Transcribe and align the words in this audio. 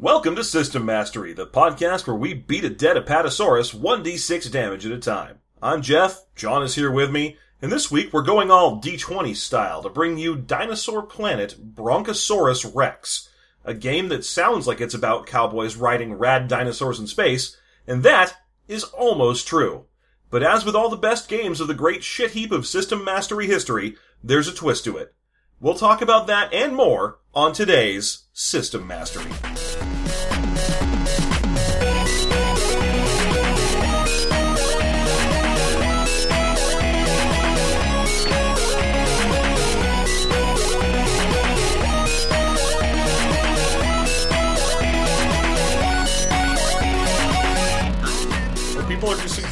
Welcome 0.00 0.34
to 0.36 0.44
System 0.44 0.86
Mastery, 0.86 1.34
the 1.34 1.46
podcast 1.46 2.06
where 2.06 2.16
we 2.16 2.32
beat 2.32 2.64
a 2.64 2.70
dead 2.70 2.96
Apatosaurus 2.96 3.74
1d6 3.74 4.50
damage 4.50 4.86
at 4.86 4.92
a 4.92 4.98
time. 4.98 5.40
I'm 5.62 5.82
Jeff, 5.82 6.24
John 6.34 6.62
is 6.62 6.74
here 6.74 6.90
with 6.90 7.10
me, 7.10 7.36
and 7.60 7.70
this 7.70 7.90
week 7.90 8.10
we're 8.10 8.22
going 8.22 8.50
all 8.50 8.80
D20 8.80 9.36
style 9.36 9.82
to 9.82 9.90
bring 9.90 10.16
you 10.16 10.36
Dinosaur 10.36 11.02
Planet 11.02 11.74
Brontosaurus 11.74 12.64
Rex, 12.64 13.28
a 13.62 13.74
game 13.74 14.08
that 14.08 14.24
sounds 14.24 14.66
like 14.66 14.80
it's 14.80 14.94
about 14.94 15.26
cowboys 15.26 15.76
riding 15.76 16.14
rad 16.14 16.48
dinosaurs 16.48 16.98
in 16.98 17.06
space, 17.06 17.58
and 17.86 18.02
that 18.02 18.34
is 18.68 18.84
almost 18.84 19.46
true. 19.46 19.84
But 20.30 20.42
as 20.42 20.64
with 20.64 20.74
all 20.74 20.88
the 20.88 20.96
best 20.96 21.28
games 21.28 21.60
of 21.60 21.68
the 21.68 21.74
great 21.74 22.02
shit 22.02 22.30
heap 22.30 22.52
of 22.52 22.66
System 22.66 23.04
Mastery 23.04 23.48
history, 23.48 23.96
there's 24.24 24.48
a 24.48 24.54
twist 24.54 24.82
to 24.84 24.96
it. 24.96 25.14
We'll 25.60 25.74
talk 25.74 26.00
about 26.00 26.26
that 26.28 26.54
and 26.54 26.74
more 26.74 27.18
on 27.34 27.52
today's 27.52 28.22
System 28.32 28.86
Mastery. 28.86 29.30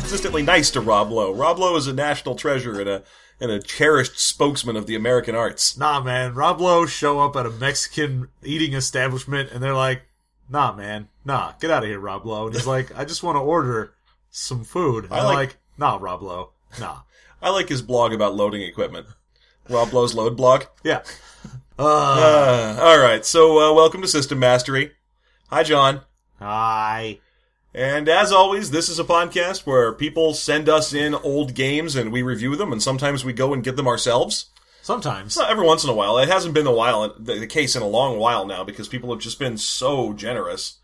Consistently 0.09 0.41
nice 0.43 0.71
to 0.71 0.81
Rob 0.81 1.11
Lowe. 1.13 1.35
Rob 1.35 1.59
Lowe 1.59 1.77
is 1.77 1.87
a 1.87 1.93
national 1.93 2.35
treasure 2.35 2.81
and 2.81 2.89
a 2.89 3.03
and 3.43 3.51
a 3.51 3.61
cherished 3.61 4.19
spokesman 4.19 4.75
of 4.75 4.87
the 4.87 4.95
American 4.95 5.35
arts. 5.35 5.77
Nah, 5.77 6.01
man. 6.01 6.35
Rob 6.35 6.63
Lowe 6.63 6.87
show 6.87 7.21
up 7.21 7.37
at 7.37 7.45
a 7.45 7.51
Mexican 7.51 8.29
eating 8.43 8.73
establishment 8.73 9.51
and 9.53 9.63
they're 9.63 9.75
like, 9.75 10.01
"Nah, 10.49 10.73
man, 10.73 11.09
nah, 11.27 11.53
get 11.61 11.71
out 11.71 11.83
of 11.83 11.91
here, 11.91 12.01
Rob 12.01 12.25
Lowe." 12.25 12.47
And 12.47 12.55
he's 12.57 12.67
like, 12.67 12.97
"I 12.99 13.05
just 13.05 13.23
want 13.23 13.37
to 13.37 13.41
order 13.41 13.93
some 14.31 14.65
food." 14.65 15.05
And 15.05 15.13
I 15.13 15.19
I'm 15.19 15.25
like- 15.27 15.35
like, 15.37 15.57
"Nah, 15.77 15.99
Rob 16.01 16.23
Lowe, 16.23 16.53
nah." 16.81 17.01
I 17.43 17.51
like 17.51 17.69
his 17.69 17.83
blog 17.83 18.15
about 18.15 18.35
loading 18.35 18.63
equipment. 18.63 19.09
Rob 19.69 19.93
Lowe's 19.93 20.15
load 20.15 20.39
blog. 20.39 20.65
Yeah. 20.83 21.03
Uh, 21.79 21.83
Uh, 21.85 22.79
all 22.81 22.99
right, 22.99 23.27
so 23.27 23.59
uh, 23.61 23.75
welcome 23.75 24.01
to 24.01 24.09
System 24.09 24.39
Mastery. 24.39 24.93
Hi, 25.51 25.63
John. 25.65 26.01
hi. 26.39 27.21
And 27.75 28.09
as 28.09 28.33
always, 28.33 28.71
this 28.71 28.89
is 28.89 28.99
a 28.99 29.05
podcast 29.05 29.67
where 29.67 29.93
people 29.93 30.35
send 30.35 30.69
us 30.69 30.93
in 30.93 31.15
old 31.15 31.55
games 31.55 31.97
and 31.97 32.11
we 32.11 32.23
review 32.23 32.57
them, 32.57 32.73
and 32.73 32.83
sometimes 32.83 33.25
we 33.25 33.33
go 33.33 33.53
and 33.53 33.63
get 33.63 33.77
them 33.77 33.89
ourselves. 33.89 34.47
Sometimes. 34.83 35.39
Every 35.39 35.67
once 35.67 35.85
in 35.85 35.91
a 35.91 35.95
while. 35.95 36.19
It 36.19 36.31
hasn't 36.31 36.55
been 36.55 36.67
a 36.67 36.73
while, 36.73 37.15
the, 37.19 37.35
the 37.35 37.47
case 37.47 37.77
in 37.77 37.83
a 37.83 37.87
long 37.87 38.19
while 38.19 38.47
now, 38.47 38.65
because 38.65 38.89
people 38.89 39.11
have 39.11 39.21
just 39.21 39.39
been 39.39 39.59
so 39.59 40.15
generous. 40.15 40.79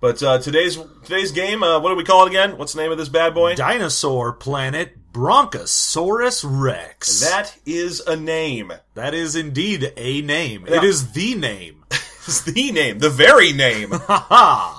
But 0.00 0.22
uh, 0.22 0.38
today's 0.38 0.78
today's 1.02 1.32
game, 1.32 1.62
uh, 1.62 1.80
what 1.80 1.90
do 1.90 1.96
we 1.96 2.04
call 2.04 2.24
it 2.24 2.28
again? 2.28 2.56
What's 2.56 2.74
the 2.74 2.82
name 2.82 2.92
of 2.92 2.98
this 2.98 3.08
bad 3.08 3.34
boy? 3.34 3.56
Dinosaur 3.56 4.32
planet 4.32 5.12
Brontosaurus 5.12 6.44
Rex. 6.44 7.20
That 7.20 7.56
is 7.66 8.00
a 8.00 8.14
name. 8.16 8.72
that 8.94 9.14
is 9.14 9.34
indeed 9.34 9.92
a 9.96 10.22
name. 10.22 10.66
Yeah. 10.68 10.76
It 10.76 10.84
is 10.84 11.12
the 11.12 11.34
name. 11.34 11.84
It's 12.28 12.42
the 12.42 12.72
name, 12.72 12.98
the 12.98 13.08
very 13.08 13.54
name. 13.54 13.88
Haha. 13.92 14.77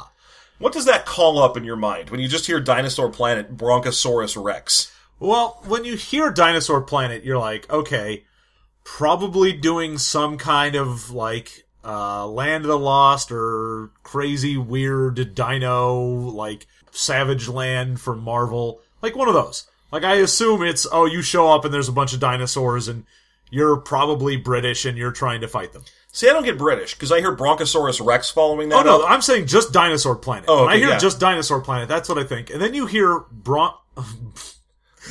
What 0.59 0.73
does 0.73 0.85
that 0.85 1.05
call 1.05 1.39
up 1.39 1.55
in 1.55 1.63
your 1.63 1.77
mind 1.77 2.09
when 2.09 2.19
you 2.19 2.27
just 2.27 2.45
hear 2.45 2.59
Dinosaur 2.59 3.09
Planet 3.09 3.55
Brontosaurus 3.55 4.35
Rex? 4.35 4.91
Well, 5.17 5.61
when 5.65 5.85
you 5.85 5.95
hear 5.95 6.31
Dinosaur 6.31 6.81
Planet, 6.81 7.23
you're 7.23 7.38
like, 7.38 7.69
okay, 7.69 8.25
probably 8.83 9.53
doing 9.53 9.97
some 9.97 10.37
kind 10.37 10.75
of 10.75 11.11
like 11.11 11.65
uh, 11.85 12.27
Land 12.27 12.65
of 12.65 12.69
the 12.69 12.77
Lost 12.77 13.31
or 13.31 13.91
crazy 14.03 14.57
weird 14.57 15.33
dino 15.33 15.97
like 16.02 16.67
Savage 16.91 17.47
Land 17.47 18.02
from 18.02 18.19
Marvel, 18.19 18.81
like 19.02 19.15
one 19.15 19.30
of 19.30 19.33
those. 19.33 19.65
Like 19.93 20.03
I 20.03 20.15
assume 20.15 20.61
it's 20.61 20.85
oh, 20.91 21.05
you 21.05 21.21
show 21.21 21.49
up 21.49 21.63
and 21.63 21.73
there's 21.73 21.89
a 21.89 21.93
bunch 21.93 22.14
of 22.14 22.20
dinosaurs 22.20 22.89
and 22.89 23.05
you're 23.49 23.77
probably 23.77 24.36
British 24.36 24.86
and 24.86 24.97
you're 24.97 25.11
trying 25.11 25.39
to 25.41 25.47
fight 25.47 25.71
them. 25.71 25.83
See, 26.11 26.27
I 26.27 26.33
don't 26.33 26.43
get 26.43 26.58
British 26.58 26.95
because 26.95 27.11
I 27.11 27.20
hear 27.20 27.31
Brontosaurus 27.36 28.02
Rex 28.02 28.31
following 28.31 28.70
that. 28.70 28.80
Oh 28.80 28.83
no, 28.83 29.03
up. 29.03 29.11
I'm 29.11 29.21
saying 29.21 29.45
just 29.45 29.71
Dinosaur 29.71 30.15
Planet. 30.15 30.45
Oh, 30.47 30.65
when 30.65 30.73
I 30.73 30.77
hear 30.77 30.89
yeah. 30.89 30.97
just 30.97 31.20
Dinosaur 31.20 31.61
Planet, 31.61 31.87
that's 31.87 32.09
what 32.09 32.17
I 32.17 32.23
think. 32.23 32.49
And 32.49 32.61
then 32.61 32.73
you 32.73 32.87
hear 32.87 33.20
Bron- 33.31 33.75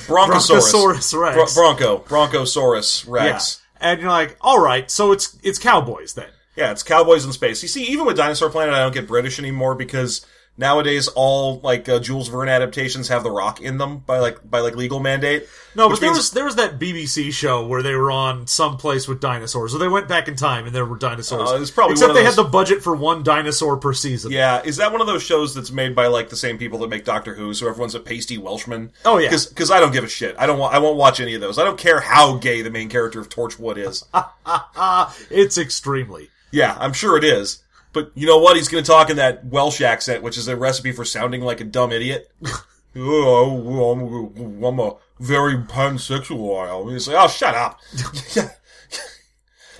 Brontosaurus. 0.06 0.72
Brontosaurus 0.72 1.14
Rex. 1.14 1.54
Bro- 1.54 1.76
Bronco. 1.76 1.98
Bronchosaurus 1.98 3.08
Rex. 3.08 3.60
Yeah. 3.60 3.90
And 3.90 4.00
you're 4.00 4.10
like, 4.10 4.36
all 4.40 4.60
right, 4.60 4.90
so 4.90 5.12
it's 5.12 5.38
it's 5.42 5.58
cowboys 5.58 6.14
then. 6.14 6.30
Yeah, 6.56 6.72
it's 6.72 6.82
cowboys 6.82 7.24
in 7.24 7.32
space. 7.32 7.62
You 7.62 7.68
see, 7.68 7.84
even 7.84 8.04
with 8.04 8.16
Dinosaur 8.16 8.50
Planet, 8.50 8.74
I 8.74 8.80
don't 8.80 8.92
get 8.92 9.06
British 9.06 9.38
anymore 9.38 9.76
because 9.76 10.26
nowadays 10.58 11.08
all 11.08 11.60
like 11.60 11.88
uh, 11.88 11.98
Jules 12.00 12.28
Verne 12.28 12.48
adaptations 12.48 13.08
have 13.08 13.22
The 13.22 13.30
Rock 13.30 13.60
in 13.62 13.78
them 13.78 13.98
by 14.00 14.18
like 14.18 14.48
by 14.48 14.60
like 14.60 14.76
legal 14.76 15.00
mandate. 15.00 15.46
No, 15.74 15.88
but 15.88 16.00
there 16.00 16.08
means- 16.10 16.18
was 16.18 16.30
there 16.32 16.44
was 16.44 16.56
that 16.56 16.78
BBC 16.78 17.32
show 17.32 17.64
where 17.66 17.82
they 17.82 17.94
were 17.94 18.10
on 18.10 18.46
some 18.46 18.76
place 18.76 19.06
with 19.08 19.20
dinosaurs, 19.20 19.74
or 19.74 19.78
they 19.78 19.88
went 19.88 20.08
back 20.08 20.28
in 20.28 20.34
time 20.36 20.66
and 20.66 20.74
there 20.74 20.84
were 20.84 20.98
dinosaurs. 20.98 21.48
Oh, 21.50 21.56
it 21.56 21.60
was 21.60 21.70
probably 21.70 21.92
Except 21.92 22.12
they 22.14 22.24
those- 22.24 22.34
had 22.36 22.44
the 22.44 22.48
budget 22.50 22.82
for 22.82 22.94
one 22.94 23.22
dinosaur 23.22 23.76
per 23.76 23.92
season. 23.92 24.32
Yeah, 24.32 24.60
is 24.64 24.76
that 24.78 24.90
one 24.92 25.00
of 25.00 25.06
those 25.06 25.22
shows 25.22 25.54
that's 25.54 25.70
made 25.70 25.94
by 25.94 26.08
like 26.08 26.28
the 26.28 26.36
same 26.36 26.58
people 26.58 26.80
that 26.80 26.88
make 26.88 27.04
Doctor 27.04 27.34
Who? 27.34 27.54
So 27.54 27.68
everyone's 27.68 27.94
a 27.94 28.00
pasty 28.00 28.36
Welshman. 28.38 28.90
Oh, 29.04 29.18
yeah. 29.18 29.30
because 29.30 29.70
I 29.70 29.78
don't 29.80 29.92
give 29.92 30.04
a 30.04 30.08
shit. 30.08 30.34
I 30.38 30.46
don't 30.46 30.58
want. 30.58 30.74
I 30.74 30.78
won't 30.78 30.96
watch 30.96 31.20
any 31.20 31.34
of 31.34 31.40
those. 31.40 31.58
I 31.58 31.64
don't 31.64 31.78
care 31.78 32.00
how 32.00 32.36
gay 32.38 32.62
the 32.62 32.70
main 32.70 32.88
character 32.88 33.20
of 33.20 33.28
Torchwood 33.28 33.76
is. 33.78 34.04
It's 35.30 35.58
extremely. 35.58 36.30
yeah, 36.50 36.76
I'm 36.80 36.92
sure 36.92 37.16
it 37.16 37.24
is. 37.24 37.62
But 37.92 38.12
you 38.14 38.26
know 38.26 38.38
what? 38.38 38.56
He's 38.56 38.68
going 38.68 38.82
to 38.82 38.90
talk 38.90 39.10
in 39.10 39.16
that 39.16 39.46
Welsh 39.46 39.80
accent, 39.80 40.22
which 40.22 40.36
is 40.36 40.48
a 40.48 40.56
recipe 40.56 40.92
for 40.92 41.04
sounding 41.04 41.40
like 41.40 41.60
a 41.60 41.64
dumb 41.64 41.92
idiot. 41.92 42.30
oh, 42.96 43.92
I'm, 43.92 44.64
I'm 44.64 44.78
a 44.80 44.96
very 45.18 45.56
pansexual. 45.56 46.64
I 46.64 46.70
always 46.70 47.04
say, 47.04 47.14
"Oh, 47.16 47.28
shut 47.28 47.54
up." 47.54 47.80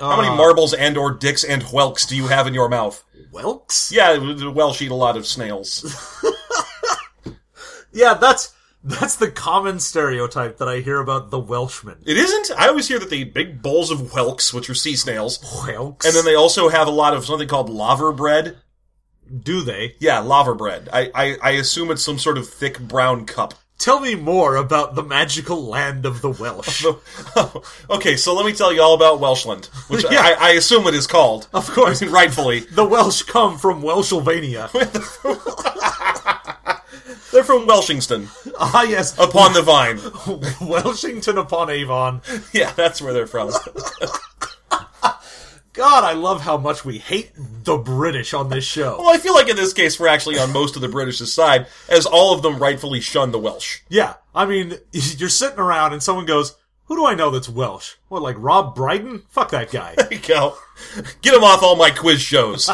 How 0.00 0.16
many 0.16 0.28
uh, 0.28 0.36
marbles 0.36 0.74
and 0.74 0.96
or 0.96 1.10
dicks 1.10 1.42
and 1.42 1.62
whelks 1.64 2.06
do 2.06 2.16
you 2.16 2.28
have 2.28 2.46
in 2.46 2.54
your 2.54 2.68
mouth? 2.68 3.02
Whelks? 3.32 3.90
Yeah, 3.92 4.12
the 4.14 4.50
Welsh 4.50 4.80
eat 4.80 4.92
a 4.92 4.94
lot 4.94 5.16
of 5.16 5.26
snails. 5.26 6.24
Yeah, 7.92 8.14
that's 8.14 8.54
that's 8.88 9.16
the 9.16 9.30
common 9.30 9.78
stereotype 9.80 10.58
that 10.58 10.68
I 10.68 10.80
hear 10.80 11.00
about 11.00 11.30
the 11.30 11.38
Welshman. 11.38 11.98
It 12.06 12.16
isn't. 12.16 12.50
I 12.58 12.68
always 12.68 12.88
hear 12.88 12.98
that 12.98 13.10
they 13.10 13.18
eat 13.18 13.34
big 13.34 13.62
bowls 13.62 13.90
of 13.90 14.12
whelks, 14.12 14.52
which 14.54 14.68
are 14.70 14.74
sea 14.74 14.96
snails, 14.96 15.38
Welks? 15.38 16.04
and 16.06 16.14
then 16.14 16.24
they 16.24 16.34
also 16.34 16.68
have 16.68 16.88
a 16.88 16.92
lot 16.92 17.14
of 17.14 17.24
something 17.26 17.48
called 17.48 17.70
laver 17.70 18.12
bread. 18.12 18.56
do 19.42 19.60
they? 19.62 19.94
Yeah, 20.00 20.20
laver 20.20 20.54
bread. 20.54 20.88
I, 20.92 21.10
I, 21.14 21.36
I 21.42 21.50
assume 21.52 21.90
it's 21.90 22.02
some 22.04 22.18
sort 22.18 22.38
of 22.38 22.48
thick 22.48 22.78
brown 22.80 23.26
cup. 23.26 23.54
Tell 23.78 24.00
me 24.00 24.16
more 24.16 24.56
about 24.56 24.96
the 24.96 25.04
magical 25.04 25.64
land 25.64 26.04
of 26.04 26.20
the 26.20 26.30
Welsh. 26.30 26.84
Oh, 27.36 27.62
okay, 27.90 28.16
so 28.16 28.34
let 28.34 28.44
me 28.44 28.52
tell 28.52 28.72
you 28.72 28.82
all 28.82 28.94
about 28.94 29.20
Welshland, 29.20 29.66
which 29.86 30.04
Yeah. 30.10 30.20
I, 30.20 30.36
I 30.40 30.50
assume 30.52 30.86
it 30.88 30.94
is 30.94 31.06
called. 31.06 31.46
Of 31.54 31.70
course. 31.70 32.02
rightfully. 32.20 32.60
the 32.60 32.84
Welsh 32.84 33.22
come 33.22 33.56
from 33.58 33.82
Welshylvania. 33.82 34.68
They're 37.32 37.44
from 37.44 37.66
Welshington. 37.66 38.28
ah, 38.58 38.82
yes. 38.84 39.16
upon 39.18 39.52
the 39.52 39.62
vine. 39.62 39.98
Welshington 40.60 41.38
upon 41.38 41.70
Avon. 41.70 42.22
Yeah, 42.52 42.72
that's 42.72 43.02
where 43.02 43.12
they're 43.12 43.26
from. 43.26 43.50
God, 45.74 46.02
I 46.02 46.12
love 46.14 46.40
how 46.40 46.56
much 46.56 46.84
we 46.84 46.98
hate 46.98 47.30
the 47.36 47.76
British 47.76 48.34
on 48.34 48.48
this 48.48 48.64
show. 48.64 48.96
Well, 48.98 49.14
I 49.14 49.18
feel 49.18 49.34
like 49.34 49.48
in 49.48 49.54
this 49.54 49.72
case 49.72 50.00
we're 50.00 50.08
actually 50.08 50.36
on 50.38 50.52
most 50.52 50.74
of 50.74 50.82
the 50.82 50.88
British's 50.88 51.32
side, 51.32 51.68
as 51.88 52.04
all 52.04 52.34
of 52.34 52.42
them 52.42 52.58
rightfully 52.58 53.00
shun 53.00 53.30
the 53.30 53.38
Welsh. 53.38 53.80
Yeah, 53.88 54.14
I 54.34 54.44
mean, 54.46 54.78
you're 54.92 55.28
sitting 55.28 55.60
around 55.60 55.92
and 55.92 56.02
someone 56.02 56.26
goes, 56.26 56.56
"Who 56.86 56.96
do 56.96 57.06
I 57.06 57.14
know 57.14 57.30
that's 57.30 57.48
Welsh?" 57.48 57.94
What, 58.08 58.22
like 58.22 58.34
Rob 58.40 58.74
Brydon? 58.74 59.22
Fuck 59.28 59.50
that 59.50 59.70
guy. 59.70 59.94
There 59.96 60.12
you 60.14 60.18
go. 60.18 60.56
Get 61.22 61.34
him 61.34 61.44
off 61.44 61.62
all 61.62 61.76
my 61.76 61.90
quiz 61.90 62.20
shows. 62.20 62.68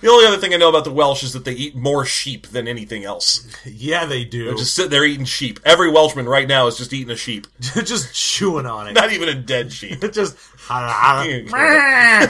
The 0.00 0.08
only 0.08 0.26
other 0.26 0.36
thing 0.36 0.54
I 0.54 0.58
know 0.58 0.68
about 0.68 0.84
the 0.84 0.92
Welsh 0.92 1.24
is 1.24 1.32
that 1.32 1.44
they 1.44 1.54
eat 1.54 1.74
more 1.74 2.04
sheep 2.04 2.46
than 2.48 2.68
anything 2.68 3.04
else. 3.04 3.44
yeah, 3.66 4.06
they 4.06 4.24
do. 4.24 4.56
Just 4.56 4.74
sit 4.74 4.90
there 4.90 5.04
eating 5.04 5.24
sheep. 5.24 5.58
Every 5.64 5.90
Welshman 5.90 6.28
right 6.28 6.46
now 6.46 6.68
is 6.68 6.76
just 6.78 6.92
eating 6.92 7.10
a 7.10 7.16
sheep. 7.16 7.48
Just 7.60 8.14
chewing 8.14 8.66
on 8.66 8.86
it. 8.86 8.92
Not 8.92 9.12
even 9.12 9.28
a 9.28 9.34
dead 9.34 9.72
sheep. 9.72 10.04
It's 10.04 10.14
just. 10.16 10.36
Yeah, 10.70 12.26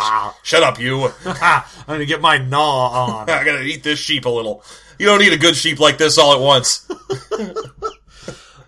sh- 0.00 0.36
shut 0.42 0.62
up, 0.62 0.78
you. 0.80 1.08
I'm 1.24 1.62
gonna 1.86 2.06
get 2.06 2.20
my 2.20 2.38
gnaw 2.38 2.88
on. 3.20 3.30
I 3.30 3.44
gotta 3.44 3.62
eat 3.62 3.82
this 3.82 3.98
sheep 3.98 4.24
a 4.24 4.28
little. 4.28 4.64
You 4.98 5.06
don't 5.06 5.22
eat 5.22 5.32
a 5.32 5.38
good 5.38 5.56
sheep 5.56 5.78
like 5.80 5.98
this 5.98 6.18
all 6.18 6.34
at 6.34 6.40
once. 6.40 6.88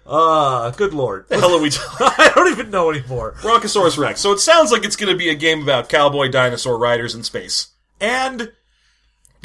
Uh, 0.06 0.70
good 0.72 0.92
lord. 0.94 1.26
The 1.28 1.38
hell 1.40 1.56
are 1.56 1.60
we? 1.62 1.70
I 2.00 2.32
don't 2.34 2.50
even 2.52 2.70
know 2.70 2.90
anymore. 2.90 3.34
Brontosaurus 3.42 3.96
Rex. 3.98 4.20
So 4.20 4.32
it 4.32 4.38
sounds 4.38 4.70
like 4.70 4.84
it's 4.84 4.96
gonna 4.96 5.16
be 5.16 5.28
a 5.30 5.34
game 5.34 5.62
about 5.62 5.88
cowboy 5.88 6.28
dinosaur 6.28 6.78
riders 6.78 7.14
in 7.14 7.22
space. 7.22 7.68
And 8.00 8.52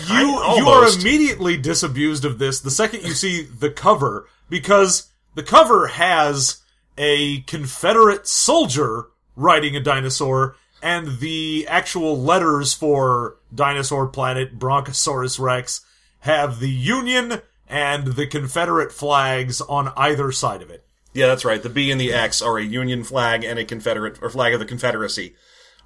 you 0.07 0.55
you 0.55 0.67
are 0.67 0.87
immediately 0.87 1.57
disabused 1.57 2.23
of 2.23 2.39
this 2.39 2.61
the 2.61 2.71
second 2.71 3.03
you 3.03 3.13
see 3.13 3.43
the 3.43 3.69
cover 3.69 4.27
because 4.49 5.09
the 5.35 5.43
cover 5.43 5.87
has 5.87 6.61
a 6.97 7.41
Confederate 7.41 8.27
soldier 8.27 9.07
riding 9.35 9.75
a 9.75 9.79
dinosaur 9.79 10.55
and 10.81 11.19
the 11.19 11.65
actual 11.67 12.21
letters 12.21 12.73
for 12.73 13.37
Dinosaur 13.53 14.07
Planet 14.07 14.57
Brontosaurus 14.57 15.39
Rex 15.39 15.81
have 16.21 16.59
the 16.59 16.69
Union 16.69 17.41
and 17.67 18.07
the 18.07 18.27
Confederate 18.27 18.91
flags 18.91 19.61
on 19.61 19.93
either 19.95 20.31
side 20.31 20.61
of 20.61 20.69
it. 20.69 20.85
Yeah, 21.13 21.27
that's 21.27 21.45
right. 21.45 21.61
The 21.61 21.69
B 21.69 21.91
and 21.91 21.99
the 21.99 22.13
X 22.13 22.41
are 22.41 22.57
a 22.57 22.63
Union 22.63 23.03
flag 23.03 23.43
and 23.43 23.57
a 23.57 23.65
Confederate 23.65 24.21
or 24.21 24.29
flag 24.29 24.53
of 24.53 24.59
the 24.59 24.65
Confederacy. 24.65 25.35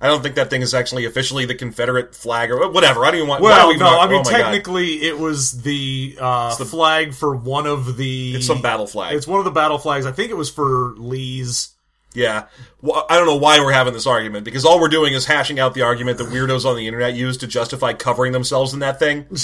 I 0.01 0.07
don't 0.07 0.22
think 0.22 0.36
that 0.36 0.50
thing 0.50 0.62
is 0.62 0.74
actually 0.74 1.06
officially 1.06 1.45
the 1.45 1.56
Confederate 1.56 2.13
flag 2.13 2.51
or 2.51 2.69
whatever. 2.69 3.06
I 3.06 3.12
don't 3.12 3.16
even 3.19 3.30
want. 3.30 3.42
Well, 3.42 3.69
we 3.69 3.78
no, 3.78 4.00
I 4.00 4.07
mean 4.07 4.19
oh 4.19 4.24
my 4.24 4.31
God. 4.31 4.38
technically 4.38 5.01
it 5.04 5.18
was 5.18 5.62
the, 5.62 6.18
uh, 6.19 6.56
flag 6.56 7.13
for 7.13 7.36
one 7.36 7.68
of 7.68 7.95
the. 7.95 8.36
it's 8.36 8.48
some 8.48 8.62
battle 8.62 8.88
flag. 8.88 9.16
It's 9.16 9.28
one 9.28 9.40
of 9.40 9.45
the 9.45 9.51
battle 9.51 9.78
flags. 9.78 10.06
I 10.06 10.12
think 10.12 10.30
it 10.30 10.38
was 10.38 10.50
for 10.50 10.94
Lee's. 10.98 11.69
Yeah. 12.13 12.45
Well, 12.81 13.06
I 13.10 13.18
don't 13.18 13.25
know 13.25 13.38
why 13.38 13.60
we're 13.60 13.72
having 13.72 13.94
this 13.94 14.06
argument 14.06 14.45
because 14.45 14.66
all 14.66 14.80
we're 14.80 14.90
doing 14.90 15.13
is 15.13 15.25
hashing 15.25 15.60
out 15.60 15.74
the 15.74 15.81
argument 15.81 16.19
that 16.19 16.28
weirdos 16.28 16.63
on 16.63 16.75
the 16.75 16.86
internet 16.86 17.16
use 17.16 17.38
to 17.38 17.48
justify 17.48 17.94
covering 17.94 18.34
themselves 18.34 18.74
in 18.74 18.80
that 18.80 19.00
thing. 19.00 19.25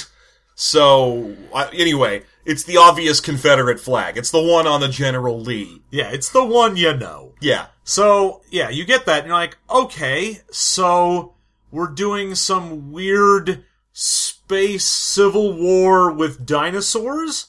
So, 0.61 1.37
uh, 1.53 1.69
anyway, 1.71 2.23
it's 2.43 2.65
the 2.65 2.75
obvious 2.75 3.21
Confederate 3.21 3.79
flag. 3.79 4.17
It's 4.17 4.29
the 4.29 4.41
one 4.41 4.67
on 4.67 4.81
the 4.81 4.89
General 4.89 5.39
Lee. 5.39 5.81
Yeah, 5.89 6.11
it's 6.11 6.27
the 6.27 6.43
one 6.43 6.75
you 6.75 6.97
know. 6.97 7.31
Yeah. 7.39 7.67
So, 7.89 8.43
yeah, 8.51 8.69
you 8.69 8.85
get 8.85 9.07
that, 9.07 9.21
and 9.21 9.25
you're 9.29 9.35
like, 9.35 9.57
okay, 9.67 10.41
so 10.51 11.33
we're 11.71 11.87
doing 11.87 12.35
some 12.35 12.91
weird 12.91 13.65
space 13.93 14.85
civil 14.85 15.57
war 15.57 16.11
with 16.11 16.45
dinosaurs? 16.45 17.47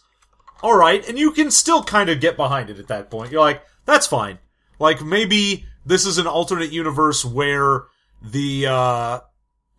Alright, 0.62 1.06
and 1.06 1.18
you 1.18 1.32
can 1.32 1.50
still 1.50 1.84
kind 1.84 2.08
of 2.08 2.20
get 2.20 2.38
behind 2.38 2.70
it 2.70 2.78
at 2.78 2.88
that 2.88 3.10
point. 3.10 3.30
You're 3.30 3.42
like, 3.42 3.62
that's 3.84 4.06
fine. 4.06 4.38
Like, 4.78 5.04
maybe 5.04 5.66
this 5.84 6.06
is 6.06 6.16
an 6.16 6.26
alternate 6.26 6.72
universe 6.72 7.22
where 7.22 7.82
the, 8.22 8.66
uh, 8.66 9.20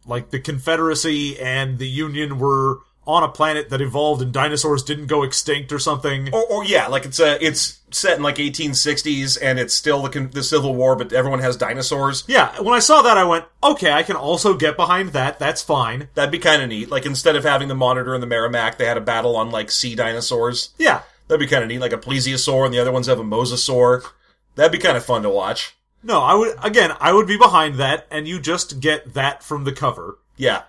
like 0.06 0.30
the 0.30 0.40
Confederacy 0.40 1.40
and 1.40 1.80
the 1.80 1.90
Union 1.90 2.38
were 2.38 2.81
on 3.07 3.24
a 3.24 3.27
planet 3.27 3.69
that 3.69 3.81
evolved 3.81 4.21
and 4.21 4.31
dinosaurs 4.31 4.83
didn't 4.83 5.07
go 5.07 5.24
extinct 5.24 5.71
or 5.71 5.80
something. 5.80 6.33
Or, 6.33 6.45
or 6.45 6.63
yeah, 6.63 6.88
like 6.88 7.06
it's 7.06 7.19
a, 7.19 7.44
it's 7.44 7.80
set 7.89 8.18
in 8.18 8.24
like 8.24 8.36
1860s 8.36 9.38
and 9.42 9.59
it's 9.59 9.74
still 9.74 10.03
the, 10.03 10.19
the 10.31 10.44
Civil 10.44 10.75
War, 10.75 10.95
but 10.95 11.12
everyone 11.12 11.39
has 11.39 11.57
dinosaurs. 11.57 12.24
Yeah, 12.27 12.62
when 12.62 12.75
I 12.75 12.80
saw 12.80 13.01
that, 13.01 13.18
I 13.18 13.24
went, 13.24 13.45
okay, 13.63 13.92
I 13.92 14.03
can 14.03 14.15
also 14.15 14.56
get 14.56 14.77
behind 14.77 15.09
that. 15.09 15.39
That's 15.39 15.62
fine. 15.62 16.09
That'd 16.13 16.31
be 16.31 16.39
kind 16.39 16.62
of 16.62 16.69
neat. 16.69 16.92
Like 16.92 17.06
instead 17.06 17.36
of 17.36 17.44
having 17.44 17.68
the 17.68 17.75
Monitor 17.75 18.13
and 18.13 18.21
the 18.21 18.27
Merrimack, 18.27 18.77
they 18.77 18.86
had 18.86 18.98
a 18.98 19.01
battle 19.01 19.36
on 19.36 19.50
like 19.50 19.71
sea 19.71 19.95
dinosaurs. 19.95 20.69
Yeah. 20.77 21.01
That'd 21.27 21.39
be 21.39 21.48
kind 21.48 21.63
of 21.63 21.69
neat. 21.69 21.80
Like 21.80 21.94
a 21.94 21.98
plesiosaur 21.98 22.65
and 22.65 22.74
the 22.74 22.80
other 22.80 22.92
ones 22.92 23.07
have 23.07 23.19
a 23.19 23.24
mosasaur. 23.24 24.06
That'd 24.56 24.71
be 24.71 24.77
kind 24.77 24.98
of 24.98 25.06
fun 25.06 25.24
to 25.24 25.30
watch. 25.30 25.75
No, 26.03 26.19
I 26.21 26.33
would, 26.33 26.56
again, 26.63 26.92
I 27.00 27.13
would 27.13 27.27
be 27.27 27.38
behind 27.38 27.75
that, 27.75 28.07
and 28.09 28.27
you 28.27 28.39
just 28.39 28.80
get 28.80 29.13
that 29.13 29.44
from 29.44 29.65
the 29.65 29.71
cover. 29.71 30.18
Yeah. 30.36 30.63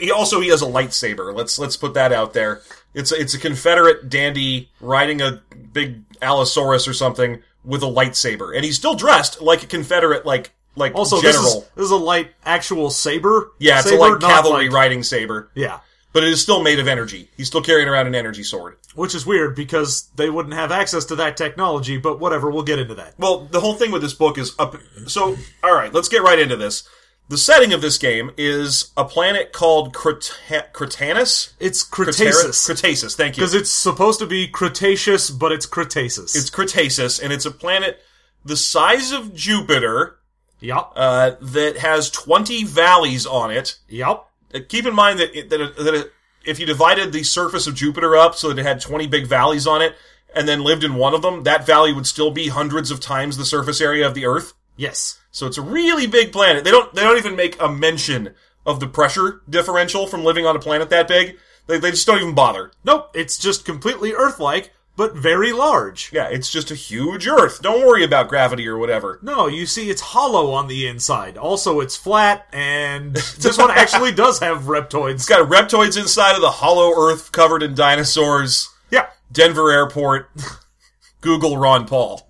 He 0.00 0.10
also 0.10 0.40
he 0.40 0.48
has 0.48 0.62
a 0.62 0.66
lightsaber. 0.66 1.34
Let's 1.34 1.58
let's 1.58 1.76
put 1.76 1.94
that 1.94 2.12
out 2.12 2.32
there. 2.32 2.62
It's 2.94 3.12
a, 3.12 3.20
it's 3.20 3.34
a 3.34 3.38
Confederate 3.38 4.08
dandy 4.08 4.70
riding 4.80 5.20
a 5.20 5.42
big 5.72 6.02
Allosaurus 6.22 6.88
or 6.88 6.92
something 6.94 7.42
with 7.64 7.82
a 7.82 7.86
lightsaber, 7.86 8.54
and 8.56 8.64
he's 8.64 8.76
still 8.76 8.94
dressed 8.94 9.40
like 9.42 9.62
a 9.62 9.66
Confederate 9.66 10.24
like 10.24 10.52
like 10.74 10.94
Also, 10.94 11.20
general. 11.20 11.42
this 11.44 11.54
is, 11.54 11.68
this 11.74 11.84
is 11.86 11.90
a 11.90 11.96
light 11.96 12.30
actual 12.46 12.88
saber. 12.90 13.52
yeah, 13.58 13.80
it's 13.80 13.90
saber, 13.90 14.02
a 14.04 14.08
light 14.12 14.20
cavalry 14.20 14.64
like- 14.68 14.74
riding 14.74 15.02
saber, 15.02 15.50
Yeah. 15.54 15.80
but 16.12 16.22
it 16.22 16.30
is 16.32 16.40
still 16.40 16.62
made 16.62 16.78
of 16.78 16.86
energy. 16.86 17.28
He's 17.36 17.48
still 17.48 17.62
carrying 17.62 17.88
around 17.88 18.06
an 18.06 18.14
energy 18.14 18.44
sword. 18.44 18.76
Which 18.94 19.14
is 19.14 19.26
weird 19.26 19.54
because 19.56 20.08
they 20.16 20.30
wouldn't 20.30 20.54
have 20.54 20.70
access 20.72 21.04
to 21.06 21.16
that 21.16 21.36
technology, 21.36 21.98
but 21.98 22.20
whatever, 22.20 22.48
we'll 22.50 22.62
get 22.62 22.78
into 22.78 22.94
that. 22.94 23.14
Well, 23.18 23.40
the 23.50 23.60
whole 23.60 23.74
thing 23.74 23.90
with 23.90 24.02
this 24.02 24.14
book 24.14 24.38
is 24.38 24.54
up. 24.58 24.76
So, 25.08 25.36
all 25.64 25.74
right, 25.74 25.92
let's 25.92 26.08
get 26.08 26.22
right 26.22 26.38
into 26.38 26.56
this. 26.56 26.88
The 27.28 27.36
setting 27.38 27.74
of 27.74 27.82
this 27.82 27.98
game 27.98 28.30
is 28.38 28.90
a 28.96 29.04
planet 29.04 29.52
called 29.52 29.92
Creta- 29.92 30.72
Cretanus. 30.72 31.52
It's 31.60 31.82
Cretaceous. 31.82 32.64
Cretaceous. 32.64 33.14
Thank 33.16 33.36
you. 33.36 33.42
Because 33.42 33.54
it's 33.54 33.70
supposed 33.70 34.18
to 34.20 34.26
be 34.26 34.48
Cretaceous, 34.48 35.28
but 35.28 35.52
it's 35.52 35.66
Cretaceous. 35.66 36.34
It's 36.34 36.48
Cretaceous, 36.48 37.18
and 37.18 37.30
it's 37.32 37.44
a 37.44 37.50
planet 37.50 38.00
the 38.44 38.56
size 38.56 39.12
of 39.12 39.34
Jupiter 39.34 40.16
Yup. 40.60 40.92
uh, 40.96 41.32
that 41.40 41.76
has 41.78 42.10
20 42.10 42.64
valleys 42.64 43.26
on 43.26 43.50
it. 43.50 43.76
yup. 43.88 44.30
Uh, 44.54 44.60
Keep 44.66 44.86
in 44.86 44.94
mind 44.94 45.18
that, 45.18 45.36
it, 45.36 45.50
that, 45.50 45.60
it, 45.60 45.76
that 45.76 45.94
it, 45.94 46.12
if 46.46 46.58
you 46.58 46.64
divided 46.64 47.12
the 47.12 47.22
surface 47.22 47.66
of 47.66 47.74
Jupiter 47.74 48.16
up 48.16 48.36
so 48.36 48.48
that 48.48 48.58
it 48.58 48.64
had 48.64 48.80
20 48.80 49.06
big 49.06 49.26
valleys 49.26 49.66
on 49.66 49.82
it, 49.82 49.94
and 50.34 50.48
then 50.48 50.62
lived 50.62 50.84
in 50.84 50.94
one 50.94 51.14
of 51.14 51.22
them, 51.22 51.42
that 51.44 51.66
valley 51.66 51.92
would 51.92 52.06
still 52.06 52.30
be 52.30 52.48
hundreds 52.48 52.90
of 52.90 53.00
times 53.00 53.36
the 53.36 53.44
surface 53.44 53.80
area 53.80 54.06
of 54.06 54.14
the 54.14 54.24
Earth. 54.26 54.54
Yes. 54.76 55.17
So 55.38 55.46
it's 55.46 55.58
a 55.58 55.62
really 55.62 56.06
big 56.06 56.32
planet. 56.32 56.64
They 56.64 56.70
don't 56.70 56.92
they 56.94 57.02
don't 57.02 57.16
even 57.18 57.36
make 57.36 57.60
a 57.60 57.68
mention 57.68 58.34
of 58.66 58.80
the 58.80 58.88
pressure 58.88 59.40
differential 59.48 60.06
from 60.06 60.24
living 60.24 60.44
on 60.44 60.56
a 60.56 60.58
planet 60.58 60.90
that 60.90 61.08
big. 61.08 61.38
They, 61.68 61.78
they 61.78 61.90
just 61.90 62.06
don't 62.06 62.20
even 62.20 62.34
bother. 62.34 62.72
Nope, 62.84 63.10
it's 63.14 63.38
just 63.38 63.64
completely 63.64 64.12
Earth-like, 64.14 64.72
but 64.96 65.14
very 65.14 65.52
large. 65.52 66.10
Yeah, 66.12 66.28
it's 66.28 66.50
just 66.50 66.70
a 66.70 66.74
huge 66.74 67.28
Earth. 67.28 67.62
Don't 67.62 67.86
worry 67.86 68.02
about 68.04 68.28
gravity 68.28 68.66
or 68.66 68.78
whatever. 68.78 69.20
No, 69.22 69.46
you 69.46 69.64
see, 69.64 69.90
it's 69.90 70.00
hollow 70.00 70.50
on 70.52 70.66
the 70.66 70.86
inside. 70.88 71.36
Also, 71.36 71.80
it's 71.80 71.96
flat, 71.96 72.46
and 72.52 73.14
this 73.38 73.58
one 73.58 73.70
actually 73.74 74.12
does 74.12 74.40
have 74.40 74.62
reptoids. 74.62 75.12
It's 75.14 75.26
got 75.26 75.48
reptoids 75.48 75.96
inside 75.96 76.34
of 76.34 76.40
the 76.40 76.50
hollow 76.50 76.90
Earth 76.98 77.30
covered 77.32 77.62
in 77.62 77.74
dinosaurs. 77.74 78.70
yeah. 78.90 79.06
Denver 79.30 79.70
Airport. 79.70 80.30
Google 81.20 81.58
Ron 81.58 81.86
Paul. 81.86 82.28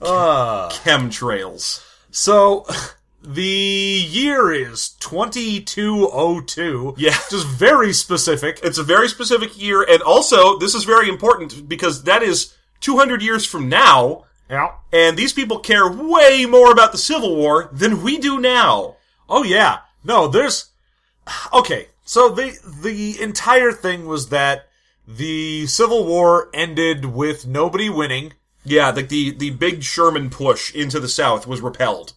Uh, 0.00 0.68
Chemtrails. 0.70 1.84
so, 2.10 2.66
the 3.22 3.42
year 3.42 4.52
is 4.52 4.90
2202. 5.00 6.94
Yeah. 6.98 7.16
Just 7.30 7.46
very 7.46 7.92
specific. 7.92 8.60
It's 8.62 8.78
a 8.78 8.82
very 8.82 9.08
specific 9.08 9.60
year, 9.60 9.82
and 9.82 10.02
also 10.02 10.58
this 10.58 10.74
is 10.74 10.84
very 10.84 11.08
important 11.08 11.68
because 11.68 12.04
that 12.04 12.22
is 12.22 12.54
200 12.80 13.22
years 13.22 13.44
from 13.46 13.68
now, 13.68 14.24
Yeah. 14.50 14.68
and 14.92 15.16
these 15.16 15.32
people 15.32 15.58
care 15.58 15.90
way 15.90 16.46
more 16.46 16.70
about 16.70 16.92
the 16.92 16.98
Civil 16.98 17.34
War 17.36 17.68
than 17.72 18.02
we 18.02 18.18
do 18.18 18.38
now. 18.40 18.96
Oh 19.28 19.42
yeah. 19.42 19.78
No, 20.04 20.28
there's 20.28 20.70
Okay. 21.52 21.88
So 22.04 22.28
the 22.28 22.56
the 22.82 23.20
entire 23.20 23.72
thing 23.72 24.06
was 24.06 24.28
that 24.28 24.68
the 25.08 25.66
Civil 25.66 26.04
War 26.06 26.48
ended 26.54 27.06
with 27.06 27.46
nobody 27.46 27.88
winning. 27.90 28.34
Yeah, 28.66 28.90
like 28.90 29.08
the, 29.08 29.30
the 29.30 29.50
big 29.50 29.82
Sherman 29.82 30.28
push 30.30 30.74
into 30.74 31.00
the 31.00 31.08
South 31.08 31.46
was 31.46 31.60
repelled. 31.60 32.12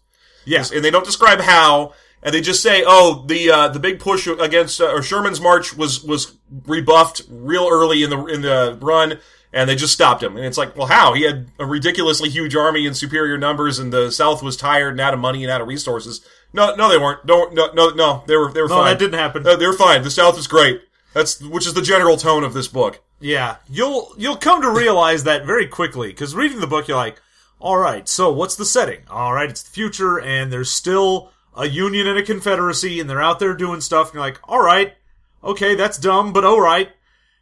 Yes. 0.46 0.72
and 0.72 0.84
they 0.84 0.90
don't 0.92 1.06
describe 1.06 1.42
how, 1.42 1.94
and 2.24 2.34
they 2.34 2.42
just 2.42 2.64
say, 2.64 2.84
"Oh, 2.86 3.24
the 3.28 3.52
uh, 3.52 3.68
the 3.70 3.80
big 3.80 4.00
push 4.00 4.26
against 4.28 4.82
uh, 4.82 4.92
or 4.92 5.02
Sherman's 5.04 5.40
march 5.40 5.76
was 5.78 6.04
was 6.04 6.34
rebuffed 6.66 7.22
real 7.30 7.68
early 7.72 8.04
in 8.04 8.10
the 8.10 8.26
in 8.26 8.42
the 8.42 8.78
run." 8.82 9.20
And 9.52 9.68
they 9.68 9.76
just 9.76 9.94
stopped 9.94 10.22
him. 10.22 10.38
And 10.38 10.46
it's 10.46 10.60
like, 10.60 10.78
well, 10.78 10.86
how? 10.86 11.14
He 11.16 11.24
had 11.24 11.48
a 11.58 11.66
ridiculously 11.66 12.30
huge 12.30 12.56
army 12.56 12.86
and 12.86 12.96
superior 12.96 13.36
numbers, 13.36 13.80
and 13.80 13.92
the 13.92 14.12
South 14.12 14.44
was 14.44 14.56
tired 14.56 14.92
and 14.92 15.02
out 15.02 15.16
of 15.16 15.20
money 15.20 15.44
and 15.44 15.52
out 15.52 15.60
of 15.60 15.68
resources. 15.68 16.22
No, 16.54 16.76
no, 16.76 16.88
they 16.88 17.00
weren't. 17.00 17.26
No, 17.26 17.46
no, 17.52 17.72
no, 17.74 17.90
no. 17.90 18.24
They 18.28 18.38
were, 18.38 18.52
they 18.54 18.62
were 18.62 18.68
No, 18.68 18.76
fine. 18.76 18.86
that 18.92 19.00
didn't 19.00 19.18
happen. 19.18 19.42
No, 19.42 19.56
they 19.56 19.66
were 19.66 19.74
fine. 19.74 20.04
The 20.04 20.12
South 20.12 20.36
was 20.36 20.46
great. 20.46 20.82
That's 21.16 21.42
which 21.42 21.66
is 21.66 21.74
the 21.74 21.82
general 21.82 22.16
tone 22.16 22.44
of 22.44 22.54
this 22.54 22.68
book. 22.68 23.02
Yeah, 23.20 23.58
you'll 23.70 24.14
you'll 24.18 24.38
come 24.38 24.62
to 24.62 24.70
realize 24.70 25.24
that 25.26 25.46
very 25.46 25.68
quickly 25.68 26.08
because 26.10 26.36
reading 26.36 26.60
the 26.60 26.68
book, 26.68 26.88
you're 26.88 26.98
like, 26.98 27.22
all 27.60 27.78
right, 27.78 28.08
so 28.08 28.32
what's 28.32 28.56
the 28.56 28.66
setting? 28.66 29.02
All 29.10 29.34
right, 29.34 29.50
it's 29.50 29.64
the 29.64 29.72
future, 29.72 30.20
and 30.20 30.52
there's 30.54 30.72
still 30.72 31.32
a 31.56 31.66
union 31.68 32.08
and 32.08 32.18
a 32.18 32.24
confederacy, 32.24 33.00
and 33.00 33.10
they're 33.10 33.22
out 33.22 33.40
there 33.40 33.54
doing 33.54 33.82
stuff. 33.82 34.08
And 34.08 34.14
you're 34.16 34.24
like, 34.24 34.40
all 34.46 34.62
right, 34.64 34.94
okay, 35.44 35.76
that's 35.76 35.98
dumb, 35.98 36.32
but 36.32 36.46
all 36.46 36.62
right. 36.62 36.90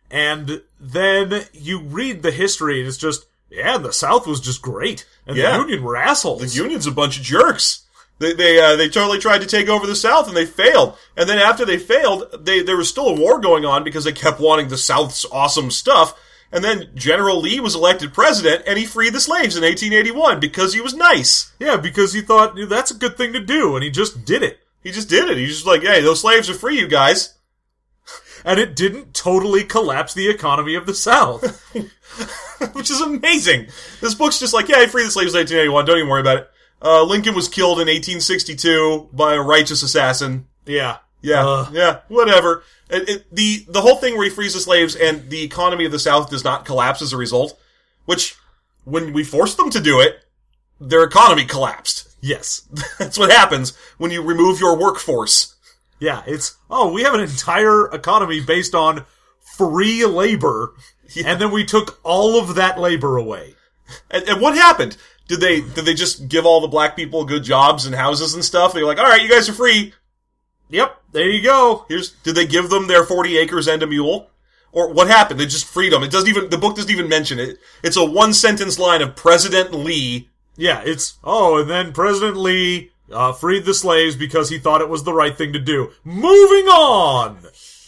And 0.10 0.62
then 0.80 1.44
you 1.54 1.80
read 1.80 2.24
the 2.24 2.32
history, 2.32 2.80
and 2.80 2.88
it's 2.88 2.98
just, 2.98 3.26
yeah, 3.52 3.78
the 3.78 3.94
South 3.94 4.26
was 4.26 4.40
just 4.42 4.62
great, 4.64 5.06
and 5.28 5.38
Yeah. 5.38 5.52
the 5.52 5.60
Union 5.64 5.84
were 5.84 5.96
assholes. 5.98 6.42
The 6.42 6.64
Union's 6.64 6.88
a 6.88 6.92
bunch 6.92 7.18
of 7.18 7.24
jerks. 7.24 7.84
They 8.20 8.34
they 8.34 8.60
uh, 8.60 8.76
they 8.76 8.90
totally 8.90 9.20
tried 9.20 9.42
to 9.42 9.48
take 9.48 9.70
over 9.70 9.86
the 9.86 9.96
South 9.96 10.28
and 10.28 10.36
they 10.36 10.46
failed. 10.46 10.98
And 11.16 11.30
then 11.30 11.40
after 11.40 11.66
they 11.66 11.78
failed, 11.78 12.46
they 12.46 12.62
there 12.62 12.78
was 12.78 12.90
still 12.90 13.10
a 13.10 13.20
war 13.20 13.40
going 13.40 13.66
on 13.66 13.84
because 13.84 14.04
they 14.04 14.12
kept 14.12 14.40
wanting 14.40 14.70
the 14.70 14.78
South's 14.78 15.26
awesome 15.32 15.72
stuff. 15.72 16.20
And 16.52 16.64
then 16.64 16.92
General 16.96 17.42
Lee 17.42 17.60
was 17.60 17.76
elected 17.76 18.14
president 18.14 18.64
and 18.66 18.78
he 18.80 18.86
freed 18.86 19.14
the 19.14 19.20
slaves 19.20 19.58
in 19.58 19.64
1881 19.64 20.40
because 20.40 20.74
he 20.74 20.82
was 20.82 20.94
nice. 20.94 21.52
yeah, 21.60 21.78
because 21.78 22.14
he 22.14 22.22
thought 22.22 22.58
that's 22.70 22.92
a 22.92 22.98
good 22.98 23.18
thing 23.18 23.34
to 23.34 23.40
do, 23.40 23.76
and 23.76 23.84
he 23.84 23.90
just 23.90 24.26
did 24.26 24.44
it. 24.44 24.60
He 24.82 24.92
just 24.92 25.10
did 25.10 25.30
it. 25.30 25.38
He's 25.38 25.56
just 25.56 25.68
like, 25.68 25.82
hey, 25.82 26.02
those 26.02 26.22
slaves 26.22 26.50
are 26.50 26.54
free, 26.54 26.80
you 26.80 26.88
guys. 26.88 27.34
And 28.46 28.60
it 28.60 28.76
didn't 28.76 29.14
totally 29.14 29.64
collapse 29.64 30.14
the 30.14 30.30
economy 30.30 30.76
of 30.76 30.86
the 30.86 30.94
South. 30.94 31.44
Which 32.74 32.90
is 32.90 33.02
amazing. 33.02 33.68
This 34.00 34.14
book's 34.14 34.40
just 34.40 34.54
like, 34.54 34.70
yeah, 34.70 34.80
he 34.80 34.88
freed 34.88 35.08
the 35.08 35.12
slaves 35.12 35.34
in 35.34 35.40
1881. 35.40 35.86
Don't 35.86 35.98
even 35.98 36.08
worry 36.08 36.22
about 36.22 36.38
it. 36.38 36.52
Uh, 36.82 37.04
Lincoln 37.04 37.34
was 37.36 37.48
killed 37.50 37.80
in 37.80 37.88
1862 37.88 39.10
by 39.14 39.34
a 39.36 39.42
righteous 39.42 39.84
assassin. 39.84 40.48
yeah. 40.66 40.98
Yeah, 41.20 41.46
Ugh. 41.48 41.74
yeah, 41.74 42.00
whatever. 42.10 42.64
It, 42.92 43.10
it, 43.10 43.36
the 43.36 43.66
the 43.68 43.82
whole 43.82 43.96
thing 43.96 44.16
where 44.16 44.26
he 44.26 44.30
frees 44.30 44.54
the 44.54 44.60
slaves 44.60 44.96
and 44.96 45.32
the 45.32 45.42
economy 45.42 45.84
of 45.84 45.92
the 45.92 45.98
South 45.98 46.30
does 46.30 46.44
not 46.44 46.64
collapse 46.64 47.02
as 47.02 47.12
a 47.12 47.18
result, 47.18 47.60
which 48.06 48.36
when 48.84 49.14
we 49.14 49.24
forced 49.24 49.58
them 49.58 49.72
to 49.72 49.82
do 49.82 50.00
it, 50.00 50.20
their 50.80 51.04
economy 51.04 51.44
collapsed. 51.44 52.16
Yes. 52.22 52.68
That's 53.00 53.18
what 53.18 53.32
happens 53.32 53.76
when 53.98 54.12
you 54.12 54.22
remove 54.22 54.60
your 54.60 54.78
workforce. 54.78 55.56
Yeah, 56.00 56.22
it's 56.28 56.56
oh, 56.70 56.92
we 56.94 57.02
have 57.02 57.16
an 57.16 57.22
entire 57.22 57.88
economy 57.88 58.40
based 58.40 58.76
on 58.76 59.04
free 59.58 60.06
labor, 60.06 60.76
and 61.26 61.42
then 61.42 61.50
we 61.50 61.66
took 61.66 62.00
all 62.04 62.40
of 62.40 62.54
that 62.56 62.80
labor 62.80 63.18
away. 63.18 63.56
And, 64.12 64.24
and 64.30 64.40
what 64.40 64.54
happened? 64.54 64.98
Did 65.28 65.42
they 65.42 65.62
did 65.62 65.86
they 65.86 65.94
just 65.94 66.28
give 66.28 66.46
all 66.46 66.62
the 66.62 66.68
black 66.68 66.96
people 66.96 67.26
good 67.26 67.44
jobs 67.44 67.86
and 67.86 67.96
houses 67.96 68.34
and 68.34 68.44
stuff? 68.44 68.74
They 68.74 68.82
were 68.82 68.88
like, 68.88 69.00
all 69.00 69.06
right, 69.06 69.22
you 69.22 69.30
guys 69.30 69.50
are 69.50 69.54
free. 69.54 69.94
Yep, 70.70 71.02
there 71.12 71.30
you 71.30 71.42
go. 71.42 71.86
Here's 71.90 72.12
did 72.12 72.36
they 72.36 72.48
give 72.48 72.70
them 72.70 72.88
their 72.88 73.04
forty 73.04 73.38
acres 73.38 73.68
and 73.68 73.84
a 73.84 73.88
mule? 73.88 74.30
Or 74.72 74.92
what 74.92 75.08
happened? 75.08 75.40
They 75.40 75.46
just 75.46 75.66
freed 75.66 75.92
them. 75.92 76.04
It 76.04 76.12
doesn't 76.12 76.30
even 76.30 76.50
the 76.50 76.58
book 76.58 76.76
doesn't 76.76 76.92
even 76.92 77.10
mention 77.10 77.40
it. 77.40 77.60
It's 77.84 77.98
a 77.98 78.06
one 78.06 78.34
sentence 78.34 78.80
line 78.80 79.02
of 79.02 79.16
President 79.16 79.74
Lee. 79.74 80.30
Yeah, 80.56 80.82
it's 80.86 81.18
oh, 81.24 81.62
and 81.62 81.70
then 81.70 81.94
President 81.94 82.38
Lee 82.38 82.92
uh, 83.12 83.34
freed 83.34 83.66
the 83.66 83.74
slaves 83.74 84.16
because 84.16 84.50
he 84.50 84.60
thought 84.60 84.82
it 84.82 84.90
was 84.90 85.04
the 85.04 85.14
right 85.14 85.38
thing 85.38 85.54
to 85.54 85.60
do. 85.60 85.92
Moving 86.04 86.68
on. 86.68 87.40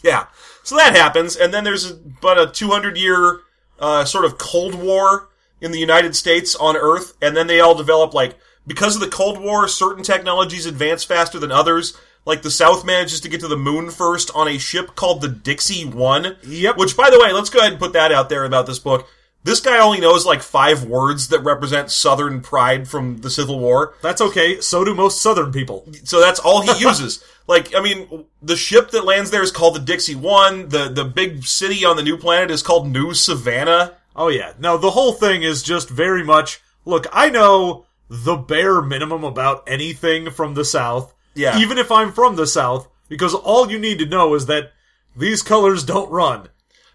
Yeah. 0.03 0.27
So 0.63 0.75
that 0.75 0.95
happens, 0.95 1.35
and 1.35 1.53
then 1.53 1.63
there's 1.63 1.89
about 1.89 2.39
a 2.39 2.51
200 2.51 2.95
year 2.97 3.41
uh, 3.79 4.05
sort 4.05 4.25
of 4.25 4.37
Cold 4.37 4.75
War 4.75 5.28
in 5.61 5.71
the 5.71 5.79
United 5.79 6.15
States 6.15 6.55
on 6.55 6.75
Earth, 6.77 7.13
and 7.21 7.35
then 7.35 7.47
they 7.47 7.59
all 7.59 7.75
develop 7.75 8.13
like 8.13 8.37
because 8.67 8.95
of 8.95 9.01
the 9.01 9.07
Cold 9.07 9.39
War, 9.41 9.67
certain 9.67 10.03
technologies 10.03 10.65
advance 10.65 11.03
faster 11.03 11.39
than 11.39 11.51
others. 11.51 11.97
Like 12.25 12.43
the 12.43 12.51
South 12.51 12.85
manages 12.85 13.21
to 13.21 13.29
get 13.29 13.39
to 13.39 13.47
the 13.47 13.57
moon 13.57 13.89
first 13.89 14.29
on 14.35 14.47
a 14.47 14.57
ship 14.57 14.95
called 14.95 15.21
the 15.21 15.29
Dixie 15.29 15.85
One. 15.85 16.37
Yep. 16.43 16.77
Which, 16.77 16.95
by 16.95 17.09
the 17.09 17.19
way, 17.19 17.31
let's 17.31 17.49
go 17.49 17.59
ahead 17.59 17.71
and 17.71 17.79
put 17.79 17.93
that 17.93 18.11
out 18.11 18.29
there 18.29 18.43
about 18.43 18.67
this 18.67 18.77
book. 18.77 19.07
This 19.43 19.61
guy 19.61 19.79
only 19.79 20.01
knows 20.01 20.25
like 20.25 20.43
five 20.43 20.83
words 20.83 21.29
that 21.29 21.39
represent 21.39 21.91
Southern 21.91 22.41
pride 22.41 22.87
from 22.87 23.21
the 23.21 23.29
Civil 23.29 23.59
War. 23.59 23.95
That's 24.01 24.21
okay. 24.21 24.59
So 24.59 24.83
do 24.83 24.93
most 24.93 25.21
Southern 25.21 25.51
people. 25.51 25.87
So 26.03 26.19
that's 26.19 26.41
all 26.41 26.61
he 26.61 26.77
uses. 26.79 27.23
like, 27.47 27.73
I 27.73 27.81
mean, 27.81 28.25
the 28.41 28.57
ship 28.57 28.91
that 28.91 29.05
lands 29.05 29.31
there 29.31 29.41
is 29.41 29.51
called 29.51 29.75
the 29.75 29.79
Dixie 29.79 30.15
One. 30.15 30.69
The 30.69 30.89
the 30.89 31.05
big 31.05 31.45
city 31.45 31.85
on 31.85 31.95
the 31.95 32.03
new 32.03 32.17
planet 32.17 32.51
is 32.51 32.61
called 32.61 32.89
New 32.89 33.13
Savannah. 33.13 33.95
Oh 34.19 34.27
yeah. 34.27 34.53
No, 34.59 34.77
the 34.77 34.91
whole 34.91 35.13
thing 35.13 35.41
is 35.43 35.63
just 35.63 35.89
very 35.89 36.23
much. 36.23 36.61
Look, 36.85 37.07
I 37.11 37.29
know 37.29 37.85
the 38.09 38.35
bare 38.35 38.81
minimum 38.81 39.23
about 39.23 39.63
anything 39.67 40.29
from 40.29 40.53
the 40.55 40.65
South. 40.65 41.13
Yeah. 41.35 41.57
Even 41.57 41.77
if 41.77 41.89
I'm 41.91 42.11
from 42.11 42.35
the 42.35 42.45
South, 42.45 42.89
because 43.07 43.33
all 43.33 43.71
you 43.71 43.79
need 43.79 43.97
to 43.99 44.05
know 44.05 44.33
is 44.35 44.45
that 44.47 44.73
these 45.15 45.41
colors 45.41 45.83
don't 45.83 46.11
run. 46.11 46.49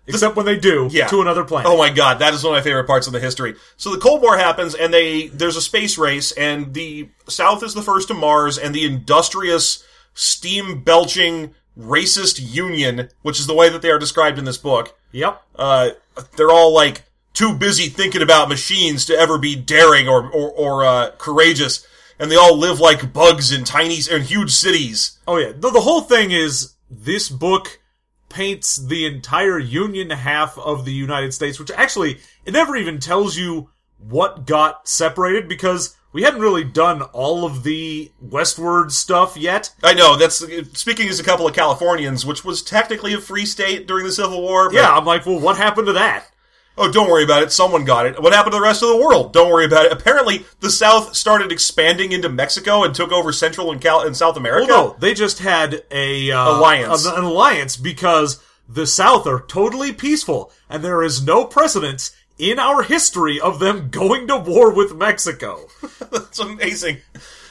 Except 0.06 0.36
when 0.36 0.44
they 0.44 0.58
do 0.58 0.88
Yeah. 0.92 1.06
to 1.06 1.22
another 1.22 1.44
planet. 1.44 1.70
Oh 1.70 1.78
my 1.78 1.88
god, 1.88 2.18
that 2.18 2.34
is 2.34 2.44
one 2.44 2.52
of 2.52 2.58
my 2.58 2.62
favorite 2.62 2.86
parts 2.86 3.06
of 3.06 3.14
the 3.14 3.20
history. 3.20 3.54
So 3.78 3.90
the 3.90 3.98
Cold 3.98 4.20
War 4.20 4.36
happens, 4.36 4.74
and 4.74 4.92
they 4.92 5.28
there's 5.28 5.56
a 5.56 5.62
space 5.62 5.96
race, 5.96 6.30
and 6.32 6.74
the 6.74 7.08
South 7.26 7.62
is 7.62 7.72
the 7.72 7.80
first 7.80 8.08
to 8.08 8.14
Mars, 8.14 8.58
and 8.58 8.74
the 8.74 8.84
industrious, 8.84 9.82
steam 10.12 10.82
belching, 10.82 11.54
racist 11.78 12.38
Union, 12.38 13.08
which 13.22 13.40
is 13.40 13.46
the 13.46 13.54
way 13.54 13.70
that 13.70 13.80
they 13.80 13.90
are 13.90 13.98
described 13.98 14.38
in 14.38 14.44
this 14.44 14.58
book. 14.58 14.94
Yep. 15.12 15.42
Uh, 15.56 15.90
they're 16.36 16.50
all 16.50 16.74
like 16.74 17.04
too 17.34 17.54
busy 17.54 17.88
thinking 17.88 18.22
about 18.22 18.48
machines 18.48 19.04
to 19.06 19.14
ever 19.14 19.36
be 19.36 19.54
daring 19.54 20.08
or 20.08 20.30
or, 20.30 20.50
or 20.50 20.84
uh, 20.84 21.10
courageous, 21.18 21.86
and 22.18 22.30
they 22.30 22.36
all 22.36 22.56
live 22.56 22.80
like 22.80 23.12
bugs 23.12 23.52
in 23.52 23.64
tiny 23.64 23.98
in 24.10 24.22
huge 24.22 24.52
cities. 24.52 25.18
Oh 25.28 25.36
yeah. 25.36 25.52
The, 25.52 25.70
the 25.70 25.80
whole 25.80 26.00
thing 26.00 26.30
is 26.30 26.74
this 26.90 27.28
book 27.28 27.80
paints 28.28 28.76
the 28.76 29.06
entire 29.06 29.58
Union 29.58 30.10
half 30.10 30.58
of 30.58 30.84
the 30.84 30.92
United 30.92 31.34
States, 31.34 31.58
which 31.58 31.70
actually 31.72 32.18
it 32.44 32.52
never 32.52 32.76
even 32.76 32.98
tells 32.98 33.36
you 33.36 33.70
what 33.98 34.46
got 34.46 34.88
separated 34.88 35.48
because 35.48 35.96
we 36.12 36.22
hadn't 36.22 36.40
really 36.40 36.64
done 36.64 37.02
all 37.02 37.44
of 37.44 37.64
the 37.64 38.10
westward 38.20 38.92
stuff 38.92 39.36
yet. 39.36 39.74
I 39.82 39.94
know 39.94 40.16
that's 40.16 40.44
speaking 40.78 41.08
as 41.08 41.18
a 41.18 41.24
couple 41.24 41.46
of 41.46 41.54
Californians, 41.54 42.24
which 42.24 42.44
was 42.44 42.62
technically 42.62 43.14
a 43.14 43.20
free 43.20 43.46
state 43.46 43.88
during 43.88 44.04
the 44.04 44.12
Civil 44.12 44.40
War. 44.42 44.72
Yeah, 44.72 44.92
I'm 44.92 45.04
like, 45.04 45.26
well, 45.26 45.40
what 45.40 45.56
happened 45.56 45.88
to 45.88 45.92
that? 45.94 46.28
Oh, 46.76 46.90
don't 46.90 47.08
worry 47.08 47.22
about 47.22 47.44
it. 47.44 47.52
Someone 47.52 47.84
got 47.84 48.06
it. 48.06 48.20
What 48.20 48.32
happened 48.32 48.52
to 48.52 48.58
the 48.58 48.64
rest 48.64 48.82
of 48.82 48.88
the 48.88 48.96
world? 48.96 49.32
Don't 49.32 49.50
worry 49.50 49.64
about 49.64 49.86
it. 49.86 49.92
Apparently, 49.92 50.44
the 50.60 50.70
South 50.70 51.14
started 51.14 51.52
expanding 51.52 52.10
into 52.10 52.28
Mexico 52.28 52.82
and 52.82 52.92
took 52.94 53.12
over 53.12 53.32
Central 53.32 53.70
and, 53.70 53.80
Cal- 53.80 54.04
and 54.04 54.16
South 54.16 54.36
America. 54.36 54.66
Well, 54.68 54.88
no, 54.88 54.96
they 54.98 55.14
just 55.14 55.38
had 55.38 55.84
a 55.92 56.32
uh, 56.32 56.58
Alliance. 56.58 57.06
an, 57.06 57.14
an 57.14 57.24
alliance 57.24 57.76
because 57.76 58.42
the 58.68 58.86
South 58.86 59.26
are 59.26 59.40
totally 59.40 59.92
peaceful, 59.92 60.50
and 60.68 60.82
there 60.82 61.02
is 61.02 61.24
no 61.24 61.44
precedence 61.44 62.14
in 62.38 62.58
our 62.58 62.82
history 62.82 63.40
of 63.40 63.60
them 63.60 63.90
going 63.90 64.26
to 64.26 64.36
war 64.36 64.72
with 64.72 64.96
Mexico. 64.96 65.68
That's 66.10 66.40
amazing. 66.40 66.98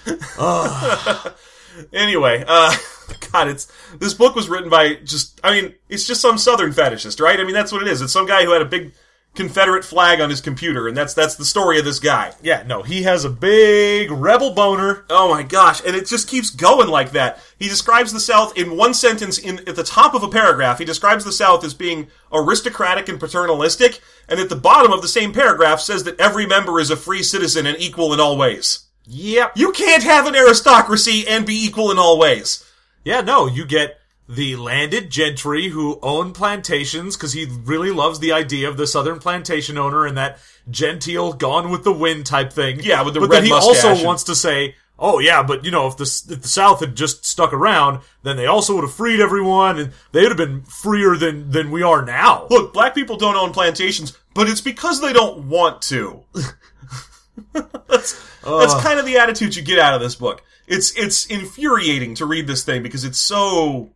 anyway, 1.93 2.43
uh, 2.45 2.75
God, 3.31 3.47
it's 3.47 3.71
this 3.97 4.13
book 4.13 4.35
was 4.35 4.49
written 4.49 4.69
by 4.69 4.95
just. 4.95 5.39
I 5.43 5.61
mean, 5.61 5.75
it's 5.89 6.05
just 6.05 6.21
some 6.21 6.37
Southern 6.37 6.71
fetishist, 6.71 7.21
right? 7.21 7.39
I 7.39 7.43
mean, 7.43 7.53
that's 7.53 7.71
what 7.71 7.81
it 7.81 7.87
is. 7.87 8.01
It's 8.01 8.13
some 8.13 8.27
guy 8.27 8.43
who 8.43 8.51
had 8.51 8.61
a 8.61 8.65
big 8.65 8.93
Confederate 9.35 9.83
flag 9.83 10.21
on 10.21 10.29
his 10.29 10.41
computer, 10.41 10.87
and 10.87 10.95
that's 10.95 11.15
that's 11.15 11.35
the 11.35 11.45
story 11.45 11.79
of 11.79 11.85
this 11.85 11.99
guy. 11.99 12.33
Yeah, 12.43 12.63
no, 12.67 12.83
he 12.83 13.01
has 13.03 13.25
a 13.25 13.31
big 13.31 14.11
rebel 14.11 14.53
boner. 14.53 15.05
Oh 15.09 15.27
my 15.29 15.41
gosh, 15.41 15.81
and 15.83 15.95
it 15.95 16.05
just 16.05 16.27
keeps 16.27 16.51
going 16.51 16.87
like 16.87 17.13
that. 17.13 17.39
He 17.57 17.67
describes 17.67 18.13
the 18.13 18.19
South 18.19 18.55
in 18.55 18.77
one 18.77 18.93
sentence 18.93 19.39
in 19.39 19.67
at 19.67 19.75
the 19.75 19.83
top 19.83 20.13
of 20.13 20.21
a 20.21 20.27
paragraph. 20.27 20.77
He 20.77 20.85
describes 20.85 21.25
the 21.25 21.31
South 21.31 21.63
as 21.63 21.73
being 21.73 22.09
aristocratic 22.31 23.09
and 23.09 23.19
paternalistic, 23.19 24.01
and 24.29 24.39
at 24.39 24.49
the 24.49 24.55
bottom 24.55 24.93
of 24.93 25.01
the 25.01 25.07
same 25.07 25.33
paragraph 25.33 25.79
says 25.79 26.03
that 26.03 26.19
every 26.19 26.45
member 26.45 26.79
is 26.79 26.91
a 26.91 26.95
free 26.95 27.23
citizen 27.23 27.65
and 27.65 27.79
equal 27.79 28.13
in 28.13 28.19
all 28.19 28.37
ways. 28.37 28.85
Yep. 29.05 29.53
You 29.57 29.71
can't 29.71 30.03
have 30.03 30.27
an 30.27 30.35
aristocracy 30.35 31.27
and 31.27 31.45
be 31.45 31.65
equal 31.65 31.91
in 31.91 31.97
all 31.97 32.19
ways. 32.19 32.63
Yeah, 33.03 33.21
no, 33.21 33.47
you 33.47 33.65
get 33.65 33.97
the 34.27 34.55
landed 34.55 35.09
gentry 35.09 35.69
who 35.69 35.99
own 36.01 36.31
plantations 36.33 37.17
because 37.17 37.33
he 37.33 37.45
really 37.63 37.91
loves 37.91 38.19
the 38.19 38.31
idea 38.31 38.69
of 38.69 38.77
the 38.77 38.87
southern 38.87 39.19
plantation 39.19 39.77
owner 39.77 40.05
and 40.05 40.17
that 40.17 40.39
genteel 40.69 41.33
gone 41.33 41.69
with 41.69 41.83
the 41.83 41.91
wind 41.91 42.25
type 42.25 42.53
thing. 42.53 42.79
Yeah, 42.81 43.01
with 43.03 43.13
the 43.13 43.19
but 43.19 43.29
red 43.29 43.37
then 43.39 43.45
he 43.45 43.51
also 43.51 43.89
and- 43.89 44.03
wants 44.05 44.23
to 44.25 44.35
say, 44.35 44.75
"Oh 44.97 45.19
yeah, 45.19 45.43
but 45.43 45.65
you 45.65 45.71
know, 45.71 45.87
if 45.87 45.97
the 45.97 46.03
if 46.29 46.41
the 46.41 46.47
South 46.47 46.79
had 46.79 46.95
just 46.95 47.25
stuck 47.25 47.51
around, 47.51 47.99
then 48.23 48.37
they 48.37 48.45
also 48.45 48.75
would 48.75 48.83
have 48.85 48.93
freed 48.93 49.19
everyone, 49.19 49.77
and 49.77 49.91
they'd 50.13 50.29
have 50.29 50.37
been 50.37 50.61
freer 50.63 51.17
than 51.17 51.51
than 51.51 51.69
we 51.69 51.83
are 51.83 52.03
now." 52.05 52.47
Look, 52.49 52.73
black 52.73 52.95
people 52.95 53.17
don't 53.17 53.35
own 53.35 53.51
plantations, 53.51 54.17
but 54.33 54.47
it's 54.47 54.61
because 54.61 55.01
they 55.01 55.11
don't 55.11 55.49
want 55.49 55.81
to. 55.83 56.23
that's 57.53 58.19
that's 58.43 58.81
kind 58.81 58.99
of 58.99 59.05
the 59.05 59.17
attitude 59.17 59.55
you 59.55 59.61
get 59.63 59.79
out 59.79 59.93
of 59.93 60.01
this 60.01 60.15
book. 60.15 60.41
It's 60.65 60.97
it's 60.97 61.25
infuriating 61.25 62.15
to 62.15 62.25
read 62.25 62.47
this 62.47 62.63
thing 62.63 62.83
because 62.83 63.03
it's 63.03 63.19
so 63.19 63.91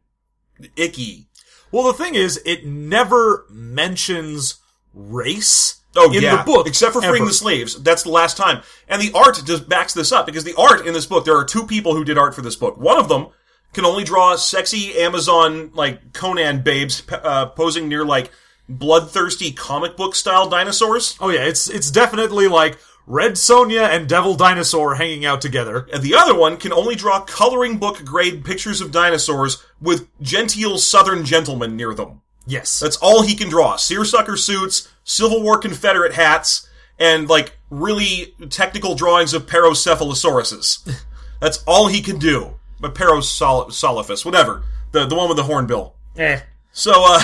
icky. 0.75 1.27
Well, 1.71 1.83
the 1.83 1.93
thing 1.93 2.15
is, 2.15 2.41
it 2.45 2.65
never 2.65 3.45
mentions 3.49 4.59
race. 4.93 5.81
Oh 5.95 6.13
in 6.13 6.21
yeah, 6.21 6.37
the 6.37 6.43
book, 6.43 6.67
except 6.67 6.93
for 6.93 7.01
freeing 7.01 7.23
ever. 7.23 7.25
the 7.25 7.33
slaves. 7.33 7.81
That's 7.81 8.03
the 8.03 8.11
last 8.11 8.37
time. 8.37 8.61
And 8.87 9.01
the 9.01 9.11
art 9.13 9.41
just 9.45 9.67
backs 9.67 9.93
this 9.93 10.11
up 10.11 10.27
because 10.27 10.43
the 10.43 10.53
art 10.55 10.85
in 10.85 10.93
this 10.93 11.07
book, 11.07 11.25
there 11.25 11.35
are 11.35 11.45
two 11.45 11.65
people 11.65 11.95
who 11.95 12.03
did 12.03 12.17
art 12.17 12.35
for 12.35 12.43
this 12.43 12.55
book. 12.55 12.77
One 12.77 12.99
of 12.99 13.09
them 13.09 13.27
can 13.73 13.83
only 13.83 14.03
draw 14.03 14.35
sexy 14.35 14.95
Amazon 14.97 15.71
like 15.73 16.13
Conan 16.13 16.61
babes 16.61 17.01
uh, 17.11 17.47
posing 17.47 17.87
near 17.87 18.05
like 18.05 18.31
bloodthirsty 18.69 19.51
comic 19.51 19.97
book 19.97 20.13
style 20.15 20.47
dinosaurs. 20.49 21.17
Oh 21.19 21.29
yeah, 21.29 21.45
it's 21.45 21.69
it's 21.69 21.89
definitely 21.89 22.47
like 22.47 22.77
Red 23.09 23.31
Sonja 23.33 23.87
and 23.87 24.07
Devil 24.09 24.35
Dinosaur 24.35 24.95
hanging 24.95 25.25
out 25.25 25.39
together. 25.39 25.87
And 25.93 26.03
the 26.03 26.13
other 26.15 26.35
one 26.35 26.57
can 26.57 26.73
only 26.73 26.93
draw 26.93 27.21
coloring 27.21 27.77
book 27.77 28.03
grade 28.03 28.43
pictures 28.43 28.81
of 28.81 28.91
dinosaurs 28.91 29.63
with 29.79 30.07
genteel 30.21 30.77
southern 30.77 31.23
gentlemen 31.23 31.77
near 31.77 31.93
them. 31.93 32.21
Yes. 32.45 32.79
That's 32.81 32.97
all 32.97 33.23
he 33.23 33.33
can 33.35 33.49
draw. 33.49 33.77
Seersucker 33.77 34.35
suits, 34.35 34.89
Civil 35.05 35.41
War 35.41 35.57
Confederate 35.57 36.13
hats, 36.15 36.67
and 36.99 37.29
like 37.29 37.57
really 37.69 38.33
technical 38.49 38.93
drawings 38.93 39.33
of 39.33 39.45
Parocephalosauruses. 39.47 40.89
That's 41.39 41.63
all 41.65 41.87
he 41.87 42.01
can 42.01 42.17
do. 42.19 42.55
But 42.79 42.93
Parosolophus, 42.93 44.25
whatever. 44.25 44.63
The 44.91 45.05
the 45.05 45.15
one 45.15 45.27
with 45.29 45.37
the 45.37 45.43
hornbill. 45.43 45.95
eh. 46.17 46.41
So, 46.73 46.91
uh, 47.07 47.23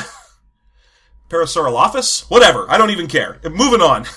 Parasaurolophus? 1.30 2.30
Whatever. 2.30 2.70
I 2.70 2.78
don't 2.78 2.90
even 2.92 3.08
care. 3.08 3.40
Moving 3.44 3.82
on. 3.82 4.06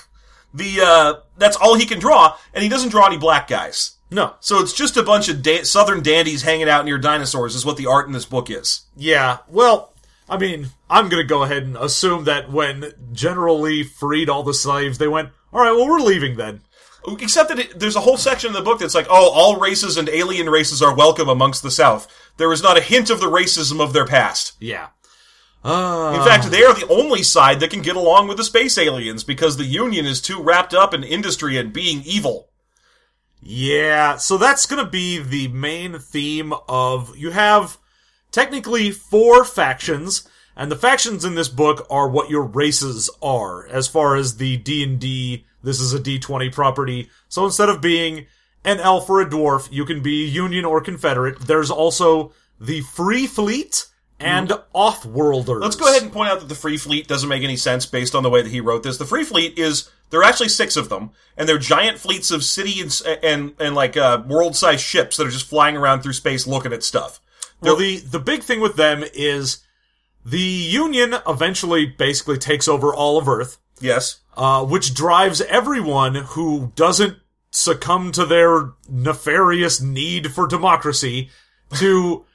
The, 0.57 0.81
uh, 0.83 1.13
that's 1.37 1.57
all 1.57 1.75
he 1.75 1.85
can 1.85 1.99
draw, 1.99 2.35
and 2.53 2.63
he 2.63 2.69
doesn't 2.69 2.89
draw 2.89 3.07
any 3.07 3.17
black 3.17 3.47
guys. 3.47 3.97
No. 4.09 4.35
So 4.39 4.59
it's 4.59 4.73
just 4.73 4.97
a 4.97 5.03
bunch 5.03 5.29
of 5.29 5.41
da- 5.41 5.63
southern 5.63 6.01
dandies 6.01 6.43
hanging 6.43 6.69
out 6.69 6.85
near 6.85 6.97
dinosaurs 6.97 7.55
is 7.55 7.65
what 7.65 7.77
the 7.77 7.87
art 7.87 8.07
in 8.07 8.13
this 8.13 8.25
book 8.25 8.49
is. 8.49 8.81
Yeah. 8.95 9.39
Well, 9.49 9.93
I 10.29 10.37
mean, 10.37 10.67
I'm 10.89 11.09
gonna 11.09 11.23
go 11.23 11.43
ahead 11.43 11.63
and 11.63 11.75
assume 11.77 12.23
that 12.25 12.51
when 12.51 12.93
General 13.13 13.59
Lee 13.59 13.83
freed 13.83 14.29
all 14.29 14.43
the 14.43 14.53
slaves, 14.53 14.97
they 14.97 15.07
went, 15.07 15.29
"All 15.53 15.61
right, 15.61 15.71
well, 15.71 15.87
we're 15.87 15.99
leaving 15.99 16.37
then." 16.37 16.61
Except 17.19 17.49
that 17.49 17.59
it, 17.59 17.79
there's 17.79 17.95
a 17.95 18.01
whole 18.01 18.17
section 18.17 18.49
in 18.49 18.53
the 18.53 18.61
book 18.61 18.79
that's 18.79 18.95
like, 18.95 19.07
oh, 19.09 19.31
all 19.31 19.57
races 19.57 19.95
and 19.95 20.09
alien 20.09 20.49
races 20.49 20.81
are 20.81 20.93
welcome 20.93 21.29
amongst 21.29 21.63
the 21.63 21.71
South. 21.71 22.05
There 22.35 22.51
is 22.51 22.61
not 22.61 22.77
a 22.77 22.81
hint 22.81 23.09
of 23.09 23.21
the 23.21 23.31
racism 23.31 23.79
of 23.79 23.93
their 23.93 24.05
past. 24.05 24.53
Yeah. 24.59 24.87
Uh, 25.63 26.15
In 26.17 26.25
fact, 26.25 26.49
they 26.51 26.63
are 26.63 26.73
the 26.73 26.87
only 26.87 27.23
side 27.23 27.59
that 27.59 27.71
can 27.71 27.81
get 27.81 27.95
along 27.95 28.27
with 28.27 28.37
the 28.37 28.43
space 28.43 28.77
aliens 28.77 29.23
because 29.23 29.57
the 29.57 29.65
Union 29.65 30.05
is 30.05 30.21
too 30.21 30.41
wrapped 30.41 30.73
up 30.73 30.93
in 30.93 31.03
industry 31.03 31.57
and 31.57 31.73
being 31.73 32.01
evil. 32.05 32.49
Yeah, 33.41 34.17
so 34.17 34.37
that's 34.37 34.65
going 34.65 34.83
to 34.83 34.89
be 34.89 35.19
the 35.19 35.47
main 35.49 35.99
theme 35.99 36.53
of 36.67 37.15
you 37.17 37.31
have 37.31 37.77
technically 38.31 38.91
four 38.91 39.43
factions 39.43 40.27
and 40.55 40.71
the 40.71 40.75
factions 40.75 41.23
in 41.23 41.35
this 41.35 41.49
book 41.49 41.85
are 41.89 42.09
what 42.09 42.29
your 42.29 42.43
races 42.43 43.09
are 43.21 43.67
as 43.67 43.87
far 43.87 44.15
as 44.15 44.37
the 44.37 44.57
D&D 44.57 45.45
this 45.63 45.79
is 45.81 45.93
a 45.93 45.99
D20 45.99 46.51
property. 46.53 47.09
So 47.27 47.45
instead 47.45 47.69
of 47.69 47.81
being 47.81 48.27
an 48.63 48.79
elf 48.79 49.09
or 49.09 49.21
a 49.21 49.29
dwarf, 49.29 49.69
you 49.71 49.85
can 49.85 50.01
be 50.01 50.25
Union 50.25 50.65
or 50.65 50.81
Confederate. 50.81 51.39
There's 51.41 51.71
also 51.71 52.31
the 52.59 52.81
Free 52.81 53.27
Fleet 53.27 53.85
and 54.19 54.49
Offworlders. 54.73 55.61
Let's 55.61 55.75
go 55.75 55.87
ahead 55.89 56.03
and 56.03 56.11
point 56.11 56.29
out 56.29 56.39
that 56.39 56.49
the 56.49 56.55
Free 56.55 56.77
Fleet 56.77 57.07
doesn't 57.07 57.29
make 57.29 57.43
any 57.43 57.55
sense 57.55 57.85
based 57.85 58.15
on 58.15 58.23
the 58.23 58.29
way 58.29 58.41
that 58.41 58.51
he 58.51 58.61
wrote 58.61 58.83
this. 58.83 58.97
The 58.97 59.05
Free 59.05 59.23
Fleet 59.23 59.57
is 59.57 59.89
there 60.09 60.21
are 60.21 60.23
actually 60.23 60.49
six 60.49 60.75
of 60.75 60.89
them, 60.89 61.11
and 61.35 61.47
they're 61.47 61.57
giant 61.57 61.99
fleets 61.99 62.31
of 62.31 62.43
city 62.43 62.81
and 62.81 63.01
and, 63.23 63.53
and 63.59 63.75
like 63.75 63.97
uh, 63.97 64.23
world-sized 64.27 64.83
ships 64.83 65.17
that 65.17 65.27
are 65.27 65.31
just 65.31 65.47
flying 65.47 65.77
around 65.77 66.01
through 66.01 66.13
space 66.13 66.47
looking 66.47 66.73
at 66.73 66.83
stuff. 66.83 67.19
Well, 67.61 67.75
the 67.75 67.97
the 67.97 68.19
big 68.19 68.43
thing 68.43 68.59
with 68.59 68.75
them 68.75 69.03
is 69.13 69.63
the 70.25 70.39
Union 70.39 71.15
eventually 71.27 71.85
basically 71.85 72.37
takes 72.37 72.67
over 72.67 72.93
all 72.93 73.17
of 73.17 73.27
Earth, 73.27 73.57
Yes, 73.79 74.19
uh, 74.35 74.65
which 74.65 74.93
drives 74.93 75.41
everyone 75.41 76.15
who 76.15 76.71
doesn't 76.75 77.17
succumb 77.51 78.11
to 78.11 78.25
their 78.25 78.71
nefarious 78.89 79.81
need 79.81 80.31
for 80.31 80.47
democracy 80.47 81.29
to 81.79 82.25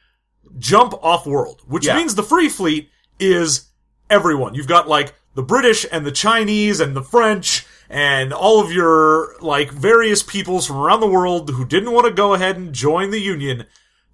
jump 0.58 0.94
off 1.02 1.26
world, 1.26 1.62
which 1.66 1.86
Yeah. 1.86 1.96
means 1.96 2.14
the 2.14 2.22
Free 2.22 2.48
Fleet 2.48 2.90
is 3.18 3.66
everyone. 4.10 4.54
You've 4.54 4.66
got 4.66 4.88
like 4.88 5.14
the 5.34 5.42
British 5.42 5.86
and 5.90 6.04
the 6.04 6.12
Chinese 6.12 6.80
and 6.80 6.94
the 6.94 7.02
French 7.02 7.66
and 7.88 8.32
all 8.32 8.60
of 8.60 8.72
your 8.72 9.34
like 9.40 9.70
various 9.70 10.22
peoples 10.22 10.66
from 10.66 10.76
around 10.76 11.00
the 11.00 11.06
world 11.06 11.50
who 11.50 11.64
didn't 11.64 11.92
want 11.92 12.06
to 12.06 12.12
go 12.12 12.34
ahead 12.34 12.56
and 12.56 12.72
join 12.74 13.10
the 13.10 13.20
Union 13.20 13.66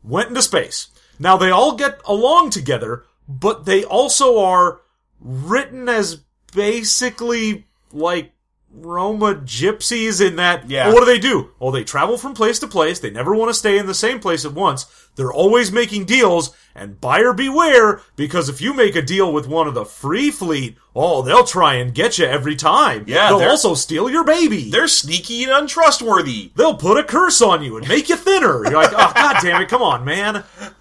went 0.02 0.28
into 0.28 0.42
space. 0.42 0.88
Now 1.18 1.36
they 1.36 1.50
all 1.50 1.74
get 1.76 2.00
along 2.06 2.50
together, 2.50 3.04
but 3.28 3.64
they 3.66 3.84
also 3.84 4.38
are 4.40 4.80
written 5.20 5.88
as 5.88 6.20
basically 6.54 7.66
like 7.92 8.32
Roma 8.80 9.34
gypsies 9.36 10.24
in 10.24 10.36
that 10.36 10.68
Yeah. 10.70 10.92
what 10.92 11.00
do 11.00 11.06
they 11.06 11.18
do? 11.18 11.50
Oh, 11.60 11.70
they 11.70 11.84
travel 11.84 12.16
from 12.18 12.34
place 12.34 12.58
to 12.60 12.66
place. 12.66 12.98
They 12.98 13.10
never 13.10 13.34
want 13.34 13.48
to 13.50 13.54
stay 13.54 13.78
in 13.78 13.86
the 13.86 13.94
same 13.94 14.20
place 14.20 14.44
at 14.44 14.52
once. 14.52 14.86
They're 15.16 15.32
always 15.32 15.72
making 15.72 16.04
deals, 16.04 16.50
and 16.74 17.00
buyer 17.00 17.32
beware, 17.32 18.00
because 18.14 18.48
if 18.48 18.60
you 18.60 18.72
make 18.72 18.94
a 18.94 19.02
deal 19.02 19.32
with 19.32 19.48
one 19.48 19.66
of 19.66 19.74
the 19.74 19.84
free 19.84 20.30
fleet, 20.30 20.76
oh, 20.94 21.22
they'll 21.22 21.42
try 21.44 21.74
and 21.74 21.92
get 21.94 22.18
you 22.18 22.24
every 22.26 22.54
time. 22.54 23.04
Yeah, 23.08 23.30
They'll 23.30 23.48
also 23.48 23.74
steal 23.74 24.08
your 24.08 24.22
baby. 24.24 24.70
they're 24.70 24.86
sneaky 24.86 25.42
and 25.42 25.52
untrustworthy. 25.52 26.52
They'll 26.54 26.76
put 26.76 26.98
a 26.98 27.02
curse 27.04 27.42
on 27.42 27.62
you 27.64 27.76
and 27.76 27.88
make 27.88 28.08
you 28.08 28.16
thinner. 28.16 28.62
You're 28.64 28.74
like, 28.80 28.92
oh, 28.92 29.12
god 29.14 29.36
damn 29.42 29.60
it, 29.62 29.68
come 29.68 29.82
on, 29.82 30.04
man. 30.04 30.44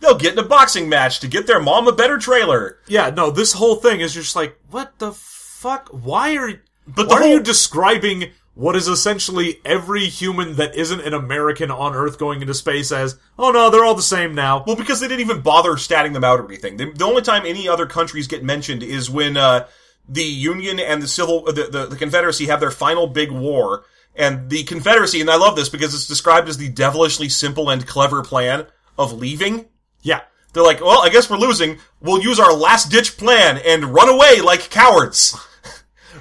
They'll 0.00 0.18
get 0.18 0.32
in 0.32 0.38
a 0.40 0.42
boxing 0.42 0.88
match 0.88 1.20
to 1.20 1.28
get 1.28 1.46
their 1.46 1.60
mom 1.60 1.86
a 1.86 1.92
better 1.92 2.18
trailer. 2.18 2.78
Yeah, 2.88 3.10
no, 3.10 3.30
this 3.30 3.52
whole 3.52 3.76
thing 3.76 4.00
is 4.00 4.12
just 4.14 4.34
like, 4.34 4.58
what 4.70 4.98
the 4.98 5.12
fuck? 5.62 5.88
Why 5.90 6.36
are 6.36 6.60
But 6.86 7.08
why 7.08 7.20
the 7.20 7.24
are 7.24 7.28
you 7.28 7.40
describing 7.40 8.32
what 8.54 8.76
is 8.76 8.88
essentially 8.88 9.60
every 9.64 10.06
human 10.06 10.56
that 10.56 10.74
isn't 10.74 11.00
an 11.00 11.14
American 11.14 11.70
on 11.70 11.94
Earth 11.94 12.18
going 12.18 12.42
into 12.42 12.52
space 12.52 12.92
as, 12.92 13.18
oh 13.38 13.50
no, 13.50 13.70
they're 13.70 13.84
all 13.84 13.94
the 13.94 14.02
same 14.02 14.34
now. 14.34 14.62
Well, 14.66 14.76
because 14.76 15.00
they 15.00 15.08
didn't 15.08 15.22
even 15.22 15.40
bother 15.40 15.72
statting 15.72 16.12
them 16.12 16.24
out 16.24 16.40
or 16.40 16.44
anything. 16.44 16.76
The, 16.76 16.92
the 16.92 17.06
only 17.06 17.22
time 17.22 17.46
any 17.46 17.68
other 17.68 17.86
countries 17.86 18.26
get 18.26 18.44
mentioned 18.44 18.82
is 18.82 19.08
when 19.08 19.36
uh, 19.36 19.68
the 20.08 20.24
Union 20.24 20.78
and 20.80 21.00
the 21.00 21.08
Civil, 21.08 21.44
the, 21.44 21.68
the, 21.70 21.86
the 21.86 21.96
Confederacy 21.96 22.46
have 22.46 22.60
their 22.60 22.70
final 22.70 23.06
big 23.06 23.30
war, 23.30 23.84
and 24.14 24.50
the 24.50 24.64
Confederacy, 24.64 25.22
and 25.22 25.30
I 25.30 25.36
love 25.36 25.56
this 25.56 25.70
because 25.70 25.94
it's 25.94 26.06
described 26.06 26.48
as 26.48 26.58
the 26.58 26.68
devilishly 26.68 27.30
simple 27.30 27.70
and 27.70 27.86
clever 27.86 28.22
plan 28.22 28.66
of 28.98 29.14
leaving. 29.14 29.66
Yeah. 30.02 30.20
They're 30.52 30.62
like, 30.62 30.82
well, 30.82 31.00
I 31.00 31.08
guess 31.08 31.30
we're 31.30 31.38
losing. 31.38 31.78
We'll 32.02 32.22
use 32.22 32.38
our 32.38 32.52
last 32.52 32.90
ditch 32.90 33.16
plan 33.16 33.58
and 33.64 33.94
run 33.94 34.10
away 34.10 34.42
like 34.42 34.68
cowards. 34.68 35.34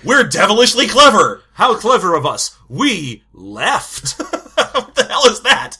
We're 0.04 0.24
devilishly 0.24 0.88
clever. 0.88 1.44
How 1.54 1.76
clever 1.76 2.16
of 2.16 2.26
us. 2.26 2.58
We 2.70 3.24
left. 3.34 4.18
what 4.20 4.96
the 4.96 5.06
hell 5.06 5.28
is 5.28 5.42
that? 5.42 5.78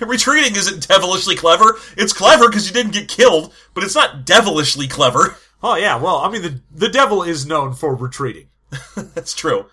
Retreating 0.00 0.56
isn't 0.56 0.88
devilishly 0.88 1.36
clever. 1.36 1.76
It's 1.96 2.12
clever 2.12 2.48
because 2.48 2.66
you 2.66 2.74
didn't 2.74 2.92
get 2.92 3.08
killed, 3.08 3.52
but 3.74 3.84
it's 3.84 3.94
not 3.94 4.24
devilishly 4.24 4.88
clever. 4.88 5.36
oh 5.62 5.76
yeah, 5.76 5.96
well, 5.96 6.18
I 6.18 6.30
mean 6.30 6.42
the 6.42 6.60
the 6.70 6.88
devil 6.88 7.22
is 7.22 7.46
known 7.46 7.74
for 7.74 7.94
retreating. 7.94 8.48
That's 8.96 9.34
true. 9.34 9.66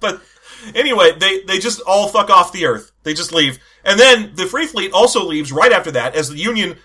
but 0.00 0.22
anyway, 0.74 1.12
they, 1.18 1.42
they 1.42 1.58
just 1.58 1.80
all 1.86 2.08
fuck 2.08 2.30
off 2.30 2.52
the 2.52 2.66
earth. 2.66 2.92
They 3.02 3.14
just 3.14 3.32
leave. 3.32 3.58
And 3.84 3.98
then 3.98 4.32
the 4.34 4.46
Free 4.46 4.66
Fleet 4.66 4.92
also 4.92 5.24
leaves 5.24 5.52
right 5.52 5.72
after 5.72 5.90
that 5.92 6.14
as 6.14 6.28
the 6.28 6.38
Union 6.38 6.76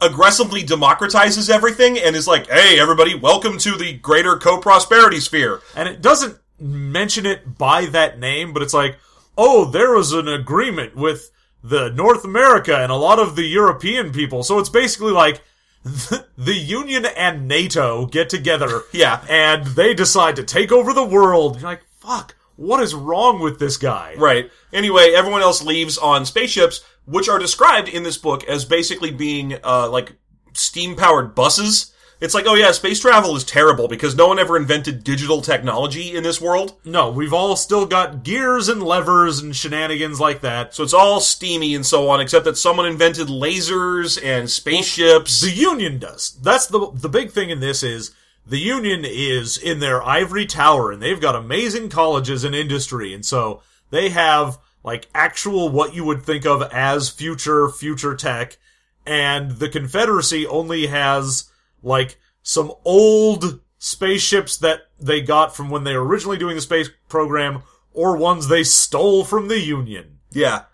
aggressively 0.00 0.62
democratizes 0.62 1.50
everything 1.50 1.98
and 1.98 2.16
is 2.16 2.28
like, 2.28 2.48
hey, 2.48 2.78
everybody, 2.78 3.14
welcome 3.14 3.58
to 3.58 3.76
the 3.76 3.94
greater 3.94 4.36
co-prosperity 4.36 5.20
sphere. 5.20 5.60
And 5.74 5.88
it 5.88 6.02
doesn't 6.02 6.38
mention 6.58 7.26
it 7.26 7.58
by 7.58 7.86
that 7.86 8.18
name, 8.18 8.52
but 8.52 8.62
it's 8.62 8.74
like, 8.74 8.98
oh, 9.36 9.64
there 9.64 9.92
was 9.92 10.12
an 10.12 10.28
agreement 10.28 10.96
with 10.96 11.30
the 11.62 11.90
North 11.90 12.24
America 12.24 12.76
and 12.76 12.90
a 12.90 12.96
lot 12.96 13.18
of 13.18 13.36
the 13.36 13.44
European 13.44 14.12
people. 14.12 14.42
So 14.42 14.58
it's 14.58 14.68
basically 14.68 15.12
like 15.12 15.42
the 15.84 16.54
Union 16.54 17.06
and 17.16 17.48
NATO 17.48 18.06
get 18.06 18.28
together. 18.28 18.82
Yeah. 18.92 19.24
And 19.28 19.66
they 19.66 19.94
decide 19.94 20.36
to 20.36 20.44
take 20.44 20.72
over 20.72 20.92
the 20.92 21.04
world. 21.04 21.56
You're 21.56 21.70
like, 21.70 21.84
fuck, 21.98 22.34
what 22.60 22.82
is 22.82 22.94
wrong 22.94 23.40
with 23.40 23.58
this 23.58 23.78
guy? 23.78 24.14
Right. 24.18 24.50
Anyway, 24.70 25.12
everyone 25.16 25.40
else 25.40 25.62
leaves 25.62 25.96
on 25.96 26.26
spaceships, 26.26 26.82
which 27.06 27.28
are 27.28 27.38
described 27.38 27.88
in 27.88 28.02
this 28.02 28.18
book 28.18 28.44
as 28.44 28.66
basically 28.66 29.10
being, 29.10 29.58
uh, 29.64 29.88
like, 29.88 30.12
steam-powered 30.52 31.34
buses. 31.34 31.94
It's 32.20 32.34
like, 32.34 32.44
oh 32.46 32.54
yeah, 32.54 32.70
space 32.72 33.00
travel 33.00 33.34
is 33.34 33.44
terrible 33.44 33.88
because 33.88 34.14
no 34.14 34.26
one 34.28 34.38
ever 34.38 34.58
invented 34.58 35.04
digital 35.04 35.40
technology 35.40 36.14
in 36.14 36.22
this 36.22 36.38
world. 36.38 36.76
No, 36.84 37.10
we've 37.10 37.32
all 37.32 37.56
still 37.56 37.86
got 37.86 38.24
gears 38.24 38.68
and 38.68 38.82
levers 38.82 39.38
and 39.38 39.56
shenanigans 39.56 40.20
like 40.20 40.42
that. 40.42 40.74
So 40.74 40.82
it's 40.82 40.92
all 40.92 41.20
steamy 41.20 41.74
and 41.74 41.86
so 41.86 42.10
on, 42.10 42.20
except 42.20 42.44
that 42.44 42.58
someone 42.58 42.84
invented 42.84 43.28
lasers 43.28 44.22
and 44.22 44.50
spaceships. 44.50 45.40
The 45.40 45.50
Union 45.50 45.98
does. 45.98 46.38
That's 46.42 46.66
the 46.66 46.90
the 46.92 47.08
big 47.08 47.30
thing 47.30 47.48
in 47.48 47.60
this 47.60 47.82
is 47.82 48.14
the 48.46 48.58
Union 48.58 49.04
is 49.04 49.56
in 49.56 49.80
their 49.80 50.02
ivory 50.02 50.46
tower 50.46 50.90
and 50.90 51.00
they've 51.02 51.20
got 51.20 51.36
amazing 51.36 51.88
colleges 51.88 52.44
and 52.44 52.54
industry 52.54 53.14
and 53.14 53.24
so 53.24 53.62
they 53.90 54.08
have 54.10 54.58
like 54.82 55.08
actual 55.14 55.68
what 55.68 55.94
you 55.94 56.04
would 56.04 56.22
think 56.22 56.46
of 56.46 56.62
as 56.72 57.10
future 57.10 57.68
future 57.68 58.14
tech 58.14 58.58
and 59.06 59.52
the 59.52 59.68
Confederacy 59.68 60.46
only 60.46 60.86
has 60.86 61.50
like 61.82 62.18
some 62.42 62.72
old 62.84 63.60
spaceships 63.78 64.56
that 64.58 64.82
they 64.98 65.20
got 65.20 65.56
from 65.56 65.70
when 65.70 65.84
they 65.84 65.96
were 65.96 66.04
originally 66.04 66.38
doing 66.38 66.54
the 66.54 66.60
space 66.60 66.90
program 67.08 67.62
or 67.92 68.16
ones 68.16 68.48
they 68.48 68.62
stole 68.62 69.24
from 69.24 69.48
the 69.48 69.58
Union. 69.58 70.18
yeah. 70.30 70.64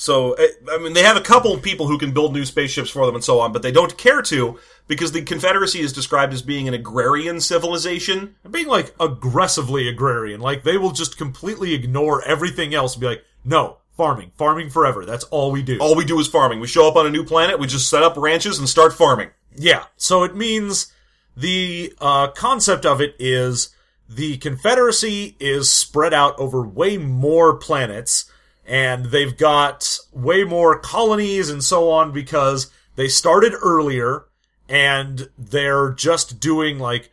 So, 0.00 0.34
eh, 0.34 0.46
I 0.70 0.78
mean, 0.78 0.92
they 0.92 1.02
have 1.02 1.16
a 1.16 1.20
couple 1.20 1.52
of 1.52 1.60
people 1.60 1.88
who 1.88 1.98
can 1.98 2.12
build 2.12 2.32
new 2.32 2.44
spaceships 2.44 2.88
for 2.88 3.04
them 3.04 3.16
and 3.16 3.24
so 3.24 3.40
on, 3.40 3.52
but 3.52 3.62
they 3.62 3.72
don't 3.72 3.98
care 3.98 4.22
to 4.22 4.56
because 4.86 5.10
the 5.10 5.22
Confederacy 5.22 5.80
is 5.80 5.92
described 5.92 6.32
as 6.32 6.40
being 6.40 6.68
an 6.68 6.74
agrarian 6.74 7.40
civilization. 7.40 8.36
being 8.48 8.68
like 8.68 8.94
aggressively 9.00 9.88
agrarian. 9.88 10.40
Like 10.40 10.62
they 10.62 10.76
will 10.76 10.92
just 10.92 11.18
completely 11.18 11.74
ignore 11.74 12.22
everything 12.22 12.74
else 12.74 12.94
and 12.94 13.00
be 13.00 13.08
like, 13.08 13.24
no, 13.44 13.78
farming, 13.96 14.30
farming 14.36 14.70
forever. 14.70 15.04
That's 15.04 15.24
all 15.24 15.50
we 15.50 15.62
do. 15.62 15.78
All 15.80 15.96
we 15.96 16.04
do 16.04 16.20
is 16.20 16.28
farming. 16.28 16.60
We 16.60 16.68
show 16.68 16.86
up 16.86 16.94
on 16.94 17.04
a 17.04 17.10
new 17.10 17.24
planet, 17.24 17.58
we 17.58 17.66
just 17.66 17.90
set 17.90 18.04
up 18.04 18.16
ranches 18.16 18.60
and 18.60 18.68
start 18.68 18.92
farming. 18.92 19.30
Yeah. 19.56 19.86
So 19.96 20.22
it 20.22 20.36
means 20.36 20.92
the 21.36 21.92
uh, 22.00 22.28
concept 22.28 22.86
of 22.86 23.00
it 23.00 23.16
is 23.18 23.74
the 24.08 24.36
Confederacy 24.36 25.36
is 25.40 25.68
spread 25.68 26.14
out 26.14 26.38
over 26.38 26.62
way 26.62 26.98
more 26.98 27.56
planets, 27.56 28.30
and 28.68 29.06
they've 29.06 29.36
got 29.36 29.98
way 30.12 30.44
more 30.44 30.78
colonies 30.78 31.50
and 31.50 31.64
so 31.64 31.90
on 31.90 32.12
because 32.12 32.70
they 32.96 33.08
started 33.08 33.54
earlier 33.62 34.26
and 34.68 35.30
they're 35.38 35.90
just 35.90 36.38
doing 36.38 36.78
like 36.78 37.10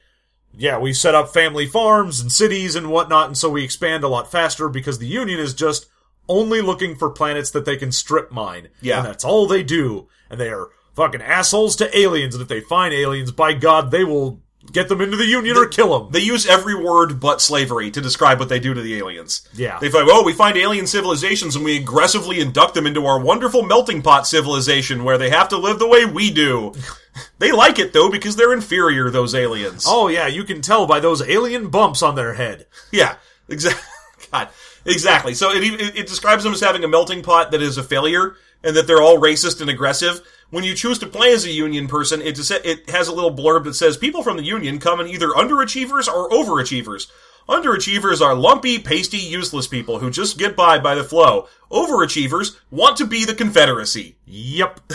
yeah, 0.57 0.77
we 0.77 0.93
set 0.93 1.15
up 1.15 1.33
family 1.33 1.65
farms 1.65 2.19
and 2.19 2.31
cities 2.31 2.75
and 2.75 2.89
whatnot, 2.89 3.27
and 3.27 3.37
so 3.37 3.49
we 3.49 3.63
expand 3.63 4.03
a 4.03 4.07
lot 4.07 4.31
faster 4.31 4.69
because 4.69 4.99
the 4.99 5.07
Union 5.07 5.39
is 5.39 5.53
just 5.53 5.87
only 6.27 6.61
looking 6.61 6.95
for 6.95 7.09
planets 7.09 7.51
that 7.51 7.65
they 7.65 7.77
can 7.77 7.91
strip 7.91 8.31
mine. 8.31 8.69
Yeah. 8.81 8.99
And 8.99 9.05
that's 9.05 9.25
all 9.25 9.47
they 9.47 9.63
do. 9.63 10.07
And 10.29 10.39
they 10.39 10.49
are 10.49 10.69
fucking 10.93 11.21
assholes 11.21 11.75
to 11.77 11.97
aliens, 11.97 12.35
and 12.35 12.41
if 12.41 12.47
they 12.47 12.61
find 12.61 12.93
aliens, 12.93 13.31
by 13.31 13.53
God, 13.53 13.91
they 13.91 14.03
will 14.03 14.41
get 14.71 14.89
them 14.89 15.01
into 15.01 15.17
the 15.17 15.25
Union 15.25 15.57
or 15.57 15.67
kill 15.67 15.99
them. 15.99 16.11
They 16.11 16.19
use 16.19 16.45
every 16.45 16.75
word 16.75 17.19
but 17.19 17.41
slavery 17.41 17.91
to 17.91 18.01
describe 18.01 18.39
what 18.39 18.49
they 18.49 18.59
do 18.59 18.73
to 18.73 18.81
the 18.81 18.97
aliens. 18.97 19.47
Yeah. 19.53 19.79
They 19.79 19.89
find, 19.89 20.07
oh, 20.11 20.23
we 20.23 20.33
find 20.33 20.57
alien 20.57 20.87
civilizations 20.87 21.55
and 21.55 21.63
we 21.63 21.77
aggressively 21.77 22.39
induct 22.39 22.73
them 22.73 22.87
into 22.87 23.05
our 23.05 23.19
wonderful 23.19 23.63
melting 23.63 24.01
pot 24.01 24.27
civilization 24.27 25.03
where 25.03 25.17
they 25.17 25.29
have 25.29 25.49
to 25.49 25.57
live 25.57 25.79
the 25.79 25.87
way 25.87 26.05
we 26.05 26.31
do. 26.31 26.73
they 27.39 27.51
like 27.51 27.79
it 27.79 27.93
though 27.93 28.09
because 28.09 28.35
they're 28.35 28.53
inferior, 28.53 29.09
those 29.09 29.35
aliens. 29.35 29.85
oh 29.87 30.07
yeah, 30.07 30.27
you 30.27 30.43
can 30.43 30.61
tell 30.61 30.85
by 30.85 30.99
those 30.99 31.21
alien 31.21 31.69
bumps 31.69 32.01
on 32.01 32.15
their 32.15 32.33
head. 32.33 32.65
Yeah, 32.91 33.15
exactly. 33.47 33.81
God. 34.31 34.49
Exactly. 34.85 35.33
So 35.33 35.51
it, 35.51 35.63
it, 35.63 35.97
it 35.97 36.07
describes 36.07 36.43
them 36.43 36.53
as 36.53 36.61
having 36.61 36.83
a 36.83 36.87
melting 36.87 37.23
pot 37.23 37.51
that 37.51 37.61
is 37.61 37.77
a 37.77 37.83
failure, 37.83 38.35
and 38.63 38.75
that 38.75 38.87
they're 38.87 39.01
all 39.01 39.17
racist 39.17 39.61
and 39.61 39.69
aggressive. 39.69 40.21
When 40.55 40.63
you 40.63 40.73
choose 40.73 40.99
to 40.99 41.05
play 41.05 41.33
as 41.33 41.43
a 41.43 41.51
Union 41.51 41.85
person, 41.89 42.21
it 42.21 42.39
it 42.49 42.89
has 42.89 43.09
a 43.09 43.13
little 43.13 43.35
blurb 43.35 43.65
that 43.65 43.73
says 43.73 43.97
people 43.97 44.23
from 44.23 44.37
the 44.37 44.43
Union 44.43 44.79
come 44.79 45.01
in 45.01 45.07
either 45.09 45.27
underachievers 45.27 46.07
or 46.07 46.29
overachievers. 46.29 47.07
Underachievers 47.49 48.21
are 48.21 48.33
lumpy, 48.33 48.79
pasty, 48.79 49.17
useless 49.17 49.67
people 49.67 49.99
who 49.99 50.09
just 50.09 50.37
get 50.37 50.55
by 50.55 50.79
by 50.79 50.95
the 50.95 51.03
flow. 51.03 51.49
Overachievers 51.69 52.55
want 52.71 52.95
to 52.95 53.05
be 53.05 53.25
the 53.25 53.35
Confederacy. 53.35 54.15
Yep. 54.25 54.79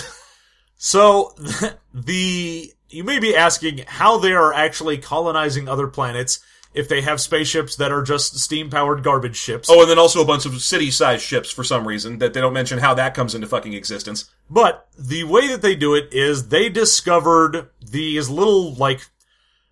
So 0.82 1.34
the 1.92 2.72
you 2.88 3.04
may 3.04 3.18
be 3.18 3.36
asking 3.36 3.84
how 3.86 4.16
they 4.16 4.32
are 4.32 4.54
actually 4.54 4.96
colonizing 4.96 5.68
other 5.68 5.88
planets 5.88 6.40
if 6.72 6.88
they 6.88 7.00
have 7.00 7.20
spaceships 7.20 7.76
that 7.76 7.90
are 7.90 8.02
just 8.02 8.38
steam 8.38 8.70
powered 8.70 9.02
garbage 9.02 9.36
ships. 9.36 9.68
Oh, 9.70 9.80
and 9.80 9.90
then 9.90 9.98
also 9.98 10.22
a 10.22 10.26
bunch 10.26 10.46
of 10.46 10.60
city-sized 10.62 11.24
ships 11.24 11.50
for 11.50 11.64
some 11.64 11.86
reason 11.86 12.18
that 12.18 12.32
they 12.32 12.40
don't 12.40 12.52
mention 12.52 12.78
how 12.78 12.94
that 12.94 13.14
comes 13.14 13.34
into 13.34 13.48
fucking 13.48 13.72
existence. 13.72 14.30
But 14.48 14.86
the 14.98 15.24
way 15.24 15.48
that 15.48 15.62
they 15.62 15.74
do 15.74 15.94
it 15.94 16.12
is 16.12 16.48
they 16.48 16.68
discovered 16.68 17.68
these 17.80 18.28
little 18.28 18.74
like 18.74 19.00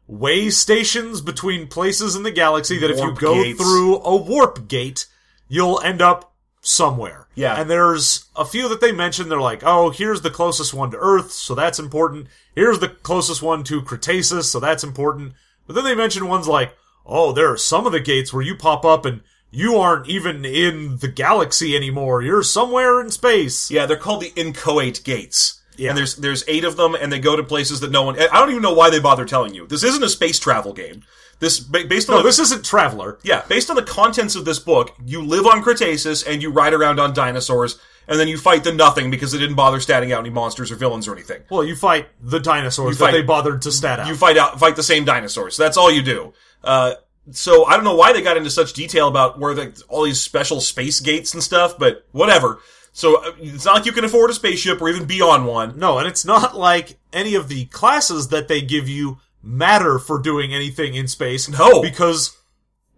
way 0.09 0.51
stations 0.51 1.21
between 1.21 1.69
places 1.69 2.17
in 2.17 2.23
the 2.25 2.31
galaxy 2.31 2.79
that 2.79 2.91
if 2.91 2.99
you 2.99 3.15
go 3.15 3.43
gates. 3.43 3.61
through 3.61 3.99
a 3.99 4.17
warp 4.17 4.67
gate, 4.67 5.07
you'll 5.49 5.81
end 5.83 6.03
up 6.03 6.33
somewhere. 6.61 7.29
Yeah. 7.35 7.61
And 7.61 7.71
there's 7.71 8.27
a 8.35 8.45
few 8.45 8.69
that 8.69 8.81
they 8.81 8.91
mention. 8.91 9.29
They're 9.29 9.41
like, 9.41 9.63
oh, 9.63 9.91
here's 9.91 10.23
the 10.23 10.31
closest 10.31 10.75
one 10.75 10.91
to 10.91 10.97
Earth, 10.99 11.31
so 11.31 11.55
that's 11.55 11.79
important. 11.79 12.27
Here's 12.55 12.81
the 12.81 12.89
closest 12.89 13.43
one 13.43 13.63
to 13.65 13.83
Cretaceous, 13.83 14.51
so 14.51 14.59
that's 14.59 14.83
important. 14.83 15.35
But 15.67 15.75
then 15.75 15.85
they 15.85 15.95
mention 15.95 16.27
ones 16.27 16.49
like, 16.49 16.75
oh, 17.09 17.33
there 17.33 17.51
are 17.53 17.57
some 17.57 17.87
of 17.87 17.93
the 17.93 18.01
gates 18.01 18.33
where 18.33 18.43
you 18.43 18.55
pop 18.55 18.85
up 18.85 19.05
and 19.05 19.23
you 19.51 19.77
aren't 19.77 20.09
even 20.09 20.45
in 20.45 20.99
the 20.99 21.09
galaxy 21.09 21.75
anymore. 21.75 22.23
You're 22.23 22.43
somewhere 22.43 23.01
in 23.01 23.11
space. 23.11 23.71
Yeah, 23.71 23.87
they're 23.87 23.97
called 23.97 24.21
the 24.23 24.33
inchoate 24.37 25.03
gates. 25.05 25.61
Yeah. 25.77 25.91
And 25.91 25.99
there's 25.99 26.17
there's 26.17 26.45
eight 26.49 26.65
of 26.65 26.77
them, 26.77 26.95
and 26.95 27.11
they 27.13 27.21
go 27.21 27.37
to 27.37 27.43
places 27.43 27.81
that 27.81 27.91
no 27.93 28.03
one. 28.03 28.19
I 28.21 28.27
don't 28.41 28.51
even 28.51 28.63
know 28.63 28.75
why 28.75 28.91
they 28.91 28.99
bother 29.01 29.25
telling 29.25 29.55
you. 29.55 29.67
This 29.67 29.85
isn't 29.85 30.03
a 30.03 30.09
space 30.09 30.39
travel 30.39 30.73
game. 30.73 31.05
This 31.41 31.61
based 31.61 32.11
on 32.11 32.17
No, 32.17 32.23
the, 32.23 32.29
this 32.29 32.41
isn't 32.41 32.65
Traveller. 32.65 33.19
yeah 33.23 33.43
based 33.49 33.71
on 33.71 33.77
the 33.77 33.83
contents 33.85 34.35
of 34.35 34.45
this 34.45 34.59
book, 34.59 34.97
you 35.07 35.23
live 35.23 35.47
on 35.47 35.63
Cretaceous 35.63 36.25
and 36.25 36.43
you 36.43 36.51
ride 36.51 36.75
around 36.75 36.99
on 36.99 37.15
dinosaurs, 37.15 37.79
and 38.09 38.19
then 38.19 38.27
you 38.27 38.37
fight 38.37 38.65
the 38.65 38.73
nothing 38.73 39.09
because 39.09 39.31
they 39.31 39.39
didn't 39.39 39.55
bother 39.55 39.79
statting 39.79 40.11
out 40.13 40.19
any 40.19 40.31
monsters 40.31 40.73
or 40.73 40.75
villains 40.75 41.07
or 41.07 41.13
anything. 41.13 41.43
Well, 41.49 41.63
you 41.63 41.77
fight 41.77 42.09
the 42.21 42.41
dinosaurs 42.41 42.99
You 42.99 43.07
fight- 43.07 43.13
they 43.13 43.23
bothered 43.23 43.63
to 43.63 43.71
stat 43.71 44.01
out. 44.01 44.09
You 44.09 44.17
fight 44.17 44.37
out 44.37 44.59
fight 44.59 44.75
the 44.75 44.83
same 44.83 45.05
dinosaurs. 45.05 45.57
That's 45.57 45.77
all 45.77 45.93
you 45.93 46.03
do. 46.03 46.33
Uh, 46.65 46.95
so 47.31 47.65
I 47.67 47.75
don't 47.75 47.85
know 47.85 47.95
why 47.95 48.13
they 48.13 48.23
got 48.23 48.37
into 48.37 48.51
such 48.51 48.73
detail 48.73 49.07
about 49.09 49.39
where 49.39 49.55
the, 49.55 49.83
all 49.89 50.05
these 50.05 50.21
special 50.21 50.61
space 50.61 51.01
gates 51.01 51.35
and 51.35 51.43
stuff, 51.43 51.79
but 51.79 52.07
whatever. 52.13 52.59
So 52.93 53.23
uh, 53.23 53.33
it's 53.39 53.65
not 53.65 53.75
like 53.77 53.87
you 53.87 53.93
can 53.93 54.05
afford 54.05 54.31
a 54.31 54.35
spaceship 54.35 54.81
or 54.81 54.89
even 54.89 55.05
be 55.07 55.21
on 55.21 55.45
one. 55.45 55.79
no, 55.79 55.99
and 55.99 56.09
it's 56.09 56.25
not 56.25 56.57
like 56.57 56.99
any 57.13 57.35
of 57.35 57.49
the 57.49 57.67
classes 57.67 58.29
that 58.29 58.49
they 58.49 58.61
give 58.63 58.89
you 58.89 59.19
matter 59.43 59.99
for 59.99 60.19
doing 60.19 60.53
anything 60.55 60.95
in 60.95 61.07
space. 61.07 61.49
No. 61.49 61.81
because 61.83 62.37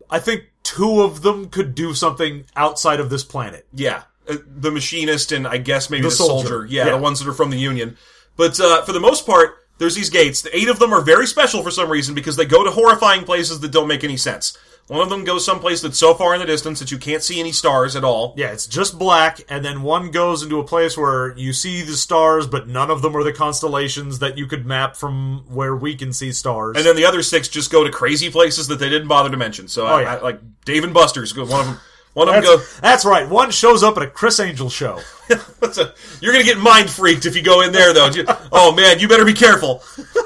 I 0.09 0.19
think 0.21 0.45
two 0.63 1.03
of 1.03 1.23
them 1.23 1.49
could 1.51 1.75
do 1.75 1.93
something 1.95 2.45
outside 2.57 2.99
of 3.01 3.11
this 3.11 3.25
planet. 3.25 3.67
Yeah, 3.75 4.05
uh, 4.29 4.37
the 4.47 4.71
machinist 4.71 5.33
and 5.33 5.47
I 5.47 5.59
guess 5.59 5.91
maybe 5.91 6.03
the, 6.03 6.09
The 6.09 6.15
soldier. 6.15 6.49
soldier. 6.49 6.67
Yeah, 6.67 6.87
Yeah. 6.87 6.93
the 6.93 6.99
ones 7.03 7.19
that 7.21 7.29
are 7.29 7.35
from 7.35 7.51
the 7.51 7.59
Union. 7.59 7.97
But 8.37 8.59
uh, 8.59 8.83
for 8.83 8.93
the 8.93 9.01
most 9.01 9.27
part, 9.27 9.60
there's 9.81 9.95
these 9.95 10.11
gates. 10.11 10.43
The 10.43 10.55
eight 10.57 10.69
of 10.69 10.79
them 10.79 10.93
are 10.93 11.01
very 11.01 11.27
special 11.27 11.63
for 11.63 11.71
some 11.71 11.91
reason 11.91 12.15
because 12.15 12.37
they 12.37 12.45
go 12.45 12.63
to 12.63 12.71
horrifying 12.71 13.25
places 13.25 13.61
that 13.61 13.73
don't 13.73 13.89
make 13.89 14.05
any 14.05 14.19
sense. 14.19 14.57
One 14.89 15.01
of 15.01 15.09
them 15.09 15.25
goes 15.25 15.45
someplace 15.45 15.81
that's 15.81 15.99
so 15.99 16.15
far 16.15 16.35
in 16.35 16.41
the 16.41 16.47
distance 16.47 16.81
that 16.81 16.91
you 16.91 16.99
can't 16.99 17.23
see 17.23 17.41
any 17.41 17.53
stars 17.53 17.97
at 17.97 18.05
all. 18.05 18.35
Yeah, 18.37 18.51
it's 18.51 18.67
just 18.67 18.99
black, 18.99 19.41
and 19.49 19.65
then 19.65 19.83
one 19.83 20.11
goes 20.11 20.43
into 20.43 20.59
a 20.59 20.65
place 20.65 20.99
where 20.99 21.35
you 21.39 21.53
see 21.53 21.83
the 21.83 21.93
stars, 21.93 22.47
but 22.47 22.69
none 22.69 22.91
of 22.91 23.01
them 23.01 23.17
are 23.17 23.23
the 23.23 23.33
constellations 23.33 24.19
that 24.19 24.37
you 24.37 24.47
could 24.47 24.67
map 24.67 24.97
from 24.97 25.45
where 25.49 25.75
we 25.75 25.95
can 25.95 26.13
see 26.13 26.33
stars. 26.33 26.77
And 26.77 26.85
then 26.85 26.97
the 26.97 27.07
other 27.07 27.23
six 27.23 27.49
just 27.49 27.71
go 27.71 27.85
to 27.85 27.91
crazy 27.91 28.31
places 28.31 28.67
that 28.67 28.81
they 28.81 28.91
didn't 28.91 29.09
bother 29.09 29.31
to 29.31 29.37
mention. 29.37 29.69
So 29.69 29.87
oh, 29.87 29.95
I, 29.95 30.03
yeah. 30.03 30.15
I, 30.17 30.21
like 30.21 30.41
Dave 30.65 30.85
and 30.85 30.93
Buster's, 30.93 31.35
one 31.35 31.49
of 31.49 31.67
them. 31.67 31.79
One 32.15 32.29
of 32.29 32.35
them 32.35 32.43
that's, 32.45 32.57
go. 32.57 32.81
that's 32.81 33.05
right. 33.05 33.29
One 33.29 33.51
shows 33.51 33.83
up 33.83 33.97
at 33.97 34.03
a 34.03 34.07
Criss 34.09 34.41
Angel 34.41 34.69
show. 34.69 35.01
A, 35.31 35.93
you're 36.21 36.33
gonna 36.33 36.45
get 36.45 36.59
mind 36.59 36.91
freaked 36.91 37.25
if 37.25 37.37
you 37.37 37.43
go 37.43 37.61
in 37.63 37.73
there, 37.73 37.93
though. 37.93 38.11
Oh 38.51 38.75
man, 38.75 38.99
you 38.99 39.07
better 39.09 39.25
be 39.25 39.35
careful. 39.35 39.83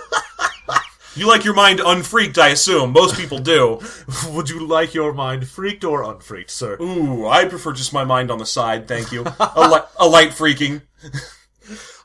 You 1.16 1.29
like 1.29 1.44
your 1.44 1.55
mind 1.55 1.79
unfreaked, 1.79 2.38
I 2.38 2.49
assume. 2.49 2.90
Most 2.90 3.16
people 3.16 3.38
do. 3.38 3.81
Would 4.31 4.51
you 4.51 4.66
like 4.66 4.94
your 4.94 5.12
mind 5.12 5.47
freaked 5.47 5.85
or 5.85 6.03
unfreaked, 6.03 6.51
sir? 6.51 6.77
Ooh, 6.81 7.29
I 7.29 7.44
prefer 7.44 7.73
just 7.73 7.92
my 7.92 8.03
mind 8.03 8.33
on 8.33 8.38
the 8.38 8.47
side, 8.47 8.88
thank 8.88 9.12
you. 9.12 9.23
A, 9.23 9.68
li- 9.68 9.88
a 10.01 10.09
light 10.09 10.31
freaking. 10.31 10.83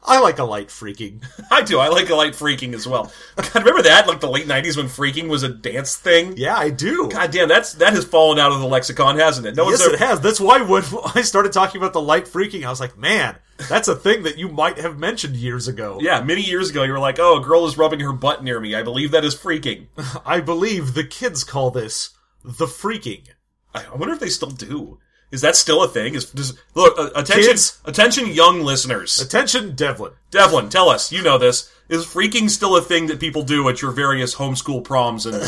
I 0.09 0.19
like 0.19 0.39
a 0.39 0.43
light 0.43 0.67
freaking. 0.67 1.23
I 1.51 1.61
do, 1.61 1.79
I 1.79 1.87
like 1.89 2.09
a 2.09 2.15
light 2.15 2.33
freaking 2.33 2.73
as 2.73 2.87
well. 2.87 3.11
God, 3.35 3.55
remember 3.55 3.83
that? 3.83 4.07
Like 4.07 4.19
the 4.19 4.29
late 4.29 4.47
90s 4.47 4.75
when 4.75 4.87
freaking 4.87 5.29
was 5.29 5.43
a 5.43 5.49
dance 5.49 5.95
thing? 5.95 6.35
Yeah, 6.35 6.57
I 6.57 6.69
do. 6.71 7.07
God 7.09 7.31
damn, 7.31 7.47
that's, 7.47 7.73
that 7.73 7.93
has 7.93 8.05
fallen 8.05 8.39
out 8.39 8.51
of 8.51 8.59
the 8.59 8.65
lexicon, 8.67 9.17
hasn't 9.17 9.45
it? 9.47 9.55
No 9.55 9.69
yes, 9.69 9.81
ever- 9.81 9.93
it 9.93 9.99
has. 9.99 10.19
That's 10.19 10.39
why 10.39 10.61
when 10.61 10.83
I 11.15 11.21
started 11.21 11.53
talking 11.53 11.79
about 11.79 11.93
the 11.93 12.01
light 12.01 12.25
freaking, 12.25 12.65
I 12.65 12.69
was 12.69 12.79
like, 12.79 12.97
man, 12.97 13.37
that's 13.69 13.87
a 13.87 13.95
thing 13.95 14.23
that 14.23 14.37
you 14.37 14.47
might 14.49 14.77
have 14.79 14.97
mentioned 14.97 15.35
years 15.35 15.67
ago. 15.67 15.99
Yeah, 16.01 16.21
many 16.23 16.41
years 16.41 16.69
ago, 16.69 16.83
you 16.83 16.91
were 16.91 16.99
like, 16.99 17.19
oh, 17.19 17.39
a 17.39 17.43
girl 17.43 17.65
is 17.65 17.77
rubbing 17.77 17.99
her 17.99 18.13
butt 18.13 18.43
near 18.43 18.59
me. 18.59 18.73
I 18.73 18.83
believe 18.83 19.11
that 19.11 19.25
is 19.25 19.35
freaking. 19.35 19.87
I 20.25 20.39
believe 20.39 20.93
the 20.93 21.03
kids 21.03 21.43
call 21.43 21.69
this 21.71 22.11
the 22.43 22.65
freaking. 22.65 23.27
I 23.75 23.83
I 23.85 23.95
wonder 23.95 24.13
if 24.13 24.19
they 24.19 24.29
still 24.29 24.49
do. 24.49 24.99
Is 25.31 25.41
that 25.41 25.55
still 25.55 25.83
a 25.83 25.87
thing? 25.87 26.15
Is 26.15 26.25
does, 26.31 26.57
look 26.73 26.97
uh, 26.97 27.09
attention, 27.15 27.51
Kids? 27.51 27.79
attention, 27.85 28.27
young 28.27 28.61
listeners. 28.61 29.19
Attention, 29.19 29.75
Devlin. 29.75 30.11
Devlin, 30.31 30.69
tell 30.69 30.89
us. 30.89 31.11
You 31.11 31.21
know 31.21 31.37
this. 31.37 31.71
Is 31.87 32.05
freaking 32.05 32.49
still 32.49 32.75
a 32.77 32.81
thing 32.81 33.07
that 33.07 33.19
people 33.19 33.43
do 33.43 33.67
at 33.69 33.81
your 33.81 33.91
various 33.91 34.35
homeschool 34.35 34.83
proms? 34.83 35.25
And 35.25 35.35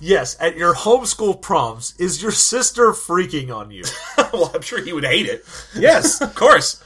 Yes, 0.00 0.36
at 0.40 0.56
your 0.56 0.74
homeschool 0.74 1.40
proms, 1.40 1.94
is 1.98 2.20
your 2.22 2.32
sister 2.32 2.90
freaking 2.92 3.54
on 3.54 3.70
you? 3.70 3.84
well, 4.32 4.50
I'm 4.54 4.60
sure 4.62 4.82
he 4.82 4.92
would 4.92 5.04
hate 5.04 5.26
it. 5.26 5.44
yes. 5.74 6.20
Of 6.20 6.34
course. 6.34 6.82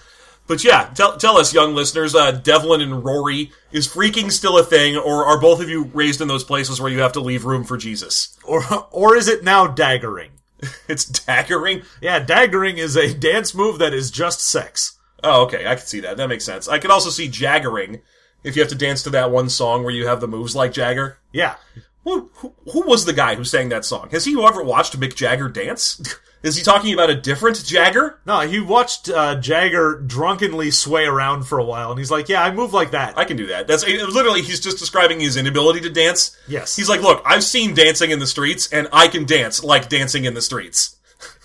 But 0.50 0.64
yeah, 0.64 0.90
tell, 0.96 1.16
tell 1.16 1.38
us, 1.38 1.54
young 1.54 1.76
listeners, 1.76 2.12
uh, 2.12 2.32
Devlin 2.32 2.80
and 2.80 3.04
Rory, 3.04 3.52
is 3.70 3.86
freaking 3.86 4.32
still 4.32 4.58
a 4.58 4.64
thing, 4.64 4.96
or 4.96 5.24
are 5.24 5.40
both 5.40 5.60
of 5.60 5.68
you 5.68 5.84
raised 5.94 6.20
in 6.20 6.26
those 6.26 6.42
places 6.42 6.80
where 6.80 6.90
you 6.90 6.98
have 6.98 7.12
to 7.12 7.20
leave 7.20 7.44
room 7.44 7.62
for 7.62 7.76
Jesus? 7.76 8.36
Or 8.42 8.64
or 8.90 9.14
is 9.14 9.28
it 9.28 9.44
now 9.44 9.68
daggering? 9.68 10.30
It's 10.88 11.08
daggering. 11.08 11.84
Yeah, 12.00 12.18
daggering 12.18 12.78
is 12.78 12.96
a 12.96 13.14
dance 13.14 13.54
move 13.54 13.78
that 13.78 13.94
is 13.94 14.10
just 14.10 14.40
sex. 14.40 14.98
Oh, 15.22 15.44
okay, 15.44 15.68
I 15.68 15.76
can 15.76 15.86
see 15.86 16.00
that. 16.00 16.16
That 16.16 16.28
makes 16.28 16.46
sense. 16.46 16.66
I 16.66 16.80
can 16.80 16.90
also 16.90 17.10
see 17.10 17.28
jaggering, 17.28 18.00
if 18.42 18.56
you 18.56 18.62
have 18.62 18.70
to 18.70 18.74
dance 18.74 19.04
to 19.04 19.10
that 19.10 19.30
one 19.30 19.50
song 19.50 19.84
where 19.84 19.94
you 19.94 20.08
have 20.08 20.20
the 20.20 20.26
moves 20.26 20.56
like 20.56 20.72
Jagger. 20.72 21.18
Yeah. 21.32 21.54
Who, 22.02 22.28
who, 22.34 22.54
who 22.72 22.88
was 22.88 23.04
the 23.04 23.12
guy 23.12 23.36
who 23.36 23.44
sang 23.44 23.68
that 23.68 23.84
song? 23.84 24.08
Has 24.10 24.24
he 24.24 24.32
ever 24.44 24.64
watched 24.64 24.98
Mick 24.98 25.14
Jagger 25.14 25.48
dance? 25.48 26.18
Is 26.42 26.56
he 26.56 26.62
talking 26.62 26.94
about 26.94 27.10
a 27.10 27.14
different 27.14 27.62
Jagger? 27.64 28.18
No, 28.24 28.40
he 28.40 28.60
watched 28.60 29.10
uh, 29.10 29.34
Jagger 29.36 30.00
drunkenly 30.06 30.70
sway 30.70 31.04
around 31.04 31.44
for 31.44 31.58
a 31.58 31.64
while, 31.64 31.90
and 31.90 31.98
he's 31.98 32.10
like, 32.10 32.28
"Yeah, 32.28 32.42
I 32.42 32.50
move 32.50 32.72
like 32.72 32.92
that." 32.92 33.18
I 33.18 33.24
can 33.24 33.36
do 33.36 33.46
that. 33.48 33.66
That's 33.66 33.86
literally 33.86 34.40
he's 34.40 34.60
just 34.60 34.78
describing 34.78 35.20
his 35.20 35.36
inability 35.36 35.80
to 35.80 35.90
dance. 35.90 36.36
Yes. 36.48 36.76
He's 36.76 36.88
like, 36.88 37.02
look, 37.02 37.22
I've 37.26 37.44
seen 37.44 37.74
dancing 37.74 38.10
in 38.10 38.18
the 38.20 38.26
streets, 38.26 38.72
and 38.72 38.88
I 38.92 39.08
can 39.08 39.26
dance 39.26 39.62
like 39.62 39.88
dancing 39.88 40.24
in 40.24 40.34
the 40.34 40.42
streets. 40.42 40.96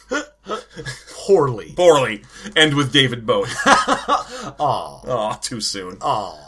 Poorly. 1.25 1.73
Poorly, 1.75 2.23
and 2.55 2.75
with 2.75 2.93
David 2.93 3.25
Bowie. 3.25 3.49
Aw. 3.65 5.01
Aw, 5.07 5.33
too 5.41 5.59
soon. 5.59 5.97
Aw. 6.01 6.44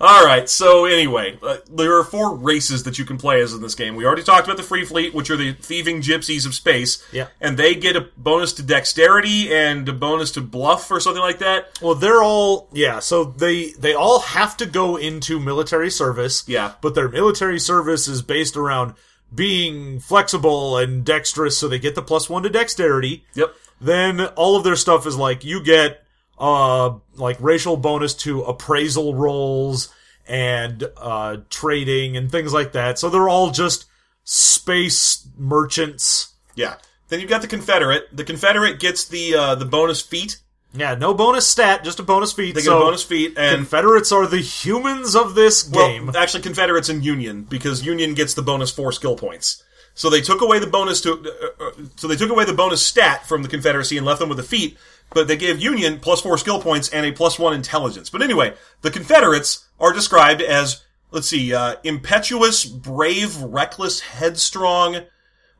All 0.00 0.24
right. 0.24 0.48
So 0.48 0.84
anyway, 0.84 1.38
uh, 1.42 1.58
there 1.70 1.96
are 1.98 2.04
four 2.04 2.34
races 2.34 2.84
that 2.84 2.98
you 2.98 3.04
can 3.04 3.18
play 3.18 3.40
as 3.40 3.52
in 3.52 3.62
this 3.62 3.74
game. 3.74 3.96
We 3.96 4.04
already 4.04 4.22
talked 4.22 4.46
about 4.46 4.56
the 4.56 4.62
Free 4.62 4.84
Fleet, 4.84 5.14
which 5.14 5.30
are 5.30 5.36
the 5.36 5.52
thieving 5.52 6.00
gypsies 6.00 6.46
of 6.46 6.54
space. 6.54 7.04
Yeah. 7.12 7.28
And 7.40 7.56
they 7.56 7.74
get 7.74 7.96
a 7.96 8.08
bonus 8.16 8.52
to 8.54 8.62
dexterity 8.62 9.54
and 9.54 9.88
a 9.88 9.92
bonus 9.92 10.32
to 10.32 10.40
bluff 10.40 10.90
or 10.90 11.00
something 11.00 11.22
like 11.22 11.38
that. 11.38 11.78
Well, 11.80 11.94
they're 11.94 12.22
all 12.22 12.68
yeah. 12.72 12.98
So 12.98 13.24
they 13.24 13.72
they 13.72 13.94
all 13.94 14.20
have 14.20 14.56
to 14.58 14.66
go 14.66 14.96
into 14.96 15.40
military 15.40 15.90
service. 15.90 16.44
Yeah. 16.46 16.72
But 16.80 16.94
their 16.94 17.08
military 17.08 17.58
service 17.58 18.08
is 18.08 18.22
based 18.22 18.56
around 18.56 18.94
being 19.34 20.00
flexible 20.00 20.78
and 20.78 21.04
dexterous, 21.04 21.58
so 21.58 21.68
they 21.68 21.78
get 21.78 21.94
the 21.94 22.02
plus 22.02 22.30
one 22.30 22.42
to 22.44 22.48
dexterity. 22.48 23.24
Yep. 23.34 23.54
Then 23.80 24.20
all 24.20 24.56
of 24.56 24.64
their 24.64 24.76
stuff 24.76 25.06
is 25.06 25.16
like 25.16 25.44
you 25.44 25.62
get 25.62 26.05
uh 26.38 26.94
like 27.14 27.36
racial 27.40 27.76
bonus 27.76 28.14
to 28.14 28.42
appraisal 28.42 29.14
rolls 29.14 29.88
and 30.26 30.84
uh 30.96 31.38
trading 31.50 32.16
and 32.16 32.30
things 32.30 32.52
like 32.52 32.72
that. 32.72 32.98
So 32.98 33.08
they're 33.08 33.28
all 33.28 33.50
just 33.50 33.86
space 34.24 35.26
merchants. 35.36 36.34
Yeah. 36.54 36.76
Then 37.08 37.20
you've 37.20 37.30
got 37.30 37.42
the 37.42 37.48
Confederate. 37.48 38.08
The 38.12 38.24
Confederate 38.24 38.80
gets 38.80 39.06
the 39.06 39.34
uh, 39.34 39.54
the 39.54 39.64
bonus 39.64 40.00
feat. 40.02 40.38
Yeah, 40.74 40.94
no 40.94 41.14
bonus 41.14 41.46
stat, 41.46 41.84
just 41.84 42.00
a 42.00 42.02
bonus 42.02 42.32
feat. 42.32 42.54
They 42.54 42.60
get 42.60 42.66
so 42.66 42.78
a 42.78 42.84
bonus 42.84 43.02
feat, 43.02 43.38
and 43.38 43.56
Confederates 43.58 44.12
are 44.12 44.26
the 44.26 44.40
humans 44.40 45.14
of 45.14 45.34
this 45.34 45.62
game. 45.62 46.06
well, 46.06 46.16
actually, 46.16 46.42
Confederates 46.42 46.88
and 46.88 47.04
Union 47.04 47.44
because 47.44 47.86
Union 47.86 48.14
gets 48.14 48.34
the 48.34 48.42
bonus 48.42 48.70
four 48.70 48.92
skill 48.92 49.16
points. 49.16 49.62
So 49.94 50.10
they 50.10 50.20
took 50.20 50.42
away 50.42 50.58
the 50.58 50.66
bonus 50.66 51.00
to, 51.02 51.12
uh, 51.12 51.64
uh, 51.64 51.70
so 51.96 52.06
they 52.06 52.16
took 52.16 52.28
away 52.30 52.44
the 52.44 52.52
bonus 52.52 52.84
stat 52.84 53.26
from 53.26 53.42
the 53.42 53.48
Confederacy 53.48 53.96
and 53.96 54.04
left 54.04 54.20
them 54.20 54.28
with 54.28 54.38
a 54.38 54.42
feat, 54.42 54.76
but 55.10 55.28
they 55.28 55.36
gave 55.36 55.60
Union 55.60 55.98
plus 55.98 56.20
four 56.20 56.38
skill 56.38 56.60
points 56.60 56.88
and 56.88 57.06
a 57.06 57.12
plus 57.12 57.38
one 57.38 57.54
intelligence. 57.54 58.10
But 58.10 58.22
anyway, 58.22 58.54
the 58.82 58.90
Confederates 58.90 59.66
are 59.80 59.92
described 59.92 60.42
as, 60.42 60.84
let's 61.10 61.28
see, 61.28 61.54
uh, 61.54 61.76
impetuous, 61.84 62.64
brave, 62.64 63.40
reckless, 63.40 64.00
headstrong, 64.00 65.02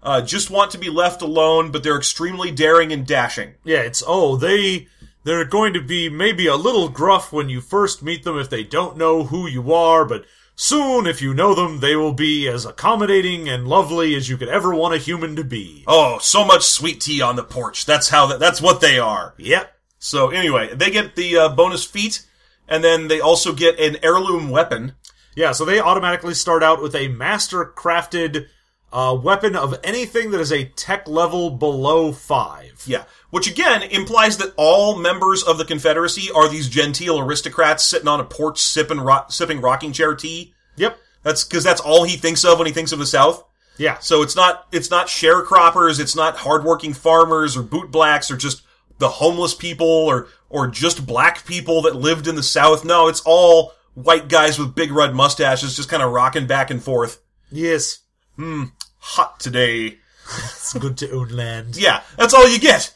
uh, 0.03 0.21
just 0.21 0.51
want 0.51 0.71
to 0.71 0.79
be 0.79 0.89
left 0.89 1.21
alone, 1.21 1.73
but 1.73 1.83
they're 1.83 1.97
extremely 1.97 2.51
daring 2.53 2.93
and 2.93 3.07
dashing. 3.07 3.55
Yeah, 3.65 3.81
it's 3.81 4.05
oh 4.07 4.37
they 4.37 4.87
they're 5.25 5.45
going 5.45 5.73
to 5.73 5.81
be 5.81 6.09
maybe 6.09 6.47
a 6.47 6.55
little 6.55 6.89
gruff 6.89 7.33
when 7.33 7.49
you 7.49 7.61
first 7.61 8.05
meet 8.05 8.23
them 8.23 8.39
if 8.39 8.49
they 8.49 8.63
don't 8.63 8.97
know 8.97 9.25
who 9.25 9.49
you 9.49 9.73
are, 9.73 10.05
but 10.05 10.25
soon 10.57 11.07
if 11.07 11.23
you 11.23 11.33
know 11.33 11.55
them, 11.55 11.79
they 11.79 11.95
will 11.95 12.13
be 12.13 12.49
as 12.49 12.65
accommodating 12.65 13.49
and 13.49 13.69
lovely 13.69 14.17
as 14.17 14.29
you 14.29 14.37
could 14.37 14.49
ever 14.49 14.75
want 14.75 14.95
a 14.95 14.99
human 14.99 15.37
to 15.37 15.45
be. 15.45 15.85
Oh, 15.87 16.19
so 16.19 16.45
much 16.45 16.65
sweet 16.65 17.01
tea 17.01 17.23
on 17.23 17.37
the 17.37 17.45
porch. 17.45 17.87
That's 17.87 18.09
how, 18.09 18.27
that, 18.27 18.41
that's 18.41 18.61
what 18.61 18.81
they 18.81 18.99
are. 18.99 19.35
Yep. 19.37 19.73
So 19.99 20.31
anyway, 20.31 20.75
they 20.75 20.91
get 20.91 21.15
the 21.15 21.37
uh, 21.37 21.49
bonus 21.51 21.85
feat, 21.85 22.27
and 22.69 22.83
then 22.83 23.09
they 23.09 23.21
also 23.21 23.53
get 23.53 23.79
an 23.79 23.99
heirloom 24.03 24.51
weapon. 24.51 24.95
Yeah, 25.37 25.53
so 25.53 25.65
they 25.65 25.81
automatically 25.81 26.35
start 26.35 26.63
out 26.63 26.83
with 26.83 26.95
a 26.95 27.09
master 27.09 27.65
crafted 27.65 28.47
uh, 28.93 29.19
weapon 29.21 29.55
of 29.55 29.79
anything 29.85 30.31
that 30.31 30.41
is 30.41 30.53
a 30.53 30.65
tech 30.65 31.07
level 31.07 31.51
below 31.51 32.13
five. 32.13 32.83
Yeah. 32.87 33.05
Which 33.37 33.51
again 33.51 33.83
implies 33.83 34.39
that 34.39 34.55
all 34.57 34.97
members 34.97 35.43
of 35.43 35.59
the 35.59 35.67
Confederacy 35.67 36.31
are 36.35 36.49
these 36.49 36.71
genteel 36.71 37.21
aristocrats 37.21 37.85
sitting 37.85 38.09
on 38.09 38.19
a 38.19 38.25
porch 38.25 38.59
sipping, 38.59 38.99
ro- 38.99 39.27
sipping 39.29 39.61
rocking 39.61 39.93
chair 39.93 40.15
tea. 40.15 40.55
Yep. 40.77 40.99
That's 41.23 41.45
because 41.45 41.63
that's 41.63 41.83
all 41.83 42.05
he 42.05 42.17
thinks 42.17 42.47
of 42.47 42.57
when 42.57 42.67
he 42.67 42.73
thinks 42.73 42.93
of 42.93 42.99
the 42.99 43.05
South. 43.05 43.45
Yeah. 43.77 43.99
So 43.99 44.23
it's 44.23 44.35
not 44.37 44.67
it's 44.73 44.91
not 44.91 45.09
sharecroppers, 45.09 46.01
it's 46.01 46.17
not 46.17 46.39
hardworking 46.39 46.95
farmers 46.95 47.59
or 47.59 47.63
bootblacks 47.63 48.31
or 48.31 48.39
just 48.39 48.63
the 49.01 49.11
homeless 49.11 49.53
people 49.53 49.87
or 49.87 50.29
or 50.49 50.67
just 50.67 51.07
black 51.07 51.45
people 51.45 51.83
that 51.83 51.95
lived 51.95 52.27
in 52.29 52.37
the 52.37 52.43
South. 52.43 52.87
No, 52.87 53.07
it's 53.07 53.21
all 53.27 53.75
white 53.93 54.31
guys 54.31 54.59
with 54.59 54.75
big 54.75 54.91
red 54.91 55.15
mustaches 55.15 55.77
just 55.77 55.91
kind 55.91 56.03
of 56.03 56.11
rocking 56.11 56.47
back 56.47 56.71
and 56.71 56.83
forth. 56.83 57.21
Yes. 57.53 57.99
Hmm. 58.37 58.65
Hot 58.97 59.39
today. 59.39 59.99
It's 60.27 60.73
good 60.73 60.97
to 60.97 61.11
own 61.13 61.29
land. 61.29 61.77
Yeah, 61.77 62.03
that's 62.17 62.33
all 62.35 62.49
you 62.49 62.59
get. 62.59 62.93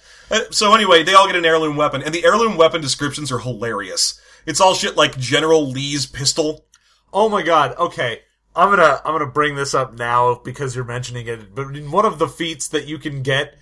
So 0.51 0.75
anyway, 0.75 1.03
they 1.03 1.15
all 1.15 1.27
get 1.27 1.37
an 1.37 1.45
heirloom 1.45 1.77
weapon, 1.77 2.03
and 2.03 2.15
the 2.15 2.25
heirloom 2.25 2.57
weapon 2.57 2.81
descriptions 2.81 3.33
are 3.33 3.39
hilarious. 3.39 4.21
It's 4.47 4.61
all 4.61 4.75
shit 4.75 4.97
like 4.97 5.19
General 5.19 5.67
Lee's 5.67 6.07
pistol. 6.07 6.65
Oh 7.13 7.29
my 7.29 7.43
god. 7.43 7.77
Okay. 7.77 8.21
I'm 8.55 8.71
gonna 8.71 9.01
I'm 9.05 9.15
gonna 9.15 9.27
bring 9.27 9.55
this 9.55 9.75
up 9.75 9.95
now 9.95 10.35
because 10.35 10.75
you're 10.75 10.85
mentioning 10.85 11.27
it. 11.29 11.55
But 11.55 11.77
in 11.77 11.91
one 11.91 12.05
of 12.05 12.19
the 12.19 12.29
feats 12.29 12.69
that 12.69 12.87
you 12.87 12.99
can 12.99 13.23
get, 13.23 13.57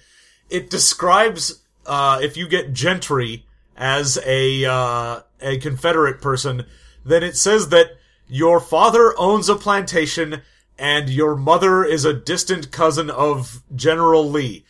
it 0.49 0.71
describes 0.71 1.63
uh, 1.87 2.21
if 2.23 2.37
you 2.37 2.49
get 2.49 2.73
gentry 2.73 3.47
as 3.77 4.19
a 4.25 4.65
uh, 4.65 5.21
a 5.41 5.59
Confederate 5.59 6.21
person, 6.21 6.65
then 7.05 7.23
it 7.23 7.37
says 7.37 7.69
that 7.69 7.99
your 8.29 8.61
father 8.61 9.15
owns 9.19 9.49
a 9.49 9.57
plantation 9.57 10.43
and 10.79 11.09
your 11.09 11.37
mother 11.37 11.85
is 11.85 12.05
a 12.05 12.15
distant 12.15 12.71
cousin 12.71 13.11
of 13.11 13.63
General 13.75 14.29
Lee. 14.29 14.65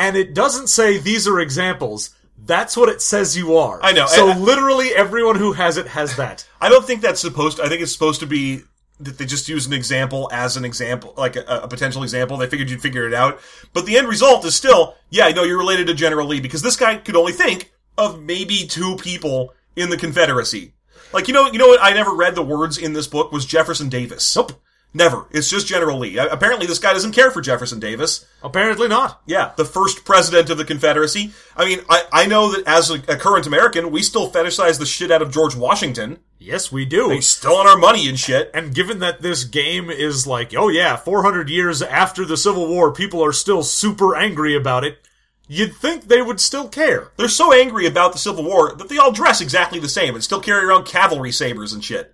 And 0.00 0.16
it 0.16 0.34
doesn't 0.34 0.68
say 0.68 0.96
these 0.98 1.28
are 1.28 1.38
examples. 1.40 2.10
That's 2.42 2.74
what 2.76 2.88
it 2.88 3.02
says 3.02 3.36
you 3.36 3.56
are. 3.58 3.78
I 3.82 3.92
know, 3.92 4.06
So 4.06 4.30
and- 4.30 4.40
literally 4.40 4.88
everyone 4.94 5.36
who 5.36 5.52
has 5.52 5.76
it 5.76 5.88
has 5.88 6.16
that. 6.16 6.48
I 6.60 6.70
don't 6.70 6.86
think 6.86 7.02
that's 7.02 7.20
supposed 7.20 7.58
to, 7.58 7.64
I 7.64 7.68
think 7.68 7.82
it's 7.82 7.92
supposed 7.92 8.20
to 8.20 8.26
be 8.26 8.62
that 8.98 9.18
they 9.18 9.26
just 9.26 9.48
use 9.48 9.66
an 9.66 9.72
example 9.74 10.28
as 10.32 10.56
an 10.56 10.64
example, 10.64 11.14
like 11.16 11.36
a, 11.36 11.44
a 11.46 11.68
potential 11.68 12.02
example. 12.02 12.36
They 12.38 12.46
figured 12.48 12.70
you'd 12.70 12.80
figure 12.82 13.06
it 13.06 13.14
out. 13.14 13.40
But 13.74 13.84
the 13.86 13.98
end 13.98 14.08
result 14.08 14.44
is 14.44 14.54
still, 14.54 14.94
yeah, 15.10 15.26
I 15.26 15.32
know 15.32 15.42
you're 15.42 15.58
related 15.58 15.86
to 15.88 15.94
General 15.94 16.26
Lee 16.26 16.40
because 16.40 16.62
this 16.62 16.76
guy 16.76 16.96
could 16.96 17.16
only 17.16 17.32
think 17.32 17.70
of 17.98 18.22
maybe 18.22 18.66
two 18.66 18.96
people 18.96 19.52
in 19.76 19.90
the 19.90 19.96
Confederacy. 19.98 20.72
Like, 21.12 21.28
you 21.28 21.34
know, 21.34 21.46
you 21.50 21.58
know 21.58 21.68
what 21.68 21.82
I 21.82 21.92
never 21.92 22.14
read 22.14 22.34
the 22.34 22.42
words 22.42 22.78
in 22.78 22.92
this 22.94 23.06
book 23.06 23.32
was 23.32 23.44
Jefferson 23.44 23.88
Davis. 23.88 24.34
Nope. 24.36 24.52
Never. 24.92 25.26
It's 25.30 25.48
just 25.48 25.68
General 25.68 25.98
Lee. 25.98 26.18
Apparently 26.18 26.66
this 26.66 26.80
guy 26.80 26.92
doesn't 26.92 27.12
care 27.12 27.30
for 27.30 27.40
Jefferson 27.40 27.78
Davis. 27.78 28.26
Apparently 28.42 28.88
not. 28.88 29.22
Yeah, 29.24 29.52
the 29.56 29.64
first 29.64 30.04
president 30.04 30.50
of 30.50 30.58
the 30.58 30.64
Confederacy. 30.64 31.32
I 31.56 31.64
mean, 31.64 31.80
I, 31.88 32.02
I 32.12 32.26
know 32.26 32.50
that 32.52 32.66
as 32.66 32.90
a, 32.90 32.94
a 32.94 33.16
current 33.16 33.46
American, 33.46 33.92
we 33.92 34.02
still 34.02 34.30
fetishize 34.30 34.78
the 34.78 34.86
shit 34.86 35.12
out 35.12 35.22
of 35.22 35.30
George 35.30 35.54
Washington. 35.54 36.18
Yes, 36.40 36.72
we 36.72 36.84
do. 36.84 37.10
He's 37.10 37.28
still 37.28 37.54
on 37.54 37.68
our 37.68 37.76
money 37.76 38.08
and 38.08 38.18
shit. 38.18 38.50
And 38.52 38.74
given 38.74 38.98
that 38.98 39.22
this 39.22 39.44
game 39.44 39.90
is 39.90 40.26
like, 40.26 40.54
oh 40.56 40.68
yeah, 40.68 40.96
400 40.96 41.48
years 41.48 41.82
after 41.82 42.24
the 42.24 42.36
Civil 42.36 42.66
War, 42.66 42.92
people 42.92 43.24
are 43.24 43.32
still 43.32 43.62
super 43.62 44.16
angry 44.16 44.56
about 44.56 44.82
it, 44.82 44.98
you'd 45.46 45.76
think 45.76 46.04
they 46.04 46.22
would 46.22 46.40
still 46.40 46.66
care. 46.68 47.12
They're 47.16 47.28
so 47.28 47.52
angry 47.52 47.86
about 47.86 48.12
the 48.12 48.18
Civil 48.18 48.42
War 48.44 48.74
that 48.74 48.88
they 48.88 48.98
all 48.98 49.12
dress 49.12 49.40
exactly 49.40 49.78
the 49.78 49.88
same 49.88 50.14
and 50.14 50.24
still 50.24 50.40
carry 50.40 50.64
around 50.64 50.84
cavalry 50.86 51.30
sabers 51.30 51.72
and 51.72 51.84
shit. 51.84 52.12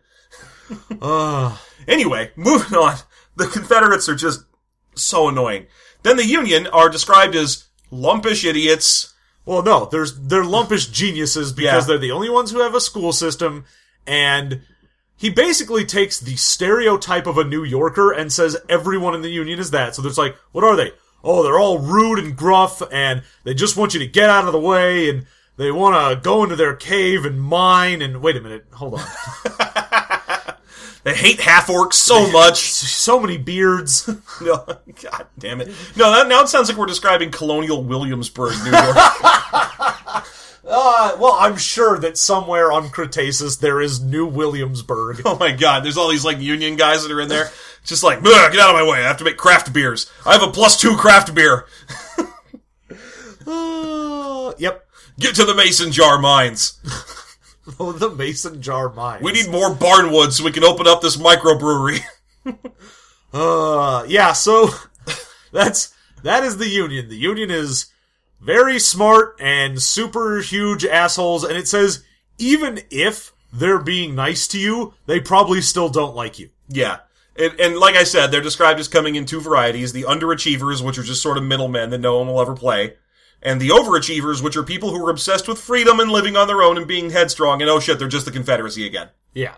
Ugh. 0.91 0.99
Ah. 1.01 1.62
Anyway, 1.88 2.31
moving 2.37 2.77
on. 2.79 2.96
The 3.37 3.46
Confederates 3.46 4.09
are 4.09 4.14
just 4.14 4.44
so 4.94 5.29
annoying. 5.29 5.66
Then 6.03 6.16
the 6.16 6.25
Union 6.27 6.66
are 6.68 6.88
described 6.88 7.35
as 7.35 7.64
lumpish 7.92 8.44
idiots. 8.44 9.12
well, 9.44 9.62
no, 9.62 9.85
there's 9.87 10.18
they're 10.18 10.42
lumpish 10.42 10.90
geniuses 10.92 11.53
because 11.53 11.85
Yeah. 11.85 11.87
they're 11.88 11.99
the 11.99 12.12
only 12.12 12.31
ones 12.31 12.51
who 12.51 12.61
have 12.61 12.75
a 12.75 12.81
school 12.81 13.12
system, 13.12 13.64
and 14.07 14.62
he 15.16 15.31
basically 15.31 15.85
takes 15.85 16.18
the 16.20 16.37
stereotype 16.37 17.27
of 17.27 17.38
a 17.38 17.44
New 17.44 17.62
Yorker 17.64 18.11
and 18.12 18.33
says 18.33 18.57
everyone 18.68 19.14
in 19.14 19.22
the 19.22 19.31
Union 19.31 19.59
is 19.59 19.70
that. 19.70 19.94
So 19.94 20.03
there's 20.03 20.18
like, 20.18 20.37
what 20.53 20.64
are 20.64 20.77
they? 20.77 20.92
Oh, 21.25 21.42
they're 21.42 21.59
all 21.59 21.79
rude 21.79 22.18
and 22.18 22.37
gruff, 22.37 22.83
and 22.92 23.22
they 23.44 23.55
just 23.55 23.77
want 23.77 23.94
you 23.94 24.01
to 24.01 24.07
get 24.07 24.31
out 24.31 24.44
of 24.46 24.53
the 24.53 24.61
way, 24.61 25.09
and 25.11 25.27
they 25.57 25.70
want 25.72 25.94
to 25.96 26.22
go 26.22 26.42
into 26.44 26.55
their 26.57 26.75
cave 26.77 27.25
and 27.25 27.40
mine. 27.40 28.01
And 28.03 28.20
wait 28.22 28.37
a 28.37 28.40
minute, 28.40 28.66
hold 28.72 28.94
on. 28.94 29.01
They 31.07 31.14
hate 31.14 31.38
half 31.40 31.69
orcs 31.69 31.92
so 31.95 32.29
much. 32.33 32.59
so 32.73 33.21
many 33.21 33.38
beards. 33.38 34.11
No, 34.42 34.57
God 34.66 35.27
damn 35.38 35.61
it. 35.62 35.69
No, 35.97 36.11
that, 36.12 36.29
now 36.29 36.42
it 36.42 36.49
sounds 36.49 36.69
like 36.69 36.77
we're 36.77 36.85
describing 36.87 37.31
colonial 37.31 37.83
Williamsburg, 37.83 38.53
New 38.64 38.71
York. 38.73 38.97
Uh, 40.69 41.16
well, 41.21 41.37
I'm 41.38 41.57
sure 41.57 41.97
that 42.01 42.19
somewhere 42.19 42.73
on 42.73 42.90
Cretaceous 42.90 43.55
there 43.59 43.81
is 43.81 44.03
New 44.03 44.27
Williamsburg. 44.27 45.23
oh 45.25 45.37
my 45.38 45.53
God, 45.53 45.85
there's 45.85 45.97
all 45.97 46.09
these 46.09 46.25
like 46.25 46.40
Union 46.40 46.75
guys 46.75 47.05
that 47.05 47.12
are 47.12 47.21
in 47.21 47.29
there. 47.29 47.53
Just 47.85 48.03
like, 48.03 48.21
get 48.21 48.35
out 48.59 48.71
of 48.71 48.75
my 48.75 48.83
way. 48.83 48.99
I 48.99 49.07
have 49.07 49.19
to 49.19 49.25
make 49.25 49.37
craft 49.37 49.73
beers. 49.73 50.11
I 50.27 50.33
have 50.33 50.42
a 50.42 50.51
plus 50.51 50.81
two 50.81 50.97
craft 50.97 51.33
beer. 51.37 51.66
Uh, 53.47 54.53
yep. 54.59 54.85
Get 55.21 55.37
to 55.37 55.45
the 55.45 55.55
mason 55.55 55.92
jar 55.92 56.19
mines. 56.19 56.81
Oh, 57.81 57.90
the 57.90 58.11
mason 58.11 58.62
jar 58.62 58.88
mines. 58.90 59.22
We 59.22 59.33
need 59.33 59.50
more 59.50 59.70
barnwood 59.70 60.31
so 60.31 60.44
we 60.44 60.52
can 60.52 60.62
open 60.62 60.87
up 60.87 61.00
this 61.00 61.16
microbrewery. 61.16 62.00
Uh, 63.33 64.05
yeah. 64.09 64.33
So 64.33 64.70
that's 65.52 65.92
that 66.22 66.44
is 66.44 66.57
the 66.57 66.68
Union. 66.68 67.09
The 67.09 67.16
Union 67.16 67.50
is 67.50 67.87
very 68.40 68.79
smart 68.79 69.37
and 69.40 69.83
super 69.83 70.40
huge 70.40 70.87
assholes, 70.87 71.44
and 71.44 71.59
it 71.59 71.68
says 71.68 72.02
even 72.38 72.81
if 72.90 73.33
they're 73.52 73.83
being 73.83 74.14
nice 74.14 74.48
to 74.48 74.59
you, 74.59 74.94
they 75.07 75.20
probably 75.20 75.61
still 75.61 75.88
don't 75.88 76.14
like 76.14 76.38
you. 76.38 76.50
Yeah. 76.68 76.98
And, 77.38 77.61
and 77.61 77.76
like 77.76 77.96
I 77.96 78.05
said, 78.05 78.29
they're 78.29 78.40
described 78.40 78.81
as 78.81 78.88
coming 78.88 79.16
in 79.16 79.26
two 79.26 79.40
varieties. 79.40 79.92
The 79.92 80.05
underachievers, 80.05 80.83
which 80.83 80.96
are 80.96 81.02
just 81.02 81.22
sort 81.22 81.37
of 81.37 81.44
middlemen 81.44 81.90
that 81.90 81.98
no 81.98 82.18
one 82.18 82.29
will 82.29 82.40
ever 82.40 82.55
play. 82.55 82.94
And 83.42 83.61
the 83.61 83.68
overachievers, 83.68 84.42
which 84.42 84.57
are 84.57 84.62
people 84.62 84.90
who 84.90 85.07
are 85.07 85.11
obsessed 85.11 85.46
with 85.46 85.61
freedom 85.61 86.01
and 86.01 86.11
living 86.11 86.37
on 86.37 86.49
their 86.49 86.62
own 86.62 86.77
and 86.77 86.87
being 86.87 87.11
headstrong. 87.11 87.61
And 87.61 87.70
oh 87.70 87.81
shit, 87.81 87.99
they're 87.99 88.09
just 88.09 88.27
the 88.27 88.33
Confederacy 88.33 88.87
again. 88.87 89.11
Yeah. 89.35 89.57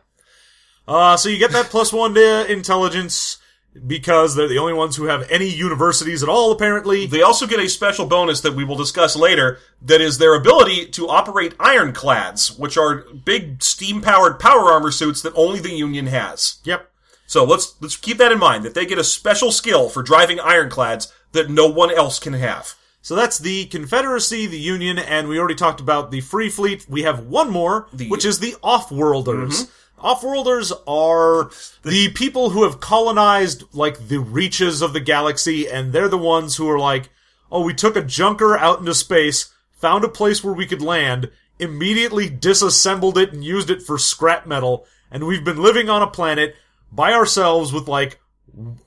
Uh, 0.86 1.16
so 1.16 1.28
you 1.28 1.38
get 1.38 1.52
that 1.52 1.66
plus 1.66 1.92
one 1.92 2.14
to 2.14 2.50
intelligence 2.50 3.38
because 3.86 4.34
they're 4.34 4.48
the 4.48 4.58
only 4.58 4.72
ones 4.72 4.96
who 4.96 5.04
have 5.04 5.30
any 5.30 5.46
universities 5.46 6.22
at 6.22 6.28
all, 6.28 6.50
apparently. 6.50 7.06
They 7.06 7.22
also 7.22 7.46
get 7.46 7.60
a 7.60 7.68
special 7.68 8.06
bonus 8.06 8.40
that 8.40 8.54
we 8.54 8.64
will 8.64 8.76
discuss 8.76 9.14
later 9.14 9.58
that 9.82 10.00
is 10.00 10.18
their 10.18 10.34
ability 10.34 10.86
to 10.86 11.08
operate 11.08 11.54
ironclads, 11.60 12.58
which 12.58 12.76
are 12.76 13.04
big 13.24 13.62
steam 13.62 14.00
powered 14.00 14.40
power 14.40 14.72
armor 14.72 14.90
suits 14.90 15.22
that 15.22 15.34
only 15.36 15.60
the 15.60 15.74
Union 15.74 16.06
has. 16.06 16.58
Yep. 16.64 16.90
So 17.26 17.44
let's 17.44 17.74
let's 17.80 17.96
keep 17.96 18.16
that 18.18 18.32
in 18.32 18.38
mind 18.38 18.64
that 18.64 18.74
they 18.74 18.86
get 18.86 18.98
a 18.98 19.04
special 19.04 19.52
skill 19.52 19.90
for 19.90 20.02
driving 20.02 20.40
ironclads 20.40 21.12
that 21.32 21.50
no 21.50 21.66
one 21.66 21.90
else 21.90 22.18
can 22.18 22.32
have. 22.32 22.74
So 23.08 23.16
that's 23.16 23.38
the 23.38 23.64
Confederacy, 23.64 24.44
the 24.48 24.58
Union, 24.58 24.98
and 24.98 25.28
we 25.28 25.38
already 25.38 25.54
talked 25.54 25.80
about 25.80 26.10
the 26.10 26.20
Free 26.20 26.50
Fleet. 26.50 26.84
We 26.90 27.04
have 27.04 27.20
one 27.20 27.48
more, 27.48 27.88
which 28.06 28.26
is 28.26 28.38
the 28.38 28.52
Offworlders. 28.62 29.64
Mm-hmm. 29.64 30.06
Offworlders 30.06 30.72
are 30.86 31.50
the 31.88 32.10
people 32.10 32.50
who 32.50 32.64
have 32.64 32.80
colonized, 32.80 33.64
like, 33.72 34.08
the 34.08 34.20
reaches 34.20 34.82
of 34.82 34.92
the 34.92 35.00
galaxy, 35.00 35.66
and 35.66 35.90
they're 35.90 36.10
the 36.10 36.18
ones 36.18 36.56
who 36.56 36.68
are 36.68 36.78
like, 36.78 37.08
oh, 37.50 37.62
we 37.62 37.72
took 37.72 37.96
a 37.96 38.04
junker 38.04 38.58
out 38.58 38.78
into 38.78 38.94
space, 38.94 39.54
found 39.72 40.04
a 40.04 40.08
place 40.08 40.44
where 40.44 40.52
we 40.52 40.66
could 40.66 40.82
land, 40.82 41.30
immediately 41.58 42.28
disassembled 42.28 43.16
it 43.16 43.32
and 43.32 43.42
used 43.42 43.70
it 43.70 43.80
for 43.80 43.96
scrap 43.96 44.46
metal, 44.46 44.84
and 45.10 45.26
we've 45.26 45.44
been 45.44 45.62
living 45.62 45.88
on 45.88 46.02
a 46.02 46.06
planet 46.06 46.56
by 46.92 47.14
ourselves 47.14 47.72
with, 47.72 47.88
like, 47.88 48.20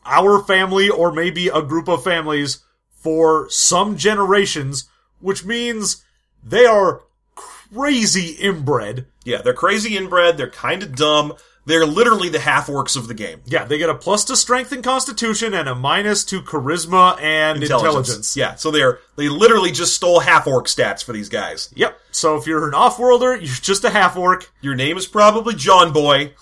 our 0.06 0.44
family 0.44 0.92
or 0.92 1.12
maybe 1.12 1.48
a 1.48 1.64
group 1.64 1.88
of 1.88 2.04
families 2.04 2.60
for 3.02 3.50
some 3.50 3.98
generations, 3.98 4.90
which 5.20 5.44
means 5.44 6.04
they 6.44 6.66
are 6.66 7.02
crazy 7.36 8.32
inbred. 8.40 9.08
Yeah, 9.24 9.42
they're 9.42 9.54
crazy 9.54 9.98
inbred. 9.98 10.38
They're 10.38 10.50
kind 10.50 10.84
of 10.84 10.96
dumb. 10.96 11.34
They're 11.64 11.86
literally 11.86 12.30
the 12.30 12.40
half 12.40 12.68
orcs 12.68 12.98
of 12.98 13.08
the 13.08 13.14
game. 13.14 13.42
Yeah, 13.46 13.66
they 13.66 13.78
get 13.78 13.90
a 13.90 13.96
plus 13.96 14.24
to 14.26 14.36
strength 14.36 14.72
and 14.72 14.84
constitution 14.84 15.54
and 15.54 15.70
a 15.70 15.76
minus 15.76 16.24
to 16.26 16.42
charisma 16.42 17.22
and 17.22 17.62
intelligence. 17.62 18.36
Yeah, 18.36 18.56
so 18.56 18.72
they're 18.72 19.00
they 19.16 19.30
literally 19.30 19.72
just 19.72 19.96
stole 19.96 20.20
half 20.22 20.48
orc 20.48 20.66
stats 20.66 21.04
for 21.04 21.14
these 21.14 21.30
guys. 21.30 21.70
Yep. 21.76 22.00
So 22.12 22.36
if 22.36 22.48
you're 22.48 22.68
an 22.68 22.74
off-worlder, 22.74 23.36
you're 23.36 23.46
just 23.46 23.84
a 23.84 23.92
half 23.92 24.18
orc. 24.18 24.52
Your 24.62 24.74
name 24.74 24.98
is 24.98 25.06
probably 25.06 25.54
John 25.54 25.94
Boy. 25.94 26.34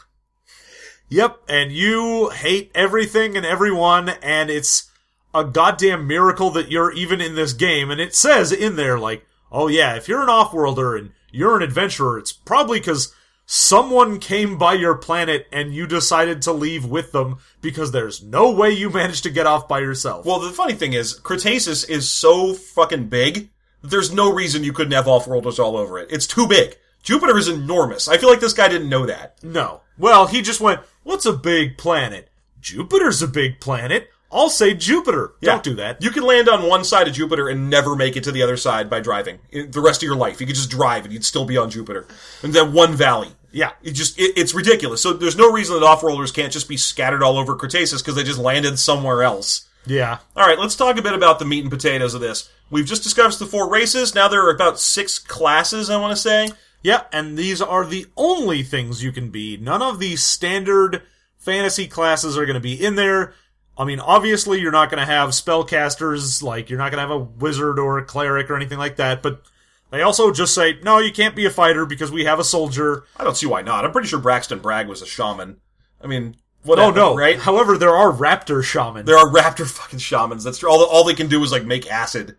Yep, 1.10 1.40
and 1.50 1.72
you 1.72 2.30
hate 2.30 2.72
everything 2.74 3.36
and 3.36 3.46
everyone, 3.46 4.10
and 4.22 4.50
it's 4.50 4.89
a 5.34 5.44
goddamn 5.44 6.08
miracle 6.08 6.50
that 6.52 6.72
you're 6.72 6.92
even 6.92 7.22
in 7.22 7.36
this 7.36 7.54
game. 7.54 7.92
And 7.92 8.02
it 8.02 8.16
says 8.16 8.52
in 8.52 8.76
there, 8.76 8.98
like, 9.00 9.26
oh 9.52 9.68
yeah, 9.68 9.96
if 9.96 10.08
you're 10.08 10.24
an 10.24 10.30
off-worlder 10.30 10.96
and 10.96 11.12
you're 11.32 11.58
an 11.58 11.64
adventurer, 11.64 12.18
it's 12.18 12.32
probably 12.32 12.80
because 12.80 13.14
someone 13.46 14.20
came 14.20 14.58
by 14.58 14.74
your 14.74 14.96
planet 14.96 15.48
and 15.52 15.74
you 15.74 15.88
decided 15.88 16.42
to 16.42 16.52
leave 16.52 16.86
with 16.86 17.12
them 17.12 17.38
because 17.62 17.92
there's 17.92 18.24
no 18.24 18.52
way 18.52 18.72
you 18.72 18.90
managed 18.90 19.24
to 19.24 19.30
get 19.30 19.48
off 19.48 19.68
by 19.68 19.80
yourself. 19.80 20.26
Well, 20.26 20.40
the 20.40 20.52
funny 20.52 20.74
thing 20.74 20.94
is, 20.94 21.14
Cretaceous 21.14 21.84
is 21.84 22.10
so 22.10 22.54
fucking 22.54 23.10
big 23.10 23.50
there's 23.82 24.12
no 24.12 24.32
reason 24.32 24.64
you 24.64 24.74
couldn't 24.74 24.94
have 24.94 25.08
off-worlders 25.08 25.60
all 25.60 25.78
over 25.78 26.00
it. 26.00 26.12
It's 26.12 26.28
too 26.28 26.48
big. 26.48 26.78
Jupiter 27.02 27.38
is 27.38 27.48
enormous. 27.48 28.08
I 28.08 28.18
feel 28.18 28.30
like 28.30 28.42
this 28.42 28.54
guy 28.54 28.68
didn't 28.68 28.90
know 28.90 29.06
that. 29.06 29.42
no. 29.44 29.82
Well, 29.98 30.28
he 30.28 30.42
just 30.42 30.62
went, 30.62 30.80
what's 31.04 31.26
a 31.26 31.34
big 31.34 31.78
planet? 31.78 32.30
Jupiter's 32.62 33.22
a 33.22 33.28
big 33.28 33.60
planet. 33.60 34.10
I'll 34.32 34.50
say 34.50 34.74
Jupiter. 34.74 35.34
Yeah. 35.42 35.54
Don't 35.54 35.64
do 35.64 35.76
that. 35.76 36.04
You 36.04 36.12
can 36.12 36.24
land 36.24 36.48
on 36.48 36.68
one 36.68 36.84
side 36.84 37.08
of 37.08 37.14
Jupiter 37.14 37.48
and 37.48 37.70
never 37.70 37.96
make 37.96 38.16
it 38.16 38.24
to 38.26 38.32
the 38.32 38.44
other 38.44 38.58
side 38.58 38.90
by 38.90 39.00
driving. 39.00 39.40
Eh, 39.52 39.66
the 39.68 39.82
rest 39.82 40.04
of 40.04 40.08
your 40.08 40.16
life, 40.16 40.40
you 40.40 40.48
could 40.48 40.56
just 40.56 40.70
drive 40.70 41.06
and 41.06 41.14
you'd 41.14 41.26
still 41.26 41.46
be 41.46 41.58
on 41.58 41.70
Jupiter. 41.70 42.06
And 42.44 42.54
then 42.54 42.74
one 42.74 42.94
valley. 42.94 43.30
Yeah. 43.52 43.72
It 43.82 43.92
just 43.92 44.20
it, 44.20 44.38
it's 44.38 44.54
ridiculous. 44.54 45.02
So 45.02 45.14
there's 45.14 45.38
no 45.38 45.52
reason 45.52 45.80
that 45.80 45.86
off-worlders 45.86 46.32
can't 46.32 46.54
just 46.54 46.70
be 46.70 46.78
scattered 46.78 47.24
all 47.24 47.38
over 47.38 47.56
Cretaceous 47.56 48.02
because 48.02 48.16
they 48.16 48.24
just 48.24 48.40
landed 48.40 48.78
somewhere 48.78 49.24
else. 49.24 49.68
Yeah. 49.86 50.20
All 50.36 50.46
right, 50.46 50.60
let's 50.60 50.76
talk 50.76 50.98
a 50.98 51.02
bit 51.02 51.14
about 51.14 51.40
the 51.40 51.46
meat 51.46 51.64
and 51.64 51.72
potatoes 51.72 52.14
of 52.14 52.22
this. 52.22 52.50
We've 52.70 52.86
just 52.86 53.02
discussed 53.02 53.40
the 53.40 53.48
four 53.48 53.70
races. 53.70 54.14
Now 54.14 54.28
there 54.28 54.46
are 54.46 54.54
about 54.54 54.80
six 54.80 55.18
classes. 55.18 55.90
I 55.90 56.00
want 56.00 56.12
to 56.12 56.22
say. 56.22 56.50
Yeah, 56.84 57.04
and 57.12 57.38
these 57.38 57.62
are 57.62 57.86
the 57.86 58.06
only 58.16 58.64
things 58.64 59.04
you 59.04 59.12
can 59.12 59.32
be. 59.32 59.58
None 59.58 59.82
of 59.82 60.00
the 60.00 60.16
standard 60.16 61.02
fantasy 61.38 61.88
classes 61.88 62.38
are 62.38 62.46
going 62.46 62.54
to 62.54 62.60
be 62.60 62.74
in 62.74 62.96
there. 62.96 63.34
I 63.80 63.86
mean, 63.86 64.02
obviously, 64.02 64.60
you're 64.60 64.74
not 64.74 64.92
going 64.92 65.00
to 65.00 65.06
have 65.06 65.30
spellcasters, 65.30 66.44
like, 66.44 66.70
you're 66.70 66.78
not 66.78 66.92
going 66.92 66.98
to 66.98 67.08
have 67.08 67.12
a 67.12 67.18
wizard 67.18 67.80
or 67.80 67.98
a 67.98 68.04
cleric 68.04 68.50
or 68.50 68.56
anything 68.58 68.78
like 68.78 68.98
that, 68.98 69.24
but 69.24 69.42
they 69.90 70.02
also 70.02 70.32
just 70.32 70.54
say, 70.54 70.78
no, 70.84 70.98
you 71.00 71.14
can't 71.14 71.36
be 71.36 71.46
a 71.46 71.50
fighter 71.50 71.86
because 71.86 72.12
we 72.12 72.26
have 72.26 72.40
a 72.40 72.44
soldier. 72.44 73.06
I 73.16 73.24
don't 73.24 73.38
see 73.38 73.48
why 73.48 73.62
not. 73.62 73.86
I'm 73.86 73.92
pretty 73.94 74.10
sure 74.10 74.20
Braxton 74.20 74.60
Bragg 74.60 74.88
was 74.90 75.02
a 75.02 75.06
shaman. 75.06 75.58
I 76.02 76.08
mean, 76.08 76.36
Oh, 76.68 76.92
no. 76.92 77.16
right? 77.16 77.40
However, 77.40 77.78
there 77.78 77.96
are 77.96 78.12
raptor 78.12 78.62
shamans. 78.62 79.06
There 79.06 79.18
are 79.18 79.32
raptor 79.32 79.66
fucking 79.66 80.00
shamans. 80.00 80.44
That's 80.44 80.58
true. 80.58 80.70
All, 80.70 80.84
all 80.84 81.06
they 81.06 81.14
can 81.14 81.28
do 81.30 81.42
is 81.42 81.52
like 81.54 81.64
make 81.64 81.90
acid. 81.90 82.36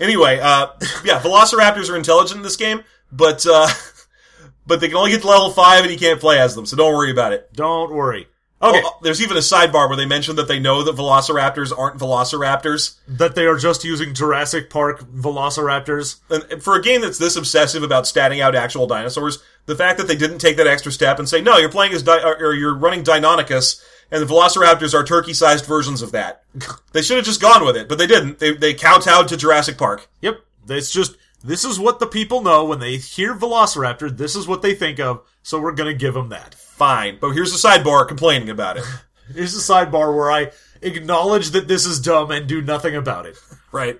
Anyway, 0.00 0.40
uh, 0.40 0.66
yeah, 1.04 1.20
Velociraptors 1.20 1.88
are 1.88 1.96
intelligent 1.96 2.38
in 2.38 2.42
this 2.42 2.56
game, 2.56 2.82
but 3.12 3.46
uh, 3.48 3.68
but 4.66 4.80
they 4.80 4.88
can 4.88 4.96
only 4.96 5.12
get 5.12 5.22
to 5.22 5.28
level 5.28 5.50
five, 5.50 5.82
and 5.84 5.92
you 5.92 5.98
can't 5.98 6.20
play 6.20 6.40
as 6.40 6.54
them. 6.56 6.66
So 6.66 6.76
don't 6.76 6.92
worry 6.94 7.12
about 7.12 7.32
it. 7.32 7.52
Don't 7.54 7.92
worry. 7.94 8.26
Okay. 8.68 8.82
Oh, 8.84 8.98
there's 9.02 9.22
even 9.22 9.36
a 9.36 9.40
sidebar 9.40 9.88
where 9.88 9.96
they 9.96 10.06
mention 10.06 10.36
that 10.36 10.48
they 10.48 10.58
know 10.58 10.82
that 10.82 10.96
Velociraptors 10.96 11.76
aren't 11.76 11.98
Velociraptors. 11.98 12.96
That 13.08 13.34
they 13.34 13.46
are 13.46 13.56
just 13.56 13.84
using 13.84 14.14
Jurassic 14.14 14.70
Park 14.70 15.02
velociraptors. 15.10 16.20
And 16.30 16.62
for 16.62 16.76
a 16.76 16.82
game 16.82 17.00
that's 17.00 17.18
this 17.18 17.36
obsessive 17.36 17.82
about 17.82 18.04
statting 18.04 18.40
out 18.40 18.54
actual 18.54 18.86
dinosaurs, 18.86 19.42
the 19.66 19.76
fact 19.76 19.98
that 19.98 20.08
they 20.08 20.16
didn't 20.16 20.38
take 20.38 20.56
that 20.56 20.66
extra 20.66 20.92
step 20.92 21.18
and 21.18 21.28
say, 21.28 21.40
no, 21.40 21.56
you're 21.58 21.68
playing 21.68 21.92
as, 21.92 22.02
Di- 22.02 22.22
or 22.22 22.54
you're 22.54 22.74
running 22.74 23.02
Deinonychus, 23.02 23.82
and 24.10 24.22
the 24.22 24.32
Velociraptors 24.32 24.94
are 24.94 25.04
turkey-sized 25.04 25.66
versions 25.66 26.02
of 26.02 26.12
that. 26.12 26.42
they 26.92 27.02
should 27.02 27.16
have 27.16 27.26
just 27.26 27.40
gone 27.40 27.64
with 27.64 27.76
it, 27.76 27.88
but 27.88 27.98
they 27.98 28.06
didn't. 28.06 28.38
They, 28.38 28.54
they 28.54 28.74
kowtowed 28.74 29.28
to 29.28 29.36
Jurassic 29.36 29.76
Park. 29.78 30.08
Yep. 30.20 30.40
It's 30.68 30.90
just, 30.90 31.16
this 31.44 31.64
is 31.64 31.78
what 31.78 32.00
the 32.00 32.06
people 32.06 32.42
know 32.42 32.64
when 32.64 32.80
they 32.80 32.96
hear 32.96 33.34
Velociraptor. 33.34 34.16
This 34.16 34.36
is 34.36 34.46
what 34.46 34.62
they 34.62 34.74
think 34.74 34.98
of, 34.98 35.22
so 35.42 35.60
we're 35.60 35.72
gonna 35.72 35.94
give 35.94 36.14
them 36.14 36.30
that. 36.30 36.56
Fine, 36.76 37.18
but 37.20 37.30
here's 37.30 37.52
a 37.52 37.68
sidebar 37.68 38.06
complaining 38.06 38.50
about 38.50 38.76
it. 38.76 38.84
Here's 39.34 39.56
a 39.56 39.72
sidebar 39.72 40.14
where 40.16 40.30
I 40.30 40.52
acknowledge 40.82 41.50
that 41.50 41.66
this 41.66 41.84
is 41.84 41.98
dumb 42.00 42.30
and 42.30 42.46
do 42.46 42.62
nothing 42.62 42.94
about 42.94 43.26
it. 43.26 43.36
right. 43.72 43.98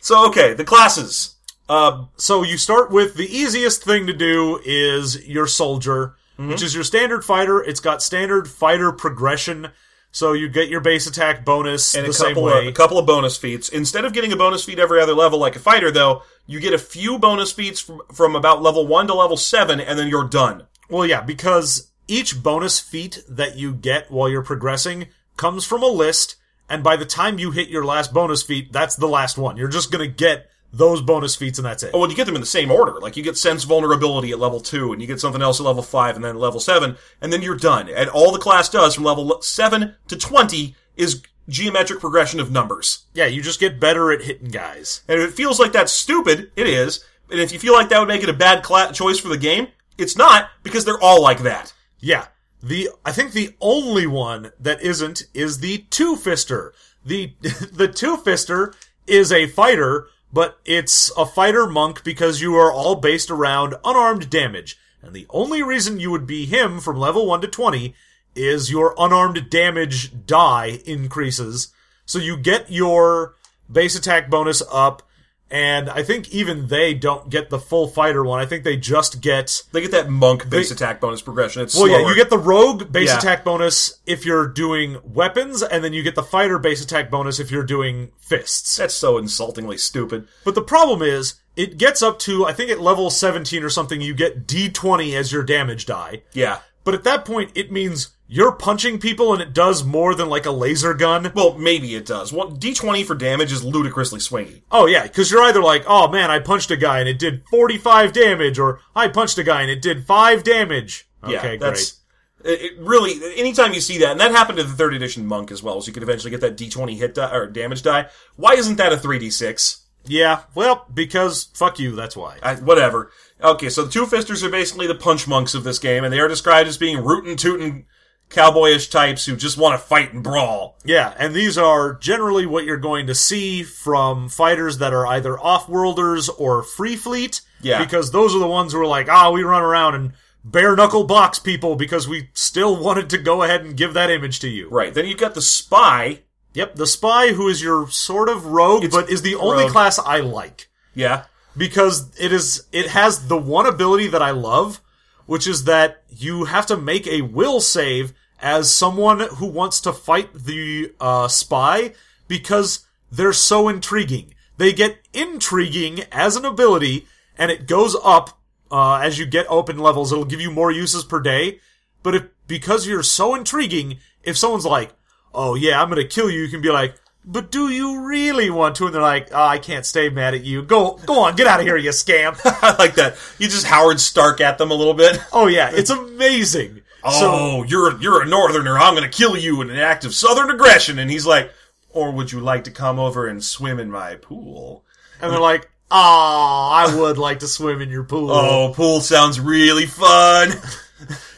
So, 0.00 0.28
okay, 0.28 0.52
the 0.52 0.64
classes. 0.64 1.36
Uh, 1.66 2.04
So 2.18 2.42
you 2.42 2.58
start 2.58 2.90
with 2.90 3.14
the 3.14 3.24
easiest 3.34 3.82
thing 3.82 4.06
to 4.06 4.12
do 4.12 4.60
is 4.66 5.26
your 5.26 5.46
soldier, 5.46 6.14
which 6.36 6.62
is 6.62 6.74
your 6.74 6.84
standard 6.84 7.24
fighter. 7.24 7.62
It's 7.62 7.80
got 7.80 8.02
standard 8.02 8.48
fighter 8.50 8.92
progression. 8.92 9.68
So 10.12 10.34
you 10.34 10.48
get 10.48 10.68
your 10.68 10.80
base 10.80 11.06
attack 11.06 11.44
bonus 11.44 11.94
and 11.94 12.04
the 12.04 12.10
a 12.10 12.12
same 12.12 12.36
way. 12.36 12.60
of 12.60 12.66
a 12.66 12.72
couple 12.72 12.98
of 12.98 13.06
bonus 13.06 13.38
feats. 13.38 13.70
Instead 13.70 14.04
of 14.04 14.12
getting 14.12 14.32
a 14.32 14.36
bonus 14.36 14.62
feat 14.64 14.78
every 14.78 15.00
other 15.00 15.14
level 15.14 15.38
like 15.38 15.56
a 15.56 15.58
fighter, 15.60 15.90
though, 15.90 16.22
you 16.46 16.60
get 16.60 16.74
a 16.74 16.78
few 16.78 17.18
bonus 17.18 17.50
feats 17.52 17.80
from, 17.80 18.02
from 18.12 18.36
about 18.36 18.60
level 18.62 18.86
one 18.86 19.06
to 19.06 19.14
level 19.14 19.38
seven, 19.38 19.80
and 19.80 19.98
then 19.98 20.08
you're 20.08 20.28
done. 20.28 20.64
Well, 20.90 21.06
yeah, 21.06 21.22
because 21.22 21.90
each 22.08 22.42
bonus 22.42 22.80
feat 22.80 23.22
that 23.28 23.56
you 23.56 23.72
get 23.72 24.10
while 24.10 24.28
you're 24.28 24.42
progressing 24.42 25.08
comes 25.36 25.64
from 25.64 25.82
a 25.82 25.86
list, 25.86 26.36
and 26.68 26.82
by 26.82 26.96
the 26.96 27.04
time 27.04 27.38
you 27.38 27.50
hit 27.50 27.68
your 27.68 27.84
last 27.84 28.12
bonus 28.12 28.42
feat, 28.42 28.72
that's 28.72 28.96
the 28.96 29.08
last 29.08 29.38
one. 29.38 29.56
You're 29.56 29.68
just 29.68 29.90
gonna 29.90 30.06
get 30.06 30.50
those 30.72 31.00
bonus 31.00 31.36
feats, 31.36 31.58
and 31.58 31.66
that's 31.66 31.82
it. 31.82 31.90
Oh, 31.94 32.00
well, 32.00 32.10
you 32.10 32.16
get 32.16 32.26
them 32.26 32.34
in 32.34 32.40
the 32.40 32.46
same 32.46 32.70
order. 32.70 33.00
Like 33.00 33.16
you 33.16 33.22
get 33.22 33.36
sense 33.36 33.64
vulnerability 33.64 34.32
at 34.32 34.38
level 34.38 34.60
two, 34.60 34.92
and 34.92 35.00
you 35.00 35.06
get 35.06 35.20
something 35.20 35.42
else 35.42 35.60
at 35.60 35.66
level 35.66 35.82
five, 35.82 36.16
and 36.16 36.24
then 36.24 36.38
level 36.38 36.60
seven, 36.60 36.96
and 37.20 37.32
then 37.32 37.42
you're 37.42 37.56
done. 37.56 37.88
And 37.88 38.10
all 38.10 38.32
the 38.32 38.38
class 38.38 38.68
does 38.68 38.94
from 38.94 39.04
level 39.04 39.40
seven 39.42 39.94
to 40.08 40.16
twenty 40.16 40.74
is 40.96 41.22
geometric 41.48 42.00
progression 42.00 42.40
of 42.40 42.50
numbers. 42.50 43.06
Yeah, 43.14 43.26
you 43.26 43.42
just 43.42 43.60
get 43.60 43.80
better 43.80 44.10
at 44.12 44.22
hitting 44.22 44.48
guys. 44.48 45.02
And 45.08 45.20
if 45.20 45.30
it 45.30 45.34
feels 45.34 45.60
like 45.60 45.72
that's 45.72 45.92
stupid, 45.92 46.50
it 46.56 46.66
is. 46.66 47.04
And 47.30 47.40
if 47.40 47.52
you 47.52 47.58
feel 47.58 47.72
like 47.72 47.88
that 47.88 47.98
would 47.98 48.08
make 48.08 48.22
it 48.22 48.28
a 48.28 48.34
bad 48.34 48.62
cla- 48.62 48.92
choice 48.92 49.18
for 49.18 49.28
the 49.28 49.36
game, 49.36 49.68
it's 49.98 50.16
not 50.16 50.50
because 50.62 50.84
they're 50.84 51.00
all 51.00 51.22
like 51.22 51.40
that. 51.40 51.72
Yeah. 52.06 52.26
The 52.62 52.90
I 53.04 53.10
think 53.10 53.32
the 53.32 53.56
only 53.60 54.06
one 54.06 54.52
that 54.60 54.80
isn't 54.80 55.24
is 55.34 55.58
the 55.58 55.78
two 55.90 56.14
fister. 56.14 56.70
The 57.04 57.34
the 57.72 57.88
two 57.88 58.16
fister 58.16 58.74
is 59.08 59.32
a 59.32 59.48
fighter, 59.48 60.06
but 60.32 60.60
it's 60.64 61.10
a 61.16 61.26
fighter 61.26 61.66
monk 61.66 62.04
because 62.04 62.40
you 62.40 62.54
are 62.54 62.72
all 62.72 62.94
based 62.94 63.28
around 63.28 63.74
unarmed 63.84 64.30
damage. 64.30 64.78
And 65.02 65.14
the 65.14 65.26
only 65.30 65.64
reason 65.64 65.98
you 65.98 66.12
would 66.12 66.28
be 66.28 66.46
him 66.46 66.78
from 66.78 66.96
level 66.96 67.26
1 67.26 67.40
to 67.40 67.48
20 67.48 67.94
is 68.36 68.70
your 68.70 68.94
unarmed 68.98 69.50
damage 69.50 70.26
die 70.26 70.80
increases. 70.84 71.72
So 72.04 72.18
you 72.20 72.36
get 72.36 72.70
your 72.70 73.34
base 73.70 73.96
attack 73.96 74.30
bonus 74.30 74.62
up, 74.72 75.02
and 75.50 75.88
I 75.88 76.02
think 76.02 76.30
even 76.32 76.66
they 76.68 76.92
don't 76.94 77.30
get 77.30 77.50
the 77.50 77.58
full 77.58 77.86
fighter 77.88 78.24
one. 78.24 78.40
I 78.40 78.46
think 78.46 78.64
they 78.64 78.76
just 78.76 79.20
get 79.20 79.62
They 79.72 79.80
get 79.80 79.92
that 79.92 80.10
monk 80.10 80.48
base 80.50 80.70
attack 80.70 81.00
bonus 81.00 81.22
progression. 81.22 81.62
It's 81.62 81.74
well, 81.76 81.86
slower. 81.86 82.00
yeah, 82.00 82.08
you 82.08 82.14
get 82.14 82.30
the 82.30 82.38
rogue 82.38 82.90
base 82.90 83.08
Yeah. 83.10 83.18
attack 83.18 83.44
bonus 83.44 83.98
if 84.06 84.26
you're 84.26 84.48
doing 84.48 84.98
weapons, 85.04 85.62
and 85.62 85.84
then 85.84 85.92
you 85.92 86.02
get 86.02 86.14
the 86.16 86.22
fighter 86.22 86.58
base 86.58 86.82
attack 86.82 87.10
bonus 87.10 87.38
if 87.38 87.50
you're 87.50 87.62
doing 87.62 88.10
fists. 88.18 88.76
That's 88.76 88.94
so 88.94 89.18
insultingly 89.18 89.78
stupid. 89.78 90.26
But 90.44 90.54
the 90.56 90.62
problem 90.62 91.02
is, 91.02 91.34
it 91.56 91.78
gets 91.78 92.02
up 92.02 92.18
to, 92.20 92.44
I 92.44 92.52
think 92.52 92.70
at 92.70 92.80
level 92.80 93.08
17 93.08 93.62
or 93.62 93.70
something, 93.70 94.00
you 94.00 94.14
get 94.14 94.46
d20 94.46 95.14
as 95.16 95.32
your 95.32 95.42
damage 95.42 95.86
die. 95.86 96.22
Yeah. 96.32 96.58
But 96.84 96.94
at 96.94 97.04
that 97.04 97.24
point, 97.24 97.50
it 97.54 97.72
means 97.72 98.08
you're 98.28 98.52
punching 98.52 98.98
people 98.98 99.32
and 99.32 99.40
it 99.40 99.54
does 99.54 99.84
more 99.84 100.14
than 100.14 100.28
like 100.28 100.46
a 100.46 100.50
laser 100.50 100.94
gun. 100.94 101.32
Well, 101.34 101.56
maybe 101.58 101.94
it 101.94 102.06
does. 102.06 102.32
Well, 102.32 102.50
D20 102.50 103.04
for 103.04 103.14
damage 103.14 103.52
is 103.52 103.64
ludicrously 103.64 104.20
swingy. 104.20 104.62
Oh 104.70 104.86
yeah, 104.86 105.04
because 105.04 105.30
you're 105.30 105.42
either 105.42 105.62
like, 105.62 105.84
oh 105.86 106.08
man, 106.08 106.30
I 106.30 106.40
punched 106.40 106.70
a 106.70 106.76
guy 106.76 107.00
and 107.00 107.08
it 107.08 107.18
did 107.18 107.44
45 107.50 108.12
damage, 108.12 108.58
or 108.58 108.80
I 108.94 109.08
punched 109.08 109.38
a 109.38 109.44
guy 109.44 109.62
and 109.62 109.70
it 109.70 109.82
did 109.82 110.04
5 110.04 110.42
damage. 110.42 111.08
Okay, 111.22 111.32
yeah, 111.32 111.40
great. 111.40 111.60
that's 111.60 112.00
it, 112.44 112.60
it 112.62 112.78
really. 112.78 113.14
Anytime 113.38 113.72
you 113.74 113.80
see 113.80 113.98
that, 113.98 114.12
and 114.12 114.20
that 114.20 114.32
happened 114.32 114.58
to 114.58 114.64
the 114.64 114.72
third 114.72 114.94
edition 114.94 115.26
monk 115.26 115.50
as 115.50 115.62
well, 115.62 115.80
so 115.80 115.86
you 115.86 115.92
could 115.92 116.02
eventually 116.02 116.30
get 116.30 116.40
that 116.40 116.56
D20 116.56 116.96
hit 116.96 117.14
die 117.14 117.34
or 117.34 117.46
damage 117.46 117.82
die. 117.82 118.08
Why 118.36 118.54
isn't 118.54 118.76
that 118.76 118.92
a 118.92 118.96
3D6? 118.96 119.82
Yeah, 120.08 120.42
well, 120.54 120.86
because 120.92 121.48
fuck 121.54 121.78
you, 121.80 121.96
that's 121.96 122.16
why. 122.16 122.38
I, 122.42 122.54
whatever. 122.56 123.10
Okay, 123.42 123.68
so 123.68 123.84
the 123.84 123.90
two 123.90 124.06
fisters 124.06 124.44
are 124.44 124.50
basically 124.50 124.86
the 124.86 124.94
punch 124.94 125.26
monks 125.26 125.54
of 125.54 125.64
this 125.64 125.80
game, 125.80 126.04
and 126.04 126.12
they 126.12 126.20
are 126.20 126.28
described 126.28 126.68
as 126.68 126.78
being 126.78 127.04
rootin' 127.04 127.36
tootin' 127.36 127.86
cowboyish 128.30 128.90
types 128.90 129.24
who 129.26 129.36
just 129.36 129.56
want 129.56 129.80
to 129.80 129.86
fight 129.86 130.12
and 130.12 130.22
brawl. 130.22 130.76
Yeah, 130.84 131.14
and 131.18 131.34
these 131.34 131.56
are 131.56 131.94
generally 131.94 132.46
what 132.46 132.64
you're 132.64 132.76
going 132.76 133.06
to 133.06 133.14
see 133.14 133.62
from 133.62 134.28
fighters 134.28 134.78
that 134.78 134.92
are 134.92 135.06
either 135.06 135.38
off-worlders 135.38 136.28
or 136.28 136.62
free 136.62 136.96
fleet. 136.96 137.40
Yeah. 137.62 137.82
Because 137.82 138.10
those 138.10 138.34
are 138.34 138.38
the 138.38 138.46
ones 138.46 138.72
who 138.72 138.80
are 138.80 138.86
like, 138.86 139.08
ah, 139.08 139.30
we 139.30 139.42
run 139.42 139.62
around 139.62 139.94
and 139.94 140.12
bare 140.44 140.76
knuckle 140.76 141.04
box 141.04 141.38
people 141.38 141.74
because 141.76 142.06
we 142.06 142.28
still 142.34 142.76
wanted 142.82 143.10
to 143.10 143.18
go 143.18 143.42
ahead 143.42 143.62
and 143.64 143.76
give 143.76 143.94
that 143.94 144.10
image 144.10 144.40
to 144.40 144.48
you. 144.48 144.68
Right. 144.68 144.92
Then 144.92 145.06
you've 145.06 145.18
got 145.18 145.34
the 145.34 145.42
spy. 145.42 146.20
Yep, 146.54 146.76
the 146.76 146.86
spy 146.86 147.32
who 147.32 147.48
is 147.48 147.62
your 147.62 147.88
sort 147.90 148.28
of 148.28 148.46
rogue, 148.46 148.84
It's 148.84 148.94
but 148.94 149.10
is 149.10 149.22
the 149.22 149.34
only 149.34 149.68
class 149.68 149.98
I 149.98 150.20
like 150.20 150.68
Yeah. 150.94 151.24
because 151.56 152.10
it 152.18 152.32
is 152.32 152.64
it 152.72 152.86
has 152.88 153.28
the 153.28 153.36
one 153.36 153.66
ability 153.66 154.08
that 154.08 154.22
I 154.22 154.30
love, 154.30 154.80
which 155.26 155.46
is 155.46 155.64
that 155.64 156.02
you 156.08 156.44
have 156.44 156.66
to 156.66 156.76
make 156.76 157.06
a 157.06 157.22
will 157.22 157.60
save 157.60 158.14
as 158.40 158.72
someone 158.72 159.20
who 159.20 159.46
wants 159.46 159.80
to 159.80 159.92
fight 159.92 160.32
the 160.32 160.92
uh, 161.00 161.28
spy 161.28 161.92
because 162.28 162.86
they're 163.10 163.32
so 163.32 163.68
intriguing. 163.68 164.34
They 164.56 164.72
get 164.72 164.98
intriguing 165.12 166.00
as 166.12 166.36
an 166.36 166.44
ability, 166.44 167.06
and 167.36 167.50
it 167.50 167.66
goes 167.66 167.96
up 168.02 168.38
uh, 168.70 168.96
as 168.96 169.18
you 169.18 169.26
get 169.26 169.46
open 169.48 169.78
levels. 169.78 170.12
It'll 170.12 170.24
give 170.24 170.40
you 170.40 170.50
more 170.50 170.70
uses 170.70 171.04
per 171.04 171.20
day, 171.20 171.60
but 172.02 172.14
if 172.14 172.24
because 172.46 172.86
you're 172.86 173.02
so 173.02 173.34
intriguing, 173.34 173.98
if 174.22 174.38
someone's 174.38 174.64
like, 174.64 174.92
"Oh 175.34 175.54
yeah, 175.54 175.80
I'm 175.80 175.88
gonna 175.88 176.04
kill 176.04 176.30
you," 176.30 176.40
you 176.40 176.48
can 176.48 176.62
be 176.62 176.70
like. 176.70 176.94
But 177.26 177.50
do 177.50 177.68
you 177.68 178.06
really 178.06 178.50
want 178.50 178.76
to? 178.76 178.86
And 178.86 178.94
they're 178.94 179.02
like, 179.02 179.30
oh, 179.32 179.42
I 179.42 179.58
can't 179.58 179.84
stay 179.84 180.08
mad 180.08 180.34
at 180.34 180.44
you. 180.44 180.62
Go, 180.62 180.92
go 181.06 181.24
on, 181.24 181.34
get 181.34 181.48
out 181.48 181.58
of 181.58 181.66
here, 181.66 181.76
you 181.76 181.90
scamp. 181.90 182.38
I 182.44 182.76
like 182.78 182.94
that. 182.94 183.16
You 183.38 183.48
just 183.48 183.66
Howard 183.66 183.98
Stark 183.98 184.40
at 184.40 184.58
them 184.58 184.70
a 184.70 184.74
little 184.74 184.94
bit. 184.94 185.18
oh 185.32 185.48
yeah, 185.48 185.70
it's 185.72 185.90
amazing. 185.90 186.82
So, 187.02 187.10
Oh, 187.12 187.62
you're 187.64 188.00
you're 188.00 188.22
a 188.22 188.26
northerner. 188.26 188.78
I'm 188.78 188.94
going 188.94 189.08
to 189.08 189.16
kill 189.16 189.36
you 189.36 189.60
in 189.60 189.70
an 189.70 189.76
act 189.78 190.04
of 190.04 190.14
southern 190.14 190.50
aggression. 190.50 190.98
And 190.98 191.10
he's 191.10 191.26
like, 191.26 191.52
or 191.90 192.10
would 192.12 192.30
you 192.32 192.40
like 192.40 192.64
to 192.64 192.70
come 192.70 192.98
over 192.98 193.26
and 193.26 193.42
swim 193.44 193.78
in 193.80 193.90
my 193.90 194.16
pool? 194.16 194.84
and 195.20 195.32
they're 195.32 195.40
like, 195.40 195.70
oh, 195.90 196.70
I 196.72 196.94
would 196.96 197.16
like 197.18 197.38
to 197.40 197.48
swim 197.48 197.80
in 197.80 197.90
your 197.90 198.04
pool. 198.04 198.30
Oh, 198.32 198.72
pool 198.74 199.00
sounds 199.00 199.40
really 199.40 199.86
fun. 199.86 200.52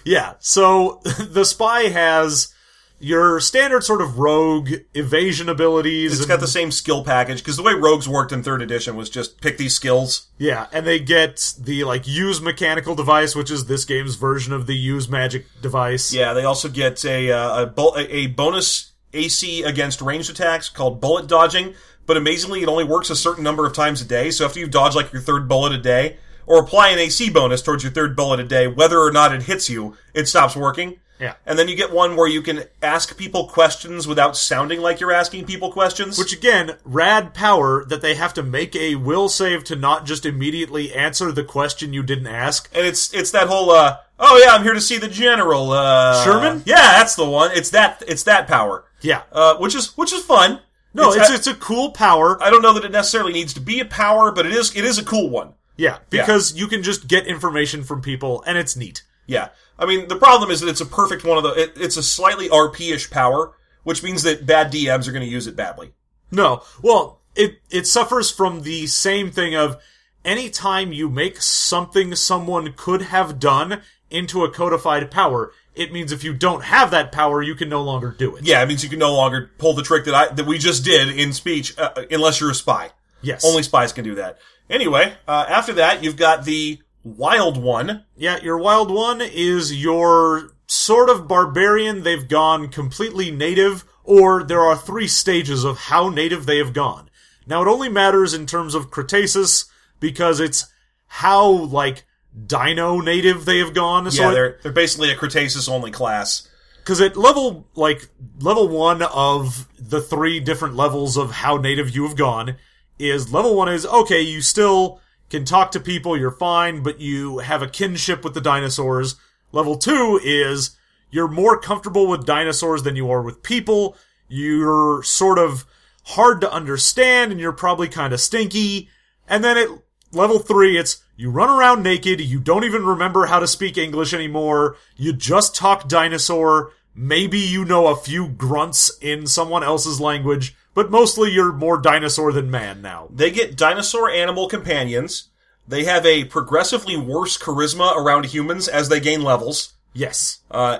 Yeah, 0.05 0.34
so 0.39 1.01
the 1.05 1.45
spy 1.45 1.82
has 1.84 2.55
your 3.01 3.39
standard 3.41 3.85
sort 3.85 4.01
of 4.03 4.19
rogue 4.19 4.71
evasion 4.95 5.49
abilities. 5.49 6.13
It's 6.13 6.21
and- 6.23 6.29
got 6.29 6.41
the 6.41 6.47
same 6.49 6.71
skill 6.71 7.05
package 7.05 7.39
because 7.39 7.57
the 7.57 7.63
way 7.63 7.73
rogues 7.75 8.09
worked 8.09 8.33
in 8.33 8.43
third 8.43 8.61
edition 8.63 8.97
was 8.97 9.09
just 9.09 9.41
pick 9.41 9.57
these 9.59 9.75
skills. 9.75 10.29
yeah, 10.39 10.67
and 10.73 10.87
they 10.87 10.99
get 10.99 11.55
the 11.59 11.85
like 11.85 12.07
use 12.09 12.41
mechanical 12.41 12.95
device, 12.95 13.35
which 13.37 13.51
is 13.51 13.67
this 13.67 13.85
game's 13.85 14.17
version 14.17 14.53
of 14.53 14.67
the 14.67 14.75
use 14.77 15.09
magic 15.09 15.47
device. 15.63 16.13
Yeah, 16.13 16.33
they 16.33 16.45
also 16.45 16.69
get 16.69 17.05
a 17.05 17.31
uh, 17.31 17.63
a, 17.63 17.67
bo- 17.67 17.95
a 17.97 18.03
a 18.03 18.27
bonus 18.29 18.93
AC 19.13 19.63
against 19.63 20.01
ranged 20.03 20.31
attacks 20.31 20.69
called 20.69 21.01
bullet 21.01 21.27
dodging. 21.27 21.75
But 22.07 22.17
amazingly, 22.17 22.63
it 22.63 22.69
only 22.69 22.85
works 22.85 23.11
a 23.11 23.17
certain 23.17 23.45
number 23.45 23.67
of 23.67 23.75
times 23.75 24.01
a 24.01 24.05
day. 24.07 24.31
So 24.31 24.47
after 24.47 24.59
you 24.61 24.67
dodge 24.67 24.95
like 24.95 25.13
your 25.13 25.21
third 25.21 25.47
bullet 25.47 25.73
a 25.73 25.79
day, 25.79 26.17
or 26.47 26.59
apply 26.59 26.89
an 26.89 26.99
AC 26.99 27.29
bonus 27.31 27.61
towards 27.61 27.83
your 27.85 27.93
third 27.93 28.17
bullet 28.17 28.41
a 28.41 28.45
day, 28.45 28.67
whether 28.67 28.99
or 28.99 29.13
not 29.13 29.35
it 29.35 29.43
hits 29.43 29.69
you, 29.69 29.95
it 30.15 30.27
stops 30.27 30.57
working. 30.57 30.99
Yeah. 31.21 31.35
And 31.47 31.59
then 31.59 31.69
you 31.69 31.75
get 31.75 31.93
one 31.93 32.14
where 32.16 32.29
you 32.29 32.43
can 32.43 32.64
ask 32.83 33.16
people 33.16 33.47
questions 33.49 34.07
without 34.07 34.37
sounding 34.37 34.81
like 34.81 35.01
you're 35.01 35.12
asking 35.12 35.47
people 35.47 35.73
questions. 35.73 36.19
Which 36.19 36.33
again, 36.33 36.77
rad 36.85 37.35
power 37.35 37.85
that 37.87 38.03
they 38.03 38.14
have 38.14 38.35
to 38.35 38.43
make 38.43 38.77
a 38.77 38.95
will 38.95 39.29
save 39.29 39.64
to 39.64 39.77
not 39.77 40.07
just 40.07 40.25
immediately 40.25 40.95
answer 40.95 41.33
the 41.33 41.43
question 41.45 41.93
you 41.93 42.03
didn't 42.03 42.29
ask. 42.29 42.69
and 42.75 42.87
it's 42.87 43.12
it's 43.12 43.33
that 43.33 43.49
whole 43.49 43.71
uh 43.71 43.97
oh 44.21 44.41
yeah, 44.45 44.55
I'm 44.55 44.62
here 44.62 44.75
to 44.75 44.81
see 44.81 44.99
the 44.99 45.09
general. 45.09 45.73
Uh 45.73 46.25
Sherman? 46.25 46.62
Yeah, 46.66 46.77
that's 46.99 47.16
the 47.16 47.29
one. 47.29 47.51
It's 47.53 47.71
that 47.71 48.03
it's 48.07 48.23
that 48.25 48.47
power. 48.47 48.85
Yeah. 49.01 49.23
Uh 49.33 49.57
which 49.57 49.75
is 49.75 49.97
which 49.97 50.12
is 50.12 50.23
fun. 50.25 50.61
No, 50.95 51.12
it's, 51.12 51.31
I- 51.31 51.35
it's 51.35 51.47
a 51.47 51.55
cool 51.55 51.91
power. 51.91 52.43
I 52.43 52.49
don't 52.51 52.62
know 52.62 52.73
that 52.75 52.85
it 52.85 52.93
necessarily 52.93 53.33
needs 53.33 53.53
to 53.55 53.61
be 53.61 53.81
a 53.81 53.85
power, 53.85 54.31
but 54.33 54.47
it 54.47 54.53
is 54.53 54.75
it 54.77 54.85
is 54.85 54.99
a 54.99 55.05
cool 55.05 55.29
one. 55.31 55.55
Yeah, 55.77 55.99
because 56.11 56.55
you 56.57 56.66
can 56.66 56.83
just 56.83 57.07
get 57.07 57.27
information 57.29 57.85
from 57.85 58.03
people 58.03 58.43
and 58.47 58.57
it's 58.59 58.75
neat. 58.77 59.03
Yeah. 59.27 59.49
I 59.79 59.87
mean, 59.87 60.09
the 60.09 60.16
problem 60.16 60.51
is 60.51 60.61
that 60.61 60.68
it's 60.68 60.81
a 60.81 60.87
perfect 60.87 61.24
one 61.24 61.39
of 61.39 61.45
the. 61.45 61.51
It, 61.51 61.72
it's 61.76 61.97
a 61.97 62.03
slightly 62.03 62.49
RP-ish 62.49 63.11
power, 63.11 63.55
which 63.85 64.03
means 64.03 64.22
that 64.24 64.47
bad 64.47 64.72
DMs 64.72 65.07
are 65.07 65.12
going 65.12 65.24
to 65.24 65.31
use 65.31 65.47
it 65.47 65.57
badly. 65.57 65.93
No, 66.31 66.62
well, 66.83 67.20
it 67.35 67.61
it 67.70 67.87
suffers 67.87 68.31
from 68.31 68.62
the 68.62 68.87
same 68.87 69.31
thing 69.31 69.55
of 69.55 69.81
anytime 70.24 70.93
you 70.93 71.09
make 71.09 71.41
something 71.41 72.14
someone 72.14 72.74
could 72.76 73.03
have 73.03 73.39
done 73.39 73.83
into 74.11 74.45
a 74.45 74.51
codified 74.51 75.11
power, 75.11 75.53
it 75.74 75.93
means 75.93 76.12
if 76.12 76.24
you 76.24 76.35
don't 76.35 76.64
have 76.64 76.91
that 76.91 77.12
power, 77.12 77.41
you 77.43 77.55
can 77.55 77.68
no 77.68 77.83
longer 77.83 78.14
do 78.18 78.37
it. 78.37 78.45
Yeah, 78.45 78.62
it 78.62 78.66
means 78.66 78.83
you 78.83 78.91
can 78.91 78.99
no 78.99 79.14
longer 79.14 79.51
pull 79.59 79.74
the 79.74 79.83
trick 79.83 80.05
that 80.07 80.14
I 80.14 80.29
that 80.35 80.47
we 80.47 80.59
just 80.59 80.85
did 80.85 81.09
in 81.16 81.33
speech, 81.33 81.79
uh, 81.79 82.05
unless 82.11 82.41
you're 82.41 82.51
a 82.51 82.55
spy. 82.55 82.91
Yes. 83.22 83.45
Only 83.45 83.62
spies 83.62 83.93
can 83.93 84.05
do 84.05 84.16
that. 84.16 84.39
Anyway, 84.70 85.12
uh, 85.26 85.47
after 85.49 85.74
that, 85.74 86.05
you've 86.05 86.16
got 86.16 86.45
the 86.45 86.79
wild 87.05 87.57
one. 87.57 88.05
Yeah, 88.17 88.39
your 88.43 88.59
wild 88.59 88.91
one 88.91 89.21
is 89.21 89.75
your 89.83 90.53
sort 90.67 91.09
of 91.09 91.27
barbarian. 91.29 92.03
They've 92.03 92.29
gone 92.29 92.69
completely 92.69 93.31
native, 93.31 93.85
or 94.05 94.43
there 94.43 94.61
are 94.61 94.77
three 94.77 95.09
stages 95.09 95.65
of 95.65 95.79
how 95.79 96.09
native 96.09 96.47
they 96.47 96.59
have 96.59 96.73
gone. 96.73 97.09
Now, 97.47 97.63
it 97.63 97.69
only 97.69 97.89
matters 97.89 98.35
in 98.35 98.47
terms 98.47 98.75
of 98.75 98.91
Cretaceous 98.91 99.65
because 100.01 100.39
it's 100.41 100.67
how, 101.07 101.47
like, 101.49 102.05
dino 102.47 103.01
native 103.01 103.47
they 103.47 103.59
have 103.59 103.75
gone. 103.75 104.11
So 104.11 104.23
yeah, 104.25 104.29
it- 104.31 104.33
they're 104.35 104.59
they're 104.63 104.73
basically 104.73 105.11
a 105.11 105.17
Cretaceous 105.17 105.69
only 105.69 105.91
class. 105.91 106.47
because 106.85 107.01
at 107.01 107.17
level 107.17 107.67
like 107.75 108.09
level 108.41 108.69
one 108.69 109.03
of 109.03 109.67
the 109.79 110.01
three 110.01 110.41
different 110.41 110.75
levels 110.77 111.17
of 111.17 111.31
how 111.31 111.57
native 111.57 111.95
you 111.95 112.07
have 112.07 112.17
gone 112.17 112.57
is 112.99 113.33
level 113.33 113.55
one 113.55 113.69
is 113.69 113.85
okay 113.87 114.21
you 114.23 114.41
still 114.41 115.01
can 115.31 115.45
talk 115.45 115.70
to 115.72 115.81
people 115.81 116.16
you're 116.16 116.31
fine 116.31 116.83
but 116.83 117.01
you 117.01 117.39
have 117.39 117.62
a 117.62 117.68
kinship 117.68 118.24
with 118.24 118.35
the 118.35 118.41
dinosaurs. 118.41 119.16
Level 119.53 119.76
two 119.76 120.20
is 120.22 120.76
you're 121.11 121.29
more 121.29 121.59
comfortable 121.59 122.07
with 122.07 122.26
dinosaurs 122.26 122.83
than 122.83 122.97
you 122.97 123.11
are 123.11 123.22
with 123.22 123.43
people. 123.43 123.97
You're 124.29 125.03
sort 125.03 125.39
of 125.39 125.64
hard 126.05 126.41
to 126.41 126.53
understand 126.53 127.33
and 127.33 127.41
you're 127.41 127.53
probably 127.53 127.89
kind 127.89 128.12
of 128.12 128.20
stinky. 128.20 128.89
And 129.26 129.43
then 129.43 129.57
at 129.57 129.68
level 130.12 130.39
three, 130.39 130.76
it's 130.76 131.03
you 131.16 131.31
run 131.31 131.51
around 131.51 131.83
naked, 131.83 132.20
you 132.20 132.41
don't 132.41 132.64
even 132.64 132.85
remember 132.85 133.26
how 133.26 133.41
to 133.41 133.47
speak 133.47 133.76
English 133.76 134.14
anymore, 134.14 134.76
you 134.97 135.12
just 135.12 135.55
talk 135.55 135.89
dinosaur, 135.89 136.72
maybe 136.95 137.39
you 137.39 137.64
know 137.64 137.89
a 137.89 137.97
few 137.97 138.29
grunts 138.29 138.97
in 139.01 139.26
someone 139.26 139.64
else's 139.64 140.01
language, 140.01 140.55
but 140.79 140.93
mostly 140.93 141.33
you're 141.33 141.53
more 141.53 141.76
dinosaur 141.76 142.31
than 142.31 142.53
man 142.53 142.81
now. 142.81 143.09
They 143.11 143.33
get 143.33 143.57
dinosaur 143.57 144.09
animal 144.09 144.47
companions. 144.47 145.26
They 145.66 145.83
have 145.83 146.07
a 146.07 146.22
progressively 146.22 146.97
worse 146.97 147.37
charisma 147.37 147.97
around 147.97 148.26
humans 148.26 148.68
as 148.68 148.89
they 148.89 149.01
gain 149.01 149.22
levels. 149.22 149.72
Yes. 149.93 150.39
Uh, 150.49 150.79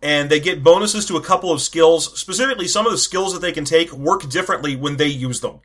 and 0.00 0.30
they 0.30 0.38
get 0.38 0.62
bonuses 0.62 1.04
to 1.06 1.16
a 1.16 1.20
couple 1.20 1.50
of 1.50 1.60
skills. 1.60 2.16
Specifically, 2.16 2.68
some 2.68 2.86
of 2.86 2.92
the 2.92 2.98
skills 2.98 3.32
that 3.32 3.40
they 3.40 3.50
can 3.50 3.64
take 3.64 3.92
work 3.92 4.28
differently 4.28 4.76
when 4.76 4.98
they 4.98 5.08
use 5.08 5.40
them. 5.40 5.58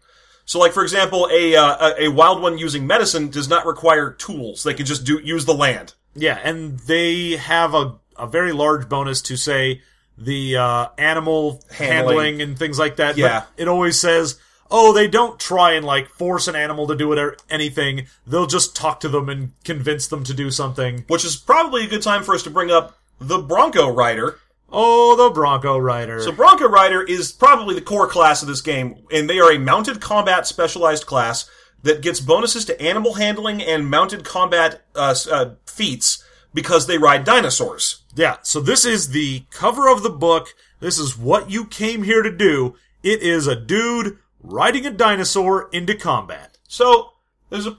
So, 0.45 0.57
like 0.57 0.73
for 0.73 0.81
example, 0.81 1.29
a 1.31 1.55
uh, 1.55 1.91
a, 1.91 2.05
a 2.05 2.07
wild 2.07 2.41
one 2.41 2.57
using 2.57 2.88
medicine 2.88 3.29
does 3.29 3.47
not 3.47 3.67
require 3.67 4.09
tools. 4.09 4.63
They 4.63 4.73
can 4.73 4.88
just 4.88 5.05
do 5.05 5.21
use 5.23 5.45
the 5.45 5.53
land. 5.53 5.93
Yeah, 6.15 6.39
and 6.43 6.79
they 6.79 7.36
have 7.36 7.75
a, 7.75 7.99
a 8.17 8.25
very 8.25 8.51
large 8.51 8.89
bonus 8.89 9.21
to 9.21 9.38
say 9.38 9.83
the 10.18 10.57
uh, 10.57 10.88
animal 10.97 11.63
handling. 11.72 12.18
Handling. 12.18 12.41
and 12.41 12.57
things 12.57 12.80
like 12.80 12.97
that. 12.97 13.18
Yeah. 13.18 13.45
But 13.55 13.61
it 13.61 13.68
always 13.68 13.99
says, 13.99 14.39
oh, 14.72 14.93
they 14.93 15.07
don't 15.07 15.39
try 15.39 15.74
and 15.74 15.86
like 15.86 16.09
force 16.09 16.47
an 16.47 16.55
animal 16.55 16.88
to 16.88 16.95
do 16.95 17.07
whatever, 17.07 17.38
anything. 17.49 18.07
They'll 18.26 18.47
just 18.47 18.76
talk 18.76 18.99
to 19.01 19.09
them 19.09 19.30
and 19.30 19.51
convince 19.63 20.07
them 20.07 20.24
to 20.24 20.34
do 20.34 20.51
something. 20.51 21.05
Which 21.07 21.26
is 21.26 21.36
probably 21.36 21.86
a 21.86 21.88
good 21.88 22.01
time 22.01 22.24
for 22.24 22.36
us 22.36 22.43
to 22.43 22.49
bring 22.49 22.72
up 22.72 22.97
the 23.20 23.39
Bronco 23.39 23.89
Rider. 23.89 24.39
Oh, 24.72 25.16
the 25.16 25.34
Bronco 25.34 25.78
Rider. 25.78 26.22
So 26.22 26.32
Bronco 26.32 26.68
Rider 26.68 27.01
is 27.01 27.32
probably 27.32 27.76
the 27.76 27.82
core 27.82 28.07
class 28.07 28.41
of 28.41 28.47
this 28.47 28.61
game, 28.61 29.05
and 29.11 29.30
they 29.30 29.39
are 29.39 29.51
a 29.51 29.59
mounted 29.59 30.01
combat 30.01 30.47
specialized 30.47 31.05
class 31.05 31.49
that 31.84 32.01
gets 32.01 32.20
bonuses 32.20 32.66
to 32.66 32.82
animal 32.82 33.13
handling 33.13 33.61
and 33.61 33.89
mounted 33.89 34.26
combat 34.26 34.82
uh, 34.95 35.16
uh, 35.32 35.51
feats 35.68 36.24
because 36.53 36.88
they 36.88 36.97
ride 36.97 37.24
dinosaurs. 37.24 38.01
Yeah, 38.16 38.38
so 38.41 38.59
this 38.59 38.86
is 38.86 39.09
the 39.09 39.43
cover 39.51 39.89
of 39.89 40.03
the 40.03 40.09
book. 40.09 40.55
This 40.80 40.97
is 40.97 41.18
what 41.18 41.51
you 41.51 41.66
came 41.66 42.03
here 42.03 42.22
to 42.22 42.32
do. 42.32 42.76
It 43.03 43.22
is 43.22 43.45
a 43.45 43.55
dude 43.55 44.18
riding 44.41 44.86
a 44.86 44.91
dinosaur 44.91 45.70
into 45.72 45.95
combat. 45.95 46.57
So 46.68 47.11
there's 47.49 47.68
a 47.68 47.78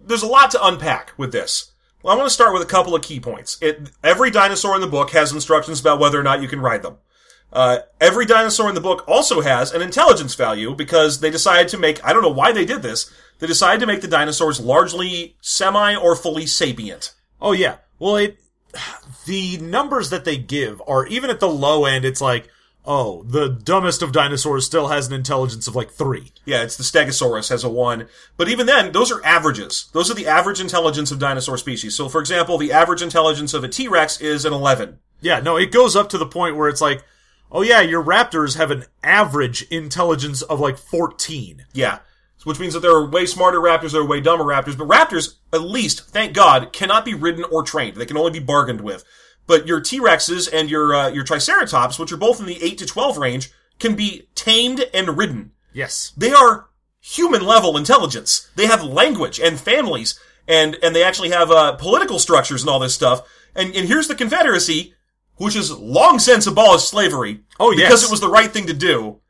there's 0.00 0.22
a 0.22 0.28
lot 0.28 0.50
to 0.52 0.66
unpack 0.66 1.12
with 1.16 1.32
this. 1.32 1.72
Well, 2.02 2.14
I 2.14 2.16
want 2.16 2.28
to 2.28 2.34
start 2.34 2.52
with 2.52 2.62
a 2.62 2.66
couple 2.66 2.94
of 2.94 3.02
key 3.02 3.20
points. 3.20 3.56
It, 3.62 3.90
every 4.02 4.30
dinosaur 4.30 4.74
in 4.74 4.82
the 4.82 4.86
book 4.86 5.10
has 5.10 5.32
instructions 5.32 5.80
about 5.80 5.98
whether 5.98 6.20
or 6.20 6.22
not 6.22 6.42
you 6.42 6.48
can 6.48 6.60
ride 6.60 6.82
them. 6.82 6.98
Uh, 7.50 7.78
every 8.00 8.26
dinosaur 8.26 8.68
in 8.68 8.74
the 8.74 8.80
book 8.80 9.04
also 9.06 9.40
has 9.40 9.72
an 9.72 9.80
intelligence 9.80 10.34
value 10.34 10.74
because 10.74 11.20
they 11.20 11.30
decided 11.30 11.68
to 11.68 11.78
make, 11.78 12.04
I 12.04 12.12
don't 12.12 12.22
know 12.22 12.28
why 12.28 12.52
they 12.52 12.64
did 12.64 12.82
this, 12.82 13.10
they 13.38 13.46
decided 13.46 13.80
to 13.80 13.86
make 13.86 14.00
the 14.00 14.08
dinosaurs 14.08 14.60
largely 14.60 15.36
semi 15.40 15.94
or 15.94 16.16
fully 16.16 16.46
sapient. 16.46 17.14
Oh 17.40 17.52
yeah. 17.52 17.76
Well, 17.98 18.16
it 18.16 18.38
the 19.24 19.58
numbers 19.58 20.10
that 20.10 20.24
they 20.24 20.36
give 20.36 20.82
are 20.86 21.06
even 21.06 21.30
at 21.30 21.40
the 21.40 21.48
low 21.48 21.84
end. 21.84 22.04
It's 22.04 22.20
like, 22.20 22.48
oh, 22.84 23.22
the 23.24 23.48
dumbest 23.48 24.02
of 24.02 24.12
dinosaurs 24.12 24.66
still 24.66 24.88
has 24.88 25.06
an 25.06 25.14
intelligence 25.14 25.66
of 25.66 25.74
like 25.74 25.90
three. 25.90 26.32
Yeah, 26.44 26.62
it's 26.62 26.76
the 26.76 26.82
Stegosaurus 26.82 27.48
has 27.48 27.64
a 27.64 27.70
one. 27.70 28.08
But 28.36 28.48
even 28.48 28.66
then, 28.66 28.92
those 28.92 29.10
are 29.10 29.24
averages. 29.24 29.88
Those 29.92 30.10
are 30.10 30.14
the 30.14 30.26
average 30.26 30.60
intelligence 30.60 31.10
of 31.10 31.18
dinosaur 31.18 31.58
species. 31.58 31.94
So, 31.94 32.08
for 32.08 32.20
example, 32.20 32.58
the 32.58 32.72
average 32.72 33.02
intelligence 33.02 33.54
of 33.54 33.64
a 33.64 33.68
T 33.68 33.88
Rex 33.88 34.20
is 34.20 34.44
an 34.44 34.52
11. 34.52 34.98
Yeah, 35.20 35.40
no, 35.40 35.56
it 35.56 35.72
goes 35.72 35.96
up 35.96 36.08
to 36.10 36.18
the 36.18 36.26
point 36.26 36.56
where 36.56 36.68
it's 36.68 36.82
like, 36.82 37.02
oh 37.50 37.62
yeah, 37.62 37.80
your 37.80 38.02
raptors 38.02 38.56
have 38.56 38.70
an 38.70 38.84
average 39.02 39.62
intelligence 39.70 40.42
of 40.42 40.60
like 40.60 40.76
14. 40.76 41.64
Yeah. 41.72 42.00
Which 42.44 42.60
means 42.60 42.74
that 42.74 42.80
there 42.80 42.94
are 42.94 43.08
way 43.08 43.26
smarter 43.26 43.58
raptors, 43.58 43.92
there 43.92 44.02
are 44.02 44.06
way 44.06 44.20
dumber 44.20 44.44
raptors. 44.44 44.76
But 44.76 44.88
raptors, 44.88 45.34
at 45.52 45.62
least, 45.62 46.08
thank 46.08 46.34
God, 46.34 46.72
cannot 46.72 47.04
be 47.04 47.14
ridden 47.14 47.44
or 47.50 47.62
trained. 47.62 47.96
They 47.96 48.06
can 48.06 48.18
only 48.18 48.32
be 48.32 48.44
bargained 48.44 48.82
with. 48.82 49.04
But 49.46 49.66
your 49.66 49.80
T 49.80 49.98
Rexes 49.98 50.48
and 50.52 50.70
your 50.70 50.94
uh, 50.94 51.08
your 51.08 51.24
Triceratops, 51.24 51.98
which 51.98 52.12
are 52.12 52.16
both 52.16 52.40
in 52.40 52.46
the 52.46 52.62
8 52.62 52.78
to 52.78 52.86
12 52.86 53.18
range, 53.18 53.52
can 53.78 53.94
be 53.94 54.28
tamed 54.34 54.84
and 54.92 55.16
ridden. 55.16 55.52
Yes. 55.72 56.12
They 56.16 56.32
are 56.32 56.68
human 57.00 57.44
level 57.44 57.76
intelligence. 57.76 58.48
They 58.56 58.66
have 58.66 58.82
language 58.82 59.38
and 59.38 59.60
families, 59.60 60.18
and 60.48 60.76
and 60.82 60.94
they 60.94 61.04
actually 61.04 61.30
have 61.30 61.50
uh, 61.50 61.72
political 61.72 62.18
structures 62.18 62.62
and 62.62 62.70
all 62.70 62.78
this 62.78 62.94
stuff. 62.94 63.28
And 63.54 63.74
and 63.74 63.86
here's 63.86 64.08
the 64.08 64.14
Confederacy, 64.14 64.94
which 65.36 65.54
has 65.54 65.70
long 65.70 66.18
since 66.18 66.46
abolished 66.46 66.88
slavery. 66.88 67.40
Oh, 67.60 67.72
yes. 67.72 67.88
because 67.88 68.04
it 68.04 68.10
was 68.10 68.20
the 68.20 68.28
right 68.28 68.50
thing 68.50 68.66
to 68.66 68.74
do. 68.74 69.20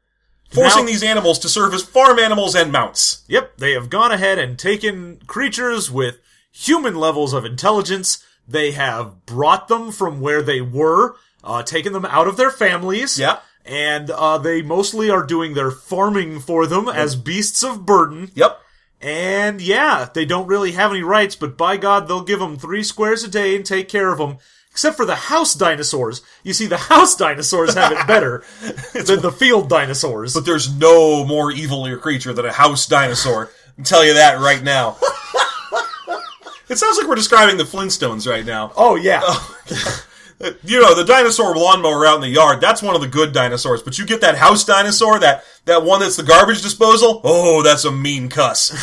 Forcing 0.50 0.86
these 0.86 1.02
animals 1.02 1.38
to 1.40 1.48
serve 1.48 1.74
as 1.74 1.82
farm 1.82 2.18
animals 2.18 2.54
and 2.54 2.70
mounts. 2.70 3.24
Yep, 3.26 3.56
they 3.56 3.72
have 3.72 3.90
gone 3.90 4.12
ahead 4.12 4.38
and 4.38 4.58
taken 4.58 5.20
creatures 5.26 5.90
with 5.90 6.20
human 6.52 6.94
levels 6.94 7.32
of 7.32 7.44
intelligence. 7.44 8.24
They 8.46 8.72
have 8.72 9.26
brought 9.26 9.68
them 9.68 9.90
from 9.90 10.20
where 10.20 10.42
they 10.42 10.60
were, 10.60 11.16
uh, 11.42 11.62
taken 11.64 11.92
them 11.92 12.04
out 12.04 12.28
of 12.28 12.36
their 12.36 12.50
families. 12.50 13.18
Yeah. 13.18 13.38
And 13.64 14.10
uh, 14.10 14.38
they 14.38 14.62
mostly 14.62 15.10
are 15.10 15.24
doing 15.24 15.54
their 15.54 15.70
farming 15.70 16.40
for 16.40 16.66
them 16.66 16.88
as 16.88 17.16
beasts 17.16 17.64
of 17.64 17.86
burden. 17.86 18.30
Yep. 18.34 18.60
And 19.00 19.60
yeah, 19.60 20.08
they 20.12 20.24
don't 20.24 20.46
really 20.46 20.72
have 20.72 20.90
any 20.90 21.02
rights, 21.02 21.36
but 21.36 21.58
by 21.58 21.76
God, 21.76 22.06
they'll 22.06 22.22
give 22.22 22.38
them 22.38 22.56
three 22.56 22.82
squares 22.82 23.24
a 23.24 23.28
day 23.28 23.56
and 23.56 23.64
take 23.64 23.88
care 23.88 24.12
of 24.12 24.18
them. 24.18 24.38
Except 24.74 24.96
for 24.96 25.06
the 25.06 25.14
house 25.14 25.54
dinosaurs. 25.54 26.20
You 26.42 26.52
see, 26.52 26.66
the 26.66 26.76
house 26.76 27.14
dinosaurs 27.14 27.74
have 27.74 27.92
it 27.92 28.08
better 28.08 28.42
than 28.92 29.22
the 29.22 29.30
field 29.30 29.68
dinosaurs. 29.68 30.34
But 30.34 30.44
there's 30.46 30.76
no 30.76 31.24
more 31.24 31.52
evil 31.52 31.96
creature 31.96 32.32
than 32.32 32.44
a 32.44 32.52
house 32.52 32.88
dinosaur. 32.88 33.52
I 33.68 33.74
can 33.76 33.84
tell 33.84 34.04
you 34.04 34.14
that 34.14 34.40
right 34.40 34.60
now. 34.60 34.96
it 36.68 36.76
sounds 36.76 36.98
like 36.98 37.06
we're 37.06 37.14
describing 37.14 37.56
the 37.56 37.62
Flintstones 37.62 38.28
right 38.28 38.44
now. 38.44 38.72
oh 38.76 38.96
yeah. 38.96 39.20
you 40.64 40.82
know, 40.82 40.96
the 40.96 41.04
dinosaur 41.04 41.54
lawnmower 41.54 42.04
out 42.04 42.16
in 42.16 42.22
the 42.22 42.28
yard, 42.28 42.60
that's 42.60 42.82
one 42.82 42.96
of 42.96 43.00
the 43.00 43.06
good 43.06 43.32
dinosaurs. 43.32 43.80
But 43.80 43.96
you 43.96 44.04
get 44.04 44.22
that 44.22 44.36
house 44.36 44.64
dinosaur, 44.64 45.20
that, 45.20 45.44
that 45.66 45.84
one 45.84 46.00
that's 46.00 46.16
the 46.16 46.24
garbage 46.24 46.62
disposal, 46.62 47.20
oh, 47.22 47.62
that's 47.62 47.84
a 47.84 47.92
mean 47.92 48.28
cuss. 48.28 48.76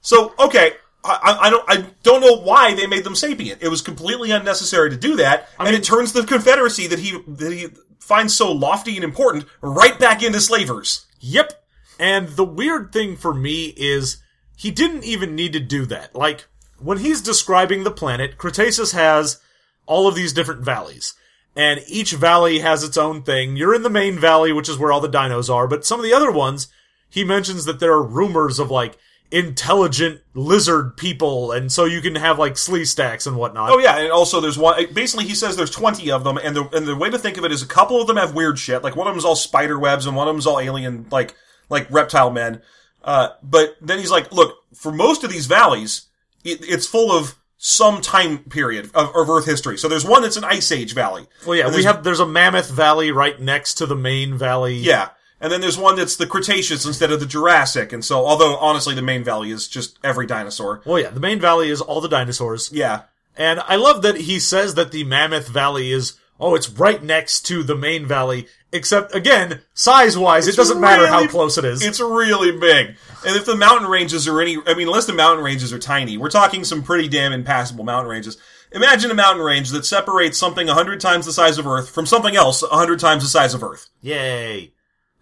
so, 0.00 0.32
okay, 0.38 0.74
I, 1.08 1.38
I- 1.42 1.50
don't, 1.50 1.64
I 1.68 1.86
don't 2.02 2.20
know 2.20 2.36
why 2.36 2.74
they 2.74 2.86
made 2.86 3.04
them 3.04 3.16
sapient. 3.16 3.62
It 3.62 3.68
was 3.68 3.82
completely 3.82 4.30
unnecessary 4.30 4.90
to 4.90 4.96
do 4.96 5.16
that, 5.16 5.48
I 5.58 5.66
and 5.66 5.74
it 5.76 5.84
turns 5.84 6.12
the 6.12 6.24
Confederacy 6.24 6.86
that 6.88 6.98
he, 6.98 7.18
that 7.26 7.52
he 7.52 7.68
finds 7.98 8.34
so 8.34 8.52
lofty 8.52 8.94
and 8.96 9.04
important 9.04 9.46
right 9.60 9.98
back 9.98 10.22
into 10.22 10.40
slavers. 10.40 11.06
Yep. 11.20 11.52
And 11.98 12.28
the 12.28 12.44
weird 12.44 12.92
thing 12.92 13.16
for 13.16 13.34
me 13.34 13.74
is 13.76 14.22
he 14.56 14.70
didn't 14.70 15.04
even 15.04 15.34
need 15.34 15.52
to 15.54 15.60
do 15.60 15.84
that. 15.86 16.14
Like, 16.14 16.46
when 16.78 16.98
he's 16.98 17.20
describing 17.20 17.82
the 17.82 17.90
planet, 17.90 18.38
Cretaceous 18.38 18.92
has 18.92 19.40
all 19.86 20.06
of 20.06 20.14
these 20.14 20.32
different 20.32 20.64
valleys. 20.64 21.14
And 21.56 21.80
each 21.88 22.12
valley 22.12 22.60
has 22.60 22.84
its 22.84 22.96
own 22.96 23.22
thing. 23.22 23.56
You're 23.56 23.74
in 23.74 23.82
the 23.82 23.90
main 23.90 24.16
valley, 24.18 24.52
which 24.52 24.68
is 24.68 24.78
where 24.78 24.92
all 24.92 25.00
the 25.00 25.08
dinos 25.08 25.52
are, 25.52 25.66
but 25.66 25.84
some 25.84 25.98
of 25.98 26.04
the 26.04 26.12
other 26.12 26.30
ones, 26.30 26.68
he 27.10 27.24
mentions 27.24 27.64
that 27.64 27.80
there 27.80 27.92
are 27.92 28.02
rumors 28.02 28.60
of 28.60 28.70
like 28.70 28.96
intelligent 29.30 30.20
lizard 30.34 30.96
people, 30.96 31.52
and 31.52 31.70
so 31.70 31.84
you 31.84 32.00
can 32.00 32.14
have 32.14 32.38
like 32.38 32.54
Sleestaks 32.54 33.26
and 33.26 33.36
whatnot. 33.36 33.70
Oh 33.70 33.78
yeah, 33.78 33.98
and 33.98 34.10
also 34.12 34.40
there's 34.40 34.58
one. 34.58 34.92
Basically, 34.92 35.26
he 35.26 35.34
says 35.34 35.56
there's 35.56 35.70
20 35.70 36.10
of 36.10 36.24
them, 36.24 36.38
and 36.38 36.56
the 36.56 36.68
and 36.76 36.86
the 36.86 36.96
way 36.96 37.10
to 37.10 37.18
think 37.18 37.36
of 37.36 37.44
it 37.44 37.52
is 37.52 37.62
a 37.62 37.66
couple 37.66 38.00
of 38.00 38.06
them 38.06 38.16
have 38.16 38.34
weird 38.34 38.58
shit. 38.58 38.82
Like 38.82 38.96
one 38.96 39.06
of 39.06 39.14
them's 39.14 39.24
all 39.24 39.36
spider 39.36 39.78
webs, 39.78 40.06
and 40.06 40.16
one 40.16 40.28
of 40.28 40.34
them's 40.34 40.46
all 40.46 40.60
alien, 40.60 41.06
like 41.10 41.34
like 41.68 41.90
reptile 41.90 42.30
men. 42.30 42.62
Uh, 43.04 43.30
but 43.42 43.76
then 43.80 43.98
he's 43.98 44.10
like, 44.10 44.32
look, 44.32 44.56
for 44.74 44.92
most 44.92 45.24
of 45.24 45.30
these 45.30 45.46
valleys, 45.46 46.08
it, 46.44 46.58
it's 46.68 46.86
full 46.86 47.12
of 47.12 47.38
some 47.58 48.00
time 48.00 48.38
period 48.38 48.86
of, 48.94 49.14
of 49.14 49.28
Earth 49.28 49.46
history. 49.46 49.76
So 49.76 49.88
there's 49.88 50.04
one 50.04 50.22
that's 50.22 50.36
an 50.36 50.44
Ice 50.44 50.70
Age 50.72 50.94
valley. 50.94 51.26
Well, 51.46 51.56
yeah, 51.56 51.74
we 51.74 51.84
have 51.84 52.04
there's 52.04 52.20
a 52.20 52.26
mammoth 52.26 52.70
valley 52.70 53.12
right 53.12 53.38
next 53.40 53.74
to 53.74 53.86
the 53.86 53.96
main 53.96 54.38
valley. 54.38 54.76
Yeah. 54.76 55.10
And 55.40 55.52
then 55.52 55.60
there's 55.60 55.78
one 55.78 55.96
that's 55.96 56.16
the 56.16 56.26
Cretaceous 56.26 56.84
instead 56.84 57.12
of 57.12 57.20
the 57.20 57.26
Jurassic. 57.26 57.92
And 57.92 58.04
so, 58.04 58.26
although 58.26 58.56
honestly 58.56 58.94
the 58.94 59.02
main 59.02 59.22
valley 59.22 59.50
is 59.50 59.68
just 59.68 59.98
every 60.02 60.26
dinosaur. 60.26 60.82
Well, 60.84 61.00
yeah, 61.00 61.10
the 61.10 61.20
main 61.20 61.40
valley 61.40 61.70
is 61.70 61.80
all 61.80 62.00
the 62.00 62.08
dinosaurs. 62.08 62.70
Yeah. 62.72 63.02
And 63.36 63.60
I 63.60 63.76
love 63.76 64.02
that 64.02 64.16
he 64.16 64.40
says 64.40 64.74
that 64.74 64.90
the 64.90 65.04
Mammoth 65.04 65.46
Valley 65.46 65.92
is, 65.92 66.18
oh, 66.40 66.56
it's 66.56 66.68
right 66.68 67.00
next 67.00 67.42
to 67.46 67.62
the 67.62 67.76
main 67.76 68.04
valley. 68.04 68.48
Except, 68.72 69.14
again, 69.14 69.62
size 69.74 70.18
wise, 70.18 70.48
it 70.48 70.56
doesn't 70.56 70.80
matter 70.80 71.06
how 71.06 71.26
close 71.28 71.56
it 71.56 71.64
is. 71.64 71.86
It's 71.86 72.00
really 72.00 72.58
big. 72.58 72.96
And 73.24 73.36
if 73.36 73.46
the 73.46 73.56
mountain 73.56 73.88
ranges 73.88 74.26
are 74.26 74.40
any, 74.40 74.58
I 74.66 74.74
mean, 74.74 74.88
unless 74.88 75.06
the 75.06 75.12
mountain 75.12 75.44
ranges 75.44 75.72
are 75.72 75.78
tiny, 75.78 76.18
we're 76.18 76.30
talking 76.30 76.64
some 76.64 76.82
pretty 76.82 77.08
damn 77.08 77.32
impassable 77.32 77.84
mountain 77.84 78.10
ranges. 78.10 78.36
Imagine 78.72 79.10
a 79.10 79.14
mountain 79.14 79.42
range 79.42 79.70
that 79.70 79.86
separates 79.86 80.36
something 80.36 80.68
a 80.68 80.74
hundred 80.74 81.00
times 81.00 81.24
the 81.24 81.32
size 81.32 81.58
of 81.58 81.66
Earth 81.66 81.88
from 81.88 82.04
something 82.06 82.36
else 82.36 82.62
a 82.62 82.66
hundred 82.66 82.98
times 83.00 83.22
the 83.22 83.28
size 83.28 83.54
of 83.54 83.62
Earth. 83.62 83.88
Yay. 84.02 84.72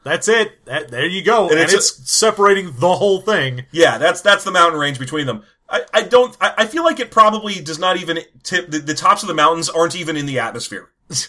That's 0.07 0.29
it. 0.29 0.65
That, 0.67 0.89
there 0.89 1.05
you 1.05 1.21
go. 1.25 1.49
And, 1.49 1.59
it's 1.59 1.75
it's, 1.75 1.99
a- 1.99 2.07
separating 2.07 2.67
the 2.79 2.95
whole 2.95 3.21
thing. 3.21 3.67
Yeah, 3.73 3.99
that's 3.99 4.21
that's 4.21 4.45
the 4.45 4.53
mountain 4.53 4.79
range 4.79 5.01
between 5.01 5.27
them. 5.27 5.43
I, 5.69 5.83
I 5.93 6.03
don't. 6.03 6.37
I, 6.41 6.55
I 6.59 6.67
feel 6.67 6.85
like 6.85 7.01
it 7.01 7.11
probably 7.11 7.55
does 7.55 7.81
not 7.81 7.97
even 7.97 8.21
tip. 8.45 8.71
The, 8.71 8.79
the 8.79 8.95
tops 8.95 9.25
of 9.25 9.27
the 9.27 9.35
mountains 9.35 9.69
aren't 9.69 9.97
even 9.97 10.17
in 10.17 10.27
the 10.27 10.39
atmosphere. 10.39 10.91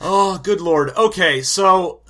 Oh, 0.00 0.38
good 0.38 0.60
lord. 0.60 0.90
Okay, 0.96 1.42
so, 1.42 2.02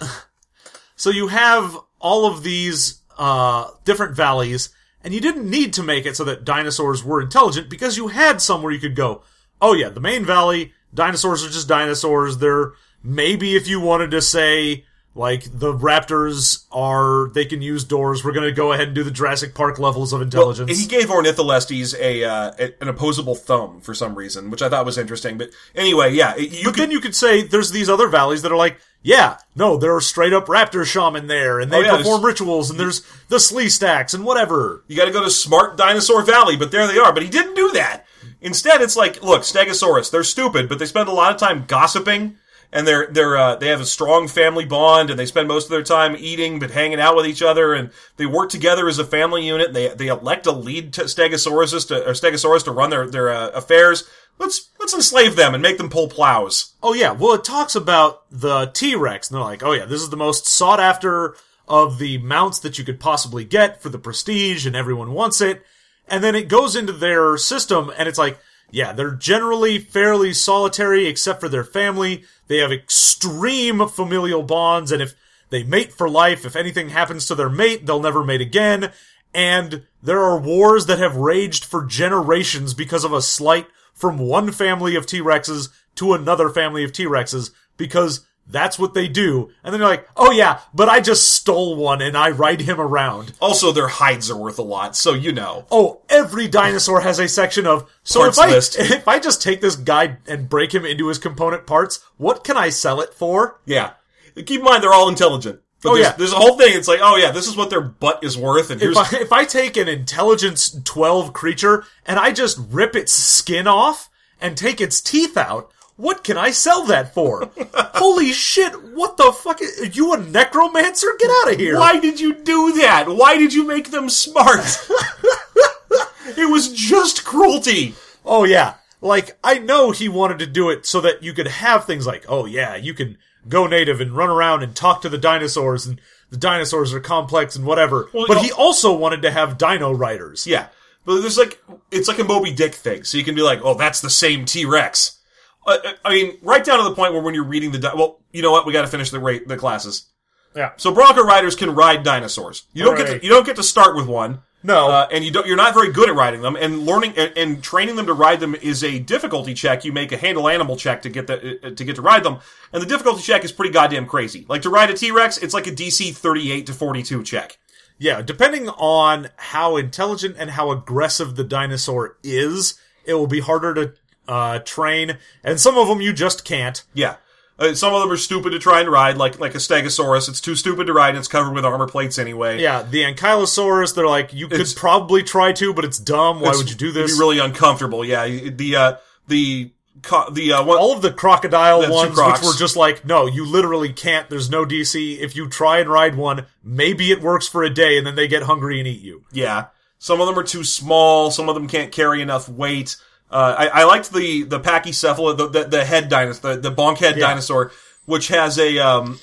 so 0.96 1.08
you 1.10 1.28
have 1.28 1.76
all 1.98 2.26
of 2.26 2.42
these, 2.42 3.00
uh, 3.18 3.70
different 3.84 4.16
valleys, 4.16 4.68
and 5.02 5.14
you 5.14 5.20
didn't 5.20 5.48
need 5.48 5.72
to 5.74 5.82
make 5.82 6.06
it 6.06 6.16
so 6.16 6.24
that 6.24 6.44
dinosaurs 6.44 7.04
were 7.04 7.20
intelligent 7.20 7.70
because 7.70 7.96
you 7.96 8.08
had 8.08 8.40
somewhere 8.42 8.72
you 8.72 8.80
could 8.80 8.96
go, 8.96 9.22
oh 9.60 9.74
yeah, 9.74 9.88
the 9.88 10.00
main 10.00 10.24
valley, 10.24 10.72
dinosaurs 10.92 11.44
are 11.44 11.50
just 11.50 11.68
dinosaurs. 11.68 12.38
They're, 12.38 12.72
maybe 13.02 13.56
if 13.56 13.66
you 13.66 13.80
wanted 13.80 14.10
to 14.10 14.20
say, 14.22 14.84
like, 15.14 15.44
the 15.44 15.72
raptors 15.72 16.64
are, 16.72 17.28
they 17.34 17.44
can 17.44 17.60
use 17.62 17.84
doors, 17.84 18.24
we're 18.24 18.32
gonna 18.32 18.52
go 18.52 18.72
ahead 18.72 18.88
and 18.88 18.94
do 18.94 19.02
the 19.04 19.10
Jurassic 19.10 19.54
Park 19.54 19.78
levels 19.78 20.12
of 20.12 20.22
intelligence. 20.22 20.80
He 20.80 20.86
gave 20.86 21.10
Ornitholestes 21.10 21.94
a, 21.98 22.24
uh, 22.24 22.52
an 22.80 22.88
opposable 22.88 23.34
thumb 23.34 23.80
for 23.80 23.94
some 23.94 24.14
reason, 24.14 24.50
which 24.50 24.62
I 24.62 24.68
thought 24.68 24.86
was 24.86 24.98
interesting. 24.98 25.38
But 25.38 25.50
anyway, 25.74 26.14
yeah, 26.14 26.36
you 26.36 26.64
but 26.64 26.74
could, 26.74 26.82
then 26.84 26.90
you 26.90 27.00
could 27.00 27.14
say 27.14 27.42
there's 27.42 27.70
these 27.72 27.88
other 27.90 28.08
valleys 28.08 28.42
that 28.42 28.52
are 28.52 28.56
like, 28.56 28.78
yeah, 29.04 29.38
no, 29.56 29.76
there 29.76 29.94
are 29.94 30.00
straight 30.00 30.32
up 30.32 30.46
raptor 30.46 30.84
shaman 30.86 31.26
there, 31.26 31.58
and 31.58 31.72
they 31.72 31.78
Oh, 31.78 31.80
yeah, 31.80 31.96
perform 31.96 32.24
rituals, 32.24 32.70
and 32.70 32.78
there's 32.78 33.00
the 33.28 33.38
Sleestaks 33.38 34.14
and 34.14 34.24
whatever. 34.24 34.84
you 34.86 34.96
got 34.96 35.06
to 35.06 35.10
go 35.10 35.24
to 35.24 35.30
Smart 35.30 35.76
Dinosaur 35.76 36.22
Valley, 36.22 36.56
but 36.56 36.70
there 36.70 36.86
they 36.86 36.98
are. 36.98 37.12
But 37.12 37.24
he 37.24 37.28
didn't 37.28 37.56
do 37.56 37.72
that. 37.72 38.06
Instead, 38.40 38.80
it's 38.80 38.96
like, 38.96 39.20
look, 39.22 39.42
Stegosaurus, 39.42 40.10
they're 40.10 40.22
stupid, 40.22 40.68
but 40.68 40.78
they 40.78 40.86
spend 40.86 41.08
a 41.08 41.12
lot 41.12 41.32
of 41.32 41.38
time 41.40 41.64
gossiping, 41.66 42.36
and 42.72 42.86
they're 42.86 43.06
they're 43.06 43.36
uh, 43.36 43.56
they 43.56 43.68
have 43.68 43.80
a 43.80 43.86
strong 43.86 44.28
family 44.28 44.64
bond, 44.64 45.10
and 45.10 45.18
they 45.18 45.26
spend 45.26 45.48
most 45.48 45.64
of 45.64 45.70
their 45.70 45.82
time 45.82 46.16
eating, 46.18 46.58
but 46.58 46.70
hanging 46.70 47.00
out 47.00 47.16
with 47.16 47.26
each 47.26 47.42
other, 47.42 47.74
and 47.74 47.90
they 48.16 48.26
work 48.26 48.50
together 48.50 48.88
as 48.88 48.98
a 48.98 49.04
family 49.04 49.46
unit. 49.46 49.72
They 49.72 49.88
they 49.88 50.08
elect 50.08 50.46
a 50.46 50.52
lead 50.52 50.92
to 50.94 51.02
Stegosaurus 51.02 51.88
to 51.88 52.08
or 52.08 52.12
Stegosaurus 52.12 52.64
to 52.64 52.72
run 52.72 52.90
their 52.90 53.06
their 53.06 53.30
uh, 53.30 53.50
affairs. 53.50 54.08
Let's 54.38 54.70
let's 54.80 54.94
enslave 54.94 55.36
them 55.36 55.54
and 55.54 55.62
make 55.62 55.76
them 55.76 55.90
pull 55.90 56.08
plows. 56.08 56.72
Oh 56.82 56.94
yeah, 56.94 57.12
well 57.12 57.34
it 57.34 57.44
talks 57.44 57.74
about 57.74 58.22
the 58.30 58.66
T 58.66 58.96
Rex, 58.96 59.28
and 59.30 59.36
they're 59.36 59.44
like, 59.44 59.62
oh 59.62 59.72
yeah, 59.72 59.84
this 59.84 60.00
is 60.00 60.10
the 60.10 60.16
most 60.16 60.46
sought 60.46 60.80
after 60.80 61.36
of 61.68 61.98
the 61.98 62.18
mounts 62.18 62.58
that 62.60 62.78
you 62.78 62.84
could 62.84 62.98
possibly 62.98 63.44
get 63.44 63.82
for 63.82 63.88
the 63.88 63.98
prestige, 63.98 64.66
and 64.66 64.74
everyone 64.74 65.12
wants 65.12 65.40
it. 65.40 65.62
And 66.08 66.22
then 66.22 66.34
it 66.34 66.48
goes 66.48 66.74
into 66.74 66.92
their 66.92 67.36
system, 67.36 67.92
and 67.96 68.08
it's 68.08 68.18
like, 68.18 68.38
yeah, 68.72 68.92
they're 68.92 69.14
generally 69.14 69.78
fairly 69.78 70.32
solitary 70.32 71.06
except 71.06 71.40
for 71.40 71.48
their 71.48 71.62
family. 71.62 72.24
They 72.48 72.56
have 72.58 72.72
extreme 72.72 73.86
familial 73.86 74.42
bonds, 74.42 74.90
and 74.90 75.02
if 75.02 75.14
they 75.50 75.62
mate 75.62 75.92
for 75.92 76.08
life, 76.08 76.46
if 76.46 76.56
anything 76.56 76.88
happens 76.88 77.26
to 77.26 77.34
their 77.34 77.50
mate, 77.50 77.84
they'll 77.84 78.00
never 78.00 78.24
mate 78.24 78.40
again. 78.40 78.90
And 79.34 79.86
there 80.02 80.22
are 80.22 80.38
wars 80.38 80.86
that 80.86 80.98
have 80.98 81.16
raged 81.16 81.66
for 81.66 81.84
generations 81.84 82.72
because 82.72 83.04
of 83.04 83.12
a 83.12 83.20
slight 83.20 83.66
from 83.92 84.16
one 84.18 84.50
family 84.50 84.96
of 84.96 85.04
T-Rexes 85.04 85.68
to 85.96 86.14
another 86.14 86.48
family 86.48 86.82
of 86.82 86.92
T-Rexes 86.92 87.50
because 87.76 88.26
That's 88.46 88.78
what 88.78 88.92
they 88.92 89.08
do. 89.08 89.50
And 89.64 89.72
then 89.72 89.80
you're 89.80 89.88
like, 89.88 90.06
oh 90.16 90.30
yeah, 90.30 90.60
but 90.74 90.88
I 90.88 91.00
just 91.00 91.30
stole 91.30 91.76
one 91.76 92.02
and 92.02 92.16
I 92.16 92.30
ride 92.30 92.60
him 92.60 92.80
around. 92.80 93.32
Also, 93.40 93.72
their 93.72 93.88
hides 93.88 94.30
are 94.30 94.36
worth 94.36 94.58
a 94.58 94.62
lot, 94.62 94.94
so 94.96 95.14
you 95.14 95.32
know. 95.32 95.66
Oh, 95.70 96.02
every 96.08 96.48
dinosaur 96.48 97.00
has 97.00 97.18
a 97.18 97.28
section 97.28 97.66
of, 97.66 97.90
so 98.02 98.20
Parts 98.20 98.38
if 98.38 98.44
I, 98.44 98.50
list. 98.50 98.76
if 98.78 99.08
I 99.08 99.18
just 99.18 99.42
take 99.42 99.60
this 99.60 99.76
guy 99.76 100.18
and 100.26 100.48
break 100.48 100.74
him 100.74 100.84
into 100.84 101.08
his 101.08 101.18
component 101.18 101.66
parts, 101.66 102.04
what 102.16 102.44
can 102.44 102.56
I 102.56 102.68
sell 102.68 103.00
it 103.00 103.14
for? 103.14 103.60
Yeah. 103.64 103.92
Keep 104.34 104.60
in 104.60 104.64
mind, 104.64 104.82
they're 104.82 104.92
all 104.92 105.08
intelligent. 105.08 105.60
But 105.82 105.90
Oh, 105.90 105.94
there's, 105.94 106.06
yeah. 106.06 106.12
there's 106.16 106.32
a 106.32 106.36
whole 106.36 106.56
thing. 106.56 106.76
It's 106.76 106.88
like, 106.88 107.00
oh 107.02 107.16
yeah, 107.16 107.32
this 107.32 107.48
is 107.48 107.56
what 107.56 107.70
their 107.70 107.80
butt 107.80 108.22
is 108.22 108.38
worth, 108.38 108.70
and 108.70 108.80
here's 108.80 108.96
If 108.96 109.14
I, 109.14 109.16
if 109.18 109.32
I 109.32 109.44
take 109.44 109.76
an 109.76 109.88
intelligence 109.88 110.78
12 110.84 111.32
creature 111.32 111.84
and 112.06 112.18
I 112.18 112.32
just 112.32 112.58
rip 112.70 112.94
its 112.94 113.12
skin 113.12 113.66
off 113.66 114.08
and 114.40 114.56
take 114.56 114.80
its 114.80 115.00
teeth 115.00 115.36
out, 115.36 115.72
what 116.02 116.24
can 116.24 116.36
I 116.36 116.50
sell 116.50 116.84
that 116.86 117.14
for? 117.14 117.48
Holy 117.94 118.32
shit, 118.32 118.72
what 118.92 119.16
the 119.16 119.30
fuck? 119.32 119.62
Is, 119.62 119.82
are 119.82 119.86
you 119.86 120.12
a 120.12 120.18
necromancer? 120.18 121.06
Get 121.16 121.30
out 121.30 121.52
of 121.52 121.60
here. 121.60 121.78
Why 121.78 122.00
did 122.00 122.18
you 122.18 122.34
do 122.34 122.72
that? 122.72 123.08
Why 123.08 123.38
did 123.38 123.54
you 123.54 123.64
make 123.64 123.92
them 123.92 124.08
smart? 124.08 124.58
it 126.36 126.50
was 126.50 126.72
just 126.72 127.24
cruelty. 127.24 127.94
Oh 128.24 128.42
yeah. 128.42 128.74
Like, 129.00 129.38
I 129.44 129.60
know 129.60 129.92
he 129.92 130.08
wanted 130.08 130.40
to 130.40 130.46
do 130.46 130.70
it 130.70 130.86
so 130.86 131.00
that 131.02 131.22
you 131.22 131.32
could 131.32 131.46
have 131.46 131.84
things 131.84 132.04
like, 132.04 132.24
oh 132.28 132.46
yeah, 132.46 132.74
you 132.74 132.94
can 132.94 133.16
go 133.48 133.68
native 133.68 134.00
and 134.00 134.10
run 134.10 134.28
around 134.28 134.64
and 134.64 134.74
talk 134.74 135.02
to 135.02 135.08
the 135.08 135.18
dinosaurs 135.18 135.86
and 135.86 136.00
the 136.30 136.36
dinosaurs 136.36 136.92
are 136.92 136.98
complex 137.00 137.54
and 137.54 137.64
whatever. 137.64 138.08
Well, 138.12 138.26
but 138.26 138.34
you 138.34 138.34
know- 138.34 138.42
he 138.42 138.52
also 138.52 138.92
wanted 138.92 139.22
to 139.22 139.30
have 139.30 139.56
dino 139.56 139.92
riders. 139.92 140.48
Yeah, 140.48 140.66
but 141.04 141.20
there's 141.20 141.38
like 141.38 141.62
it's 141.92 142.08
like 142.08 142.18
a 142.18 142.24
Moby 142.24 142.52
Dick 142.52 142.74
thing. 142.74 143.04
So 143.04 143.18
you 143.18 143.24
can 143.24 143.36
be 143.36 143.42
like, 143.42 143.60
oh, 143.62 143.74
that's 143.74 144.00
the 144.00 144.10
same 144.10 144.44
T 144.46 144.64
Rex. 144.64 145.20
Uh, 145.66 145.78
I 146.04 146.10
mean, 146.14 146.38
right 146.42 146.64
down 146.64 146.78
to 146.78 146.84
the 146.84 146.94
point 146.94 147.12
where 147.12 147.22
when 147.22 147.34
you're 147.34 147.44
reading 147.44 147.70
the 147.70 147.78
di- 147.78 147.94
well, 147.94 148.20
you 148.32 148.42
know 148.42 148.50
what? 148.50 148.66
We 148.66 148.72
got 148.72 148.82
to 148.82 148.88
finish 148.88 149.10
the 149.10 149.20
rate 149.20 149.46
the 149.46 149.56
classes. 149.56 150.06
Yeah. 150.54 150.72
So 150.76 150.92
Bronco 150.92 151.22
riders 151.22 151.56
can 151.56 151.74
ride 151.74 152.02
dinosaurs. 152.02 152.64
You 152.72 152.84
don't 152.84 152.96
get 152.96 153.06
Hooray. 153.06 153.18
to, 153.20 153.24
you 153.24 153.30
don't 153.30 153.46
get 153.46 153.56
to 153.56 153.62
start 153.62 153.96
with 153.96 154.06
one. 154.06 154.42
No. 154.64 154.88
uh, 154.88 155.08
and 155.10 155.24
you 155.24 155.30
don't. 155.30 155.46
You're 155.46 155.56
not 155.56 155.74
very 155.74 155.92
good 155.92 156.08
at 156.08 156.14
riding 156.14 156.40
them. 156.42 156.56
And 156.56 156.86
learning 156.86 157.14
and, 157.16 157.32
and 157.36 157.62
training 157.64 157.96
them 157.96 158.06
to 158.06 158.12
ride 158.12 158.38
them 158.40 158.54
is 158.54 158.84
a 158.84 158.98
difficulty 158.98 159.54
check. 159.54 159.84
You 159.84 159.92
make 159.92 160.12
a 160.12 160.16
handle 160.16 160.48
animal 160.48 160.76
check 160.76 161.02
to 161.02 161.08
get 161.08 161.26
the 161.26 161.58
uh, 161.64 161.70
to 161.70 161.84
get 161.84 161.96
to 161.96 162.02
ride 162.02 162.22
them, 162.22 162.38
and 162.72 162.80
the 162.82 162.86
difficulty 162.86 163.22
check 163.22 163.44
is 163.44 163.50
pretty 163.50 163.72
goddamn 163.72 164.06
crazy. 164.06 164.46
Like 164.48 164.62
to 164.62 164.70
ride 164.70 164.90
a 164.90 164.94
T 164.94 165.10
Rex, 165.10 165.38
it's 165.38 165.54
like 165.54 165.66
a 165.66 165.72
DC 165.72 166.14
38 166.14 166.66
to 166.66 166.72
42 166.72 167.24
check. 167.24 167.58
Yeah, 167.98 168.22
depending 168.22 168.68
on 168.68 169.30
how 169.36 169.76
intelligent 169.76 170.36
and 170.38 170.50
how 170.50 170.70
aggressive 170.70 171.36
the 171.36 171.44
dinosaur 171.44 172.16
is, 172.22 172.78
it 173.04 173.14
will 173.14 173.26
be 173.26 173.40
harder 173.40 173.74
to 173.74 173.94
uh, 174.28 174.58
train, 174.60 175.18
and 175.44 175.60
some 175.60 175.76
of 175.78 175.88
them 175.88 176.00
you 176.00 176.12
just 176.12 176.44
can't. 176.44 176.82
Yeah. 176.94 177.16
Uh, 177.58 177.74
some 177.74 177.92
of 177.94 178.00
them 178.00 178.10
are 178.10 178.16
stupid 178.16 178.50
to 178.50 178.58
try 178.58 178.80
and 178.80 178.88
ride, 178.90 179.16
like 179.18 179.38
like 179.38 179.54
a 179.54 179.58
Stegosaurus. 179.58 180.28
It's 180.28 180.40
too 180.40 180.56
stupid 180.56 180.86
to 180.86 180.92
ride, 180.92 181.10
and 181.10 181.18
it's 181.18 181.28
covered 181.28 181.52
with 181.54 181.64
armor 181.64 181.86
plates 181.86 182.18
anyway. 182.18 182.60
Yeah, 182.60 182.82
the 182.82 183.02
Ankylosaurus, 183.04 183.94
they're 183.94 184.06
like, 184.06 184.32
you 184.32 184.46
It's- 184.46 184.72
could 184.72 184.80
probably 184.80 185.22
try 185.22 185.52
to, 185.52 185.72
but 185.74 185.84
it's 185.84 185.98
dumb. 185.98 186.40
Why 186.40 186.48
It's- 186.48 186.58
would 186.58 186.70
you 186.70 186.76
do 186.76 186.88
this? 186.92 186.96
it'd 186.96 187.08
this? 187.10 187.16
Be 187.16 187.20
really 187.20 187.38
uncomfortable. 187.38 188.04
Yeah. 188.04 188.26
The 188.26 188.76
uh, 188.76 188.94
the 189.28 189.70
co- 190.02 190.30
the 190.30 190.54
uh, 190.54 190.64
one. 190.64 190.78
All 190.78 190.92
of 190.92 191.02
the 191.02 191.12
crocodile 191.12 191.80
The 191.82 191.86
two 191.88 191.92
ones, 191.92 192.16
which 192.18 192.42
were 192.42 192.58
just 192.58 192.74
like, 192.74 193.04
no, 193.04 193.26
you 193.26 193.44
literally 193.44 193.92
can't. 193.92 194.28
There's 194.30 194.50
no 194.50 194.64
DC. 194.64 195.18
If 195.20 195.36
you 195.36 195.48
try 195.48 195.78
and 195.78 195.90
ride 195.90 196.16
one, 196.16 196.46
maybe 196.64 197.12
it 197.12 197.20
works 197.20 197.46
for 197.46 197.62
a 197.62 197.70
day, 197.70 197.98
and 197.98 198.06
then 198.06 198.14
they 198.16 198.26
get 198.28 198.44
hungry 198.44 198.78
and 198.78 198.88
eat 198.88 199.02
you. 199.02 199.24
Yeah. 199.30 199.66
Some 199.98 200.20
of 200.20 200.26
them 200.26 200.36
are 200.38 200.42
too 200.42 200.64
small. 200.64 201.30
Some 201.30 201.48
of 201.48 201.54
them 201.54 201.68
can't 201.68 201.92
carry 201.92 202.22
enough 202.22 202.48
weight. 202.48 202.96
Uh, 203.32 203.54
I, 203.58 203.66
I 203.68 203.84
liked 203.84 204.12
the 204.12 204.42
the 204.42 204.60
pachycephala, 204.60 205.36
the, 205.36 205.48
the 205.48 205.64
the 205.64 205.84
head 205.84 206.08
dinosaur, 206.08 206.56
the, 206.56 206.68
the 206.70 206.74
bonk 206.74 206.98
head 206.98 207.16
Yeah. 207.16 207.28
dinosaur, 207.28 207.72
which 208.06 208.28
has 208.28 208.58
a 208.58 208.78
um 208.78 209.18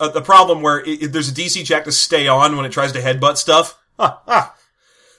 a, 0.00 0.08
the 0.10 0.20
problem 0.22 0.60
where 0.62 0.80
it, 0.80 1.02
it- 1.04 1.12
there's 1.12 1.28
a 1.30 1.34
DC 1.34 1.64
check 1.64 1.84
to 1.84 1.92
stay 1.92 2.28
on 2.28 2.56
when 2.56 2.66
it 2.66 2.72
tries 2.72 2.92
to 2.92 3.00
headbutt 3.00 3.36
stuff. 3.38 3.78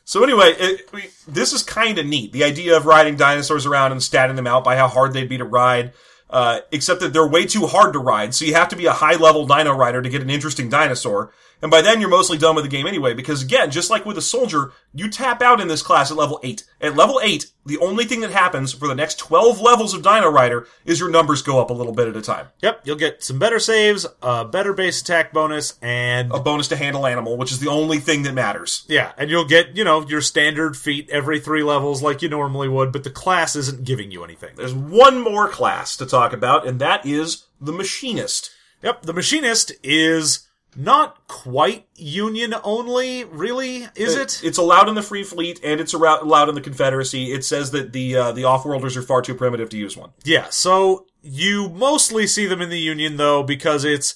So 0.08 0.24
anyway, 0.24 0.54
it, 0.60 0.94
we, 0.94 1.06
this 1.28 1.52
is 1.52 1.64
kind 1.64 1.98
of 1.98 2.06
neat. 2.06 2.32
The 2.32 2.44
idea 2.44 2.78
of 2.78 2.86
riding 2.86 3.16
dinosaurs 3.18 3.66
around 3.66 3.92
and 3.92 4.02
statting 4.02 4.36
them 4.36 4.46
out 4.46 4.64
by 4.64 4.76
how 4.76 4.88
hard 4.88 5.14
they'd 5.14 5.28
be 5.30 5.40
to 5.40 5.46
ride. 5.46 5.94
Uh, 6.28 6.62
except 6.72 7.00
that 7.02 7.14
they're 7.14 7.28
way 7.28 7.46
too 7.46 7.68
hard 7.68 7.94
to 7.94 8.00
ride, 8.00 8.34
so 8.34 8.46
you 8.46 8.56
have 8.56 8.68
to 8.68 8.76
be 8.76 8.88
a 8.88 8.92
high 8.92 9.16
level 9.16 9.46
dino 9.46 9.72
rider 9.74 10.02
to 10.02 10.10
get 10.10 10.24
an 10.24 10.30
interesting 10.30 10.70
dinosaur. 10.70 11.32
And 11.62 11.72
by 11.72 11.82
then 11.82 12.02
you're 12.02 12.10
mostly 12.10 12.38
done 12.38 12.56
with 12.56 12.66
the 12.66 12.70
game 12.70 12.86
anyway, 12.86 13.14
because 13.14 13.42
again, 13.42 13.72
just 13.72 13.90
like 13.90 14.06
with 14.06 14.18
a 14.18 14.22
soldier, 14.22 14.74
you 14.94 15.10
tap 15.10 15.42
out 15.42 15.62
in 15.62 15.68
this 15.68 15.82
class 15.82 16.12
at 16.12 16.18
level 16.18 16.40
8. 16.44 16.64
At 16.82 16.96
level 16.96 17.20
8, 17.24 17.46
the 17.66 17.78
only 17.78 18.06
thing 18.06 18.20
that 18.20 18.32
happens 18.32 18.74
for 18.74 18.88
the 18.88 18.94
next 18.94 19.18
12 19.18 19.62
levels 19.62 19.94
of 19.94 20.04
Dino 20.04 20.30
Rider 20.30 20.68
is 20.84 21.00
your 21.00 21.10
numbers 21.10 21.42
go 21.42 21.60
up 21.60 21.70
a 21.70 21.74
little 21.74 21.94
bit 21.94 22.08
at 22.08 22.16
a 22.16 22.22
time. 22.22 22.48
Yep, 22.62 22.82
you'll 22.84 22.98
get 22.98 23.24
some 23.24 23.40
better 23.40 23.58
saves, 23.60 24.06
a 24.22 24.46
better 24.46 24.74
base 24.74 25.02
attack 25.02 25.32
bonus, 25.32 25.80
and 25.82 26.32
A 26.32 26.40
bonus 26.40 26.68
to 26.68 26.76
handle 26.76 27.08
animal, 27.08 27.38
which 27.38 27.52
is 27.52 27.60
the 27.60 27.70
only 27.70 28.00
thing 28.00 28.24
that 28.24 28.34
matters. 28.34 28.84
yeah, 28.88 29.14
and 29.18 29.30
you'll 29.30 29.46
get, 29.48 29.76
you 29.78 29.84
know, 29.84 30.06
your 30.08 30.22
standard 30.22 30.76
feat 30.78 31.10
every 31.10 31.40
three 31.40 31.64
levels 31.64 32.04
like 32.04 32.22
you 32.22 32.30
normally 32.30 32.68
would, 32.68 32.92
but 32.92 33.04
the 33.04 33.10
class 33.10 33.56
isn't 33.56 33.86
giving 33.86 34.12
you 34.12 34.24
anything. 34.24 34.52
There's 34.56 34.74
one 34.74 35.22
more 35.22 35.48
class 35.48 35.96
to 35.98 36.06
talk 36.06 36.25
about, 36.34 36.68
and 36.68 36.80
that 36.80 37.06
is 37.06 37.46
the 37.60 37.72
Machinist. 37.72 38.52
Yep, 38.82 39.04
the 39.04 39.14
machinist 39.14 39.72
is 39.82 40.48
not 40.76 41.28
quite 41.28 41.88
union 41.96 42.54
only, 42.64 43.24
really, 43.24 43.88
is 43.96 44.16
it? 44.16 44.42
It's 44.44 44.58
allowed 44.58 44.90
in 44.90 44.96
the 44.96 45.02
Free 45.02 45.24
Fleet, 45.24 45.60
and 45.64 45.80
it's 45.80 45.94
allowed 45.94 46.50
in 46.50 46.56
the 46.56 46.62
Confederacy. 46.62 47.32
It 47.32 47.46
says 47.46 47.72
that 47.72 47.94
the 47.94 48.16
uh, 48.16 48.32
the 48.34 48.44
off-worlders 48.44 48.98
are 48.98 49.02
far 49.02 49.22
too 49.22 49.34
primitive 49.34 49.70
to 49.70 49.78
use 49.78 49.96
one. 49.98 50.12
Yeah, 50.24 50.48
so 50.50 51.08
you 51.24 51.70
mostly 51.70 52.28
see 52.28 52.46
them 52.46 52.62
in 52.62 52.70
the 52.70 52.80
Union 52.80 53.18
though 53.18 53.42
because 53.42 53.84
it's 53.84 54.16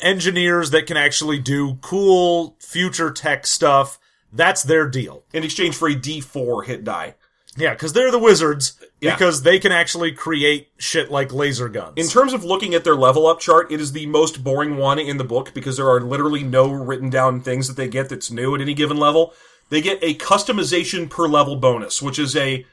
engineers 0.00 0.70
that 0.70 0.86
can 0.86 0.96
actually 0.96 1.38
do 1.38 1.78
cool 1.80 2.56
future 2.60 3.10
tech 3.10 3.46
stuff. 3.46 3.98
That's 4.32 4.62
their 4.62 4.88
deal. 4.88 5.24
In 5.32 5.42
exchange 5.42 5.74
for 5.74 5.88
a 5.88 5.96
D4 5.96 6.64
hit 6.64 6.84
die. 6.84 7.16
Yeah, 7.56 7.74
because 7.74 7.92
they're 7.92 8.12
the 8.12 8.18
wizards 8.18 8.79
Yeah. 9.00 9.14
because 9.14 9.42
they 9.42 9.58
can 9.58 9.72
actually 9.72 10.12
create 10.12 10.68
shit 10.78 11.10
like 11.10 11.32
laser 11.32 11.68
guns. 11.68 11.94
In 11.96 12.06
terms 12.06 12.34
of 12.34 12.44
looking 12.44 12.74
at 12.74 12.84
their 12.84 12.94
level 12.94 13.26
up 13.26 13.40
chart, 13.40 13.72
it 13.72 13.80
is 13.80 13.92
the 13.92 14.06
most 14.06 14.44
boring 14.44 14.76
one 14.76 14.98
in 14.98 15.16
the 15.16 15.24
book 15.24 15.54
because 15.54 15.78
there 15.78 15.88
are 15.88 16.00
literally 16.00 16.42
no 16.42 16.70
written 16.70 17.08
down 17.08 17.40
things 17.40 17.66
that 17.68 17.76
they 17.76 17.88
get 17.88 18.10
that's 18.10 18.30
new 18.30 18.54
at 18.54 18.60
any 18.60 18.74
given 18.74 18.98
level. 18.98 19.32
They 19.70 19.80
get 19.80 19.98
a 20.02 20.14
customization 20.14 21.08
per 21.08 21.28
level 21.28 21.56
bonus, 21.56 22.02
which 22.02 22.18
is 22.18 22.36
a 22.36 22.66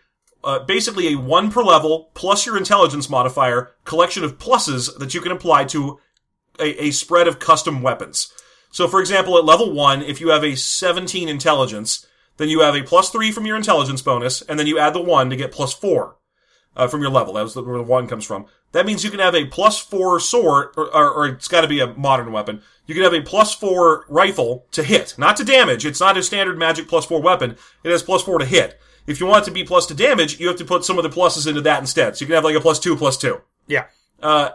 uh, 0.44 0.60
basically 0.60 1.14
a 1.14 1.18
one 1.18 1.52
per 1.52 1.64
level 1.64 2.12
plus 2.14 2.46
your 2.46 2.58
intelligence 2.58 3.10
modifier 3.10 3.72
collection 3.86 4.24
of 4.24 4.38
pluses 4.38 4.98
that 5.00 5.14
you 5.14 5.22
can 5.22 5.32
apply 5.32 5.66
to 5.66 6.00
a, 6.60 6.86
a 6.86 6.92
spread 6.92 7.28
of 7.28 7.40
custom 7.40 7.82
weapons. 7.82 8.32
So, 8.72 8.88
for 8.88 9.00
example, 9.00 9.38
at 9.38 9.46
level 9.46 9.72
one, 9.72 10.02
if 10.02 10.20
you 10.22 10.30
have 10.30 10.44
a 10.44 10.56
17 10.56 11.30
intelligence, 11.30 12.06
then 12.38 12.50
you 12.50 12.62
have 12.62 12.76
a 12.76 12.84
plus 12.84 13.10
three 13.10 13.32
from 13.32 13.46
your 13.46 13.58
intelligence 13.58 14.02
bonus, 14.02 14.42
and 14.42 14.60
then 14.60 14.68
you 14.68 14.80
add 14.80 14.94
the 14.94 15.02
one 15.02 15.30
to 15.30 15.36
get 15.36 15.52
plus 15.52 15.74
four 15.74 16.16
uh, 16.76 16.88
from 16.88 17.02
your 17.02 17.12
level. 17.12 17.34
That's 17.34 17.56
where 17.56 17.78
the 17.78 17.84
one 17.84 18.08
comes 18.08 18.26
from. 18.26 18.46
That 18.72 18.86
means 18.86 19.04
you 19.04 19.10
can 19.10 19.20
have 19.20 19.36
a 19.36 19.46
plus 19.46 19.80
four 19.80 20.20
sword, 20.20 20.70
or, 20.78 20.94
or, 20.94 21.12
or 21.12 21.28
it's 21.28 21.48
got 21.48 21.62
to 21.62 21.68
be 21.68 21.80
a 21.80 21.94
modern 21.94 22.32
weapon. 22.32 22.62
You 22.86 22.94
can 22.94 23.04
have 23.04 23.14
a 23.14 23.22
plus 23.22 23.54
four 23.54 24.06
rifle 24.08 24.66
to 24.72 24.84
hit, 24.84 25.16
not 25.18 25.38
to 25.38 25.44
damage. 25.44 25.86
It's 25.86 26.00
not 26.00 26.18
a 26.18 26.24
standard 26.24 26.58
magic 26.58 26.88
plus 26.88 27.06
four 27.06 27.22
weapon. 27.22 27.58
It 27.84 27.92
has 27.92 28.04
plus 28.04 28.24
four 28.24 28.40
to 28.40 28.46
hit. 28.46 28.80
If 29.08 29.20
you 29.20 29.26
want 29.26 29.44
it 29.44 29.46
to 29.46 29.52
be 29.52 29.64
plus 29.64 29.86
to 29.88 29.94
damage, 29.94 30.40
you 30.40 30.48
have 30.48 30.58
to 30.58 30.66
put 30.66 30.84
some 30.84 30.98
of 30.98 31.04
the 31.04 31.10
pluses 31.10 31.48
into 31.48 31.62
that 31.62 31.80
instead. 31.80 32.18
So 32.18 32.24
you 32.24 32.28
can 32.28 32.36
have 32.36 32.44
like 32.44 32.56
a 32.56 32.62
plus 32.62 32.80
two, 32.80 32.96
plus 32.96 33.18
two. 33.18 33.42
yeah. 33.68 33.86
Uh, 34.22 34.50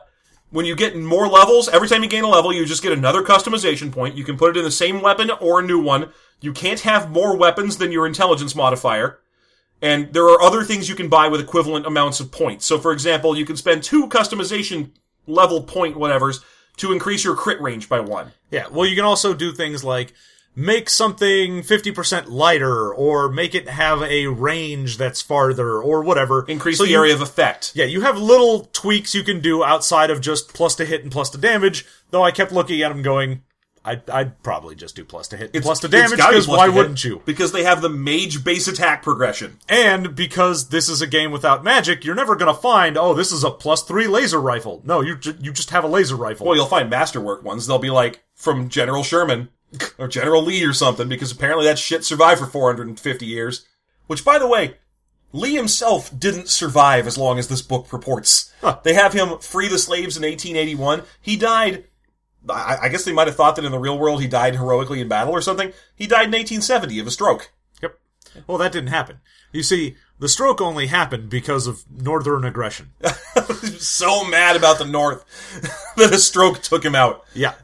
when 0.53 0.67
you 0.67 0.77
get 0.77 0.95
more 0.97 1.27
levels, 1.27 1.69
every 1.69 1.89
time 1.89 2.03
you 2.03 2.09
gain 2.09 2.25
a 2.25 2.29
level, 2.29 2.53
you 2.53 2.65
just 2.67 2.83
get 2.83 2.93
another 2.93 3.23
customization 3.23 3.91
point. 3.91 4.17
You 4.17 4.23
can 4.23 4.37
put 4.37 4.55
it 4.55 4.59
in 4.59 4.65
the 4.65 4.71
same 4.71 5.01
weapon 5.01 5.31
or 5.41 5.59
a 5.59 5.63
new 5.63 5.81
one. 5.81 6.11
You 6.41 6.53
can't 6.53 6.81
have 6.81 7.11
more 7.11 7.37
weapons 7.37 7.79
than 7.79 7.91
your 7.91 8.07
intelligence 8.07 8.55
modifier. 8.55 9.19
And 9.81 10.13
there 10.13 10.27
are 10.27 10.41
other 10.43 10.63
things 10.63 10.89
you 10.89 10.95
can 10.95 11.09
buy 11.09 11.29
with 11.29 11.41
equivalent 11.41 11.87
amounts 11.87 12.21
of 12.21 12.31
points. 12.31 12.67
So, 12.67 12.79
for 12.79 12.93
example, 12.93 13.37
you 13.37 13.47
can 13.47 13.57
spend 13.57 13.83
two 13.83 14.07
customization 14.09 14.91
level 15.27 15.63
point 15.63 15.97
whatevers 15.97 16.45
to 16.77 16.93
increase 16.93 17.25
your 17.25 17.35
crit 17.35 17.61
range 17.61 17.89
by 17.89 18.01
one. 18.01 18.33
Yeah, 18.51 18.67
well, 18.71 18.87
you 18.87 18.95
can 18.95 19.05
also 19.05 19.35
do 19.35 19.53
things 19.53 19.83
like 19.83 20.13
make 20.55 20.91
something 20.91 21.63
50% 21.63 22.29
lighter 22.29 22.93
or 22.93 23.31
make 23.31 23.55
it 23.55 23.69
have 23.69 24.03
a 24.03 24.27
range 24.27 24.99
that's 24.99 25.23
farther 25.23 25.79
or 25.81 26.03
whatever. 26.03 26.45
Increase 26.47 26.79
So 26.79 26.85
the 26.85 26.91
you- 26.91 26.99
area 26.99 27.15
of 27.15 27.21
effect. 27.23 27.73
Yeah, 27.75 27.87
you 27.87 28.03
have 28.03 28.19
little 28.19 28.69
tweaks 28.73 29.15
you 29.15 29.23
can 29.23 29.41
do 29.41 29.65
outside 29.65 30.11
of 30.11 30.21
just 30.21 30.53
plus 30.53 30.75
to 30.77 30.85
hit 30.85 31.03
and 31.03 31.11
plus 31.13 31.31
to 31.31 31.39
damage, 31.39 31.87
though 32.11 32.23
I 32.23 32.31
kept 32.33 32.53
looking 32.53 32.83
at 32.83 32.89
them 32.91 33.03
going, 33.03 33.43
I'd, 33.85 34.09
I'd 34.11 34.43
probably 34.45 34.77
just 34.77 34.95
do 34.95 35.05
plus 35.05 35.27
to 35.29 35.37
hit 35.37 35.51
and 35.55 35.63
plus 35.65 35.81
to 35.81 35.89
damage 35.89 36.13
because 36.19 36.47
why 36.47 36.67
hit, 36.67 36.75
wouldn't 36.77 37.03
you? 37.03 37.21
Because 37.25 37.51
they 37.51 37.65
have 37.65 37.83
the 37.83 37.89
mage 37.89 38.45
base 38.45 38.69
attack 38.69 39.03
progression. 39.03 39.59
And 39.69 40.15
because 40.15 40.69
this 40.69 40.89
is 40.89 41.03
a 41.03 41.07
game 41.07 41.33
without 41.33 41.65
magic, 41.65 42.05
you're 42.05 42.15
never 42.15 42.37
gonna 42.37 42.55
find, 42.55 42.97
oh, 42.97 43.13
this 43.15 43.33
is 43.33 43.43
a 43.43 43.51
plus 43.51 43.83
three 43.83 44.07
laser 44.07 44.41
rifle. 44.41 44.83
No, 44.85 45.01
you, 45.01 45.17
ju- 45.17 45.37
you 45.41 45.51
just 45.51 45.71
have 45.71 45.83
a 45.83 45.89
laser 45.89 46.15
rifle. 46.15 46.47
Well, 46.47 46.55
you'll 46.55 46.67
find 46.67 46.89
masterwork 46.91 47.43
ones. 47.43 47.67
They'll 47.67 47.79
be 47.81 47.91
like 47.91 48.23
from 48.37 48.69
General 48.69 49.03
Sherman 49.03 49.49
or 49.99 50.09
General 50.09 50.43
Lee 50.43 50.65
or 50.65 50.73
something 50.73 51.09
because 51.09 51.33
apparently 51.33 51.67
that 51.67 51.79
shit 51.79 52.05
survived 52.05 52.41
for 52.41 52.47
450 52.47 53.27
years. 53.27 53.67
Which, 54.07 54.25
by 54.25 54.39
the 54.39 54.49
way, 54.49 54.75
Lee 55.33 55.55
himself 55.55 56.11
didn't 56.19 56.49
survive 56.49 57.07
as 57.07 57.17
long 57.17 57.39
as 57.39 57.49
this 57.49 57.63
book 57.63 57.89
purports. 57.89 58.53
They 58.83 58.95
have 58.95 59.13
him 59.13 59.39
free 59.39 59.69
the 59.69 59.79
slaves 59.79 60.17
in 60.17 60.23
1881. 60.23 61.03
He 61.21 61.37
died. 61.37 61.85
I, 62.49 62.79
I 62.83 62.89
guess 62.89 63.05
they 63.05 63.13
might 63.13 63.29
have 63.29 63.37
thought 63.37 63.57
that 63.57 63.65
in 63.65 63.73
the 63.73 63.79
real 63.79 63.99
world 63.99 64.21
he 64.21 64.29
died 64.29 64.55
heroically 64.57 65.01
in 65.01 65.09
battle 65.09 65.33
or 65.33 65.41
something. 65.41 65.73
He 65.95 66.07
died 66.07 66.27
in 66.27 66.33
1870 66.33 66.99
of 66.99 67.07
a 67.07 67.11
stroke. 67.11 67.53
Yep. 67.81 67.99
Well, 68.47 68.59
that 68.59 68.73
didn't 68.73 68.89
happen. 68.89 69.21
You 69.53 69.63
see, 69.63 69.97
the 70.19 70.29
stroke 70.29 70.61
only 70.61 70.87
happened 70.87 71.31
because 71.31 71.67
of 71.67 71.85
northern 71.91 72.45
aggression. 72.45 72.91
So 73.79 74.25
mad 74.25 74.57
about 74.57 74.79
the 74.79 74.85
North 74.85 75.25
that 75.97 76.13
a 76.13 76.19
stroke 76.19 76.63
took 76.63 76.85
him 76.85 76.95
out. 76.95 77.25
Yeah. 77.35 77.55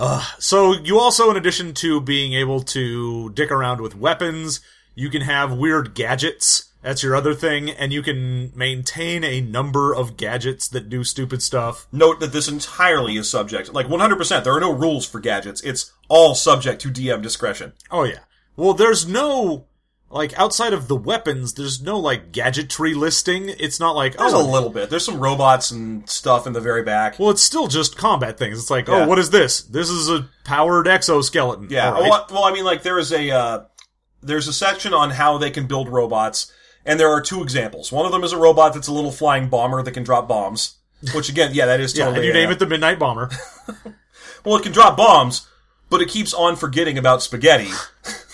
Uh, 0.00 0.24
so 0.38 0.72
you 0.72 0.98
also, 0.98 1.30
in 1.30 1.36
addition 1.36 1.74
to 1.74 2.00
being 2.00 2.32
able 2.32 2.62
to 2.62 3.28
dick 3.34 3.50
around 3.50 3.82
with 3.82 3.94
weapons, 3.94 4.60
you 4.94 5.10
can 5.10 5.20
have 5.20 5.52
weird 5.52 5.94
gadgets. 5.94 6.72
That's 6.80 7.02
your 7.02 7.14
other 7.14 7.34
thing, 7.34 7.68
and 7.68 7.92
you 7.92 8.02
can 8.02 8.50
maintain 8.56 9.22
a 9.22 9.42
number 9.42 9.94
of 9.94 10.16
gadgets 10.16 10.68
that 10.68 10.88
do 10.88 11.04
stupid 11.04 11.42
stuff. 11.42 11.86
Note 11.92 12.18
that 12.20 12.32
this 12.32 12.48
entirely 12.48 13.18
is 13.18 13.30
subject, 13.30 13.74
like 13.74 13.88
100%. 13.88 14.42
There 14.42 14.54
are 14.54 14.60
no 14.60 14.72
rules 14.72 15.04
for 15.04 15.20
gadgets. 15.20 15.60
It's 15.60 15.92
all 16.08 16.34
subject 16.34 16.80
to 16.80 16.88
DM 16.88 17.20
discretion. 17.20 17.74
Oh 17.90 18.04
yeah. 18.04 18.20
Well, 18.56 18.72
there's 18.72 19.06
no 19.06 19.66
like 20.10 20.38
outside 20.38 20.72
of 20.72 20.88
the 20.88 20.96
weapons, 20.96 21.54
there's 21.54 21.80
no 21.80 21.98
like 21.98 22.32
gadgetry 22.32 22.94
listing. 22.94 23.48
It's 23.48 23.78
not 23.78 23.94
like 23.94 24.16
There's 24.16 24.32
oh, 24.34 24.42
a 24.42 24.50
little 24.50 24.70
bit. 24.70 24.90
There's 24.90 25.04
some 25.04 25.20
robots 25.20 25.70
and 25.70 26.08
stuff 26.08 26.46
in 26.46 26.52
the 26.52 26.60
very 26.60 26.82
back. 26.82 27.18
well, 27.18 27.30
it's 27.30 27.42
still 27.42 27.68
just 27.68 27.96
combat 27.96 28.36
things. 28.36 28.58
It's 28.58 28.70
like, 28.70 28.88
Yeah. 28.88 29.04
oh, 29.04 29.08
what 29.08 29.18
is 29.18 29.30
this? 29.30 29.62
This 29.62 29.88
is 29.88 30.08
a 30.08 30.28
powered 30.44 30.88
exoskeleton. 30.88 31.68
Yeah. 31.70 31.90
Right. 31.90 32.02
Well, 32.02 32.26
well, 32.30 32.44
I 32.44 32.52
mean, 32.52 32.64
like 32.64 32.82
there 32.82 32.98
is 32.98 33.12
a 33.12 33.30
uh, 33.30 33.64
there's 34.22 34.48
a 34.48 34.52
section 34.52 34.92
on 34.92 35.10
how 35.10 35.38
they 35.38 35.50
can 35.50 35.66
build 35.66 35.88
robots, 35.88 36.52
and 36.84 36.98
there 36.98 37.10
are 37.10 37.20
two 37.20 37.42
examples. 37.42 37.92
One 37.92 38.04
of 38.04 38.12
them 38.12 38.24
is 38.24 38.32
a 38.32 38.38
robot 38.38 38.74
that's 38.74 38.88
a 38.88 38.92
little 38.92 39.12
flying 39.12 39.48
bomber 39.48 39.82
that 39.82 39.92
can 39.92 40.02
drop 40.02 40.26
bombs. 40.28 40.76
Which 41.14 41.28
again, 41.30 41.52
yeah, 41.54 41.66
that 41.66 41.80
is 41.80 41.94
yeah, 41.96 42.06
totally. 42.06 42.26
and 42.28 42.36
you 42.36 42.42
name 42.42 42.50
it 42.50 42.58
the 42.58 42.66
Midnight 42.66 42.98
Bomber. 42.98 43.30
Well, 44.44 44.56
it 44.56 44.62
can 44.62 44.72
drop 44.72 44.96
bombs, 44.96 45.46
but 45.90 46.00
it 46.00 46.08
keeps 46.08 46.32
on 46.32 46.56
forgetting 46.56 46.96
about 46.96 47.22
spaghetti. 47.22 47.68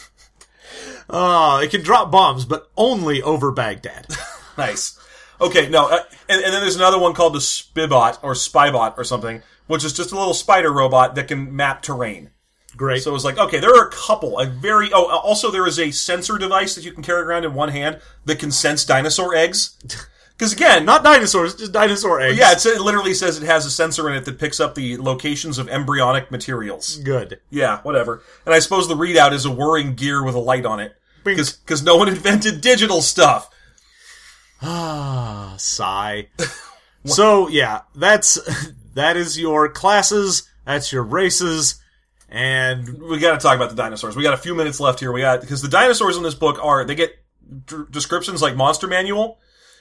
Uh, 1.08 1.60
it 1.62 1.70
can 1.70 1.82
drop 1.82 2.10
bombs, 2.10 2.44
but 2.44 2.70
only 2.76 3.22
over 3.22 3.52
Baghdad. 3.52 4.06
nice. 4.58 4.98
Okay, 5.40 5.68
no, 5.68 5.88
uh, 5.88 6.02
and, 6.28 6.42
and 6.42 6.52
then 6.52 6.62
there's 6.62 6.76
another 6.76 6.98
one 6.98 7.12
called 7.12 7.34
the 7.34 7.40
Spibot 7.40 8.18
or 8.22 8.32
Spybot 8.32 8.96
or 8.96 9.04
something, 9.04 9.42
which 9.66 9.84
is 9.84 9.92
just 9.92 10.12
a 10.12 10.18
little 10.18 10.34
spider 10.34 10.72
robot 10.72 11.14
that 11.14 11.28
can 11.28 11.54
map 11.54 11.82
terrain. 11.82 12.30
Great. 12.76 13.02
So 13.02 13.10
it 13.10 13.14
was 13.14 13.24
like, 13.24 13.38
okay, 13.38 13.58
there 13.58 13.74
are 13.74 13.88
a 13.88 13.90
couple, 13.90 14.38
a 14.38 14.46
very, 14.46 14.90
oh, 14.92 15.06
also 15.06 15.50
there 15.50 15.66
is 15.66 15.78
a 15.78 15.90
sensor 15.90 16.36
device 16.36 16.74
that 16.74 16.84
you 16.84 16.92
can 16.92 17.02
carry 17.02 17.22
around 17.22 17.44
in 17.44 17.54
one 17.54 17.70
hand 17.70 18.00
that 18.26 18.38
can 18.38 18.50
sense 18.50 18.84
dinosaur 18.84 19.34
eggs. 19.34 19.78
Because 20.38 20.52
again, 20.52 20.84
Not 20.84 21.02
dinosaurs, 21.02 21.54
just 21.54 21.72
dinosaur 21.72 22.20
eggs. 22.20 22.36
yeah, 22.38 22.52
it's, 22.52 22.66
it 22.66 22.80
literally 22.80 23.14
says 23.14 23.40
it 23.40 23.46
has 23.46 23.64
a 23.64 23.70
sensor 23.70 24.08
in 24.10 24.16
it 24.16 24.26
that 24.26 24.38
picks 24.38 24.60
up 24.60 24.74
the 24.74 24.98
locations 24.98 25.58
of 25.58 25.68
embryonic 25.70 26.30
materials. 26.30 26.96
Good. 26.98 27.40
Yeah, 27.48 27.80
whatever. 27.82 28.22
And 28.44 28.54
I 28.54 28.58
suppose 28.58 28.86
the 28.86 28.94
readout 28.96 29.32
is 29.32 29.46
a 29.46 29.50
whirring 29.50 29.94
gear 29.94 30.22
with 30.22 30.34
a 30.34 30.38
light 30.38 30.66
on 30.66 30.78
it. 30.80 30.94
Because 31.24 31.82
no 31.82 31.96
one 31.96 32.08
invented 32.16 32.60
digital 32.60 33.00
stuff. 33.02 33.50
Ah, 34.62 35.54
sigh. 35.58 36.28
so 37.04 37.48
yeah, 37.48 37.82
that's 37.94 38.38
that 38.94 39.16
is 39.16 39.38
your 39.38 39.68
classes. 39.68 40.48
That's 40.64 40.92
your 40.92 41.02
races, 41.04 41.80
and 42.28 43.00
We 43.00 43.18
got 43.20 43.38
to 43.38 43.38
talk 43.38 43.54
about 43.56 43.70
the 43.70 43.76
dinosaurs. 43.76 44.16
We 44.16 44.22
got 44.24 44.34
a 44.34 44.38
few 44.38 44.54
minutes 44.54 44.80
left 44.80 44.98
here. 45.00 45.12
We 45.12 45.20
got 45.20 45.40
because 45.40 45.62
the 45.62 45.68
dinosaurs 45.68 46.16
in 46.16 46.22
this 46.24 46.34
book 46.34 46.58
are 46.62 46.84
they 46.84 46.94
get 46.96 47.12
d- 47.66 47.84
descriptions 47.90 48.42
like 48.42 48.56
Monster 48.56 48.86
Manual, 48.88 49.38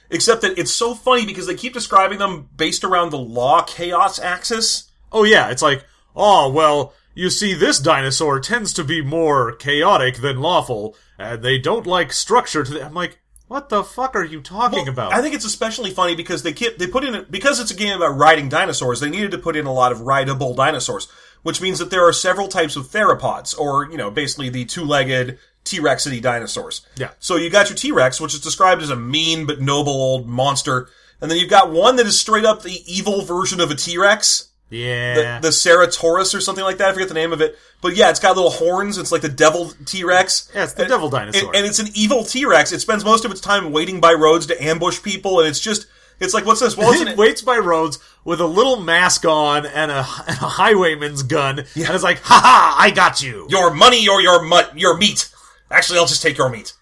except 0.09 0.41
that 0.41 0.57
it's 0.57 0.73
so 0.73 0.93
funny 0.93 1.25
because 1.25 1.47
they 1.47 1.55
keep 1.55 1.73
describing 1.73 2.19
them 2.19 2.49
based 2.55 2.83
around 2.83 3.11
the 3.11 3.17
law 3.17 3.63
chaos 3.63 4.19
axis. 4.19 4.91
oh 5.11 5.23
yeah, 5.23 5.49
it's 5.49 5.61
like 5.61 5.85
oh 6.15 6.49
well. 6.51 6.93
You 7.17 7.29
see, 7.29 7.53
this 7.53 7.79
dinosaur 7.79 8.41
tends 8.41 8.73
to 8.73 8.83
be 8.83 9.01
more 9.01 9.53
chaotic 9.53 10.17
than 10.17 10.41
lawful, 10.41 10.97
and 11.17 11.41
they 11.41 11.57
don't 11.57 11.87
like 11.87 12.11
structure 12.11 12.61
to 12.61 12.73
the. 12.73 12.85
I'm 12.85 12.93
like, 12.93 13.19
what 13.47 13.69
the 13.69 13.83
fuck 13.83 14.15
are 14.15 14.23
you 14.23 14.41
talking 14.41 14.87
about? 14.87 15.13
I 15.13 15.21
think 15.21 15.35
it's 15.35 15.45
especially 15.45 15.91
funny 15.91 16.15
because 16.15 16.43
they 16.43 16.51
keep 16.51 16.77
they 16.77 16.87
put 16.87 17.03
in 17.03 17.25
because 17.29 17.59
it's 17.59 17.71
a 17.71 17.75
game 17.75 17.95
about 17.95 18.17
riding 18.17 18.49
dinosaurs. 18.49 18.99
They 18.99 19.09
needed 19.09 19.31
to 19.31 19.37
put 19.37 19.55
in 19.55 19.65
a 19.65 19.73
lot 19.73 19.91
of 19.91 20.01
rideable 20.01 20.55
dinosaurs, 20.55 21.07
which 21.43 21.61
means 21.61 21.79
that 21.79 21.91
there 21.91 22.05
are 22.05 22.13
several 22.13 22.47
types 22.47 22.75
of 22.75 22.87
theropods, 22.87 23.57
or 23.57 23.89
you 23.89 23.97
know, 23.97 24.09
basically 24.09 24.49
the 24.49 24.65
two-legged 24.65 25.37
T-Rexity 25.65 26.21
dinosaurs. 26.21 26.85
Yeah. 26.95 27.09
So 27.19 27.35
you 27.35 27.49
got 27.49 27.69
your 27.69 27.75
T-Rex, 27.77 28.21
which 28.21 28.33
is 28.33 28.39
described 28.39 28.81
as 28.81 28.89
a 28.89 28.95
mean 28.95 29.45
but 29.45 29.59
noble 29.59 29.91
old 29.91 30.27
monster, 30.27 30.87
and 31.21 31.29
then 31.29 31.37
you've 31.37 31.49
got 31.49 31.71
one 31.71 31.97
that 31.97 32.05
is 32.05 32.17
straight 32.17 32.45
up 32.45 32.61
the 32.63 32.81
evil 32.85 33.23
version 33.23 33.59
of 33.59 33.71
a 33.71 33.75
T-Rex. 33.75 34.49
yeah, 34.69 35.39
The 35.39 35.49
Ceratosaurus 35.49 36.33
or 36.35 36.41
something 36.41 36.63
like 36.63 36.77
that. 36.77 36.89
I 36.89 36.93
forget 36.93 37.07
the 37.07 37.13
name 37.13 37.33
of 37.33 37.41
it. 37.41 37.57
But 37.81 37.95
yeah, 37.95 38.09
it's 38.09 38.19
got 38.19 38.35
little 38.35 38.51
horns. 38.51 38.97
It's 38.97 39.11
like 39.11 39.21
the 39.21 39.29
devil 39.29 39.71
T-Rex. 39.85 40.51
yeah, 40.55 40.63
it's 40.63 40.73
the 40.73 40.83
And- 40.83 40.89
devil 40.89 41.09
dinosaur. 41.09 41.47
and, 41.49 41.55
and 41.57 41.65
it's 41.65 41.79
an 41.79 41.87
evil 41.93 42.23
T-Rex. 42.23 42.71
It 42.71 42.79
spends 42.81 43.03
most 43.05 43.25
of 43.25 43.31
its 43.31 43.41
time 43.41 43.71
waiting 43.71 43.99
by 44.01 44.13
roads 44.13 44.45
to 44.47 44.63
ambush 44.63 45.01
people, 45.03 45.39
and 45.39 45.47
it's 45.47 45.59
just, 45.59 45.87
it's 46.19 46.33
like, 46.33 46.45
what's 46.45 46.59
this? 46.61 46.75
Well, 46.77 46.91
it 46.93 47.07
it? 47.13 47.17
waits 47.17 47.41
by 47.41 47.57
roads 47.57 47.99
with 48.23 48.39
a 48.41 48.45
little 48.47 48.79
mask 48.79 49.23
on 49.25 49.65
and 49.65 49.91
a, 49.91 49.97
and 50.27 50.37
a 50.37 50.49
highwayman's 50.59 51.23
gun, 51.23 51.59
and 51.59 51.67
it's 51.75 52.03
like, 52.03 52.19
ha 52.21 52.39
ha, 52.43 52.75
I 52.79 52.89
got 52.91 53.21
you. 53.21 53.45
Your 53.49 53.71
money 53.73 54.07
or 54.09 54.21
your 54.21 54.43
mu- 54.43 54.75
your 54.75 54.97
meat. 54.97 55.29
Actually, 55.71 55.99
I'll 55.99 56.05
just 56.05 56.21
take 56.21 56.37
your 56.37 56.49
meat. 56.49 56.73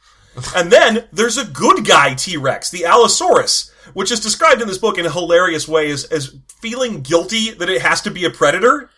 and 0.55 0.71
then 0.71 1.05
there's 1.11 1.38
a 1.38 1.45
good 1.45 1.86
guy 1.86 2.13
T-Rex, 2.13 2.71
the 2.71 2.86
Allosaurus, 2.86 3.71
which 3.93 4.11
is 4.11 4.19
described 4.19 4.61
in 4.61 4.67
this 4.67 4.77
book 4.77 4.97
in 4.97 5.05
a 5.05 5.11
hilarious 5.11 5.67
way 5.67 5.91
as, 5.91 6.05
as 6.05 6.36
feeling 6.59 7.01
guilty 7.01 7.51
that 7.51 7.69
it 7.69 7.81
has 7.81 8.01
to 8.01 8.11
be 8.11 8.25
a 8.25 8.29
predator. 8.29 8.89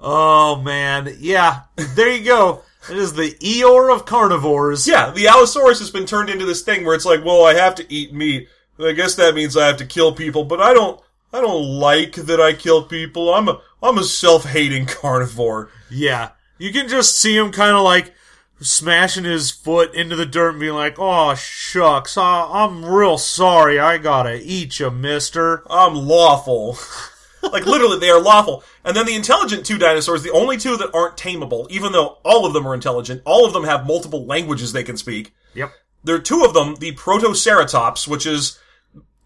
Oh 0.00 0.56
man, 0.56 1.16
yeah, 1.18 1.62
there 1.76 2.10
you 2.12 2.24
go. 2.24 2.62
It 2.90 2.96
is 2.98 3.14
the 3.14 3.32
Eeyore 3.40 3.92
of 3.92 4.06
carnivores. 4.06 4.86
Yeah, 4.86 5.10
the 5.10 5.26
Allosaurus 5.26 5.80
has 5.80 5.90
been 5.90 6.06
turned 6.06 6.30
into 6.30 6.44
this 6.44 6.62
thing 6.62 6.84
where 6.84 6.94
it's 6.94 7.06
like, 7.06 7.24
well, 7.24 7.44
I 7.44 7.54
have 7.54 7.74
to 7.76 7.92
eat 7.92 8.12
meat. 8.12 8.48
I 8.78 8.92
guess 8.92 9.14
that 9.16 9.34
means 9.34 9.56
I 9.56 9.66
have 9.66 9.78
to 9.78 9.86
kill 9.86 10.12
people, 10.14 10.44
but 10.44 10.60
I 10.60 10.72
don't. 10.72 11.00
I 11.32 11.40
don't 11.40 11.80
like 11.80 12.14
that 12.14 12.40
I 12.40 12.52
kill 12.52 12.84
people. 12.84 13.34
I'm 13.34 13.48
a 13.48 13.60
I'm 13.82 13.98
a 13.98 14.04
self-hating 14.04 14.86
carnivore. 14.86 15.70
Yeah, 15.90 16.30
you 16.58 16.72
can 16.72 16.88
just 16.88 17.18
see 17.18 17.36
him 17.36 17.50
kind 17.50 17.76
of 17.76 17.82
like 17.82 18.14
smashing 18.60 19.24
his 19.24 19.50
foot 19.50 19.94
into 19.94 20.16
the 20.16 20.26
dirt 20.26 20.50
and 20.50 20.60
being 20.60 20.74
like, 20.74 20.96
"Oh 20.98 21.34
shucks, 21.34 22.16
I, 22.16 22.48
I'm 22.50 22.84
real 22.84 23.18
sorry. 23.18 23.78
I 23.78 23.98
gotta 23.98 24.40
eat 24.42 24.78
you, 24.80 24.90
Mister." 24.90 25.62
I'm 25.70 25.94
lawful. 25.94 26.78
like 27.42 27.66
literally, 27.66 27.98
they 27.98 28.10
are 28.10 28.20
lawful. 28.20 28.64
And 28.84 28.96
then 28.96 29.06
the 29.06 29.14
intelligent 29.14 29.66
two 29.66 29.78
dinosaurs, 29.78 30.22
the 30.22 30.32
only 30.32 30.56
two 30.56 30.76
that 30.76 30.94
aren't 30.94 31.16
tameable, 31.16 31.70
even 31.70 31.92
though 31.92 32.18
all 32.24 32.46
of 32.46 32.52
them 32.52 32.66
are 32.66 32.74
intelligent, 32.74 33.22
all 33.24 33.46
of 33.46 33.52
them 33.52 33.64
have 33.64 33.86
multiple 33.86 34.24
languages 34.26 34.72
they 34.72 34.84
can 34.84 34.96
speak. 34.96 35.34
Yep. 35.54 35.72
There 36.04 36.14
are 36.14 36.20
two 36.20 36.44
of 36.44 36.54
them, 36.54 36.76
the 36.76 36.92
Protoceratops, 36.92 38.06
which 38.06 38.26
is, 38.26 38.60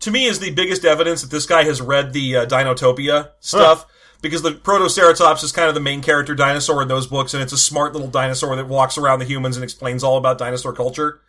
to 0.00 0.10
me, 0.10 0.24
is 0.24 0.38
the 0.38 0.50
biggest 0.50 0.84
evidence 0.84 1.20
that 1.20 1.30
this 1.30 1.44
guy 1.44 1.64
has 1.64 1.82
read 1.82 2.12
the 2.12 2.36
uh, 2.36 2.46
Dinotopia 2.46 3.32
stuff. 3.40 3.84
Because 4.22 4.42
the 4.42 4.52
Protoceratops 4.52 5.42
is 5.42 5.52
kind 5.52 5.68
of 5.68 5.74
the 5.74 5.80
main 5.80 6.02
character 6.02 6.34
dinosaur 6.34 6.82
in 6.82 6.88
those 6.88 7.06
books, 7.06 7.32
and 7.34 7.42
it's 7.42 7.52
a 7.54 7.58
smart 7.58 7.92
little 7.94 8.08
dinosaur 8.08 8.54
that 8.56 8.66
walks 8.68 8.98
around 8.98 9.18
the 9.20 9.24
humans 9.24 9.56
and 9.56 9.64
explains 9.64 10.04
all 10.04 10.16
about 10.18 10.36
dinosaur 10.38 10.72
culture. 10.74 11.20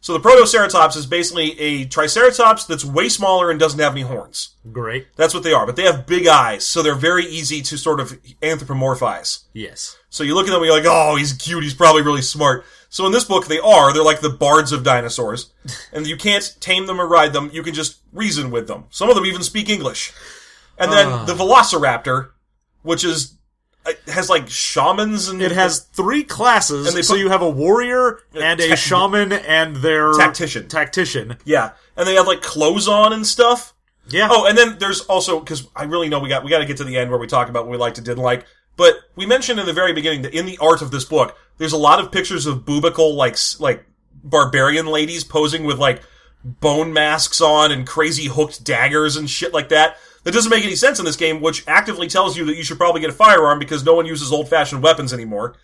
So 0.00 0.12
the 0.16 0.20
Protoceratops 0.20 0.96
is 0.96 1.06
basically 1.06 1.58
a 1.58 1.84
Triceratops 1.84 2.64
that's 2.66 2.84
way 2.84 3.08
smaller 3.08 3.50
and 3.50 3.58
doesn't 3.58 3.80
have 3.80 3.92
any 3.92 4.02
horns. 4.02 4.50
Great. 4.70 5.08
That's 5.16 5.34
what 5.34 5.42
they 5.42 5.52
are, 5.52 5.66
but 5.66 5.74
they 5.76 5.82
have 5.82 6.06
big 6.06 6.26
eyes, 6.28 6.64
so 6.64 6.82
they're 6.82 6.94
very 6.94 7.26
easy 7.26 7.60
to 7.62 7.76
sort 7.76 7.98
of 7.98 8.16
anthropomorphize. 8.40 9.42
Yes. 9.52 9.96
So 10.08 10.22
you 10.22 10.34
look 10.34 10.46
at 10.46 10.50
them 10.50 10.60
and 10.62 10.66
you're 10.66 10.76
like, 10.76 10.86
oh, 10.86 11.16
he's 11.16 11.32
cute, 11.32 11.64
he's 11.64 11.74
probably 11.74 12.02
really 12.02 12.22
smart. 12.22 12.64
So 12.90 13.06
in 13.06 13.12
this 13.12 13.24
book, 13.24 13.46
they 13.48 13.58
are. 13.58 13.92
They're 13.92 14.02
like 14.04 14.20
the 14.20 14.30
bards 14.30 14.72
of 14.72 14.84
dinosaurs. 14.84 15.52
and 15.92 16.06
you 16.06 16.16
can't 16.16 16.56
tame 16.60 16.86
them 16.86 17.00
or 17.00 17.06
ride 17.08 17.32
them, 17.32 17.50
you 17.52 17.62
can 17.62 17.74
just 17.74 17.98
reason 18.12 18.50
with 18.50 18.68
them. 18.68 18.84
Some 18.90 19.08
of 19.10 19.16
them 19.16 19.26
even 19.26 19.42
speak 19.42 19.68
English. 19.68 20.12
And 20.78 20.92
then 20.92 21.08
Ah. 21.08 21.24
the 21.24 21.34
Velociraptor, 21.34 22.30
which 22.82 23.04
is, 23.04 23.34
it 23.86 23.98
has 24.08 24.28
like 24.28 24.48
shamans 24.48 25.28
and. 25.28 25.40
It 25.40 25.52
has 25.52 25.80
three 25.80 26.22
classes, 26.24 26.86
And 26.86 26.96
they 26.96 27.02
so 27.02 27.14
put- 27.14 27.20
you 27.20 27.28
have 27.30 27.42
a 27.42 27.48
warrior 27.50 28.20
and 28.34 28.60
a 28.60 28.76
shaman 28.76 29.32
and 29.32 29.76
their 29.76 30.12
Tactician. 30.14 30.68
Tactician. 30.68 31.36
Yeah. 31.44 31.70
And 31.96 32.06
they 32.06 32.14
have 32.14 32.26
like 32.26 32.42
clothes 32.42 32.86
on 32.88 33.12
and 33.12 33.26
stuff. 33.26 33.72
Yeah. 34.10 34.28
Oh, 34.30 34.46
and 34.46 34.56
then 34.56 34.78
there's 34.78 35.00
also 35.02 35.38
because 35.40 35.68
I 35.76 35.84
really 35.84 36.08
know 36.08 36.18
we 36.18 36.28
got 36.28 36.42
we 36.44 36.50
got 36.50 36.58
to 36.60 36.66
get 36.66 36.76
to 36.78 36.84
the 36.84 36.96
end 36.96 37.10
where 37.10 37.18
we 37.18 37.26
talk 37.26 37.48
about 37.50 37.64
what 37.64 37.72
we 37.72 37.76
liked 37.76 37.98
and 37.98 38.04
didn't 38.06 38.22
like. 38.22 38.46
But 38.76 38.94
we 39.16 39.26
mentioned 39.26 39.58
in 39.60 39.66
the 39.66 39.72
very 39.72 39.92
beginning 39.92 40.22
that 40.22 40.32
in 40.34 40.46
the 40.46 40.56
art 40.58 40.80
of 40.82 40.90
this 40.90 41.04
book, 41.04 41.36
there's 41.58 41.72
a 41.72 41.76
lot 41.78 41.98
of 42.00 42.10
pictures 42.12 42.46
of 42.46 42.64
boobical 42.64 43.14
like 43.14 43.32
s- 43.34 43.58
like 43.60 43.84
barbarian 44.22 44.86
ladies 44.86 45.24
posing 45.24 45.64
with 45.64 45.78
like 45.78 46.02
bone 46.44 46.92
masks 46.92 47.40
on 47.40 47.70
and 47.72 47.86
crazy 47.86 48.26
hooked 48.26 48.64
daggers 48.64 49.16
and 49.16 49.28
shit 49.28 49.52
like 49.52 49.68
that. 49.70 49.96
That 50.28 50.34
doesn't 50.34 50.50
make 50.50 50.66
any 50.66 50.74
sense 50.74 50.98
in 50.98 51.06
this 51.06 51.16
game, 51.16 51.40
which 51.40 51.66
actively 51.66 52.06
tells 52.06 52.36
you 52.36 52.44
that 52.44 52.56
you 52.58 52.62
should 52.62 52.76
probably 52.76 53.00
get 53.00 53.08
a 53.08 53.14
firearm 53.14 53.58
because 53.58 53.82
no 53.82 53.94
one 53.94 54.04
uses 54.04 54.30
old 54.30 54.46
fashioned 54.46 54.82
weapons 54.82 55.14
anymore. 55.14 55.56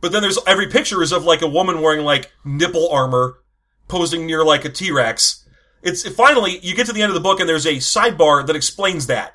But 0.00 0.10
then 0.10 0.22
there's 0.22 0.38
every 0.46 0.68
picture 0.68 1.02
is 1.02 1.12
of 1.12 1.24
like 1.24 1.42
a 1.42 1.46
woman 1.46 1.82
wearing 1.82 2.02
like 2.02 2.32
nipple 2.42 2.88
armor 2.88 3.40
posing 3.88 4.24
near 4.24 4.42
like 4.42 4.64
a 4.64 4.70
T-Rex. 4.70 5.46
It's 5.82 6.08
finally 6.08 6.58
you 6.62 6.74
get 6.74 6.86
to 6.86 6.94
the 6.94 7.02
end 7.02 7.10
of 7.10 7.14
the 7.14 7.20
book 7.20 7.40
and 7.40 7.46
there's 7.46 7.66
a 7.66 7.74
sidebar 7.74 8.46
that 8.46 8.56
explains 8.56 9.06
that. 9.08 9.34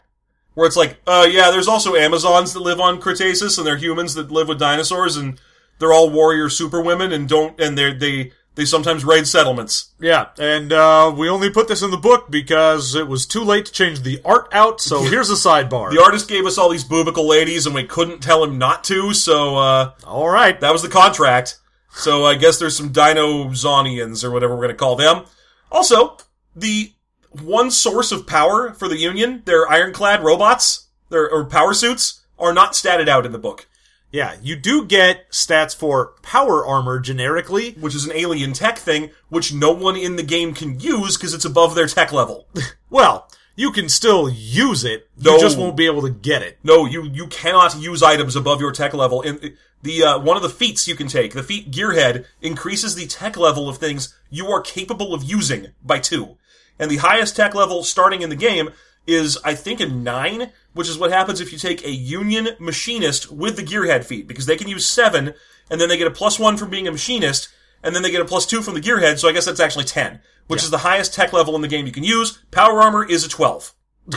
Where 0.56 0.66
it's 0.66 0.76
like, 0.76 0.98
uh, 1.06 1.28
yeah, 1.30 1.52
there's 1.52 1.68
also 1.68 1.94
Amazons 1.94 2.54
that 2.54 2.62
live 2.62 2.80
on 2.80 3.00
Cretaceous 3.00 3.60
and 3.60 3.68
they're 3.68 3.78
humans 3.78 4.16
that 4.16 4.32
live 4.32 4.48
with 4.48 4.58
dinosaurs 4.58 5.16
and 5.16 5.40
they're 5.78 5.94
all 5.94 6.10
warrior 6.10 6.50
superwomen 6.50 7.12
and 7.12 7.30
don't, 7.30 7.62
and 7.62 7.78
they're, 7.78 7.94
they, 7.94 8.32
they 8.56 8.66
sometimes 8.66 9.06
raid 9.06 9.28
settlements. 9.28 9.92
Yeah, 10.00 10.28
and 10.38 10.74
uh, 10.74 11.14
we 11.16 11.30
only 11.30 11.50
put 11.50 11.68
this 11.68 11.82
in 11.82 11.92
the 11.92 11.98
book 11.98 12.30
because 12.30 12.96
it 12.96 13.08
was 13.08 13.26
too 13.26 13.44
late 13.44 13.66
to 13.68 13.72
change 13.72 14.02
the 14.02 14.22
art 14.26 14.50
out. 14.52 14.82
So 14.82 15.04
here's 15.04 15.30
a 15.30 15.36
sidebar. 15.36 15.92
The 15.92 16.02
artist 16.02 16.28
gave 16.28 16.46
us 16.46 16.58
all 16.58 16.70
these 16.70 16.84
boobical 16.84 17.28
ladies 17.28 17.66
and 17.66 17.74
we 17.74 17.84
couldn't 17.86 18.20
tell 18.22 18.44
him 18.44 18.58
not 18.58 18.84
to, 18.86 19.14
so, 19.14 19.58
uh, 19.58 19.92
All 20.06 20.30
right. 20.30 20.60
that 20.60 20.72
was 20.72 20.82
the 20.82 20.90
contract. 20.90 21.58
So 21.94 22.26
I 22.26 22.36
guess 22.36 22.58
there's 22.58 22.76
some 22.78 22.92
Dinozonians 22.94 24.24
or 24.24 24.32
whatever 24.32 24.54
we're 24.56 24.64
going 24.64 24.70
to 24.70 24.76
call 24.76 24.96
them. 24.96 25.26
Also, 25.72 26.18
the 26.56 26.94
one 27.42 27.72
source 27.72 28.12
of 28.12 28.28
power 28.28 28.74
for 28.74 28.88
the 28.88 28.98
Union, 28.98 29.42
their 29.46 29.70
ironclad 29.70 30.24
robots, 30.24 30.88
their 31.10 31.30
or 31.30 31.46
power 31.46 31.74
suits, 31.74 32.22
are 32.38 32.54
not 32.54 32.74
statted 32.74 33.08
out 33.08 33.26
in 33.26 33.32
the 33.32 33.38
book, 33.40 33.68
Yeah, 34.12 34.36
you 34.42 34.56
do 34.58 34.86
get 34.86 35.30
stats 35.32 35.76
for 35.76 36.14
power 36.22 36.66
armor 36.66 37.00
generically. 37.00 37.72
which 37.74 37.96
is 37.96 38.06
an 38.06 38.12
alien 38.14 38.54
tech 38.54 38.78
thing, 38.78 39.12
which 39.30 39.54
no 39.54 39.72
one 39.72 39.96
in 39.96 40.16
the 40.18 40.24
game 40.24 40.54
can 40.54 40.80
use 40.80 41.16
because 41.18 41.34
it's 41.34 41.46
above 41.46 41.76
their 41.76 41.88
tech 41.88 42.12
level. 42.12 42.48
Well, 42.90 43.30
you 43.56 43.72
can 43.72 43.88
still 43.88 44.30
use 44.30 44.84
it. 44.84 45.08
You 45.18 45.32
No. 45.32 45.40
just 45.40 45.58
won't 45.58 45.78
be 45.78 45.86
able 45.86 46.02
to 46.02 46.10
get 46.10 46.42
it. 46.42 46.60
No, 46.62 46.86
you 46.86 47.04
you 47.04 47.28
cannot 47.28 47.78
use 47.80 48.04
items 48.04 48.36
above 48.36 48.60
your 48.60 48.74
tech 48.74 48.94
level. 48.94 49.22
In 49.22 49.56
the 49.82 50.04
uh, 50.04 50.20
one 50.20 50.36
of 50.36 50.44
the 50.44 50.50
feats 50.50 50.90
you 50.90 50.96
can 50.96 51.08
take, 51.08 51.34
the 51.34 51.42
feat 51.42 51.72
Gearhead, 51.72 52.26
increases 52.42 52.96
the 52.96 53.08
tech 53.08 53.38
level 53.38 53.70
of 53.70 53.78
things 53.78 54.14
you 54.30 54.48
are 54.48 54.60
capable 54.62 55.14
of 55.14 55.24
using 55.24 55.68
by 55.82 56.00
two, 56.00 56.36
and 56.78 56.92
the 56.92 56.98
highest 56.98 57.38
tech 57.38 57.56
level 57.56 57.84
starting 57.86 58.22
in 58.22 58.30
the 58.30 58.36
game 58.36 58.72
is 59.08 59.38
I 59.44 59.56
think 59.56 59.80
a 59.80 59.88
nine, 59.88 60.52
which 60.74 60.90
is 60.90 60.98
what 60.98 61.12
happens 61.12 61.42
if 61.42 61.52
you 61.52 61.58
take 61.58 61.84
a 61.84 61.92
Union 61.92 62.50
machinist 62.60 63.32
with 63.32 63.56
the 63.56 63.64
Gearhead 63.64 64.04
feat, 64.04 64.28
because 64.28 64.46
they 64.46 64.58
can 64.58 64.68
use 64.68 64.86
seven, 64.86 65.34
and 65.70 65.82
then 65.82 65.90
they 65.90 65.98
get 65.98 66.08
a 66.08 66.12
plus 66.12 66.40
one 66.40 66.58
from 66.58 66.70
being 66.70 66.88
a 66.88 66.92
machinist, 66.92 67.50
and 67.84 67.96
then 67.96 68.04
they 68.04 68.12
get 68.12 68.22
a 68.22 68.26
plus 68.26 68.46
two 68.46 68.62
from 68.62 68.74
the 68.74 68.82
Gearhead. 68.82 69.20
So 69.20 69.28
I 69.28 69.32
guess 69.32 69.46
that's 69.46 69.60
actually 69.60 69.86
ten, 69.86 70.20
which 70.48 70.64
is 70.64 70.70
the 70.70 70.80
highest 70.80 71.14
tech 71.14 71.34
level 71.34 71.56
in 71.56 71.62
the 71.62 71.68
game 71.68 71.86
you 71.86 71.92
can 71.92 72.04
use. 72.04 72.40
Power 72.52 72.82
armor 72.82 73.04
is 73.04 73.26
a 73.26 73.30
twelve. 73.30 73.74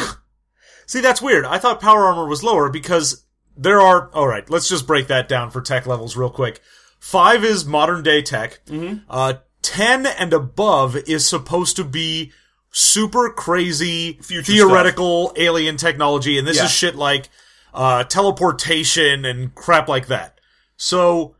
See, 0.87 1.01
that's 1.01 1.22
weird. 1.22 1.45
I 1.45 1.59
thought 1.59 1.80
power 1.80 2.05
armor 2.05 2.26
was 2.26 2.43
lower 2.43 2.68
because 2.68 3.24
there 3.57 3.80
are. 3.80 4.11
All 4.12 4.28
right, 4.28 4.49
let's 4.51 4.68
just 4.68 4.87
break 4.87 5.07
that 5.09 5.28
down 5.28 5.51
for 5.51 5.61
tech 5.61 5.87
levels 5.87 6.16
real 6.16 6.30
quick. 6.30 6.61
Five 6.99 7.45
is 7.45 7.64
modern 7.64 8.03
day 8.03 8.22
tech. 8.22 8.61
Mm-hmm. 8.66 9.05
Uh, 9.09 9.35
ten 9.62 10.07
and 10.07 10.32
above 10.32 10.97
is 10.97 11.26
supposed 11.26 11.76
to 11.76 11.85
be 11.85 12.32
super 12.77 13.31
crazy 13.31 14.18
Future 14.20 14.43
theoretical 14.53 15.33
alien 15.37 15.77
technology, 15.77 16.37
and 16.39 16.47
this 16.47 16.57
Yeah. 16.57 16.64
is 16.64 16.72
shit 16.72 16.97
like 16.97 17.31
uh, 17.72 18.03
teleportation 18.05 19.25
and 19.25 19.55
crap 19.55 19.89
like 19.89 20.09
that. 20.09 20.41
So 20.77 21.37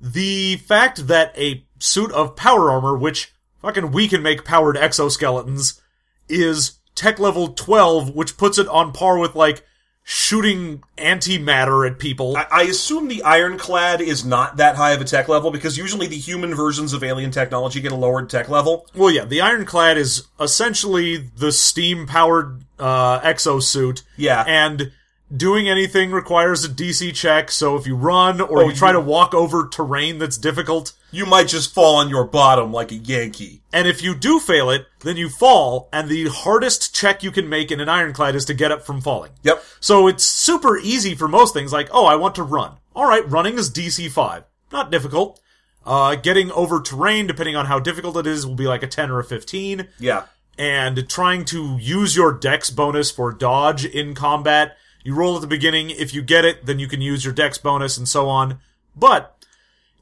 the 0.00 0.56
fact 0.56 1.06
that 1.06 1.32
a 1.38 1.64
suit 1.78 2.10
of 2.12 2.34
power 2.36 2.70
armor, 2.70 2.96
which 2.96 3.32
fucking 3.62 3.92
we 3.92 4.08
can 4.08 4.22
make 4.22 4.44
powered 4.44 4.76
exoskeletons, 4.76 5.80
is 6.28 6.78
tech 6.96 7.18
level 7.20 7.48
12, 7.54 8.10
which 8.10 8.36
puts 8.36 8.58
it 8.58 8.68
on 8.68 8.92
par 8.92 9.18
with 9.18 9.34
like 9.36 9.64
shooting 10.06 10.82
antimatter 10.98 11.90
at 11.90 11.98
people. 11.98 12.36
I, 12.36 12.46
I 12.52 12.62
assume 12.64 13.08
the 13.08 13.22
ironclad 13.22 14.02
is 14.02 14.24
not 14.24 14.58
that 14.58 14.76
high 14.76 14.92
of 14.92 15.00
a 15.00 15.04
tech 15.04 15.28
level 15.28 15.50
because 15.50 15.78
usually 15.78 16.06
the 16.06 16.16
human 16.18 16.54
versions 16.54 16.92
of 16.92 17.02
alien 17.02 17.30
technology 17.30 17.80
get 17.80 17.90
a 17.90 17.96
lowered 17.96 18.28
tech 18.28 18.48
level. 18.50 18.86
well, 18.94 19.10
yeah, 19.10 19.24
the 19.24 19.40
ironclad 19.40 19.96
is 19.96 20.26
essentially 20.38 21.16
the 21.16 21.50
steam 21.50 22.06
powered 22.06 22.62
uh, 22.78 23.20
exosuit. 23.20 24.02
Yeah. 24.18 24.44
And 24.46 24.92
doing 25.34 25.68
anything 25.70 26.12
requires 26.12 26.64
a 26.64 26.68
DC 26.68 27.14
check, 27.14 27.50
so 27.50 27.74
if 27.76 27.86
you 27.86 27.96
run 27.96 28.42
or 28.42 28.62
Oh, 28.64 28.68
you 28.68 28.74
try 28.74 28.90
you- 28.90 28.94
to 28.94 29.00
walk 29.00 29.32
over 29.32 29.68
terrain 29.68 30.18
that's 30.18 30.36
difficult, 30.36 30.92
You 31.14 31.26
might 31.26 31.46
just 31.46 31.72
fall 31.72 31.94
on 31.94 32.08
your 32.08 32.24
bottom 32.24 32.72
like 32.72 32.90
a 32.90 32.96
Yankee. 32.96 33.62
And 33.72 33.86
if 33.86 34.02
you 34.02 34.16
do 34.16 34.40
fail 34.40 34.68
it, 34.70 34.86
then 35.00 35.16
you 35.16 35.28
fall, 35.28 35.88
and 35.92 36.08
the 36.08 36.28
hardest 36.28 36.92
check 36.92 37.22
you 37.22 37.30
can 37.30 37.48
make 37.48 37.70
in 37.70 37.80
an 37.80 37.88
ironclad 37.88 38.34
is 38.34 38.44
to 38.46 38.54
get 38.54 38.72
up 38.72 38.84
from 38.84 39.00
falling. 39.00 39.30
Yep. 39.44 39.62
So 39.78 40.08
it's 40.08 40.24
super 40.24 40.76
easy 40.76 41.14
for 41.14 41.28
most 41.28 41.54
things, 41.54 41.72
like, 41.72 41.88
oh, 41.92 42.04
I 42.04 42.16
want 42.16 42.34
to 42.34 42.42
run. 42.42 42.72
Alright, 42.96 43.30
running 43.30 43.58
is 43.58 43.70
DC 43.70 44.10
5. 44.10 44.42
Not 44.72 44.90
difficult. 44.90 45.40
Uh, 45.86 46.16
getting 46.16 46.50
over 46.50 46.80
terrain, 46.80 47.28
depending 47.28 47.54
on 47.54 47.66
how 47.66 47.78
difficult 47.78 48.16
it 48.16 48.26
is, 48.26 48.44
will 48.44 48.56
be 48.56 48.66
like 48.66 48.82
a 48.82 48.88
10 48.88 49.12
or 49.12 49.20
a 49.20 49.24
15. 49.24 49.86
Yeah. 50.00 50.24
And 50.58 51.08
trying 51.08 51.44
to 51.44 51.76
use 51.78 52.16
your 52.16 52.32
dex 52.32 52.70
bonus 52.70 53.12
for 53.12 53.30
dodge 53.30 53.84
in 53.84 54.16
combat, 54.16 54.76
you 55.04 55.14
roll 55.14 55.36
at 55.36 55.42
the 55.42 55.46
beginning. 55.46 55.90
If 55.90 56.12
you 56.12 56.22
get 56.22 56.44
it, 56.44 56.66
then 56.66 56.80
you 56.80 56.88
can 56.88 57.00
use 57.00 57.24
your 57.24 57.34
dex 57.34 57.56
bonus 57.56 57.96
and 57.96 58.08
so 58.08 58.28
on. 58.28 58.58
But, 58.96 59.33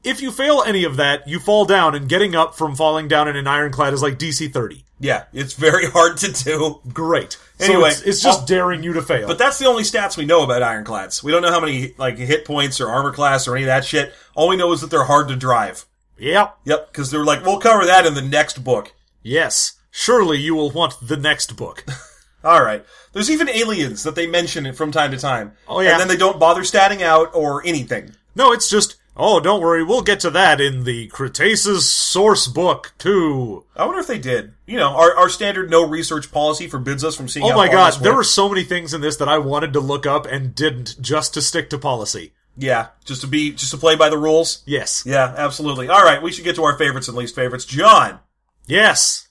if 0.03 0.21
you 0.21 0.31
fail 0.31 0.63
any 0.65 0.83
of 0.83 0.97
that, 0.97 1.27
you 1.27 1.39
fall 1.39 1.65
down, 1.65 1.95
and 1.95 2.07
getting 2.09 2.35
up 2.35 2.55
from 2.55 2.75
falling 2.75 3.07
down 3.07 3.27
in 3.27 3.35
an 3.35 3.47
ironclad 3.47 3.93
is 3.93 4.01
like 4.01 4.17
DC 4.19 4.51
30. 4.51 4.83
Yeah. 4.99 5.25
It's 5.33 5.53
very 5.53 5.85
hard 5.89 6.17
to 6.17 6.31
do. 6.31 6.79
Great. 6.93 7.37
Anyway, 7.59 7.81
so 7.81 7.87
it's, 7.87 8.01
it's 8.01 8.21
just 8.21 8.39
I'll- 8.41 8.45
daring 8.45 8.83
you 8.83 8.93
to 8.93 9.01
fail. 9.01 9.27
But 9.27 9.37
that's 9.37 9.59
the 9.59 9.65
only 9.65 9.83
stats 9.83 10.15
we 10.17 10.25
know 10.25 10.43
about 10.43 10.61
ironclads. 10.63 11.23
We 11.23 11.31
don't 11.31 11.41
know 11.41 11.51
how 11.51 11.59
many 11.59 11.93
like 11.97 12.17
hit 12.17 12.45
points 12.45 12.79
or 12.79 12.89
armor 12.89 13.11
class 13.11 13.47
or 13.47 13.55
any 13.55 13.63
of 13.65 13.67
that 13.67 13.85
shit. 13.85 14.13
All 14.35 14.47
we 14.47 14.55
know 14.57 14.71
is 14.71 14.81
that 14.81 14.89
they're 14.89 15.03
hard 15.03 15.27
to 15.29 15.35
drive. 15.35 15.85
yep. 16.17 16.57
Yep, 16.65 16.91
because 16.91 17.11
they're 17.11 17.25
like, 17.25 17.43
we'll 17.45 17.59
cover 17.59 17.85
that 17.85 18.05
in 18.05 18.13
the 18.13 18.21
next 18.21 18.63
book. 18.63 18.93
Yes. 19.21 19.73
Surely 19.91 20.37
you 20.39 20.55
will 20.55 20.71
want 20.71 20.95
the 21.01 21.17
next 21.17 21.55
book. 21.55 21.85
All 22.43 22.63
right. 22.63 22.85
There's 23.13 23.29
even 23.29 23.47
aliens 23.49 24.03
that 24.03 24.15
they 24.15 24.25
mention 24.27 24.65
it 24.65 24.75
from 24.75 24.91
time 24.91 25.11
to 25.11 25.17
time. 25.17 25.53
Oh, 25.67 25.79
yeah. 25.81 25.91
And 25.91 25.99
then 26.01 26.07
they 26.07 26.17
don't 26.17 26.39
bother 26.39 26.61
statting 26.61 27.01
out 27.01 27.29
or 27.35 27.65
anything. 27.65 28.15
no, 28.35 28.51
it's 28.51 28.69
just, 28.69 28.95
oh, 29.15 29.39
don't 29.39 29.61
worry, 29.61 29.83
we'll 29.83 30.01
get 30.01 30.19
to 30.21 30.29
that 30.31 30.59
in 30.61 30.83
the 30.83 31.07
Cretaceous 31.07 31.91
source 31.91 32.47
book, 32.47 32.93
too. 32.97 33.65
I 33.75 33.85
wonder 33.85 33.99
if 33.99 34.07
they 34.07 34.19
did. 34.19 34.53
You 34.65 34.77
know, 34.77 34.89
our, 34.95 35.15
our 35.15 35.29
standard 35.29 35.69
no 35.69 35.87
research 35.87 36.31
policy 36.31 36.67
forbids 36.67 37.03
us 37.03 37.15
from 37.15 37.27
seeing. 37.27 37.45
Oh 37.45 37.55
my 37.55 37.67
god, 37.69 37.93
there 38.01 38.15
were 38.15 38.23
so 38.23 38.49
many 38.49 38.63
things 38.63 38.93
in 38.93 39.01
this 39.01 39.17
that 39.17 39.29
I 39.29 39.37
wanted 39.37 39.73
to 39.73 39.79
look 39.79 40.05
up 40.05 40.25
and 40.25 40.55
didn't, 40.55 40.95
just 41.01 41.33
to 41.35 41.41
stick 41.41 41.69
to 41.71 41.77
policy. 41.77 42.33
yeah, 42.57 42.87
just 43.05 43.21
to 43.21 43.27
be 43.27 43.51
just 43.51 43.71
to 43.71 43.77
play 43.77 43.95
by 43.95 44.09
the 44.09 44.17
rules. 44.17 44.61
Yes. 44.65 45.03
Yeah, 45.05 45.33
absolutely. 45.37 45.89
All 45.89 46.03
right, 46.03 46.21
we 46.21 46.31
should 46.31 46.43
get 46.45 46.55
to 46.55 46.63
our 46.63 46.77
favorites 46.77 47.07
and 47.07 47.17
least 47.17 47.35
favorites. 47.35 47.65
John, 47.65 48.19
Yes. 48.67 49.27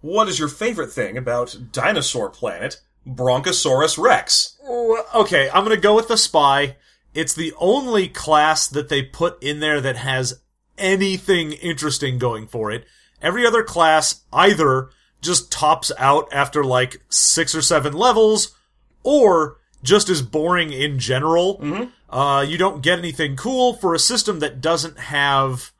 what 0.00 0.28
is 0.28 0.38
your 0.38 0.48
favorite 0.48 0.92
thing 0.92 1.16
about 1.16 1.56
Dinosaur 1.72 2.30
Planet 2.30 2.80
Brontosaurus 3.06 3.98
Rex? 3.98 4.56
Okay, 5.14 5.50
I'm 5.52 5.62
gonna 5.64 5.76
go 5.76 5.94
with 5.94 6.08
the 6.08 6.16
spy. 6.16 6.76
It's 7.14 7.34
the 7.34 7.54
only 7.58 8.08
class 8.08 8.66
that 8.68 8.88
they 8.88 9.02
put 9.02 9.42
in 9.42 9.60
there 9.60 9.80
that 9.80 9.96
has 9.96 10.40
anything 10.76 11.52
interesting 11.52 12.18
going 12.18 12.46
for 12.48 12.70
it. 12.72 12.84
Every 13.22 13.46
other 13.46 13.62
class 13.62 14.22
either 14.32 14.90
just 15.22 15.50
tops 15.50 15.92
out 15.96 16.28
after 16.32 16.64
like 16.64 17.00
six 17.08 17.54
or 17.54 17.62
seven 17.62 17.92
levels, 17.94 18.54
or 19.02 19.58
just 19.82 20.08
is 20.10 20.20
boring 20.22 20.72
in 20.72 20.98
general. 20.98 21.88
Uh, 22.10 22.44
you 22.46 22.58
don't 22.58 22.82
get 22.82 22.98
anything 22.98 23.36
cool 23.36 23.74
for 23.74 23.94
a 23.94 23.98
system 23.98 24.40
that 24.40 24.60
doesn't 24.60 24.98
have, 24.98 25.72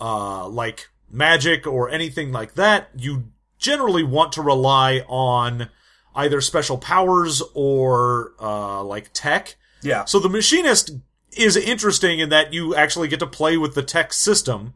uh, 0.00 0.46
like 0.48 0.88
magic 1.10 1.66
or 1.66 1.88
anything 1.90 2.32
like 2.32 2.54
that. 2.54 2.90
You 2.96 3.24
generally 3.58 4.02
want 4.02 4.32
to 4.32 4.42
rely 4.42 5.00
on 5.08 5.68
either 6.14 6.40
special 6.40 6.78
powers 6.78 7.42
or, 7.54 8.32
uh, 8.40 8.82
like 8.82 9.10
tech. 9.12 9.56
Yeah, 9.82 10.04
So 10.04 10.18
the 10.18 10.28
machinist 10.28 10.92
is 11.36 11.56
interesting 11.56 12.20
in 12.20 12.28
that 12.28 12.52
you 12.52 12.74
actually 12.74 13.08
get 13.08 13.18
to 13.20 13.26
play 13.26 13.56
with 13.56 13.74
the 13.74 13.82
tech 13.82 14.12
system, 14.12 14.74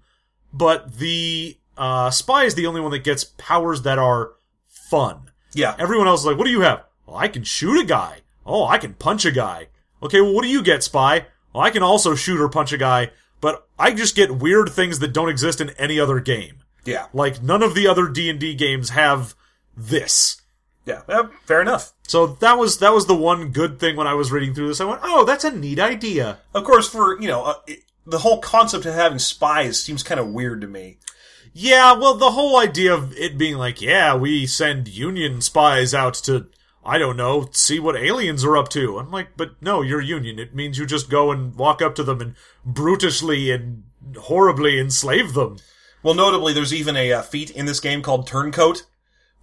but 0.52 0.98
the 0.98 1.56
uh, 1.76 2.10
spy 2.10 2.44
is 2.44 2.54
the 2.54 2.66
only 2.66 2.80
one 2.80 2.90
that 2.92 3.04
gets 3.04 3.24
powers 3.24 3.82
that 3.82 3.98
are 3.98 4.32
fun. 4.68 5.30
yeah. 5.52 5.74
Everyone 5.78 6.06
else 6.08 6.20
is 6.20 6.26
like, 6.26 6.38
what 6.38 6.44
do 6.44 6.50
you 6.50 6.60
have? 6.62 6.84
Well, 7.06 7.16
I 7.16 7.28
can 7.28 7.44
shoot 7.44 7.80
a 7.80 7.84
guy. 7.84 8.20
Oh, 8.44 8.64
I 8.66 8.78
can 8.78 8.94
punch 8.94 9.24
a 9.24 9.30
guy. 9.30 9.68
Okay, 10.02 10.20
well, 10.20 10.32
what 10.34 10.42
do 10.42 10.48
you 10.48 10.62
get, 10.62 10.82
spy? 10.82 11.26
Well, 11.52 11.62
I 11.64 11.70
can 11.70 11.82
also 11.82 12.14
shoot 12.14 12.40
or 12.40 12.48
punch 12.48 12.72
a 12.72 12.78
guy, 12.78 13.10
but 13.40 13.66
I 13.78 13.92
just 13.92 14.16
get 14.16 14.38
weird 14.38 14.70
things 14.70 14.98
that 15.00 15.12
don't 15.12 15.28
exist 15.28 15.60
in 15.60 15.70
any 15.70 15.98
other 16.00 16.20
game. 16.20 16.58
Yeah, 16.84 17.06
Like 17.12 17.42
none 17.42 17.62
of 17.62 17.74
the 17.74 17.86
other 17.88 18.06
D&D 18.08 18.54
games 18.54 18.90
have 18.90 19.34
this. 19.76 20.40
Yeah. 20.86 21.02
Yeah, 21.08 21.28
fair 21.44 21.60
enough. 21.60 21.92
So 22.06 22.26
that 22.26 22.58
was 22.58 22.78
that 22.78 22.94
was 22.94 23.06
the 23.06 23.16
one 23.16 23.50
good 23.50 23.78
thing 23.78 23.96
when 23.96 24.06
I 24.06 24.14
was 24.14 24.32
reading 24.32 24.54
through 24.54 24.68
this. 24.68 24.80
I 24.80 24.84
went, 24.84 25.00
"Oh, 25.02 25.24
that's 25.24 25.44
a 25.44 25.50
neat 25.50 25.78
idea." 25.78 26.38
Of 26.54 26.64
course, 26.64 26.88
for 26.88 27.20
you 27.20 27.28
know, 27.28 27.44
uh, 27.44 27.54
it, 27.66 27.80
the 28.06 28.18
whole 28.18 28.38
concept 28.38 28.86
of 28.86 28.94
having 28.94 29.18
spies 29.18 29.82
seems 29.82 30.02
kind 30.02 30.20
of 30.20 30.28
weird 30.28 30.60
to 30.60 30.68
me. 30.68 30.98
Yeah, 31.58 31.94
well, 31.94 32.14
the 32.14 32.32
whole 32.32 32.58
idea 32.58 32.92
of 32.92 33.16
it 33.16 33.38
being 33.38 33.56
like, 33.56 33.80
yeah, 33.80 34.14
we 34.14 34.46
send 34.46 34.88
Union 34.88 35.40
spies 35.40 35.94
out 35.94 36.12
to, 36.24 36.48
I 36.84 36.98
don't 36.98 37.16
know, 37.16 37.48
see 37.52 37.80
what 37.80 37.96
aliens 37.96 38.44
are 38.44 38.58
up 38.58 38.68
to. 38.70 38.98
I'm 38.98 39.10
like, 39.10 39.28
but 39.38 39.52
no, 39.62 39.80
you're 39.80 40.02
Union. 40.02 40.38
It 40.38 40.54
means 40.54 40.76
you 40.76 40.84
just 40.84 41.08
go 41.08 41.32
and 41.32 41.54
walk 41.54 41.80
up 41.80 41.94
to 41.94 42.04
them 42.04 42.20
and 42.20 42.34
brutishly 42.62 43.50
and 43.50 43.84
horribly 44.18 44.78
enslave 44.78 45.32
them. 45.32 45.56
Well, 46.02 46.12
notably, 46.12 46.52
there's 46.52 46.74
even 46.74 46.94
a 46.94 47.10
uh, 47.10 47.22
feat 47.22 47.50
in 47.50 47.64
this 47.64 47.80
game 47.80 48.02
called 48.02 48.26
Turncoat, 48.26 48.84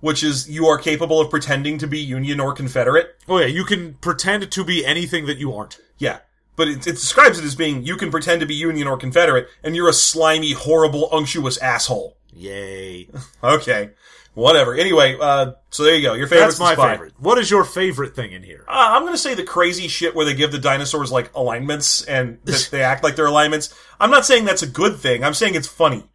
which 0.03 0.21
is 0.21 0.49
you 0.49 0.67
are 0.67 0.77
capable 0.77 1.21
of 1.21 1.29
pretending 1.29 1.77
to 1.77 1.87
be 1.87 1.97
Union 1.97 2.41
or 2.41 2.51
Confederate. 2.51 3.15
Oh 3.25 3.37
yeah, 3.39 3.45
you 3.45 3.63
can 3.63 3.93
pretend 3.93 4.51
to 4.51 4.63
be 4.65 4.85
anything 4.85 5.27
that 5.27 5.37
you 5.37 5.53
aren't. 5.53 5.79
Yeah. 5.97 6.19
But 6.57 6.67
it, 6.67 6.85
it 6.85 6.95
describes 6.95 7.39
it 7.39 7.45
as 7.45 7.55
being 7.55 7.85
you 7.85 7.95
can 7.95 8.11
pretend 8.11 8.41
to 8.41 8.45
be 8.45 8.53
Union 8.53 8.85
or 8.85 8.97
Confederate, 8.97 9.47
and 9.63 9.77
you're 9.77 9.87
a 9.87 9.93
slimy, 9.93 10.51
horrible, 10.51 11.07
unctuous 11.13 11.57
asshole. 11.57 12.17
Yay. 12.33 13.07
Okay. 13.43 13.91
Whatever. 14.33 14.73
Anyway, 14.73 15.15
uh, 15.21 15.53
so 15.69 15.83
there 15.83 15.95
you 15.95 16.01
go. 16.01 16.15
Your 16.15 16.27
favorite 16.27 16.47
That's 16.47 16.59
my 16.59 16.75
favorite. 16.75 17.13
What 17.19 17.37
is 17.37 17.49
your 17.49 17.63
favorite 17.63 18.13
thing 18.13 18.33
in 18.33 18.43
here? 18.43 18.65
Uh, 18.67 18.71
I'm 18.73 19.05
gonna 19.05 19.17
say 19.17 19.35
the 19.35 19.43
crazy 19.43 19.87
shit 19.87 20.15
where 20.15 20.25
they 20.25 20.33
give 20.33 20.51
the 20.51 20.59
dinosaurs 20.59 21.13
like 21.13 21.31
alignments 21.33 22.03
and 22.03 22.39
that 22.43 22.67
they 22.71 22.83
act 22.83 23.05
like 23.05 23.15
they're 23.15 23.27
alignments. 23.27 23.73
I'm 24.01 24.11
not 24.11 24.25
saying 24.25 24.43
that's 24.43 24.63
a 24.63 24.67
good 24.67 24.97
thing. 24.97 25.23
I'm 25.23 25.33
saying 25.33 25.55
it's 25.55 25.67
funny. 25.67 26.09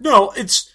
No, 0.00 0.32
it's 0.32 0.74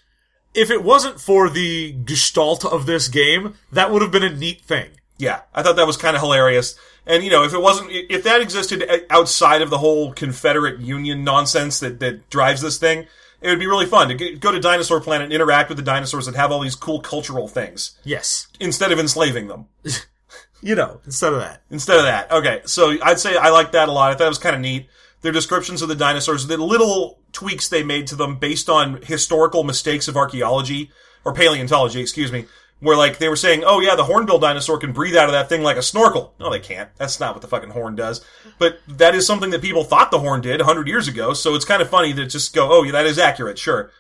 if 0.54 0.70
it 0.70 0.84
wasn't 0.84 1.20
for 1.20 1.50
the 1.50 1.92
gestalt 1.94 2.66
of 2.66 2.86
this 2.86 3.08
game, 3.08 3.56
that 3.72 3.92
would 3.92 4.02
have 4.02 4.12
been 4.12 4.24
a 4.24 4.36
neat 4.36 4.62
thing. 4.62 4.90
Yeah, 5.18 5.42
I 5.54 5.64
thought 5.64 5.76
that 5.76 5.88
was 5.88 5.98
kind 5.98 6.16
of 6.16 6.22
hilarious. 6.22 6.76
And 7.06 7.24
you 7.24 7.30
know, 7.30 7.44
if 7.44 7.54
it 7.54 7.62
wasn't, 7.62 7.92
if 7.92 8.24
that 8.24 8.42
existed 8.42 8.84
uh, 8.90 8.98
outside 9.10 9.62
of 9.62 9.70
the 9.70 9.78
whole 9.78 10.14
Confederate 10.14 10.80
Union 10.80 11.24
nonsense 11.24 11.80
that 11.82 12.00
that 12.00 12.30
drives 12.30 12.62
this 12.62 12.78
thing, 12.78 13.06
it 13.42 13.50
would 13.50 13.60
be 13.60 13.68
really 13.68 13.86
fun 13.86 14.08
to 14.10 14.36
go 14.38 14.52
to 14.52 14.60
Dinosaur 14.60 15.02
Planet 15.02 15.26
and 15.26 15.34
interact 15.34 15.70
with 15.70 15.78
the 15.78 15.84
dinosaurs 15.84 16.26
that 16.28 16.36
have 16.36 16.52
all 16.52 16.62
these 16.62 16.76
cool 16.76 17.02
cultural 17.02 17.48
things 17.48 17.98
Yes. 18.06 18.48
instead 18.60 18.92
of 18.92 19.00
enslaving 19.00 19.48
them. 19.48 19.66
You 20.66 20.76
know, 20.76 21.02
instead 21.04 21.34
of 21.34 21.40
that. 21.40 21.62
Instead 21.70 21.98
of 21.98 22.04
that, 22.04 22.32
okay. 22.32 22.62
So 22.64 22.96
I'd 23.04 23.20
say 23.20 23.36
I 23.36 23.50
like 23.50 23.74
that 23.74 23.90
a 23.90 23.92
lot. 23.92 24.12
I 24.12 24.16
thought 24.16 24.28
it 24.28 24.30
was 24.30 24.38
kind 24.38 24.56
of 24.56 24.62
neat. 24.62 24.88
Their 25.24 25.32
descriptions 25.32 25.82
of 25.82 25.90
the 25.90 25.96
dinosaurs, 25.96 26.46
the 26.46 26.58
little 26.58 27.20
tweaks 27.32 27.68
they 27.68 27.84
made 27.84 28.08
to 28.08 28.16
them 28.16 28.38
based 28.38 28.70
on 28.70 29.02
historical 29.02 29.64
mistakes 29.64 30.08
of 30.08 30.16
archaeology 30.16 30.92
or 31.26 31.34
paleontology, 31.34 32.02
excuse 32.02 32.32
me, 32.32 32.46
where 32.82 32.98
like 32.98 33.18
they 33.18 33.30
were 33.30 33.36
saying, 33.36 33.64
"Oh 33.66 33.80
yeah, 33.80 33.96
the 33.96 34.04
hornbill 34.04 34.38
dinosaur 34.38 34.78
can 34.78 34.92
breathe 34.92 35.16
out 35.16 35.30
of 35.30 35.32
that 35.32 35.50
thing 35.50 35.64
like 35.64 35.78
a 35.78 35.82
snorkel." 35.82 36.36
No, 36.40 36.52
they 36.52 36.60
can't. 36.60 36.90
That's 36.98 37.20
not 37.20 37.34
what 37.34 37.42
the 37.42 37.48
fucking 37.48 37.72
horn 37.72 37.96
does. 37.96 38.24
But 38.60 38.80
that 38.88 39.16
is 39.16 39.26
something 39.26 39.50
that 39.52 39.62
people 39.62 39.86
thought 39.86 40.12
the 40.12 40.20
horn 40.20 40.42
did 40.42 40.60
100 40.60 40.88
years 40.88 41.08
ago. 41.08 41.34
So 41.34 41.56
it's 41.56 41.66
kind 41.66 41.82
of 41.82 41.90
funny 41.90 42.14
to 42.14 42.26
just 42.26 42.54
go, 42.54 42.70
"Oh, 42.72 42.84
yeah, 42.84 42.92
that 42.92 43.06
is 43.06 43.18
accurate." 43.18 43.58
Sure. 43.58 43.92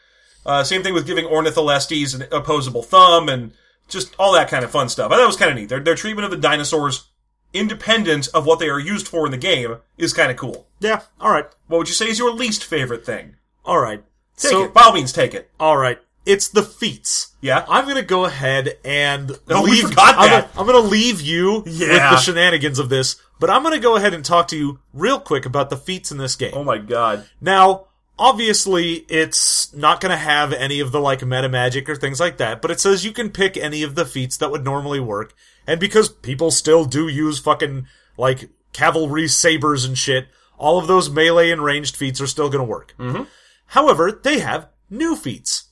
Uh, 0.45 0.63
same 0.63 0.83
thing 0.83 0.93
with 0.93 1.07
giving 1.07 1.25
Ornitholestes 1.25 2.13
an 2.13 2.25
opposable 2.33 2.83
thumb 2.83 3.29
and 3.29 3.53
just 3.87 4.13
all 4.19 4.33
that 4.33 4.49
kind 4.49 4.65
of 4.65 4.71
fun 4.71 4.89
stuff. 4.89 5.11
I 5.11 5.15
thought 5.15 5.23
it 5.23 5.27
was 5.27 5.37
kind 5.37 5.51
of 5.51 5.57
neat. 5.57 5.69
Their, 5.69 5.79
their 5.79 5.95
treatment 5.95 6.25
of 6.25 6.31
the 6.31 6.37
dinosaurs, 6.37 7.07
independent 7.53 8.27
of 8.33 8.45
what 8.45 8.59
they 8.59 8.69
are 8.69 8.79
used 8.79 9.07
for 9.07 9.25
in 9.25 9.31
the 9.31 9.37
game, 9.37 9.77
is 9.97 10.13
kind 10.13 10.31
of 10.31 10.37
cool. 10.37 10.67
Yeah. 10.79 11.01
All 11.19 11.31
right. 11.31 11.45
What 11.67 11.77
would 11.79 11.87
you 11.87 11.93
say 11.93 12.09
is 12.09 12.19
your 12.19 12.33
least 12.33 12.63
favorite 12.63 13.05
thing? 13.05 13.35
All 13.65 13.79
right. 13.79 14.03
Take 14.37 14.51
so, 14.51 14.63
it. 14.65 14.73
By 14.73 14.81
all 14.81 14.93
means, 14.93 15.11
take 15.13 15.33
it. 15.33 15.49
all 15.59 15.77
right. 15.77 15.99
It's 16.25 16.47
the 16.47 16.63
feats. 16.63 17.33
Yeah? 17.41 17.65
I'm 17.67 17.85
gonna 17.85 18.01
go 18.01 18.25
ahead 18.25 18.77
and 18.85 19.37
we 19.47 19.55
leave. 19.55 19.89
forgot 19.89 20.15
I'm, 20.15 20.29
that. 20.29 20.53
Gonna, 20.53 20.59
I'm 20.59 20.65
gonna 20.65 20.87
leave 20.87 21.19
you 21.19 21.59
with 21.65 21.79
the 21.79 22.17
shenanigans 22.17 22.79
of 22.79 22.87
this, 22.89 23.17
but 23.39 23.49
I'm 23.49 23.61
gonna 23.61 23.79
go 23.79 23.97
ahead 23.97 24.13
and 24.13 24.23
talk 24.23 24.47
to 24.49 24.57
you 24.57 24.79
real 24.93 25.19
quick 25.19 25.45
about 25.45 25.69
the 25.69 25.75
feats 25.75 26.11
in 26.11 26.17
this 26.17 26.37
game. 26.37 26.53
Oh 26.53 26.63
my 26.63 26.77
god. 26.77 27.25
Now, 27.41 27.87
obviously, 28.23 28.93
it's 29.09 29.73
not 29.73 29.99
going 29.99 30.11
to 30.11 30.17
have 30.17 30.53
any 30.53 30.79
of 30.79 30.93
the 30.93 30.99
like 31.01 31.25
meta 31.25 31.49
magic 31.49 31.89
or 31.89 31.95
things 31.95 32.21
like 32.21 32.37
that, 32.37 32.61
but 32.61 32.71
it 32.71 32.79
says 32.79 33.03
you 33.03 33.11
can 33.11 33.29
pick 33.29 33.57
any 33.57 33.83
of 33.83 33.95
the 33.95 34.05
feats 34.05 34.37
that 34.37 34.49
would 34.49 34.63
normally 34.63 35.01
work. 35.01 35.35
And 35.67 35.77
because 35.77 36.07
people 36.07 36.49
still 36.49 36.85
do 36.85 37.09
use 37.09 37.39
fucking 37.39 37.85
like 38.17 38.49
cavalry 38.71 39.27
sabers 39.27 39.83
and 39.83 39.97
shit, 39.97 40.27
all 40.57 40.79
of 40.79 40.87
those 40.87 41.09
melee 41.09 41.51
and 41.51 41.61
ranged 41.61 41.97
feats 41.97 42.21
are 42.21 42.27
still 42.27 42.47
going 42.49 42.65
to 42.65 42.71
work. 42.71 42.95
Mm-hmm. 42.97 43.23
However, 43.65 44.09
they 44.23 44.39
have 44.39 44.69
new 44.89 45.17
feats. 45.17 45.65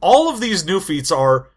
All 0.00 0.30
of 0.30 0.40
these 0.40 0.64
new 0.64 0.78
feats 0.78 1.10
are 1.10 1.50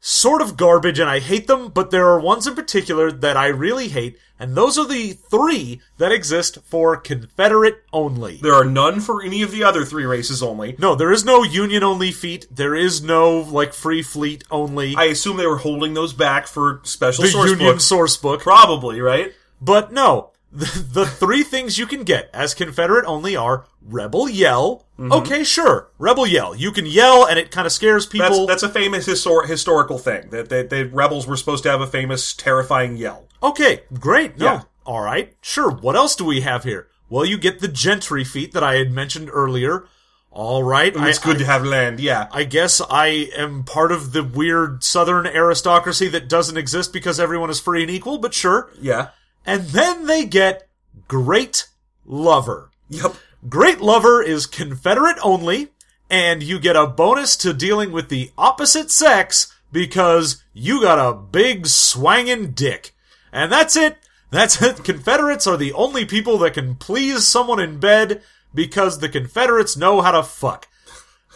sort 0.00 0.42
of 0.42 0.56
garbage 0.56 0.98
and 0.98 1.10
I 1.10 1.18
hate 1.18 1.46
them, 1.46 1.68
but 1.68 1.90
there 1.90 2.06
are 2.06 2.20
ones 2.20 2.46
in 2.46 2.54
particular 2.54 3.10
that 3.10 3.36
I 3.36 3.48
really 3.48 3.88
hate, 3.88 4.18
and 4.38 4.54
those 4.54 4.78
are 4.78 4.86
the 4.86 5.12
three 5.12 5.80
that 5.98 6.12
exist 6.12 6.58
for 6.64 6.96
Confederate 6.96 7.82
only. 7.92 8.36
There 8.36 8.54
are 8.54 8.64
none 8.64 9.00
for 9.00 9.22
any 9.22 9.42
of 9.42 9.50
the 9.50 9.64
other 9.64 9.84
three 9.84 10.04
races 10.04 10.42
only. 10.42 10.76
No, 10.78 10.94
there 10.94 11.10
is 11.12 11.24
no 11.24 11.42
Union 11.42 11.82
only 11.82 12.12
feat. 12.12 12.46
There 12.50 12.74
is 12.74 13.02
no 13.02 13.40
like 13.40 13.74
free 13.74 14.02
fleet 14.02 14.44
only. 14.50 14.94
I 14.96 15.04
assume 15.04 15.36
they 15.36 15.46
were 15.46 15.58
holding 15.58 15.94
those 15.94 16.12
back 16.12 16.46
for 16.46 16.80
special 16.84 17.24
the 17.24 17.30
source 17.30 17.50
Union 17.50 17.72
books. 17.72 17.84
source 17.84 18.16
book. 18.16 18.40
Probably, 18.40 19.00
right? 19.00 19.32
But 19.60 19.92
no, 19.92 20.30
the, 20.50 20.88
the 20.92 21.06
three 21.06 21.42
things 21.42 21.78
you 21.78 21.86
can 21.86 22.04
get 22.04 22.30
as 22.32 22.54
Confederate 22.54 23.04
only 23.06 23.36
are 23.36 23.66
Rebel 23.82 24.28
Yell. 24.28 24.86
Mm-hmm. 24.98 25.12
Okay, 25.12 25.44
sure, 25.44 25.90
Rebel 25.98 26.26
Yell. 26.26 26.54
You 26.54 26.72
can 26.72 26.86
yell 26.86 27.26
and 27.26 27.38
it 27.38 27.50
kind 27.50 27.66
of 27.66 27.72
scares 27.72 28.06
people. 28.06 28.46
that's 28.46 28.62
a 28.62 28.68
famous 28.68 29.06
histor- 29.06 29.46
historical 29.46 29.98
thing 29.98 30.30
that 30.30 30.48
that 30.48 30.70
the 30.70 30.84
rebels 30.86 31.26
were 31.26 31.36
supposed 31.36 31.62
to 31.64 31.70
have 31.70 31.80
a 31.80 31.86
famous 31.86 32.32
terrifying 32.32 32.96
yell. 32.96 33.28
Okay, 33.42 33.82
great. 33.94 34.38
No. 34.38 34.44
Yeah. 34.44 34.62
All 34.84 35.02
right. 35.02 35.36
Sure. 35.40 35.70
What 35.70 35.96
else 35.96 36.16
do 36.16 36.24
we 36.24 36.40
have 36.40 36.64
here? 36.64 36.88
Well, 37.10 37.24
you 37.24 37.38
get 37.38 37.60
the 37.60 37.68
gentry 37.68 38.24
feat 38.24 38.52
that 38.52 38.64
I 38.64 38.76
had 38.76 38.90
mentioned 38.90 39.30
earlier. 39.32 39.84
All 40.30 40.62
right. 40.62 40.94
It's 40.94 41.18
I, 41.20 41.24
good 41.24 41.36
I, 41.36 41.38
to 41.40 41.44
have 41.46 41.64
land. 41.64 42.00
Yeah. 42.00 42.28
I 42.32 42.44
guess 42.44 42.80
I 42.90 43.30
am 43.36 43.64
part 43.64 43.92
of 43.92 44.12
the 44.12 44.22
weird 44.22 44.84
southern 44.84 45.26
aristocracy 45.26 46.08
that 46.08 46.28
doesn't 46.28 46.56
exist 46.56 46.92
because 46.92 47.18
everyone 47.18 47.50
is 47.50 47.60
free 47.60 47.82
and 47.82 47.90
equal, 47.90 48.18
but 48.18 48.34
sure. 48.34 48.70
Yeah. 48.80 49.08
And 49.48 49.62
then 49.68 50.04
they 50.04 50.26
get 50.26 50.68
Great 51.08 51.68
Lover. 52.04 52.70
Yep. 52.90 53.14
Great 53.48 53.80
Lover 53.80 54.22
is 54.22 54.44
Confederate 54.44 55.16
only, 55.24 55.68
and 56.10 56.42
you 56.42 56.58
get 56.58 56.76
a 56.76 56.86
bonus 56.86 57.34
to 57.38 57.54
dealing 57.54 57.90
with 57.90 58.10
the 58.10 58.30
opposite 58.36 58.90
sex 58.90 59.50
because 59.72 60.44
you 60.52 60.82
got 60.82 60.98
a 60.98 61.16
big 61.16 61.62
swangin' 61.62 62.54
dick. 62.54 62.94
And 63.32 63.50
that's 63.50 63.74
it. 63.74 63.96
That's 64.30 64.60
it. 64.60 64.84
Confederates 64.84 65.46
are 65.46 65.56
the 65.56 65.72
only 65.72 66.04
people 66.04 66.36
that 66.38 66.52
can 66.52 66.74
please 66.74 67.26
someone 67.26 67.58
in 67.58 67.80
bed 67.80 68.20
because 68.54 68.98
the 68.98 69.08
Confederates 69.08 69.78
know 69.78 70.02
how 70.02 70.10
to 70.10 70.22
fuck. 70.22 70.68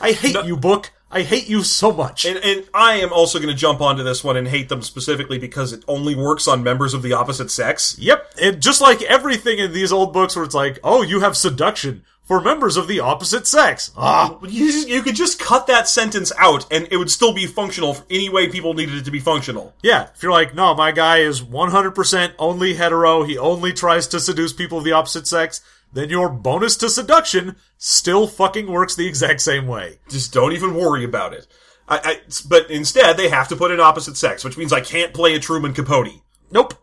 I 0.02 0.12
hate 0.12 0.44
you, 0.44 0.58
book. 0.58 0.90
I 1.12 1.22
hate 1.22 1.48
you 1.48 1.62
so 1.62 1.92
much. 1.92 2.24
And, 2.24 2.38
and 2.38 2.64
I 2.72 2.94
am 2.94 3.12
also 3.12 3.38
going 3.38 3.50
to 3.50 3.54
jump 3.54 3.80
onto 3.80 4.02
this 4.02 4.24
one 4.24 4.36
and 4.36 4.48
hate 4.48 4.68
them 4.70 4.80
specifically 4.82 5.38
because 5.38 5.72
it 5.72 5.84
only 5.86 6.14
works 6.14 6.48
on 6.48 6.62
members 6.64 6.94
of 6.94 7.02
the 7.02 7.12
opposite 7.12 7.50
sex. 7.50 7.96
Yep, 7.98 8.32
and 8.40 8.62
just 8.62 8.80
like 8.80 9.02
everything 9.02 9.58
in 9.58 9.72
these 9.72 9.92
old 9.92 10.12
books 10.12 10.34
where 10.34 10.44
it's 10.44 10.54
like, 10.54 10.78
oh, 10.82 11.02
you 11.02 11.20
have 11.20 11.36
seduction 11.36 12.02
for 12.24 12.40
members 12.40 12.76
of 12.76 12.86
the 12.86 13.00
opposite 13.00 13.46
sex. 13.48 13.90
Ah, 13.96 14.38
You, 14.42 14.66
you 14.86 15.02
could 15.02 15.16
just 15.16 15.38
cut 15.40 15.66
that 15.66 15.88
sentence 15.88 16.32
out 16.38 16.72
and 16.72 16.86
it 16.90 16.96
would 16.96 17.10
still 17.10 17.34
be 17.34 17.46
functional 17.46 17.94
for 17.94 18.04
any 18.08 18.28
way 18.30 18.48
people 18.48 18.74
needed 18.74 18.94
it 18.94 19.04
to 19.04 19.10
be 19.10 19.18
functional. 19.20 19.74
yeah. 19.82 20.08
If 20.14 20.22
you're 20.22 20.32
like, 20.32 20.54
no, 20.54 20.72
my 20.74 20.92
guy 20.92 21.18
is 21.18 21.42
100% 21.42 22.32
only 22.38 22.74
hetero, 22.74 23.24
he 23.24 23.36
only 23.36 23.72
tries 23.72 24.06
to 24.08 24.20
seduce 24.20 24.52
people 24.52 24.78
of 24.78 24.84
the 24.84 24.92
opposite 24.92 25.26
sex, 25.26 25.60
then 25.92 26.10
your 26.10 26.28
bonus 26.28 26.76
to 26.78 26.88
seduction 26.88 27.56
still 27.76 28.26
fucking 28.26 28.66
works 28.70 28.94
the 28.94 29.06
exact 29.06 29.40
same 29.40 29.66
way. 29.66 29.98
Just 30.08 30.32
don't 30.32 30.52
even 30.52 30.74
worry 30.74 31.04
about 31.04 31.32
it. 31.32 31.46
I, 31.88 32.00
I, 32.04 32.20
but 32.48 32.70
instead, 32.70 33.16
they 33.16 33.28
have 33.28 33.48
to 33.48 33.56
put 33.56 33.70
in 33.70 33.80
opposite 33.80 34.16
sex, 34.16 34.44
which 34.44 34.56
means 34.56 34.72
I 34.72 34.80
can't 34.80 35.12
play 35.12 35.34
a 35.34 35.40
Truman 35.40 35.74
Capote. 35.74 36.22
Nope, 36.50 36.74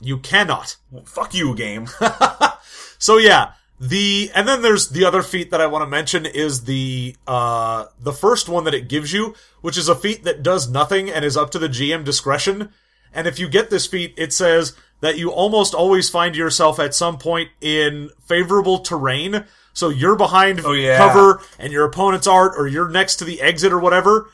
you 0.00 0.18
cannot. 0.18 0.76
Well, 0.90 1.04
fuck 1.04 1.34
you, 1.34 1.54
game. 1.54 1.88
So 2.98 3.16
yeah, 3.16 3.52
the 3.80 4.30
and 4.34 4.46
then 4.46 4.62
there's 4.62 4.88
the 4.88 5.04
other 5.04 5.22
feat 5.22 5.50
that 5.52 5.60
I 5.60 5.68
want 5.68 5.82
to 5.82 5.86
mention 5.86 6.26
is 6.26 6.64
the 6.64 7.16
uh 7.26 7.86
the 7.98 8.12
first 8.12 8.48
one 8.48 8.64
that 8.64 8.74
it 8.74 8.88
gives 8.88 9.12
you, 9.12 9.34
which 9.60 9.78
is 9.78 9.88
a 9.88 9.94
feat 9.94 10.24
that 10.24 10.42
does 10.42 10.68
nothing 10.68 11.08
and 11.08 11.24
is 11.24 11.36
up 11.36 11.50
to 11.52 11.58
the 11.58 11.68
GM 11.68 12.04
discretion. 12.04 12.70
And 13.14 13.26
if 13.26 13.38
you 13.38 13.48
get 13.48 13.70
this 13.70 13.86
feat, 13.86 14.14
it 14.18 14.32
says 14.32 14.76
that 15.00 15.18
you 15.18 15.30
almost 15.30 15.74
always 15.74 16.10
find 16.10 16.34
yourself 16.36 16.78
at 16.80 16.94
some 16.94 17.18
point 17.18 17.50
in 17.60 18.10
favorable 18.26 18.80
terrain. 18.80 19.44
So 19.72 19.88
you're 19.90 20.16
behind 20.16 20.60
Oh, 20.64 20.72
yeah. 20.72 20.96
cover 20.98 21.40
and 21.58 21.72
your 21.72 21.84
opponent's 21.84 22.26
art 22.26 22.54
or 22.56 22.66
you're 22.66 22.88
next 22.88 23.16
to 23.16 23.24
the 23.24 23.40
exit 23.40 23.72
or 23.72 23.78
whatever. 23.78 24.30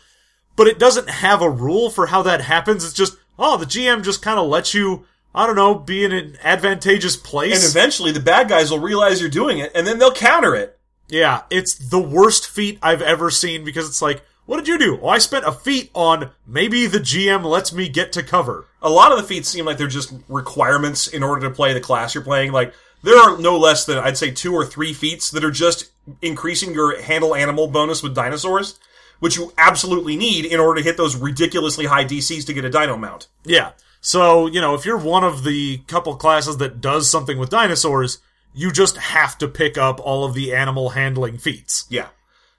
But 0.57 0.67
it 0.69 0.79
doesn't 0.79 1.11
have 1.11 1.43
a 1.43 1.51
rule 1.51 1.91
for 1.91 2.07
how 2.07 2.23
that 2.23 2.41
happens. 2.41 2.85
It's 2.85 2.95
just, 2.95 3.17
oh, 3.39 3.57
the 3.59 3.67
GM 3.67 4.03
just 4.05 4.23
kind 4.23 4.39
of 4.39 4.47
lets 4.47 4.73
you, 4.73 5.05
I 5.35 5.47
don't 5.47 5.57
know, 5.57 5.75
be 5.75 6.05
in 6.05 6.12
an 6.12 6.39
advantageous 6.43 7.17
place. 7.17 7.55
and 7.62 7.71
eventually, 7.71 8.12
the 8.12 8.21
bad 8.21 8.49
guys 8.49 8.71
will 8.71 8.79
realize 8.79 9.21
you're 9.21 9.29
doing 9.29 9.59
it, 9.59 9.73
and 9.75 9.85
then 9.87 9.99
they'll 9.99 10.12
counter 10.15 10.55
it. 10.55 10.79
Yeah, 11.09 11.43
it's 11.51 11.75
the 11.75 11.99
worst 12.01 12.49
feat 12.49 12.79
I've 12.83 13.03
ever 13.03 13.31
seen 13.31 13.65
because 13.65 13.89
it's 13.89 14.01
like, 14.01 14.23
what 14.47 14.59
did 14.59 14.68
you 14.68 14.78
do? 14.78 14.97
Well, 14.97 15.11
I 15.11 15.18
spent 15.18 15.47
a 15.47 15.53
feat 15.53 15.90
on 15.95 16.30
maybe 16.47 16.86
the 16.86 16.99
GM 16.99 17.45
lets 17.45 17.72
me 17.72 17.88
get 17.88 18.12
to 18.12 18.22
cover. 18.22 18.66
A 18.82 18.90
lot 18.90 19.12
of 19.12 19.18
the 19.18 19.24
feats 19.24 19.49
seem 19.49 19.64
like 19.64 19.78
they're 19.78 19.86
just 19.86 20.12
requirements 20.28 21.07
in 21.07 21.22
order 21.22 21.49
to 21.49 21.55
play 21.55 21.72
the 21.72 21.80
class 21.80 22.14
you're 22.14 22.24
playing. 22.24 22.53
Like, 22.53 22.74
there 23.03 23.18
are 23.18 23.38
no 23.38 23.59
less 23.59 23.84
than, 23.84 23.99
I'd 23.99 24.18
say, 24.18 24.30
two 24.30 24.55
or 24.55 24.64
three 24.64 24.92
feats 24.92 25.30
that 25.30 25.45
are 25.45 25.51
just 25.51 25.90
increasing 26.22 26.74
your 26.74 27.01
handle 27.01 27.34
animal 27.34 27.68
bonus 27.68 28.03
with 28.03 28.14
dinosaurs, 28.14 28.78
which 29.20 29.36
you 29.36 29.53
absolutely 29.57 30.16
need 30.16 30.45
in 30.45 30.61
order 30.61 30.80
to 30.80 30.84
hit 30.84 30.97
those 30.97 31.16
ridiculously 31.16 31.86
high 31.86 32.05
DCs 32.05 32.47
to 32.47 32.53
get 32.53 32.64
a 32.64 32.70
dino 32.70 32.97
mount. 32.97 33.28
Yeah. 33.45 33.72
So, 34.01 34.47
you 34.47 34.61
know, 34.61 34.74
if 34.74 34.84
you're 34.84 34.99
one 34.99 35.24
of 35.24 35.45
the 35.45 35.78
couple 35.86 36.14
classes 36.16 36.59
that 36.59 36.82
does 36.82 37.09
something 37.09 37.38
with 37.38 37.49
dinosaurs, 37.49 38.18
you 38.53 38.70
just 38.70 38.97
have 38.99 39.38
to 39.38 39.49
pick 39.49 39.78
up 39.78 39.99
all 40.01 40.24
of 40.24 40.34
the 40.34 40.55
animal 40.55 40.90
handling 40.90 41.38
feats. 41.38 41.86
Yeah. 41.88 42.09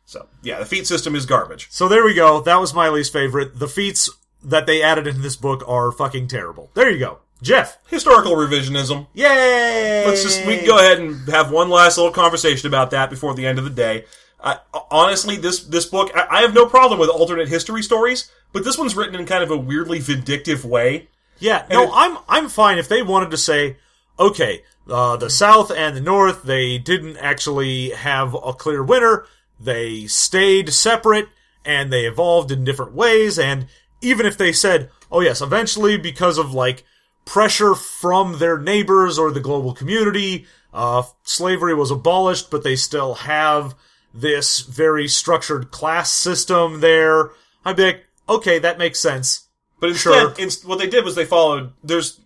So 0.06 0.28
yeah, 0.44 0.60
the 0.60 0.66
feat 0.66 0.88
system 0.88 1.16
is 1.16 1.26
garbage. 1.26 1.68
So 1.72 1.88
there 1.88 2.04
we 2.04 2.14
go. 2.14 2.42
That 2.42 2.60
was 2.60 2.74
my 2.74 2.90
least 2.90 3.12
favorite. 3.12 3.58
The 3.60 3.68
feats 3.68 4.10
that 4.44 4.68
they 4.68 4.82
added 4.84 5.08
into 5.08 5.22
this 5.22 5.36
book 5.36 5.64
are 5.68 5.92
fucking 5.92 6.28
terrible. 6.28 6.70
There 6.76 6.90
you 6.90 7.00
go. 7.00 7.20
Jeff. 7.42 7.78
Historical 7.88 8.34
revisionism. 8.34 9.08
Yay! 9.14 10.04
Let's 10.08 10.24
just 10.24 10.46
we 10.46 10.58
can 10.58 10.66
go 10.66 10.78
ahead 10.78 11.00
and 11.00 11.28
have 11.30 11.52
one 11.52 11.70
last 11.70 11.98
little 11.98 12.12
conversation 12.14 12.68
about 12.68 12.92
that 12.92 13.10
before 13.10 13.34
the 13.34 13.46
end 13.46 13.58
of 13.60 13.66
the 13.66 13.70
day. 13.72 14.06
I, 14.44 14.60
honestly, 14.92 15.36
this 15.38 15.64
this 15.64 15.86
book, 15.86 16.12
I, 16.16 16.28
I 16.30 16.42
have 16.42 16.54
no 16.54 16.66
problem 16.68 17.00
with 17.00 17.10
alternate 17.10 17.48
history 17.50 17.82
stories, 17.82 18.32
but 18.54 18.64
this 18.64 18.78
one's 18.78 18.96
written 18.96 19.16
in 19.20 19.26
kind 19.26 19.44
of 19.44 19.52
a 19.52 19.58
weirdly 19.58 20.00
vindictive 20.00 20.64
way. 20.66 21.10
Yeah, 21.40 21.66
no, 21.70 21.84
it- 21.84 21.90
I'm 21.94 22.18
I'm 22.30 22.50
fine 22.50 22.78
if 22.78 22.88
they 22.88 23.02
wanted 23.02 23.32
to 23.32 23.38
say, 23.38 23.78
okay, 24.20 24.64
uh, 24.90 25.18
the 25.18 25.30
South 25.30 25.72
and 25.72 25.96
the 25.98 26.02
North 26.02 26.44
they 26.44 26.78
didn't 26.78 27.18
actually 27.18 27.90
have 27.90 28.34
a 28.36 28.54
clear 28.54 28.84
winner. 28.84 29.26
They 29.60 30.08
stayed 30.08 30.74
separate 30.74 31.30
and 31.64 31.92
they 31.92 32.06
evolved 32.06 32.52
in 32.52 32.64
different 32.64 32.94
ways. 32.94 33.40
And 33.40 33.68
even 34.02 34.26
if 34.26 34.38
they 34.38 34.52
said, 34.52 34.90
oh 35.12 35.22
yes, 35.22 35.42
eventually 35.42 35.98
because 35.98 36.38
of 36.38 36.54
like 36.54 36.84
pressure 37.26 37.74
from 37.74 38.38
their 38.40 38.58
neighbors 38.60 39.18
or 39.18 39.32
the 39.32 39.40
global 39.40 39.74
community, 39.74 40.46
uh, 40.74 41.04
slavery 41.24 41.74
was 41.74 41.90
abolished, 41.92 42.52
but 42.52 42.64
they 42.64 42.76
still 42.76 43.16
have 43.16 43.76
this 44.14 44.60
very 44.60 45.08
structured 45.08 45.72
class 45.72 46.12
system 46.12 46.82
there. 46.82 47.32
I'd 47.64 47.76
be 47.78 47.84
like, 47.86 48.06
okay, 48.30 48.60
that 48.60 48.78
makes 48.78 49.00
sense. 49.00 49.48
But 49.80 49.90
instead, 49.90 50.38
Sure. 50.38 50.70
what 50.70 50.80
they 50.80 50.88
did 50.88 51.04
was 51.04 51.16
they 51.16 51.26
followed. 51.26 51.74
There's 51.84 52.20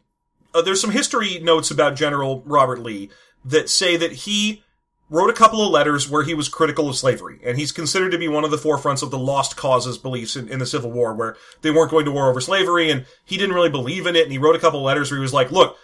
uh, 0.53 0.61
there's 0.61 0.81
some 0.81 0.91
history 0.91 1.39
notes 1.39 1.71
about 1.71 1.95
General 1.95 2.43
Robert 2.45 2.79
Lee 2.79 3.09
that 3.45 3.69
say 3.69 3.97
that 3.97 4.11
he 4.11 4.63
wrote 5.09 5.29
a 5.29 5.33
couple 5.33 5.61
of 5.61 5.71
letters 5.71 6.09
where 6.09 6.23
he 6.23 6.33
was 6.33 6.49
critical 6.49 6.87
of 6.89 6.95
slavery, 6.95 7.39
and 7.43 7.57
he's 7.57 7.71
considered 7.71 8.11
to 8.11 8.17
be 8.17 8.27
one 8.27 8.43
of 8.43 8.51
the 8.51 8.57
forefronts 8.57 9.01
of 9.01 9.11
the 9.11 9.19
lost 9.19 9.57
causes 9.57 9.97
beliefs 9.97 10.35
in, 10.35 10.47
in 10.49 10.59
the 10.59 10.65
Civil 10.65 10.91
War, 10.91 11.13
where 11.13 11.35
they 11.61 11.71
weren't 11.71 11.91
going 11.91 12.05
to 12.05 12.11
war 12.11 12.29
over 12.29 12.41
slavery, 12.41 12.89
and 12.89 13.05
he 13.25 13.37
didn't 13.37 13.55
really 13.55 13.69
believe 13.69 14.05
in 14.05 14.15
it. 14.15 14.23
And 14.23 14.31
he 14.31 14.37
wrote 14.37 14.55
a 14.55 14.59
couple 14.59 14.79
of 14.79 14.85
letters 14.85 15.11
where 15.11 15.17
he 15.17 15.23
was 15.23 15.33
like, 15.33 15.51
"Look." 15.51 15.77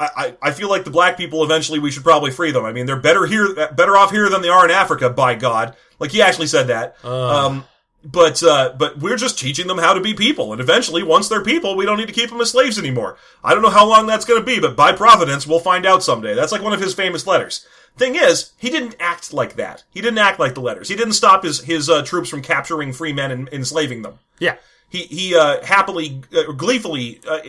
I, 0.00 0.10
I 0.16 0.36
I 0.42 0.52
feel 0.52 0.68
like 0.68 0.84
the 0.84 0.92
black 0.92 1.16
people 1.16 1.42
eventually 1.42 1.80
we 1.80 1.90
should 1.90 2.04
probably 2.04 2.30
free 2.30 2.52
them. 2.52 2.64
I 2.64 2.72
mean, 2.72 2.86
they're 2.86 3.00
better 3.00 3.26
here, 3.26 3.52
better 3.72 3.96
off 3.96 4.12
here 4.12 4.30
than 4.30 4.42
they 4.42 4.48
are 4.48 4.64
in 4.64 4.70
Africa, 4.70 5.10
by 5.10 5.34
God. 5.34 5.74
Like 5.98 6.12
he 6.12 6.22
actually 6.22 6.46
said 6.46 6.68
that. 6.68 7.04
Um, 7.04 7.64
but 8.04 8.42
uh, 8.42 8.74
but 8.78 8.98
we're 8.98 9.16
just 9.16 9.38
teaching 9.38 9.66
them 9.66 9.78
how 9.78 9.92
to 9.92 10.00
be 10.00 10.14
people, 10.14 10.52
and 10.52 10.60
eventually, 10.60 11.02
once 11.02 11.28
they're 11.28 11.42
people, 11.42 11.76
we 11.76 11.84
don't 11.84 11.98
need 11.98 12.06
to 12.06 12.12
keep 12.12 12.30
them 12.30 12.40
as 12.40 12.50
slaves 12.50 12.78
anymore. 12.78 13.16
I 13.42 13.54
don't 13.54 13.62
know 13.62 13.70
how 13.70 13.88
long 13.88 14.06
that's 14.06 14.24
going 14.24 14.40
to 14.40 14.46
be, 14.46 14.60
but 14.60 14.76
by 14.76 14.92
providence, 14.92 15.46
we'll 15.46 15.58
find 15.58 15.84
out 15.84 16.04
someday. 16.04 16.34
That's 16.34 16.52
like 16.52 16.62
one 16.62 16.72
of 16.72 16.80
his 16.80 16.94
famous 16.94 17.26
letters. 17.26 17.66
Thing 17.96 18.14
is, 18.14 18.52
he 18.56 18.70
didn't 18.70 18.96
act 19.00 19.32
like 19.32 19.56
that. 19.56 19.84
He 19.90 20.00
didn't 20.00 20.18
act 20.18 20.38
like 20.38 20.54
the 20.54 20.60
letters. 20.60 20.88
He 20.88 20.96
didn't 20.96 21.14
stop 21.14 21.42
his 21.42 21.60
his 21.60 21.90
uh, 21.90 22.02
troops 22.02 22.28
from 22.28 22.42
capturing 22.42 22.92
free 22.92 23.12
men 23.12 23.30
and 23.30 23.48
enslaving 23.48 24.02
them. 24.02 24.18
Yeah. 24.38 24.56
He 24.88 25.00
he 25.04 25.36
uh, 25.36 25.64
happily, 25.64 26.22
uh, 26.36 26.52
gleefully. 26.52 27.20
Uh, 27.26 27.40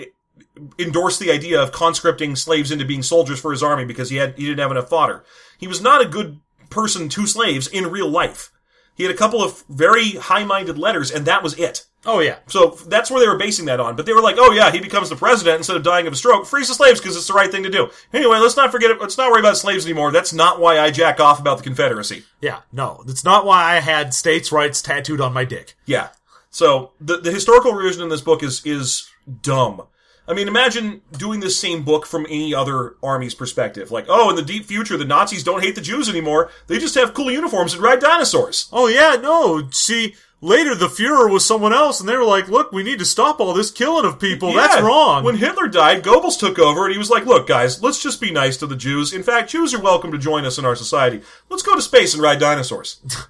endorsed 0.77 1.19
the 1.19 1.31
idea 1.31 1.61
of 1.61 1.71
conscripting 1.71 2.35
slaves 2.35 2.71
into 2.71 2.83
being 2.83 3.03
soldiers 3.03 3.39
for 3.39 3.51
his 3.51 3.63
army 3.63 3.85
because 3.85 4.09
he 4.09 4.17
had 4.17 4.37
he 4.37 4.45
didn't 4.45 4.59
have 4.59 4.71
enough 4.71 4.89
fodder. 4.89 5.23
He 5.57 5.67
was 5.67 5.81
not 5.81 6.01
a 6.01 6.07
good 6.07 6.39
person 6.69 7.09
to 7.09 7.25
slaves 7.25 7.67
in 7.67 7.91
real 7.91 8.09
life. 8.09 8.51
He 8.99 9.05
had 9.05 9.15
a 9.15 9.17
couple 9.17 9.41
of 9.41 9.63
very 9.69 10.09
high-minded 10.11 10.77
letters, 10.77 11.09
and 11.09 11.25
that 11.25 11.41
was 11.41 11.57
it. 11.57 11.85
Oh 12.05 12.19
yeah. 12.19 12.39
So 12.47 12.71
that's 12.85 13.09
where 13.09 13.21
they 13.21 13.29
were 13.29 13.37
basing 13.37 13.63
that 13.67 13.79
on. 13.79 13.95
But 13.95 14.05
they 14.05 14.11
were 14.11 14.21
like, 14.21 14.35
"Oh 14.37 14.51
yeah, 14.51 14.71
he 14.71 14.81
becomes 14.81 15.07
the 15.07 15.15
president 15.15 15.55
instead 15.55 15.77
of 15.77 15.83
dying 15.83 16.05
of 16.05 16.11
a 16.11 16.17
stroke. 16.17 16.45
Frees 16.45 16.67
the 16.67 16.73
slaves 16.73 16.99
because 16.99 17.15
it's 17.15 17.27
the 17.27 17.33
right 17.33 17.49
thing 17.49 17.63
to 17.63 17.69
do." 17.69 17.91
Anyway, 18.11 18.39
let's 18.39 18.57
not 18.57 18.73
forget 18.73 18.91
it. 18.91 18.99
Let's 18.99 19.17
not 19.17 19.31
worry 19.31 19.39
about 19.39 19.55
slaves 19.55 19.85
anymore. 19.85 20.11
That's 20.11 20.33
not 20.33 20.59
why 20.59 20.79
I 20.79 20.91
jack 20.91 21.21
off 21.21 21.39
about 21.39 21.59
the 21.59 21.63
Confederacy. 21.63 22.25
Yeah. 22.41 22.59
No, 22.73 23.01
that's 23.07 23.23
not 23.23 23.45
why 23.45 23.73
I 23.73 23.79
had 23.79 24.13
states' 24.13 24.51
rights 24.51 24.81
tattooed 24.81 25.21
on 25.21 25.31
my 25.31 25.45
dick. 25.45 25.75
Yeah. 25.85 26.09
So 26.49 26.91
the 26.99 27.21
the 27.21 27.31
historical 27.31 27.71
revision 27.71 28.03
in 28.03 28.09
this 28.09 28.19
book 28.19 28.43
is 28.43 28.61
is 28.65 29.09
dumb. 29.41 29.83
I 30.29 30.33
mean, 30.33 30.47
imagine 30.47 31.01
doing 31.11 31.39
this 31.39 31.59
same 31.59 31.83
book 31.83 32.05
from 32.05 32.27
any 32.27 32.53
other 32.53 32.95
army's 33.01 33.33
perspective. 33.33 33.89
Like, 33.89 34.05
oh, 34.07 34.29
in 34.29 34.35
the 34.35 34.43
deep 34.43 34.65
future, 34.65 34.95
the 34.95 35.03
Nazis 35.03 35.43
don't 35.43 35.63
hate 35.63 35.73
the 35.73 35.81
Jews 35.81 36.07
anymore. 36.07 36.51
They 36.67 36.77
just 36.77 36.93
have 36.93 37.15
cool 37.15 37.31
uniforms 37.31 37.73
and 37.73 37.81
ride 37.81 37.99
dinosaurs. 37.99 38.69
Oh 38.71 38.85
yeah, 38.85 39.15
no. 39.19 39.67
See, 39.71 40.13
later 40.39 40.75
the 40.75 40.85
Fuhrer 40.85 41.31
was 41.31 41.43
someone 41.43 41.73
else, 41.73 41.99
and 41.99 42.07
they 42.07 42.15
were 42.15 42.25
like, 42.25 42.47
"Look, 42.47 42.71
we 42.71 42.83
need 42.83 42.99
to 42.99 43.05
stop 43.05 43.39
all 43.39 43.53
this 43.53 43.71
killing 43.71 44.05
of 44.05 44.19
people. 44.19 44.53
That's 44.53 44.79
wrong." 44.79 45.23
When 45.23 45.37
Hitler 45.37 45.67
died, 45.67 46.03
Goebbels 46.03 46.39
took 46.39 46.59
over 46.59 46.85
and 46.85 46.91
he 46.91 46.99
was 46.99 47.09
like, 47.09 47.25
look, 47.25 47.47
guys, 47.47 47.81
let's 47.81 48.01
just 48.01 48.21
be 48.21 48.29
nice 48.29 48.55
to 48.57 48.67
the 48.67 48.75
Jews. 48.75 49.11
In 49.11 49.23
fact, 49.23 49.49
Jews 49.49 49.73
are 49.73 49.81
welcome 49.81 50.11
to 50.11 50.19
join 50.19 50.45
us 50.45 50.59
in 50.59 50.65
our 50.65 50.75
society. 50.75 51.21
Let's 51.49 51.63
go 51.63 51.73
to 51.73 51.81
space 51.81 52.13
and 52.13 52.21
ride 52.21 52.39
dinosaurs. 52.39 53.01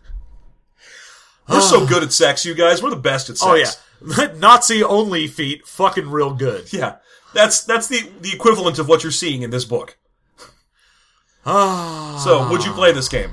We're 1.47 1.61
so 1.61 1.87
good 1.87 2.03
at 2.03 2.13
sex, 2.13 2.45
you 2.45 2.53
guys. 2.53 2.83
We're 2.83 2.91
the 2.91 2.95
best 2.95 3.29
at 3.29 3.33
oh, 3.33 3.35
sex. 3.35 3.47
oh 3.47 3.55
yeah, 3.55 3.71
Nazi 4.37 4.83
only 4.83 5.27
feat, 5.27 5.67
fucking 5.67 6.09
real 6.09 6.33
good. 6.33 6.71
Yeah. 6.73 6.95
That's 7.33 7.63
that's 7.63 7.87
the 7.87 8.09
the 8.21 8.31
equivalent 8.33 8.79
of 8.79 8.87
what 8.87 9.03
you're 9.03 9.11
seeing 9.11 9.41
in 9.43 9.49
this 9.51 9.65
book. 9.65 9.97
Ah, 11.45 12.19
So, 12.23 12.49
would 12.49 12.65
you 12.65 12.71
play 12.73 12.91
this 12.91 13.07
game? 13.09 13.31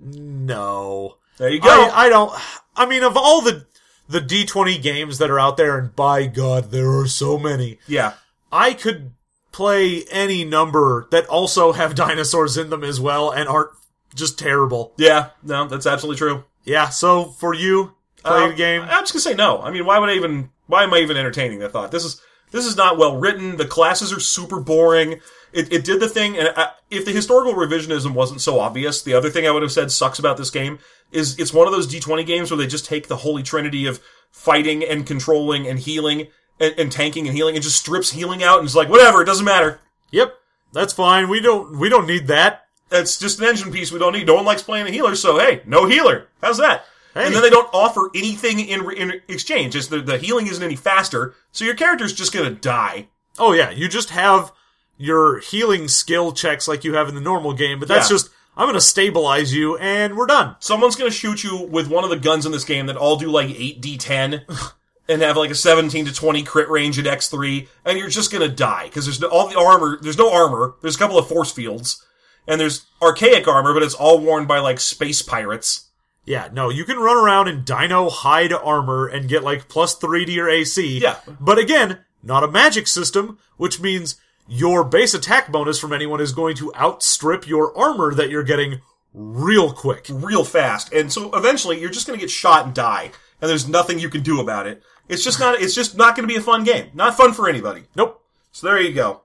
no. 0.00 1.16
There 1.36 1.48
you 1.48 1.60
go. 1.60 1.68
I, 1.68 2.06
I 2.06 2.08
don't. 2.08 2.32
I 2.76 2.86
mean, 2.86 3.02
of 3.02 3.16
all 3.16 3.40
the 3.40 3.66
the 4.08 4.20
D 4.20 4.44
twenty 4.46 4.78
games 4.78 5.18
that 5.18 5.30
are 5.30 5.40
out 5.40 5.56
there, 5.56 5.76
and 5.78 5.94
by 5.96 6.26
God, 6.26 6.70
there 6.70 6.90
are 6.98 7.06
so 7.08 7.38
many. 7.38 7.78
yeah. 7.88 8.14
I 8.52 8.72
could 8.74 9.10
play 9.50 10.04
any 10.12 10.44
number 10.44 11.08
that 11.10 11.26
also 11.26 11.72
have 11.72 11.94
dinosaurs 11.96 12.56
in 12.56 12.70
them 12.70 12.84
as 12.84 13.00
well, 13.00 13.30
and 13.32 13.48
aren't 13.48 13.70
just 14.14 14.38
terrible. 14.38 14.92
Yeah. 14.96 15.30
No, 15.42 15.66
that's 15.66 15.86
absolutely 15.86 16.18
true. 16.18 16.44
Yeah. 16.62 16.88
So 16.90 17.24
for 17.24 17.52
you, 17.52 17.93
play 18.24 18.42
Um, 18.44 18.50
the 18.50 18.56
game. 18.56 18.82
I'm 18.82 19.02
just 19.02 19.12
gonna 19.12 19.20
say 19.22 19.34
no. 19.34 19.60
I 19.62 19.70
mean, 19.70 19.84
why 19.86 19.98
would 19.98 20.08
I 20.10 20.14
even? 20.14 20.50
Why 20.66 20.84
am 20.84 20.94
I 20.94 20.98
even 20.98 21.16
entertaining 21.16 21.58
the 21.58 21.68
thought? 21.68 21.90
This 21.90 22.04
is 22.04 22.20
this 22.50 22.66
is 22.66 22.76
not 22.76 22.98
well 22.98 23.16
written. 23.16 23.56
The 23.56 23.66
classes 23.66 24.12
are 24.12 24.20
super 24.20 24.60
boring. 24.60 25.20
It, 25.52 25.72
it 25.72 25.84
did 25.84 26.00
the 26.00 26.08
thing, 26.08 26.36
and 26.36 26.52
I, 26.56 26.70
if 26.90 27.04
the 27.04 27.12
historical 27.12 27.54
revisionism 27.54 28.12
wasn't 28.12 28.40
so 28.40 28.58
obvious, 28.58 29.02
the 29.02 29.14
other 29.14 29.30
thing 29.30 29.46
I 29.46 29.50
would 29.50 29.62
have 29.62 29.70
said 29.72 29.90
sucks 29.92 30.18
about 30.18 30.36
this 30.36 30.50
game 30.50 30.78
is 31.12 31.38
it's 31.38 31.52
one 31.52 31.66
of 31.68 31.72
those 31.72 31.86
D20 31.86 32.26
games 32.26 32.50
where 32.50 32.58
they 32.58 32.66
just 32.66 32.86
take 32.86 33.06
the 33.06 33.18
holy 33.18 33.42
trinity 33.42 33.86
of 33.86 34.00
fighting 34.32 34.82
and 34.82 35.06
controlling 35.06 35.66
and 35.68 35.78
healing 35.78 36.26
and, 36.58 36.74
and 36.76 36.90
tanking 36.90 37.28
and 37.28 37.36
healing 37.36 37.54
and 37.54 37.62
just 37.62 37.76
strips 37.76 38.10
healing 38.10 38.42
out 38.42 38.58
and 38.58 38.66
it's 38.66 38.74
like 38.74 38.88
whatever, 38.88 39.22
it 39.22 39.26
doesn't 39.26 39.44
matter. 39.44 39.80
Yep, 40.10 40.34
that's 40.72 40.92
fine. 40.92 41.28
We 41.28 41.40
don't 41.40 41.78
we 41.78 41.88
don't 41.88 42.06
need 42.06 42.26
that. 42.28 42.66
That's 42.88 43.16
just 43.18 43.38
an 43.40 43.46
engine 43.46 43.72
piece 43.72 43.92
we 43.92 43.98
don't 43.98 44.12
need. 44.12 44.26
No 44.26 44.34
one 44.34 44.44
likes 44.44 44.62
playing 44.62 44.86
a 44.86 44.90
healer, 44.90 45.14
so 45.14 45.38
hey, 45.38 45.62
no 45.66 45.86
healer. 45.86 46.28
How's 46.40 46.58
that? 46.58 46.84
Hey. 47.14 47.26
And 47.26 47.34
then 47.34 47.42
they 47.42 47.50
don't 47.50 47.72
offer 47.72 48.10
anything 48.14 48.58
in, 48.60 48.90
in 48.92 49.20
exchange. 49.28 49.74
The, 49.86 50.00
the 50.00 50.18
healing 50.18 50.48
isn't 50.48 50.62
any 50.62 50.74
faster, 50.76 51.34
so 51.52 51.64
your 51.64 51.74
character's 51.76 52.12
just 52.12 52.32
gonna 52.32 52.50
die. 52.50 53.08
Oh 53.38 53.52
yeah, 53.52 53.70
you 53.70 53.88
just 53.88 54.10
have 54.10 54.52
your 54.98 55.38
healing 55.38 55.88
skill 55.88 56.32
checks 56.32 56.66
like 56.68 56.84
you 56.84 56.94
have 56.94 57.08
in 57.08 57.14
the 57.14 57.20
normal 57.20 57.52
game, 57.52 57.78
but 57.78 57.88
that's 57.88 58.10
Yeah. 58.10 58.16
just 58.16 58.30
I'm 58.56 58.66
gonna 58.68 58.80
stabilize 58.80 59.54
you 59.54 59.76
and 59.78 60.16
we're 60.16 60.26
done. 60.26 60.56
Someone's 60.60 60.96
gonna 60.96 61.10
shoot 61.10 61.42
you 61.44 61.56
with 61.56 61.88
one 61.88 62.04
of 62.04 62.10
the 62.10 62.16
guns 62.18 62.46
in 62.46 62.52
this 62.52 62.64
game 62.64 62.86
that 62.86 62.96
all 62.96 63.16
do 63.16 63.28
like 63.30 63.48
8d10 63.48 64.44
and 65.08 65.22
have 65.22 65.36
like 65.36 65.50
a 65.50 65.54
17 65.54 66.06
to 66.06 66.12
20 66.14 66.42
crit 66.44 66.68
range 66.68 66.98
at 66.98 67.04
x3, 67.04 67.68
and 67.84 67.98
you're 67.98 68.08
just 68.08 68.32
gonna 68.32 68.48
die, 68.48 68.84
because 68.84 69.04
there's 69.06 69.20
no, 69.20 69.28
all 69.28 69.48
the 69.48 69.58
armor, 69.58 69.98
there's 70.00 70.18
no 70.18 70.32
armor, 70.32 70.74
there's 70.82 70.96
a 70.96 70.98
couple 70.98 71.18
of 71.18 71.28
force 71.28 71.52
fields, 71.52 72.04
and 72.48 72.60
there's 72.60 72.86
archaic 73.02 73.46
armor, 73.48 73.72
but 73.74 73.82
it's 73.82 73.94
all 73.94 74.18
worn 74.20 74.46
by 74.46 74.58
like 74.58 74.80
space 74.80 75.22
pirates. 75.22 75.90
Yeah, 76.26 76.48
no, 76.52 76.70
you 76.70 76.84
can 76.84 76.98
run 76.98 77.16
around 77.16 77.48
in 77.48 77.64
dino 77.64 78.08
hide 78.08 78.52
armor 78.52 79.06
and 79.06 79.28
get 79.28 79.42
like 79.42 79.68
plus 79.68 79.94
three 79.94 80.24
to 80.24 80.32
your 80.32 80.48
AC. 80.48 80.98
Yeah. 80.98 81.18
But 81.40 81.58
again, 81.58 82.00
not 82.22 82.44
a 82.44 82.50
magic 82.50 82.86
system, 82.86 83.38
which 83.56 83.80
means 83.80 84.18
your 84.48 84.84
base 84.84 85.14
attack 85.14 85.52
bonus 85.52 85.78
from 85.78 85.92
anyone 85.92 86.20
is 86.20 86.32
going 86.32 86.56
to 86.56 86.74
outstrip 86.74 87.46
your 87.46 87.76
armor 87.76 88.14
that 88.14 88.30
you're 88.30 88.42
getting 88.42 88.80
real 89.12 89.72
quick. 89.72 90.06
real 90.10 90.44
fast. 90.44 90.92
And 90.92 91.12
so 91.12 91.30
eventually 91.34 91.80
you're 91.80 91.90
just 91.90 92.06
going 92.06 92.18
to 92.18 92.22
get 92.22 92.30
shot 92.30 92.66
and 92.66 92.74
die. 92.74 93.10
And 93.40 93.50
there's 93.50 93.68
nothing 93.68 93.98
you 93.98 94.08
can 94.08 94.22
do 94.22 94.40
about 94.40 94.66
it. 94.66 94.82
It's 95.08 95.22
just 95.22 95.38
not, 95.38 95.60
it's 95.60 95.74
just 95.74 95.96
not 95.96 96.16
going 96.16 96.26
to 96.26 96.32
be 96.32 96.38
a 96.38 96.42
fun 96.42 96.64
game. 96.64 96.90
Not 96.94 97.16
fun 97.16 97.32
for 97.32 97.48
anybody. 97.48 97.82
Nope. 97.94 98.22
So 98.52 98.66
there 98.66 98.80
you 98.80 98.94
go. 98.94 99.22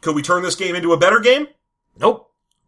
Could 0.00 0.14
we 0.14 0.22
turn 0.22 0.42
this 0.42 0.54
game 0.54 0.74
into 0.76 0.92
a 0.92 0.96
better 0.96 1.18
game? 1.20 1.48
Nope. 1.98 2.25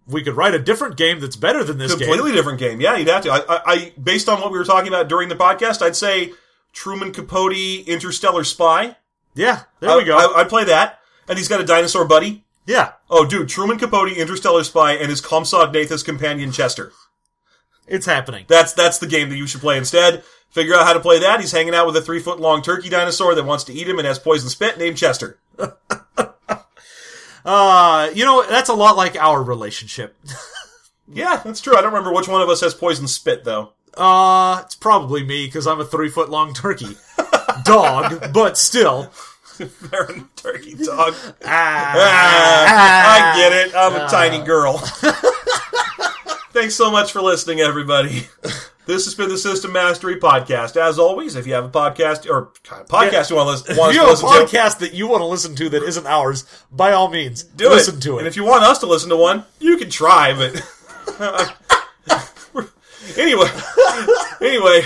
We 0.09 0.23
could 0.23 0.37
write 0.37 0.55
a 0.55 0.59
different 0.59 0.97
game 0.97 1.21
that's 1.21 1.37
better 1.37 1.63
than 1.63 1.77
this 1.79 1.95
game. 1.95 2.09
Completely 2.09 2.33
different 2.33 2.59
game. 2.59 2.81
Yeah, 2.81 2.97
you'd 2.97 3.09
have 3.09 3.23
to. 3.25 3.31
I, 3.31 3.39
I, 3.39 3.61
I, 3.67 3.93
based 4.03 4.29
on 4.29 4.41
what 4.41 4.51
we 4.51 4.59
were 4.59 4.65
talking 4.65 4.89
about 4.89 5.09
during 5.09 5.29
the 5.29 5.35
podcast, 5.37 5.83
I'd 5.83 5.97
say 5.97 6.33
Truman 6.73 7.13
Capote, 7.13 7.87
Interstellar 7.87 8.43
Spy. 8.45 8.97
Yeah, 9.35 9.63
there 9.81 9.91
I, 9.91 9.97
we 9.99 10.05
go. 10.05 10.17
I, 10.17 10.41
I'd 10.41 10.49
play 10.49 10.65
that. 10.65 10.99
And 11.29 11.37
he's 11.37 11.49
got 11.49 11.61
a 11.61 11.65
dinosaur 11.65 12.07
buddy. 12.07 12.43
yeah, 12.67 12.93
Oh, 13.11 13.27
dude, 13.27 13.51
Truman 13.51 13.79
Capote, 13.79 14.17
Interstellar 14.17 14.65
Spy, 14.65 14.93
and 14.93 15.11
his 15.11 15.21
Compsognathus 15.21 16.03
companion 16.05 16.53
Chester. 16.53 16.93
it's 17.87 18.07
happening. 18.07 18.47
That's 18.49 18.73
that's 18.73 18.99
the 18.99 19.07
game 19.07 19.29
that 19.29 19.37
you 19.37 19.47
should 19.47 19.61
play 19.61 19.77
instead. 19.77 20.25
Figure 20.51 20.75
out 20.75 20.87
how 20.87 20.95
to 20.95 21.01
play 21.01 21.19
that. 21.19 21.41
He's 21.41 21.53
hanging 21.53 21.75
out 21.75 21.85
with 21.87 21.97
a 21.97 22.01
three 22.01 22.21
foot 22.21 22.41
long 22.41 22.63
turkey 22.63 22.89
dinosaur 22.89 23.35
that 23.35 23.45
wants 23.45 23.65
to 23.65 23.75
eat 23.75 23.87
him 23.87 23.99
and 23.99 24.07
has 24.07 24.19
poison 24.19 24.49
spit 24.49 24.79
named 24.79 24.97
Chester. 24.97 25.39
Uh, 27.49 28.11
you 28.15 28.25
know, 28.27 28.45
that's 28.47 28.69
a 28.69 28.75
lot 28.75 28.97
like 28.97 29.16
our 29.16 29.43
relationship. 29.43 30.15
Yeah, 31.11 31.37
that's 31.43 31.62
true. 31.62 31.75
I 31.75 31.81
don't 31.81 31.95
remember 31.95 32.12
which 32.12 32.29
one 32.29 32.43
of 32.43 32.51
us 32.51 32.61
has 32.61 32.75
poison 32.75 33.09
spit 33.09 33.43
though. 33.43 33.73
Uh, 33.95 34.61
it's 34.66 34.75
probably 34.75 35.25
me 35.25 35.47
because 35.47 35.66
I'm 35.66 35.81
a 35.81 35.85
three 35.87 36.11
foot 36.11 36.29
long 36.29 36.53
turkey 36.53 36.99
dog, 37.65 38.31
but 38.35 38.59
still. 38.59 39.11
Baron 39.91 40.29
Turkey 40.37 40.75
Dog. 40.75 41.15
Ah, 41.47 41.95
Ah, 41.97 43.35
I 43.35 43.37
get 43.39 43.53
it. 43.55 43.75
I'm 43.75 43.95
a 43.97 44.07
tiny 44.11 44.45
girl. 44.45 44.75
Thanks 46.59 46.75
so 46.75 46.91
much 46.91 47.13
for 47.13 47.23
listening, 47.23 47.61
everybody. 47.61 48.25
This 48.87 49.05
has 49.05 49.15
been 49.15 49.29
the 49.29 49.37
System 49.37 49.73
Mastery 49.73 50.19
Podcast. 50.19 50.79
As 50.79 50.99
always, 50.99 51.37
if 51.37 51.47
you 51.47 51.53
have 51.53 51.67
a 51.67 51.69
podcast 51.69 52.27
or 52.27 52.47
podcast 52.65 53.29
you 53.29 53.37
want 53.37 53.47
to 53.47 53.51
listen, 53.51 53.77
want 53.77 53.91
If 53.91 53.97
you 53.97 54.01
to 54.01 54.07
have 54.07 54.09
a 54.09 54.27
listen 54.27 54.29
to, 54.29 54.57
podcast 54.57 54.79
that 54.79 54.95
you 54.95 55.07
want 55.07 55.21
to 55.21 55.27
listen 55.27 55.55
to 55.57 55.69
that 55.69 55.83
isn't 55.83 56.07
ours, 56.07 56.47
by 56.73 56.93
all 56.93 57.09
means, 57.09 57.43
do 57.43 57.69
listen 57.69 57.99
it. 57.99 58.03
to 58.05 58.17
it. 58.17 58.21
And 58.21 58.27
if 58.27 58.35
you 58.35 58.45
want 58.45 58.65
us 58.65 58.79
to 58.79 58.87
listen 58.87 59.11
to 59.11 59.17
one, 59.19 59.45
you 59.61 59.77
can 59.77 59.91
try. 59.91 60.33
But 60.33 60.55
anyway, 63.19 63.51
anyway, 64.41 64.81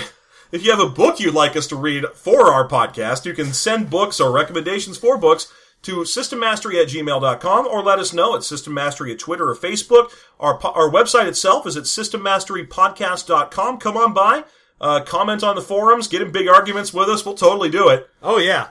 if 0.51 0.65
you 0.65 0.71
have 0.71 0.81
a 0.81 0.89
book 0.89 1.21
you'd 1.21 1.33
like 1.33 1.55
us 1.55 1.67
to 1.67 1.77
read 1.77 2.03
for 2.13 2.51
our 2.51 2.67
podcast, 2.67 3.25
you 3.25 3.33
can 3.33 3.53
send 3.53 3.89
books 3.89 4.19
or 4.19 4.33
recommendations 4.33 4.97
for 4.97 5.17
books 5.17 5.49
to 5.83 5.97
systemmastery 5.97 6.81
at 6.81 6.89
gmail.com 6.89 7.67
or 7.67 7.83
let 7.83 7.99
us 7.99 8.13
know 8.13 8.35
at 8.35 8.43
System 8.43 8.73
Mastery 8.73 9.11
at 9.11 9.19
Twitter 9.19 9.49
or 9.49 9.55
Facebook. 9.55 10.11
Our, 10.39 10.55
our 10.65 10.89
website 10.89 11.27
itself 11.27 11.67
is 11.67 11.77
at 11.77 11.83
systemmasterypodcast.com. 11.83 13.77
Come 13.79 13.97
on 13.97 14.13
by, 14.13 14.43
uh, 14.81 15.01
comment 15.03 15.43
on 15.43 15.55
the 15.55 15.61
forums, 15.61 16.07
get 16.07 16.21
in 16.21 16.31
big 16.31 16.47
arguments 16.47 16.93
with 16.93 17.09
us. 17.09 17.25
We'll 17.25 17.35
totally 17.35 17.69
do 17.69 17.89
it. 17.89 18.09
oh 18.21 18.37
yeah, 18.37 18.67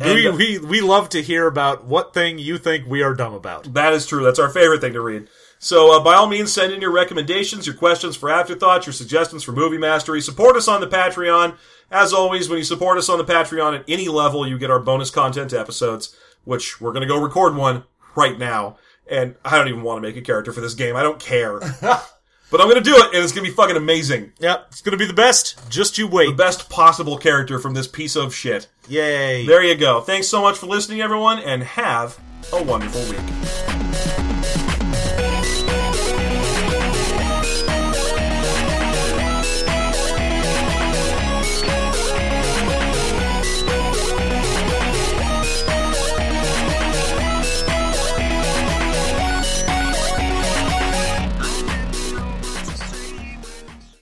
And, 0.00 0.14
we, 0.14 0.26
uh, 0.26 0.36
we 0.36 0.58
we 0.58 0.80
love 0.80 1.08
to 1.10 1.22
hear 1.22 1.46
about 1.46 1.84
what 1.84 2.14
thing 2.14 2.38
you 2.38 2.58
think 2.58 2.86
we 2.86 3.02
are 3.02 3.14
dumb 3.14 3.34
about. 3.34 3.72
That 3.74 3.92
is 3.92 4.06
true. 4.06 4.24
That's 4.24 4.38
our 4.38 4.48
favorite 4.50 4.80
thing 4.80 4.94
to 4.94 5.00
read. 5.00 5.28
So, 5.62 5.94
uh, 5.94 6.02
by 6.02 6.14
all 6.14 6.26
means, 6.26 6.50
send 6.50 6.72
in 6.72 6.80
your 6.80 6.90
recommendations, 6.92 7.66
your 7.66 7.76
questions 7.76 8.16
for 8.16 8.30
Afterthoughts, 8.30 8.86
your 8.86 8.94
suggestions 8.94 9.42
for 9.42 9.52
Movie 9.52 9.76
Mastery. 9.76 10.22
Support 10.22 10.56
us 10.56 10.68
on 10.68 10.80
the 10.80 10.86
Patreon. 10.86 11.54
As 11.90 12.14
always, 12.14 12.48
when 12.48 12.56
you 12.56 12.64
support 12.64 12.96
us 12.96 13.10
on 13.10 13.18
the 13.18 13.24
Patreon 13.26 13.78
at 13.78 13.84
any 13.86 14.08
level, 14.08 14.46
you 14.48 14.58
get 14.58 14.70
our 14.70 14.78
bonus 14.78 15.10
content 15.10 15.52
episodes, 15.52 16.16
which 16.44 16.80
we're 16.80 16.92
going 16.92 17.02
to 17.02 17.08
go 17.08 17.20
record 17.20 17.56
one 17.56 17.84
right 18.14 18.38
now. 18.38 18.78
And 19.10 19.34
I 19.44 19.58
don't 19.58 19.68
even 19.68 19.82
want 19.82 20.02
to 20.02 20.08
make 20.08 20.16
a 20.16 20.20
character 20.20 20.52
for 20.52 20.60
this 20.60 20.74
game. 20.74 20.94
I 20.96 21.02
don't 21.02 21.18
care. 21.18 21.58
but 21.80 22.60
I'm 22.60 22.68
going 22.68 22.76
to 22.76 22.80
do 22.80 22.96
it, 22.96 23.14
and 23.14 23.24
it's 23.24 23.32
going 23.32 23.44
to 23.44 23.50
be 23.50 23.54
fucking 23.54 23.76
amazing. 23.76 24.32
Yep, 24.38 24.66
it's 24.68 24.82
gonna 24.82 24.96
be 24.96 25.06
the 25.06 25.12
best. 25.12 25.68
Just 25.68 25.98
you 25.98 26.06
wait. 26.06 26.28
The 26.28 26.34
best 26.34 26.68
possible 26.68 27.16
character 27.16 27.58
from 27.58 27.74
this 27.74 27.88
piece 27.88 28.16
of 28.16 28.34
shit. 28.34 28.68
Yay. 28.88 29.46
There 29.46 29.62
you 29.62 29.74
go. 29.74 30.00
Thanks 30.00 30.28
so 30.28 30.42
much 30.42 30.58
for 30.58 30.66
listening, 30.66 31.00
everyone, 31.00 31.38
and 31.40 31.62
have 31.62 32.18
a 32.52 32.62
wonderful 32.62 33.02
week. 33.10 33.79